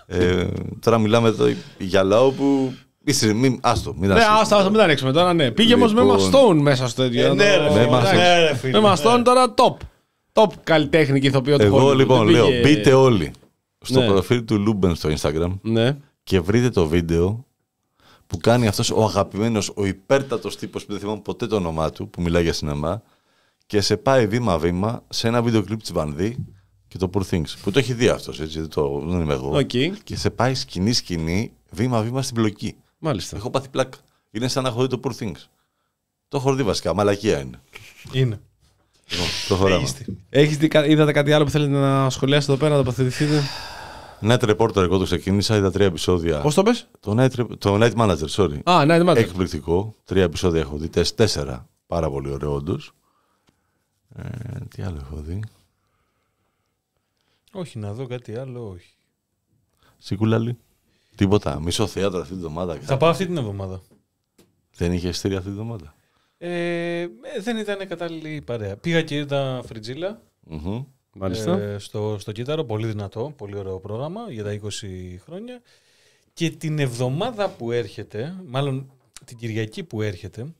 Ε, 0.06 0.46
τώρα 0.80 0.98
μιλάμε 0.98 1.28
εδώ 1.28 1.44
για 1.78 2.02
λαό 2.02 2.30
που. 2.30 2.72
Είσαι, 3.04 3.32
μην, 3.32 3.58
άστο, 3.62 3.94
μην 3.98 4.08
Ναι, 4.08 4.14
ασύ- 4.14 4.28
άστα, 4.40 4.56
άστα, 4.56 4.68
μην 4.70 4.78
τα 4.78 4.84
ανοίξουμε 4.84 5.12
τώρα, 5.12 5.32
ναι. 5.34 5.50
Πήγε 5.50 5.74
όμως 5.74 5.94
με 5.94 6.00
Λοιπόν. 6.00 6.16
Emma 6.16 6.35
Stone 6.35 6.58
μέσα 6.58 6.88
στο 6.88 7.02
τέτοιο. 7.02 7.26
Ε, 7.26 7.34
ναι, 7.34 7.56
ρε, 7.56 7.62
Με 7.62 7.70
φίλε, 7.70 7.86
Emma 7.90 8.00
Stone. 8.00 8.16
ναι, 8.16 8.38
ρε, 8.48 8.54
φίλε, 8.56 8.72
Με 8.72 8.80
Emma 8.80 8.99
Stone 8.99 9.22
τώρα 9.24 9.54
top. 9.56 9.76
Top 10.32 10.50
καλλιτέχνη 10.64 11.20
και 11.20 11.26
ηθοποιό 11.26 11.56
του 11.58 11.64
Εγώ 11.64 11.88
Hollywood. 11.88 11.96
λοιπόν 11.96 12.24
Δεν 12.24 12.34
λέω, 12.34 12.46
πήγε- 12.46 12.62
μπείτε 12.62 12.92
όλοι 12.92 13.30
στο 13.80 14.00
Ναι. 14.00 14.06
προφίλ 14.06 14.44
του 14.44 14.58
Λούμπεν 14.58 14.94
στο 14.94 15.08
Instagram 15.18 15.58
Ναι. 15.62 15.96
και 16.22 16.40
βρείτε 16.40 16.70
το 16.70 16.86
βίντεο 16.86 17.44
που 18.26 18.38
κάνει 18.38 18.66
αυτός 18.66 18.90
ο 18.90 19.04
αγαπημένος, 19.04 19.72
ο 19.74 19.84
υπέρτατος 19.86 20.56
τύπος 20.56 20.84
που 20.84 20.92
δεν 20.92 21.00
θυμάμαι 21.00 21.20
ποτέ 21.20 21.46
το 21.46 21.56
όνομά 21.56 21.90
του, 21.90 22.08
που 22.10 22.22
μιλάει 22.22 22.42
για 22.42 22.52
σινεμά 22.52 23.02
και 23.66 23.80
σε 23.80 23.96
πάει 23.96 24.26
βήμα-βήμα 24.26 25.02
σε 25.08 25.28
ένα 25.28 25.42
βίντεο 25.42 25.62
κλιπ 25.62 25.80
της 25.80 25.92
Βανδή 25.92 26.36
και 26.98 27.06
το 27.06 27.10
Poor 27.14 27.22
Things, 27.30 27.54
που 27.62 27.70
το 27.70 27.78
έχει 27.78 27.92
δει 27.92 28.08
αυτός, 28.08 28.40
έτσι, 28.40 28.60
δεν, 28.60 28.68
το, 28.68 29.02
δεν 29.06 29.20
είμαι 29.20 29.32
εγώ. 29.34 29.58
Οκ. 29.58 29.70
Και 30.04 30.16
σε 30.16 30.30
πάει 30.30 30.54
σκηνή-σκηνή, 30.54 31.52
βήμα-βήμα 31.70 32.22
στην 32.22 32.34
πλοκή. 32.34 32.76
Μάλιστα. 32.98 33.36
Έχω 33.36 33.50
πάθει 33.50 33.68
πλάκα. 33.68 33.98
Είναι 34.30 34.48
σαν 34.48 34.62
να 34.62 34.68
έχω 34.68 34.82
δει 34.82 34.88
το 34.88 35.00
Poor 35.04 35.22
Things. 35.22 35.40
Το 36.28 36.36
έχω 36.36 36.54
δει 36.54 36.62
βασικά, 36.62 36.94
μαλακία 36.94 37.40
είναι. 37.40 37.60
Είναι. 38.12 38.40
Λοιπόν, 39.10 39.26
προχωράμε. 39.48 39.88
Έχεις 40.28 40.56
δει, 40.56 40.68
κα- 40.68 40.86
είδατε 40.86 41.12
κάτι 41.12 41.32
άλλο 41.32 41.44
που 41.44 41.50
θέλετε 41.50 41.72
να 41.72 42.10
σχολιάσετε 42.10 42.52
εδώ 42.52 42.60
πέρα, 42.60 42.76
να 42.76 42.82
τοποθετηθείτε. 42.82 43.42
Night 44.22 44.54
Reporter, 44.56 44.76
εγώ 44.76 44.98
το 44.98 45.04
ξεκίνησα, 45.04 45.56
είδα 45.56 45.70
τρία 45.70 45.86
επεισόδια. 45.86 46.40
Πώς 46.40 46.54
το 46.54 46.62
πες; 46.62 46.88
Το 47.00 47.14
Night, 47.18 47.40
Rep- 47.40 47.58
το 47.58 47.74
Night 47.80 47.92
Manager, 47.94 48.28
sorry. 48.28 48.58
Α, 48.64 48.84
ναι, 48.84 49.02
δεν 49.02 49.16
Εκπληκτικό. 49.16 49.94
Τρία 50.04 50.22
επεισόδια 50.22 50.60
έχω 50.60 50.76
δει. 50.76 50.88
τεσ- 50.88 51.14
Τέσσερα. 51.16 51.68
Πάρα 51.86 52.10
πολύ 52.10 52.30
ωραίο, 52.30 52.54
όντως. 52.54 52.92
Ε, 54.16 54.28
τι 54.68 54.82
άλλο 54.82 54.96
έχω 55.00 55.22
δει; 55.26 55.40
Όχι, 57.54 57.78
να 57.78 57.92
δω 57.92 58.06
κάτι 58.06 58.36
άλλο, 58.36 58.68
όχι. 58.68 58.94
Σίκουλαλη. 59.98 60.58
Τίποτα. 61.16 61.60
Μισό 61.60 61.86
θέατρο 61.86 62.18
αυτή 62.20 62.34
την 62.34 62.38
εβδομάδα. 62.44 62.78
Θα 62.80 62.96
πάω 62.96 63.10
αυτή 63.10 63.26
την 63.26 63.36
εβδομάδα. 63.36 63.82
Δεν 64.76 64.92
είχε 64.92 65.08
ειστήρια 65.08 65.38
αυτή 65.38 65.50
την 65.50 65.58
εβδομάδα. 65.58 65.94
Ε, 66.38 67.00
ε, 67.00 67.08
δεν 67.40 67.56
ήταν 67.56 67.88
κατάλληλη 67.88 68.34
η 68.34 68.40
παρέα. 68.40 68.76
Πήγα 68.76 69.02
και 69.02 69.16
είδα 69.16 69.62
Φριτζίλα 69.66 70.22
Μμμ. 70.40 70.84
Μάλιστα. 71.12 71.58
ε, 71.58 71.78
στο, 71.78 72.16
στο 72.18 72.32
Κύτταρο. 72.32 72.64
Πολύ 72.64 72.86
δυνατό, 72.86 73.32
πολύ 73.36 73.56
ωραίο 73.56 73.80
πρόγραμμα 73.80 74.20
για 74.30 74.44
τα 74.44 74.60
20 74.62 74.66
χρόνια. 75.24 75.62
Και 76.32 76.50
την 76.50 76.78
εβδομάδα 76.78 77.48
που 77.48 77.72
έρχεται, 77.72 78.34
μάλλον 78.46 78.90
την 79.24 79.36
Κυριακή 79.36 79.84
που 79.84 80.02
έρχεται, 80.02 80.54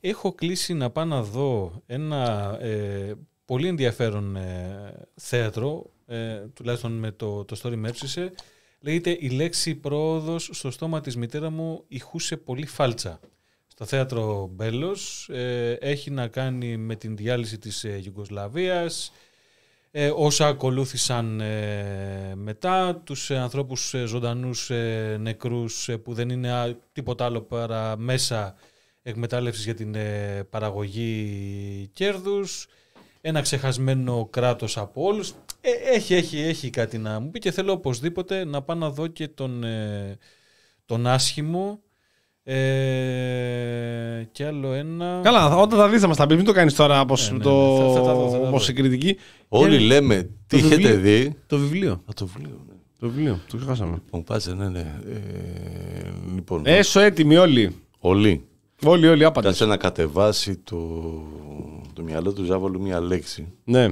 έχω 0.00 0.32
κλείσει 0.32 0.74
να 0.74 0.90
πάω 0.90 1.04
να 1.04 1.22
δω 1.22 1.82
ένα 1.86 2.56
ε, 2.60 3.12
πολύ 3.44 3.68
ενδιαφέρον 3.68 4.36
ε, 4.36 4.92
θέατρο, 5.14 5.90
ε, 6.06 6.38
τουλάχιστον 6.54 6.92
με 6.92 7.10
το, 7.10 7.44
το 7.44 7.60
story 7.62 7.76
με 7.76 7.88
έψησε. 7.88 8.32
Λέγεται 8.80 9.16
«Η 9.20 9.30
λέξη 9.30 9.74
πρόοδος 9.74 10.50
στο 10.52 10.70
στόμα 10.70 11.00
της 11.00 11.16
μητέρα 11.16 11.50
μου 11.50 11.84
ηχούσε 11.88 12.36
πολύ 12.36 12.66
φάλτσα». 12.66 13.20
Στο 13.66 13.84
θέατρο 13.84 14.50
Μπέλος 14.52 15.28
ε, 15.28 15.72
έχει 15.72 16.10
να 16.10 16.28
κάνει 16.28 16.76
με 16.76 16.96
την 16.96 17.16
διάλυση 17.16 17.58
της 17.58 17.84
ε, 17.84 18.00
Ιουγκοσλαβίας, 18.04 19.12
ε, 19.90 20.12
όσα 20.14 20.46
ακολούθησαν 20.46 21.40
ε, 21.40 22.32
μετά, 22.34 22.96
τους 23.04 23.30
ε, 23.30 23.36
ανθρώπους 23.36 23.94
ε, 23.94 24.04
ζωντανούς 24.04 24.70
ε, 24.70 25.16
νεκρούς 25.20 25.88
ε, 25.88 25.96
που 25.96 26.14
δεν 26.14 26.28
είναι 26.28 26.52
α, 26.52 26.76
τίποτα 26.92 27.24
άλλο 27.24 27.40
παρά 27.40 27.96
μέσα 27.96 28.54
εκμετάλλευσης 29.02 29.64
για 29.64 29.74
την 29.74 29.94
ε, 29.94 30.44
παραγωγή 30.50 31.90
κέρδους, 31.92 32.66
ένα 33.28 33.40
ξεχασμένο 33.40 34.28
κράτος 34.30 34.76
από 34.78 35.02
όλους. 35.04 35.30
Ε, 35.60 35.70
έχει, 35.94 36.14
έχει, 36.14 36.38
έχει 36.38 36.70
κάτι 36.70 36.98
να 36.98 37.20
μου 37.20 37.30
πει 37.30 37.38
και 37.38 37.50
θέλω 37.50 37.72
οπωσδήποτε 37.72 38.44
να 38.44 38.62
πάω 38.62 38.76
να 38.76 38.90
δω 38.90 39.06
και 39.06 39.28
τον, 39.28 39.64
ε, 39.64 40.18
τον 40.86 41.06
άσχημο 41.06 41.80
ε, 42.42 44.28
και 44.32 44.44
άλλο 44.46 44.72
ένα... 44.72 45.20
Καλά, 45.22 45.56
όταν 45.56 45.78
τα 45.78 45.88
δεις 45.88 46.00
θα 46.00 46.06
μας 46.06 46.16
τα 46.16 46.26
πεις. 46.26 46.36
Μην 46.36 46.44
το 46.44 46.52
κάνεις 46.52 46.74
τώρα 46.74 47.00
όπως 47.00 47.30
Ναι, 47.30 47.36
ναι, 47.36 47.42
το... 47.42 47.78
ναι, 47.78 47.92
θα- 47.94 48.00
θα 48.00 48.00
τα 48.06 48.14
δω, 48.14 48.26
θα 48.28 48.32
τα 48.36 48.38
δω. 48.42 48.48
όπως 48.48 48.68
η 48.68 48.72
κριτική. 48.72 49.16
Όλοι 49.48 49.78
Και- 49.78 49.84
λέμε 49.84 50.22
τι 50.46 50.60
το 50.60 50.66
έχετε 50.66 50.76
βιβλίο. 50.76 51.00
δει. 51.00 51.36
Το 51.46 51.58
βιβλίο. 51.58 51.92
Α, 51.92 52.12
το 52.14 52.26
βιβλίο. 52.26 52.60
Ναι. 52.68 52.74
Το 52.98 53.08
βιβλίο. 53.08 53.40
Το 53.50 53.56
ξεχάσαμε. 53.56 53.98
Λοιπόν, 54.04 54.24
πάτσε, 54.24 54.54
ναι, 54.54 54.68
ναι. 54.68 54.80
Ε, 54.80 56.10
λοιπόν, 56.34 56.62
Έσω 56.66 57.00
έτοιμοι 57.00 57.36
όλοι. 57.36 57.76
όλοι. 57.98 58.44
Όλοι, 58.84 59.08
όλοι 59.08 59.24
άπαντες. 59.24 59.50
Κάτσε 59.50 59.64
να 59.66 59.76
κατεβάσει 59.76 60.56
το, 60.56 60.76
το 61.92 62.02
μυαλό 62.02 62.32
του 62.32 62.44
Ζάβολου 62.44 62.80
μία 62.80 63.00
λέξη. 63.00 63.52
Ναι. 63.64 63.88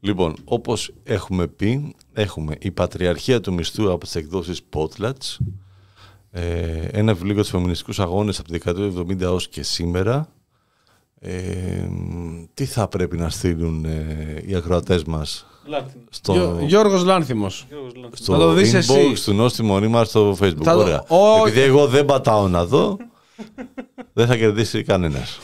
Λοιπόν, 0.00 0.34
όπως 0.44 0.92
έχουμε 1.02 1.46
πει, 1.46 1.94
έχουμε 2.12 2.56
η 2.60 2.70
Πατριαρχία 2.70 3.40
του 3.40 3.52
Μισθού 3.52 3.90
από 3.92 4.04
τις 4.04 4.14
εκδόσεις 4.14 4.60
Potlatch, 4.74 5.36
ε, 6.30 6.84
ένα 6.92 7.12
βιβλίο 7.14 7.32
για 7.32 7.42
τους 7.42 7.50
φεμινιστικούς 7.50 7.98
αγώνες 8.00 8.38
από 8.38 8.48
τη 8.48 8.52
δεκαετία 8.58 8.90
του 8.90 9.06
70 9.10 9.32
ως 9.32 9.48
και 9.48 9.62
σήμερα. 9.62 10.28
Ε, 11.20 11.88
τι 12.54 12.64
θα 12.64 12.88
πρέπει 12.88 13.16
να 13.16 13.28
στείλουν 13.30 13.84
ε, 13.84 14.42
οι 14.46 14.54
ακροατές 14.54 15.04
μας 15.04 15.46
Λάτιν. 15.66 16.00
στο, 16.10 16.32
Γιώ- 16.32 16.60
Γιώργος 16.66 17.04
Λάνθιμος. 17.04 17.66
Γιώργος 17.68 17.94
Λάτιν. 17.94 18.16
στο 18.16 18.32
Θα 18.32 18.38
το 18.38 18.52
δεις 18.52 18.72
inbox 18.74 18.76
εσύ. 19.12 19.24
του 19.24 19.32
Νόστιμου 19.34 19.68
Μονίμα 19.72 20.04
στο 20.04 20.36
facebook. 20.40 20.62
Θα 20.62 20.72
το- 20.72 20.78
Ωραία. 20.78 21.04
Ω- 21.08 21.46
Επειδή 21.46 21.60
εγώ 21.60 21.86
δεν 21.86 22.04
πατάω 22.04 22.48
να 22.48 22.64
δω, 22.66 22.96
δεν 24.12 24.26
θα 24.26 24.36
κερδίσει 24.36 24.82
κανένας. 24.82 25.38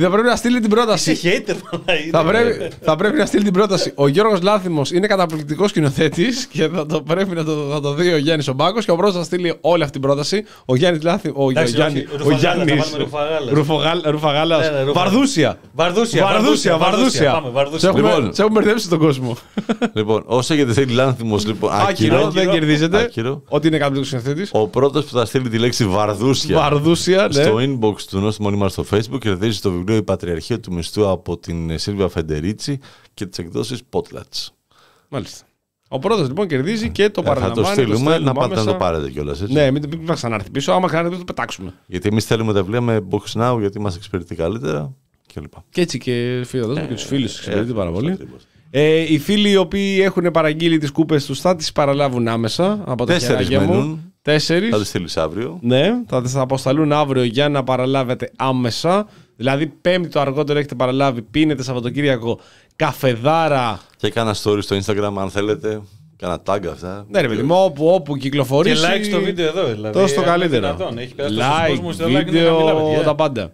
Θα 0.00 0.10
πρέπει 0.10 0.26
να 0.28 0.36
στείλει 0.36 0.60
την 0.60 0.70
πρόταση. 0.70 1.10
Είσαι 1.10 1.42
hater, 1.46 1.54
μαλά, 1.72 1.98
είναι. 2.00 2.10
θα, 2.10 2.24
πρέπει, 2.24 2.68
θα 2.80 2.96
πρέπει 2.96 3.16
να 3.18 3.26
στείλει 3.26 3.42
την 3.44 3.52
πρόταση. 3.52 3.92
Ο 3.94 4.08
Γιώργος 4.08 4.42
Λάνθιμος 4.42 4.90
είναι 4.90 5.06
καταπληκτικός 5.06 5.70
σκηνοθέτης 5.70 6.46
και 6.46 6.68
θα 6.68 6.86
το 6.86 7.00
πρέπει 7.02 7.34
να 7.34 7.44
το, 7.44 7.52
να 7.54 7.80
το 7.80 7.94
δει 7.94 8.12
ο 8.12 8.16
Γιάννης 8.16 8.48
Ομπάκο. 8.48 8.80
Και 8.80 8.90
ο 8.90 8.96
πρώτο 8.96 9.12
θα 9.12 9.24
στείλει 9.24 9.54
όλη 9.60 9.80
αυτή 9.82 9.92
την 9.92 10.02
πρόταση. 10.08 10.44
Ο 10.64 10.76
Γιάννης 10.76 11.02
Λάνθιμο. 11.02 11.34
Ο, 11.36 11.50
Εντάξει, 11.50 11.74
Γιάννη, 11.74 11.98
όχι, 11.98 12.08
ο 12.14 12.16
Ρουφαγάλα, 12.16 12.64
Γιάννης- 12.64 12.84
θα 12.84 12.90
βάλουμε 12.90 13.04
Ρουφαγάλας. 13.04 13.50
Ρουφογάλ- 13.52 14.06
Ρουφαγάλας. 14.06 14.70
Ναι, 14.70 14.76
ναι, 14.76 14.82
Ρουφα- 14.82 15.02
Βαρδούσια. 15.02 15.58
Βαρδούσια, 15.74 16.24
Βαρδούσια, 16.26 16.76
Βαρδούσια. 16.78 17.30
Πάμε, 17.32 17.46
Σε 17.46 17.52
Βαρδούσια. 17.52 17.88
έχουμε, 17.88 18.08
Λοιπόν. 18.08 18.34
σε 18.34 18.42
έχουμε 18.42 18.60
μπερδέψει 18.60 18.88
τον 18.88 18.98
κόσμο. 18.98 19.36
λοιπόν, 19.92 20.22
όσο 20.26 20.54
έχετε 20.54 20.72
στείλει 20.72 20.92
λάνθιμος, 20.92 21.46
λοιπόν, 21.46 21.70
Άκυρο, 21.72 22.16
άκυρο, 22.16 22.30
δεν 22.30 22.50
κερδίζετε. 22.50 22.98
Άκυρο. 22.98 23.42
Ότι 23.48 23.66
είναι 23.66 23.78
καταπληκτικός 23.78 24.20
σκηνοθέτης. 24.20 24.50
Ο 24.52 24.66
πρώτος 24.68 25.04
που 25.04 25.16
θα 25.16 25.24
στείλει 25.24 25.48
τη 25.48 25.58
λέξη 25.58 25.84
Βαρδούσια 25.86 26.56
Βαρδούσια, 26.58 27.28
ναι. 27.32 27.42
στο 27.42 27.54
inbox 27.56 28.00
του 28.10 28.18
Νόστιμου 28.20 28.48
Μονίμα 28.48 28.68
στο 28.68 28.84
facebook 28.92 29.18
κερδίζει 29.20 29.60
το 29.60 29.77
βιβλίο 29.78 29.96
«Η 29.96 30.02
Πατριαρχία 30.02 30.60
του 30.60 30.72
Μισθού» 30.72 31.08
από 31.08 31.38
την 31.38 31.70
ε, 31.70 31.78
Σίλβια 31.78 32.08
Φεντερίτσι 32.08 32.78
και 33.14 33.26
τις 33.26 33.38
εκδόσεις 33.38 33.80
Potlatch. 33.90 34.46
Μάλιστα. 35.08 35.46
Ο 35.88 35.98
πρώτος 35.98 36.26
λοιπόν 36.28 36.46
κερδίζει 36.46 36.90
και 36.90 37.10
το 37.10 37.20
Ε, 37.24 37.24
θα 37.24 37.32
το 37.32 37.40
παραλαμβάνει. 37.40 37.66
στείλουμε, 37.74 38.18
να 38.18 38.32
πάτε 38.32 38.44
άμεσα. 38.46 38.64
να 38.64 38.72
το 38.72 38.76
πάρετε 38.78 39.10
κιόλας, 39.10 39.40
έτσι. 39.40 39.52
Ναι, 39.54 39.70
μην, 39.70 39.82
μην 39.88 40.00
μας 40.00 40.16
ξανάρθει 40.16 40.50
πίσω. 40.50 40.72
Άμα 40.72 40.86
ξανάρθει 40.86 41.10
πίσω, 41.10 41.24
το 41.24 41.32
πετάξουμε. 41.32 41.72
Γιατί 41.86 42.08
εμείς 42.08 42.24
θέλουμε 42.24 42.52
τα 42.52 42.60
βιβλία 42.62 42.80
με 42.80 43.06
box 43.10 43.40
now 43.42 43.56
γιατί 43.60 43.80
μας 43.80 43.96
εξυπηρετεί 43.96 44.34
καλύτερα 44.34 44.94
κλπ. 45.34 45.52
Και 45.70 45.80
έτσι 45.80 45.98
και 45.98 46.42
φίλοι, 46.46 46.62
θα 46.62 46.68
δώσουμε 46.68 46.86
και 46.86 46.94
τους 46.94 47.04
φίλους. 47.04 47.36
Εξυπηρετεί 47.36 47.70
ε, 47.70 47.74
πάρα 47.74 47.90
πολύ. 47.90 48.10
ακριβώς. 48.12 48.42
Ε, 48.70 49.12
οι 49.12 49.18
φίλοι 49.18 49.50
οι 49.50 49.56
οποίοι 49.56 49.98
έχουν 50.02 50.30
παραγγείλει 50.30 50.78
τις 50.78 50.90
κούπες 50.90 51.26
τους 51.26 51.40
θα 51.40 51.56
τις 51.56 51.72
παραλάβουν 51.72 52.28
άμεσα 52.28 52.82
από 52.86 53.04
τα 53.04 53.12
Τέσσερις 53.12 53.46
χεράκια 53.48 53.60
μου. 53.72 53.78
μένουν. 53.80 54.12
Τέσσερις. 54.22 54.70
Θα 54.70 54.78
τις 54.78 54.88
στείλεις 54.88 55.16
αύριο. 55.16 55.58
Ναι, 55.62 55.90
θα 56.06 56.22
τις 56.22 56.34
αποσταλούν 56.36 56.92
αύριο 56.92 57.22
για 57.24 57.48
να 57.48 57.64
παραλάβετε 57.64 58.30
άμεσα. 58.36 59.08
Δηλαδή, 59.40 59.66
Πέμπτη 59.66 60.08
το 60.08 60.20
αργότερο 60.20 60.58
έχετε 60.58 60.74
παραλάβει, 60.74 61.22
πίνετε 61.22 61.62
Σαββατοκύριακο 61.62 62.40
καφεδάρα. 62.76 63.80
Και 63.96 64.10
κάνα 64.10 64.34
story 64.42 64.58
στο 64.62 64.76
Instagram 64.76 65.12
αν 65.18 65.30
θέλετε. 65.30 65.80
Κάνα 66.16 66.42
tag 66.46 66.66
αυτά. 66.72 67.06
Ναι, 67.10 67.20
ρε 67.20 67.28
παιδί 67.28 67.42
μου, 67.42 67.54
όπου, 67.64 67.86
όπου 67.88 68.14
Και 68.14 68.20
κυκλοφορήσει. 68.20 68.82
like 68.86 69.04
στο 69.04 69.20
βίντεο 69.20 69.46
εδώ, 69.48 69.66
δηλαδή. 69.66 69.98
Τόσο 69.98 70.14
το 70.14 70.20
αν 70.20 70.26
καλύτερο. 70.26 70.66
είναι 70.66 70.76
δυνατόν. 70.76 70.98
Έχει 70.98 71.14
περάσει 71.14 71.34
τόσος 71.34 71.50
Like, 71.64 71.68
κόσμος, 71.68 71.96
τα 71.96 72.04
like 72.04 72.08
είναι 72.08 72.18
χαμηλά, 72.18 72.32
βίντεο, 72.74 72.86
παιδιά. 72.88 73.02
τα 73.02 73.14
πάντα. 73.14 73.52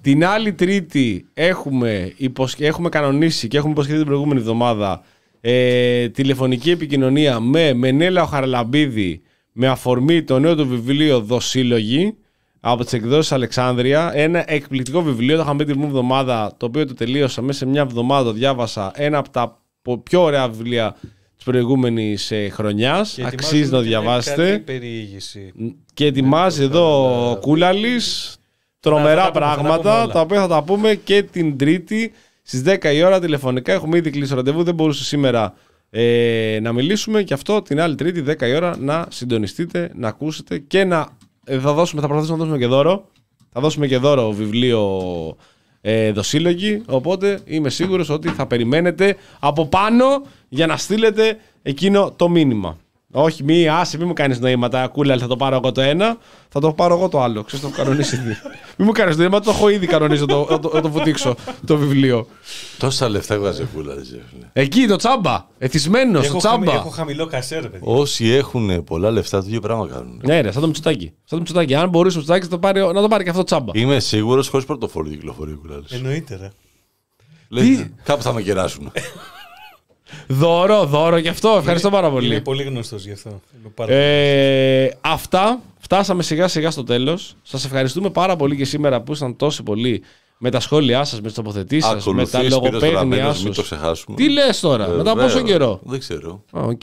Την 0.00 0.24
άλλη 0.26 0.52
Τρίτη 0.52 1.26
έχουμε, 1.34 2.12
υποσ... 2.16 2.54
έχουμε 2.58 2.88
κανονίσει 2.88 3.48
και 3.48 3.56
έχουμε 3.56 3.72
υποσχεθεί 3.72 3.96
την 3.98 4.06
προηγούμενη 4.06 4.40
εβδομάδα 4.40 5.02
ε, 5.40 6.08
τηλεφωνική 6.08 6.70
επικοινωνία 6.70 7.40
με 7.40 7.72
Μενέλα 7.74 8.22
ο 8.22 8.26
Χαραλαμπίδη 8.26 9.22
με 9.52 9.68
αφορμή 9.68 10.22
το 10.22 10.38
νέο 10.38 10.56
του 10.56 10.68
βιβλίο 10.68 11.20
Δοσύλλογοι 11.20 12.16
από 12.66 12.84
τις 12.84 12.92
εκδόσεις 12.92 13.32
Αλεξάνδρεια. 13.32 14.10
Ένα 14.14 14.44
εκπληκτικό 14.52 15.02
βιβλίο, 15.02 15.36
το 15.36 15.42
είχαμε 15.42 15.58
πει 15.58 15.64
την 15.64 15.74
προηγούμενη 15.74 15.98
εβδομάδα, 15.98 16.54
το 16.56 16.66
οποίο 16.66 16.86
το 16.86 16.94
τελείωσα 16.94 17.42
μέσα 17.42 17.58
σε 17.58 17.66
μια 17.66 17.80
εβδομάδα. 17.80 18.24
Το 18.24 18.32
διάβασα 18.32 18.90
ένα 18.94 19.18
από 19.18 19.30
τα 19.30 19.60
πο- 19.82 19.98
πιο 19.98 20.22
ωραία 20.22 20.48
βιβλία 20.48 20.96
της 21.36 21.44
προηγούμενης 21.44 22.30
ε, 22.30 22.48
χρονιάς. 22.48 23.12
Και 23.14 23.24
Αξίζει 23.26 23.56
ετοιμάζουμε 23.62 23.76
να 23.76 23.76
το 23.76 23.82
και 23.82 23.88
διαβάσετε. 23.88 24.50
Κάτι 24.50 24.62
περιήγηση. 24.62 25.52
Και 25.94 26.06
ετοιμάζει 26.06 26.62
εδώ 26.62 27.30
ο 27.30 27.36
Κούλαλης 27.36 28.36
τρομερά 28.80 29.22
Θα 29.24 29.30
τα 29.30 29.32
πούμε, 29.32 29.46
θα 29.46 29.50
τα 29.50 29.56
πούμε 29.56 29.68
πράγματα 29.68 30.02
όλα. 30.02 30.12
τα 30.12 30.20
οποία 30.20 30.40
θα 30.40 30.48
τα 30.48 30.62
πούμε 30.62 30.94
και 30.94 31.22
την 31.22 31.58
Τρίτη 31.58 32.12
στις 32.42 32.62
10 32.66 32.94
η 32.94 33.02
ώρα 33.02 33.20
τηλεφωνικά. 33.20 33.72
Έχουμε 33.72 33.96
ήδη 33.96 34.10
κλείσει 34.10 34.30
το 34.30 34.36
ραντεβού, 34.36 34.62
δεν 34.62 34.74
μπορούσε 34.74 35.04
σήμερα 35.04 35.54
ε, 35.90 36.58
να 36.62 36.72
μιλήσουμε. 36.72 37.22
Και 37.22 37.34
αυτό 37.34 37.62
την 37.62 37.80
άλλη 37.80 37.94
Τρίτη 37.94 38.24
10 38.26 38.42
η 38.42 38.54
ώρα 38.54 38.76
να 38.78 39.06
συντονιστείτε, 39.10 39.90
να 39.94 40.08
ακούσετε 40.08 40.58
και 40.58 40.84
να. 40.84 41.08
Ε, 41.44 41.58
θα, 41.58 41.72
δώσουμε, 41.72 42.00
θα 42.00 42.06
προσπαθήσουμε 42.06 42.38
να 42.38 42.44
δώσουμε 42.44 42.58
και 42.58 42.66
δώρο. 42.66 43.08
Θα 43.52 43.60
δώσουμε 43.60 43.86
και 43.86 43.98
δώρο 43.98 44.32
βιβλίο 44.32 45.00
ε, 45.80 46.12
δοσύλλογοι. 46.12 46.82
Οπότε 46.86 47.40
είμαι 47.44 47.70
σίγουρος 47.70 48.08
ότι 48.08 48.28
θα 48.28 48.46
περιμένετε 48.46 49.16
από 49.38 49.66
πάνω 49.66 50.04
για 50.48 50.66
να 50.66 50.76
στείλετε 50.76 51.38
εκείνο 51.62 52.12
το 52.16 52.28
μήνυμα. 52.28 52.78
Όχι, 53.16 53.44
μη, 53.44 53.68
άσε, 53.68 53.98
μη 53.98 54.04
μου 54.04 54.12
κάνεις 54.12 54.40
νοήματα. 54.40 54.86
Κούλα, 54.86 55.18
θα 55.18 55.26
το 55.26 55.36
πάρω 55.36 55.56
εγώ 55.56 55.72
το 55.72 55.80
ένα, 55.80 56.16
θα 56.48 56.60
το 56.60 56.72
πάρω 56.72 56.94
εγώ 56.94 57.08
το 57.08 57.22
άλλο. 57.22 57.42
Ξέρεις, 57.42 57.64
το 57.64 57.70
έχω 57.74 57.82
κανονίσει 57.84 58.16
ήδη. 58.16 58.36
μη 58.76 58.84
μου 58.84 58.92
κάνεις 58.92 59.16
νοήματα, 59.16 59.44
το 59.44 59.50
έχω 59.50 59.68
ήδη 59.68 59.86
κανονίσει 59.86 60.24
το, 60.26 60.44
το, 60.44 60.58
το, 60.58 60.80
το 60.80 60.90
βουτήξω 60.90 61.34
το 61.66 61.76
βιβλίο. 61.76 62.26
Τόσα 62.78 63.08
λεφτά 63.08 63.34
έβγαζε 63.34 63.68
κούλα. 63.74 63.94
ρε, 63.94 64.00
φίλε. 64.00 64.22
Εκεί 64.52 64.86
το 64.86 64.96
τσάμπα. 64.96 65.46
Εθισμένος 65.58 66.20
το 66.28 66.36
Έχω, 66.36 66.48
χαμη- 66.48 66.62
τσάμπα. 66.66 66.78
έχω 66.80 66.88
χαμηλό 66.90 67.26
κασέρ, 67.26 67.60
παιδιά. 67.62 67.78
Όσοι 67.92 68.28
έχουν 68.28 68.84
πολλά 68.84 69.10
λεφτά, 69.10 69.40
το 69.40 69.46
ίδιο 69.48 69.60
πράγμα 69.60 69.88
κάνουν. 69.88 70.20
Ναι, 70.24 70.40
ρε, 70.40 70.50
σαν 70.52 70.60
το 70.60 70.66
Μητσοτάκι. 70.66 71.04
Σαν 71.04 71.14
το 71.28 71.36
Μητσοτάκι. 71.36 71.74
Αν 71.74 71.88
μπορούσε 71.88 72.16
ο 72.16 72.20
Μητσοτάκι 72.20 72.44
να 72.44 72.50
το 72.50 72.58
πάρει, 72.58 72.80
να 72.80 73.00
το 73.02 73.08
πάρει 73.08 73.24
και 73.24 73.30
αυτό 73.30 73.44
τσάμπα. 73.44 73.72
Είμαι 73.74 74.00
σίγουρος 74.00 74.48
χωρίς 74.48 74.66
πορτοφόλι 74.66 75.10
κυκλοφορεί 75.10 75.52
ο 75.52 75.58
κουλάλη. 75.60 75.84
Εννοείται, 75.90 76.36
ρε. 76.40 76.50
Λέει, 77.48 77.94
κάπου 78.04 78.22
θα 78.22 78.32
με 78.32 78.42
κεράσουν. 78.42 78.92
Δώρο, 80.28 80.84
δώρο 80.86 81.20
και 81.20 81.28
αυτό. 81.28 81.54
Ευχαριστώ 81.58 81.90
πάρα 81.90 82.10
πολύ. 82.10 82.26
Είναι 82.26 82.40
πολύ 82.40 82.62
γνωστός 82.62 83.04
γι' 83.04 83.12
αυτό. 83.12 83.28
Είμαι 83.60 83.68
πάρα 83.74 83.92
Ε, 83.94 84.90
αυτά. 85.00 85.60
Φτάσαμε 85.78 86.22
σιγά 86.22 86.48
σιγά 86.48 86.70
στο 86.70 86.82
τέλος. 86.84 87.36
Σας 87.42 87.64
ευχαριστούμε 87.64 88.10
πάρα 88.10 88.36
πολύ 88.36 88.56
και 88.56 88.64
σήμερα 88.64 89.02
που 89.02 89.12
ήσαν 89.12 89.36
τόσοι 89.36 89.62
πολλοί 89.62 90.02
με 90.38 90.50
τα 90.50 90.60
σχόλιά 90.60 91.04
σας, 91.04 91.20
με 91.20 91.26
τις 91.26 91.34
τοποθετήσεις 91.36 91.84
σας, 91.90 91.94
με 91.94 92.00
τα 92.00 92.10
Ακολουθείς 92.10 92.38
Σπύρος 92.38 92.50
λογοπαίγνια 92.52 92.90
Δραμένος, 92.98 93.42
μην 93.42 93.52
το 93.52 93.62
σα. 93.62 93.74
ξεχάσουμε. 93.74 94.16
Τι 94.16 94.28
λες 94.30 94.60
τώρα, 94.60 94.88
μετά 94.88 95.14
Βεβαίως. 95.14 95.32
πόσο 95.32 95.44
καιρό; 95.44 95.80
Δεν 95.84 95.98
ξέρω. 95.98 96.44
Α, 96.58 96.60
οκ. 96.62 96.82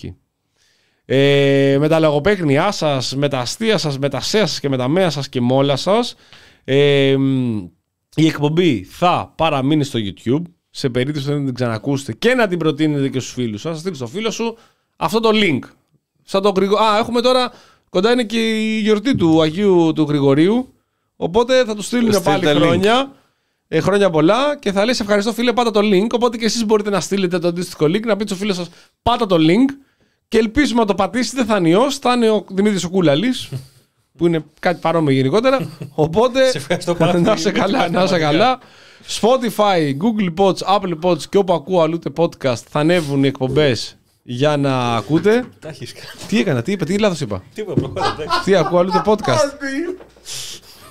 Ε, 1.06 1.78
με 1.80 1.88
τα 1.88 2.00
λογοπαίγνιά 2.00 2.72
σας, 2.72 3.16
με 3.16 3.28
τα 3.28 3.40
αστεία 3.40 3.78
σας, 3.78 4.00
με 4.00 4.10
τα 4.10 4.20
σέα 4.22 4.46
σας 4.48 4.60
και 4.60 4.70
με 4.70 4.78
τα 4.78 4.88
μέα 4.88 5.10
σας 5.10 5.30
και 5.30 5.42
με 5.42 5.54
όλα 5.54 5.76
σας. 5.76 6.16
Ε, 6.64 7.16
μ, 7.18 7.58
η 8.16 8.26
εκπομπή 8.28 8.84
θα 8.84 9.34
παραμείνει 9.38 9.84
στο 9.84 10.00
YouTube. 10.04 10.42
Σε 10.72 10.90
περίπτωση 10.90 11.26
που 11.26 11.32
δεν 11.32 11.46
την 11.46 11.54
ξανακούσετε 11.54 12.14
και 12.14 12.34
να 12.34 12.48
την 12.48 12.58
προτείνετε 12.60 13.10
και 13.10 13.20
στους 13.20 13.34
φίλους 13.34 13.62
σας. 13.62 13.74
Θα 13.74 13.80
στείλει 13.80 13.96
στο 13.96 14.08
φίλο 14.08 14.32
σου 14.32 14.58
αυτό 14.96 15.20
το 15.20 15.30
link. 15.34 15.60
Σαν 16.24 16.42
το 16.42 16.52
Γρηγο... 16.56 16.78
Α, 16.78 16.98
έχουμε 16.98 17.22
τώρα, 17.22 17.52
κοντά 17.90 18.12
είναι 18.12 18.24
και 18.24 18.50
η 18.50 18.80
γιορτή 18.80 19.16
του 19.16 19.42
Αγίου 19.42 19.92
του 19.96 20.06
Γρηγορίου. 20.10 20.74
Οπότε 21.16 21.64
θα 21.66 21.76
του 21.76 21.82
στείλουν 21.82 22.12
Στείλτε 22.14 22.30
πάλι 22.30 22.44
link. 22.48 22.56
χρόνια. 22.62 23.12
Ε, 23.68 23.80
χρόνια 23.80 24.10
πολλά 24.10 24.58
και 24.58 24.72
θα 24.72 24.86
λέει 24.86 24.94
σε 24.94 25.02
ευχαριστώ 25.04 25.34
φίλε 25.34 25.54
πάτα 25.54 25.72
το 25.72 25.80
link 25.84 26.08
οπότε 26.12 26.38
και 26.38 26.46
εσείς 26.46 26.66
μπορείτε 26.66 26.90
να 26.90 27.00
στείλετε 27.00 27.40
το 27.40 27.48
αντίστοιχο 27.48 27.86
link 27.86 28.02
να 28.02 28.16
πείτε 28.16 28.28
στο 28.28 28.36
φίλο 28.36 28.54
σας 28.54 28.70
πάτα 29.02 29.26
το 29.26 29.36
link 29.40 29.74
και 30.28 30.38
ελπίζουμε 30.38 30.80
να 30.80 30.86
το 30.86 30.96
πατήσετε 30.96 31.46
θα 31.46 31.58
είναι 31.58 31.70
ιός, 31.70 31.98
θα 31.98 32.14
είναι 32.14 32.30
ο 32.30 32.46
Δημήτρης 32.50 32.84
ο 32.84 32.90
Κούλαλης 32.90 33.50
που 34.18 34.28
είναι 34.28 34.46
κάτι 34.60 34.80
παρόμοιο 34.82 35.14
γενικότερα 35.14 35.70
οπότε 35.94 36.50
Σε 36.50 36.58
ευχαριστώ 36.58 36.96
πάρα 36.96 37.14
να 37.20 37.24
πολύ. 37.24 37.38
είσαι 37.40 37.52
καλά, 37.52 37.66
Ευχαριστώ 37.86 37.98
να 37.98 38.04
είσαι 38.04 38.18
πραγματικά. 38.18 38.44
καλά 38.46 38.60
Spotify, 39.08 39.94
Google 39.98 40.34
Pods, 40.38 40.78
Apple 40.78 40.94
Pods 41.02 41.24
και 41.24 41.38
όπου 41.38 41.54
ακούω 41.54 41.82
αλλού 41.82 42.00
podcast 42.18 42.56
θα 42.70 42.80
ανέβουν 42.80 43.24
οι 43.24 43.28
εκπομπές 43.28 43.98
για 44.24 44.58
να 44.58 44.96
ακούτε 44.96 45.44
Τα 45.60 45.70
έχεις 45.70 45.94
κάνει. 45.94 46.08
τι 46.28 46.40
έκανα, 46.40 46.62
τι 46.62 46.72
είπα, 46.72 46.86
τι 46.86 46.98
λάθος 46.98 47.20
είπα 47.20 47.44
Τίποτα, 47.54 47.82
προχώρα. 47.82 48.16
εντάξει. 48.20 48.40
τι 48.44 48.56
ακούω 48.56 48.80
αλλού 48.80 48.92
το 48.92 49.02
podcast 49.06 49.52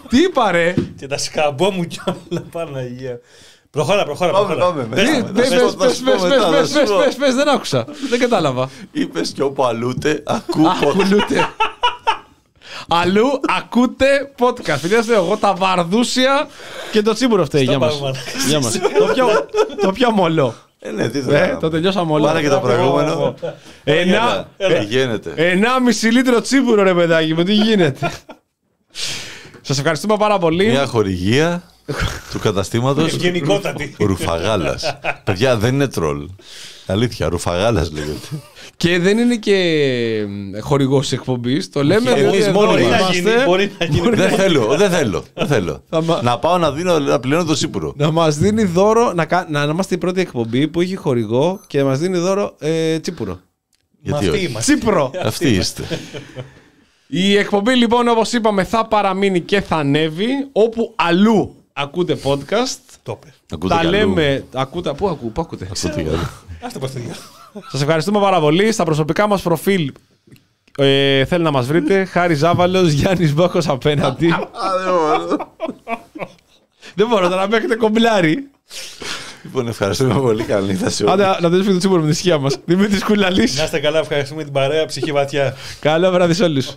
τι 0.09 0.23
είπα 0.23 0.51
ρε 0.51 0.75
Και 0.99 1.07
τα 1.07 1.19
σκαμπό 1.19 1.71
μου 1.71 1.85
κιόλα 1.85 2.45
Παναγία. 2.51 3.21
Προχώρα, 3.71 4.05
προχώρα. 4.05 4.33
Πάμε, 4.33 4.55
προχώρα. 4.55 4.73
πάμε. 4.75 4.85
Πες 4.95 5.09
Τι, 5.11 5.23
τα, 5.23 5.33
Πες, 5.33 5.49
θα 5.49 5.55
πες, 5.59 5.67
σου 5.69 5.77
πω, 5.77 5.85
πες, 5.85 5.89
θα 5.89 5.95
σου 5.95 6.05
πω 6.05 6.13
πες, 6.13 6.23
μετά, 6.31 6.45
θα 6.45 6.51
πες, 6.51 6.69
σου 6.69 6.75
πες, 6.75 6.91
πω. 6.91 6.97
πες, 7.05 7.15
πες, 7.15 7.35
δεν 7.35 7.49
άκουσα. 7.49 7.85
Δεν 8.11 8.19
κατάλαβα. 8.19 8.71
Είπες 8.93 9.31
και 9.31 9.43
όπου 9.43 9.65
αλούτε, 9.65 10.23
ακού 10.27 10.69
Ακουλούτε. 10.69 11.49
Αλλού 12.89 13.27
ακούτε 13.59 14.33
podcast. 14.39 14.79
Φίλε, 14.79 15.03
λέω 15.03 15.25
εγώ 15.25 15.37
τα 15.37 15.55
βαρδούσια 15.55 16.49
και 16.93 17.03
το 17.03 17.13
τσίμπουρο 17.15 17.45
φταίει 17.45 17.63
για 17.65 17.79
μας. 17.79 17.99
πάμε, 17.99 18.17
Για 18.49 18.61
μας. 18.61 18.73
Το 18.99 19.05
πιο- 19.15 19.47
Το 19.83 19.93
πιο 19.93 20.11
μολό. 20.11 20.55
Ε, 20.79 20.91
ναι, 20.91 21.09
τι 21.09 21.21
θα 21.21 21.37
Ε, 21.37 21.41
κάνουμε. 21.41 21.61
Το 21.61 21.71
τελειώσαμε 21.71 22.13
όλο. 22.13 22.25
Πάρε 22.27 22.41
και 22.41 22.49
το 22.49 22.59
προηγούμενο. 22.61 23.35
Ένα, 23.85 24.49
Τι 24.57 24.85
γίνεται. 24.85 25.33
ένα 25.37 25.81
μισή 25.81 26.09
λίτρο 26.09 26.41
τσίμπουρο 26.41 26.83
ρε 26.83 26.95
παιδάκι 26.95 27.35
μου, 27.35 27.43
τι 27.43 27.53
γίνεται; 27.53 28.11
Σας 29.61 29.79
ευχαριστούμε 29.79 30.17
πάρα 30.17 30.39
πολύ. 30.39 30.67
Μια 30.67 30.87
χορηγία 30.87 31.63
του 32.33 32.39
καταστήματος 32.39 33.13
Ευγενικότατη. 33.13 33.97
Ρουφαγάλας. 33.99 34.99
Παιδιά, 35.25 35.57
δεν 35.57 35.75
είναι 35.75 35.89
τρολ. 35.89 36.29
Αλήθεια, 36.91 37.29
Ρουφαγάλας 37.29 37.91
λέγεται. 37.93 38.27
Και 38.77 38.99
δεν 38.99 39.19
είναι 39.19 39.37
και 39.37 39.57
χορηγός 40.61 41.09
τη 41.09 41.15
εκπομπής. 41.15 41.71
Το 41.71 41.83
λέμε 41.85 42.11
Εμείς 42.11 42.23
διότι 42.23 42.37
εδώ 42.37 42.53
μόνοι 42.53 42.67
Μπορεί 42.73 42.83
να 42.83 42.97
είμαστε. 42.99 43.13
γίνει. 43.31 43.45
Μπορεί 43.45 43.73
να 43.79 43.85
γίνει. 43.87 44.09
δεν 44.17 44.31
θέλω, 44.31 44.67
δεν 44.77 44.91
θέλω. 44.91 45.25
Δεν 45.35 45.47
θέλω. 45.47 45.83
Θα 45.89 46.03
μα- 46.03 46.23
Να 46.23 46.39
πάω 46.39 46.59
να, 46.59 46.73
δίνω, 46.73 46.99
να 46.99 47.21
πληρώνω 47.21 47.45
το 47.45 47.57
σύπουρο. 47.57 47.93
Να 47.97 48.11
μας 48.11 48.37
δίνει 48.39 48.65
δώρο, 48.65 49.13
να, 49.13 49.25
κα- 49.25 49.47
να 49.51 49.63
είμαστε 49.63 49.95
η 49.95 49.99
πρώτη 49.99 50.21
εκπομπή 50.21 50.69
που 50.69 50.81
έχει 50.81 50.97
χορηγό 50.97 51.61
και 51.67 51.85
μας 51.85 51.99
δίνει 51.99 52.19
δώρο 52.19 52.55
ε, 52.59 52.99
τσίπουρο. 52.99 53.33
Μα 53.33 53.39
Γιατί 54.03 54.25
αυτοί 54.27 54.37
όχι; 54.39 54.47
είμαστε. 54.51 54.75
Τσίπρο. 54.75 55.11
Αυτοί 55.25 55.49
είστε. 55.49 55.83
Η 57.07 57.37
εκπομπή 57.37 57.75
λοιπόν 57.75 58.09
όπως 58.09 58.33
είπαμε 58.33 58.65
θα 58.65 58.87
παραμείνει 58.87 59.41
και 59.41 59.61
θα 59.61 59.77
ανέβει 59.77 60.27
όπου 60.53 60.93
αλλού 60.97 61.55
ακούτε 61.73 62.19
podcast. 62.25 62.77
Το 63.03 63.19
είπε. 63.21 63.35
Ακούτε 63.53 63.75
τα 63.75 63.81
κι 63.81 63.87
αλλού. 63.87 63.97
λέμε. 63.97 64.45
Ακούτε, 64.55 64.93
πού, 64.93 65.09
ακού, 65.09 65.33
πού 65.33 65.41
ακούτε; 65.41 65.69
Ακούτε 65.87 66.19
κι 66.61 66.65
αλλού. 66.65 66.67
Αυτό 66.67 66.79
πας 66.79 66.93
το 66.93 66.99
διάλογο. 66.99 67.69
Σας 67.71 67.81
ευχαριστούμε 67.83 68.21
πάρα 68.21 68.41
πολύ. 68.41 68.73
Στα 68.73 68.85
προσωπικά 68.85 69.27
μας 69.27 69.43
προφίλ 69.43 69.93
ε, 70.79 71.25
θέλει 71.25 71.43
να 71.43 71.51
μας 71.51 71.67
βρείτε. 71.67 72.05
Χάρη 72.05 72.35
Ζάβαλος, 72.35 72.91
Γιάννης 72.91 73.35
Μπόκος 73.35 73.69
απέναντι. 73.69 74.35
Δεν 76.95 77.07
μπορώ 77.09 77.29
τώρα 77.29 77.41
να 77.41 77.49
με 77.49 77.57
έχετε 77.57 77.75
κομπλάρει. 77.77 78.51
Λοιπόν, 79.43 79.69
ευχαριστούμε 79.69 80.15
πολύ. 80.21 80.43
Καλή 80.43 80.67
νύχτα 80.67 80.91
σε 80.91 81.11
Άντε 81.11 81.25
όλους. 81.25 81.41
να 81.41 81.49
τελειώσουμε 81.49 81.73
το 81.73 81.79
τσίπουρο 81.79 82.03
με 82.03 82.09
τη 82.09 82.15
σκιά 82.17 82.39
μας. 82.39 82.59
Δημήτρης 82.65 83.05
Κουλαλής. 83.05 83.57
Να 83.57 83.65
είστε 83.65 83.79
καλά, 83.79 83.99
ευχαριστούμε 83.99 84.45
την 84.45 84.53
παρέα, 84.53 84.87
ψυχή 84.87 85.13
βαθιά. 85.13 85.57
Καλό 85.81 86.11
βράδυ 86.11 86.35
σε 86.35 86.45
όλους. 86.45 86.67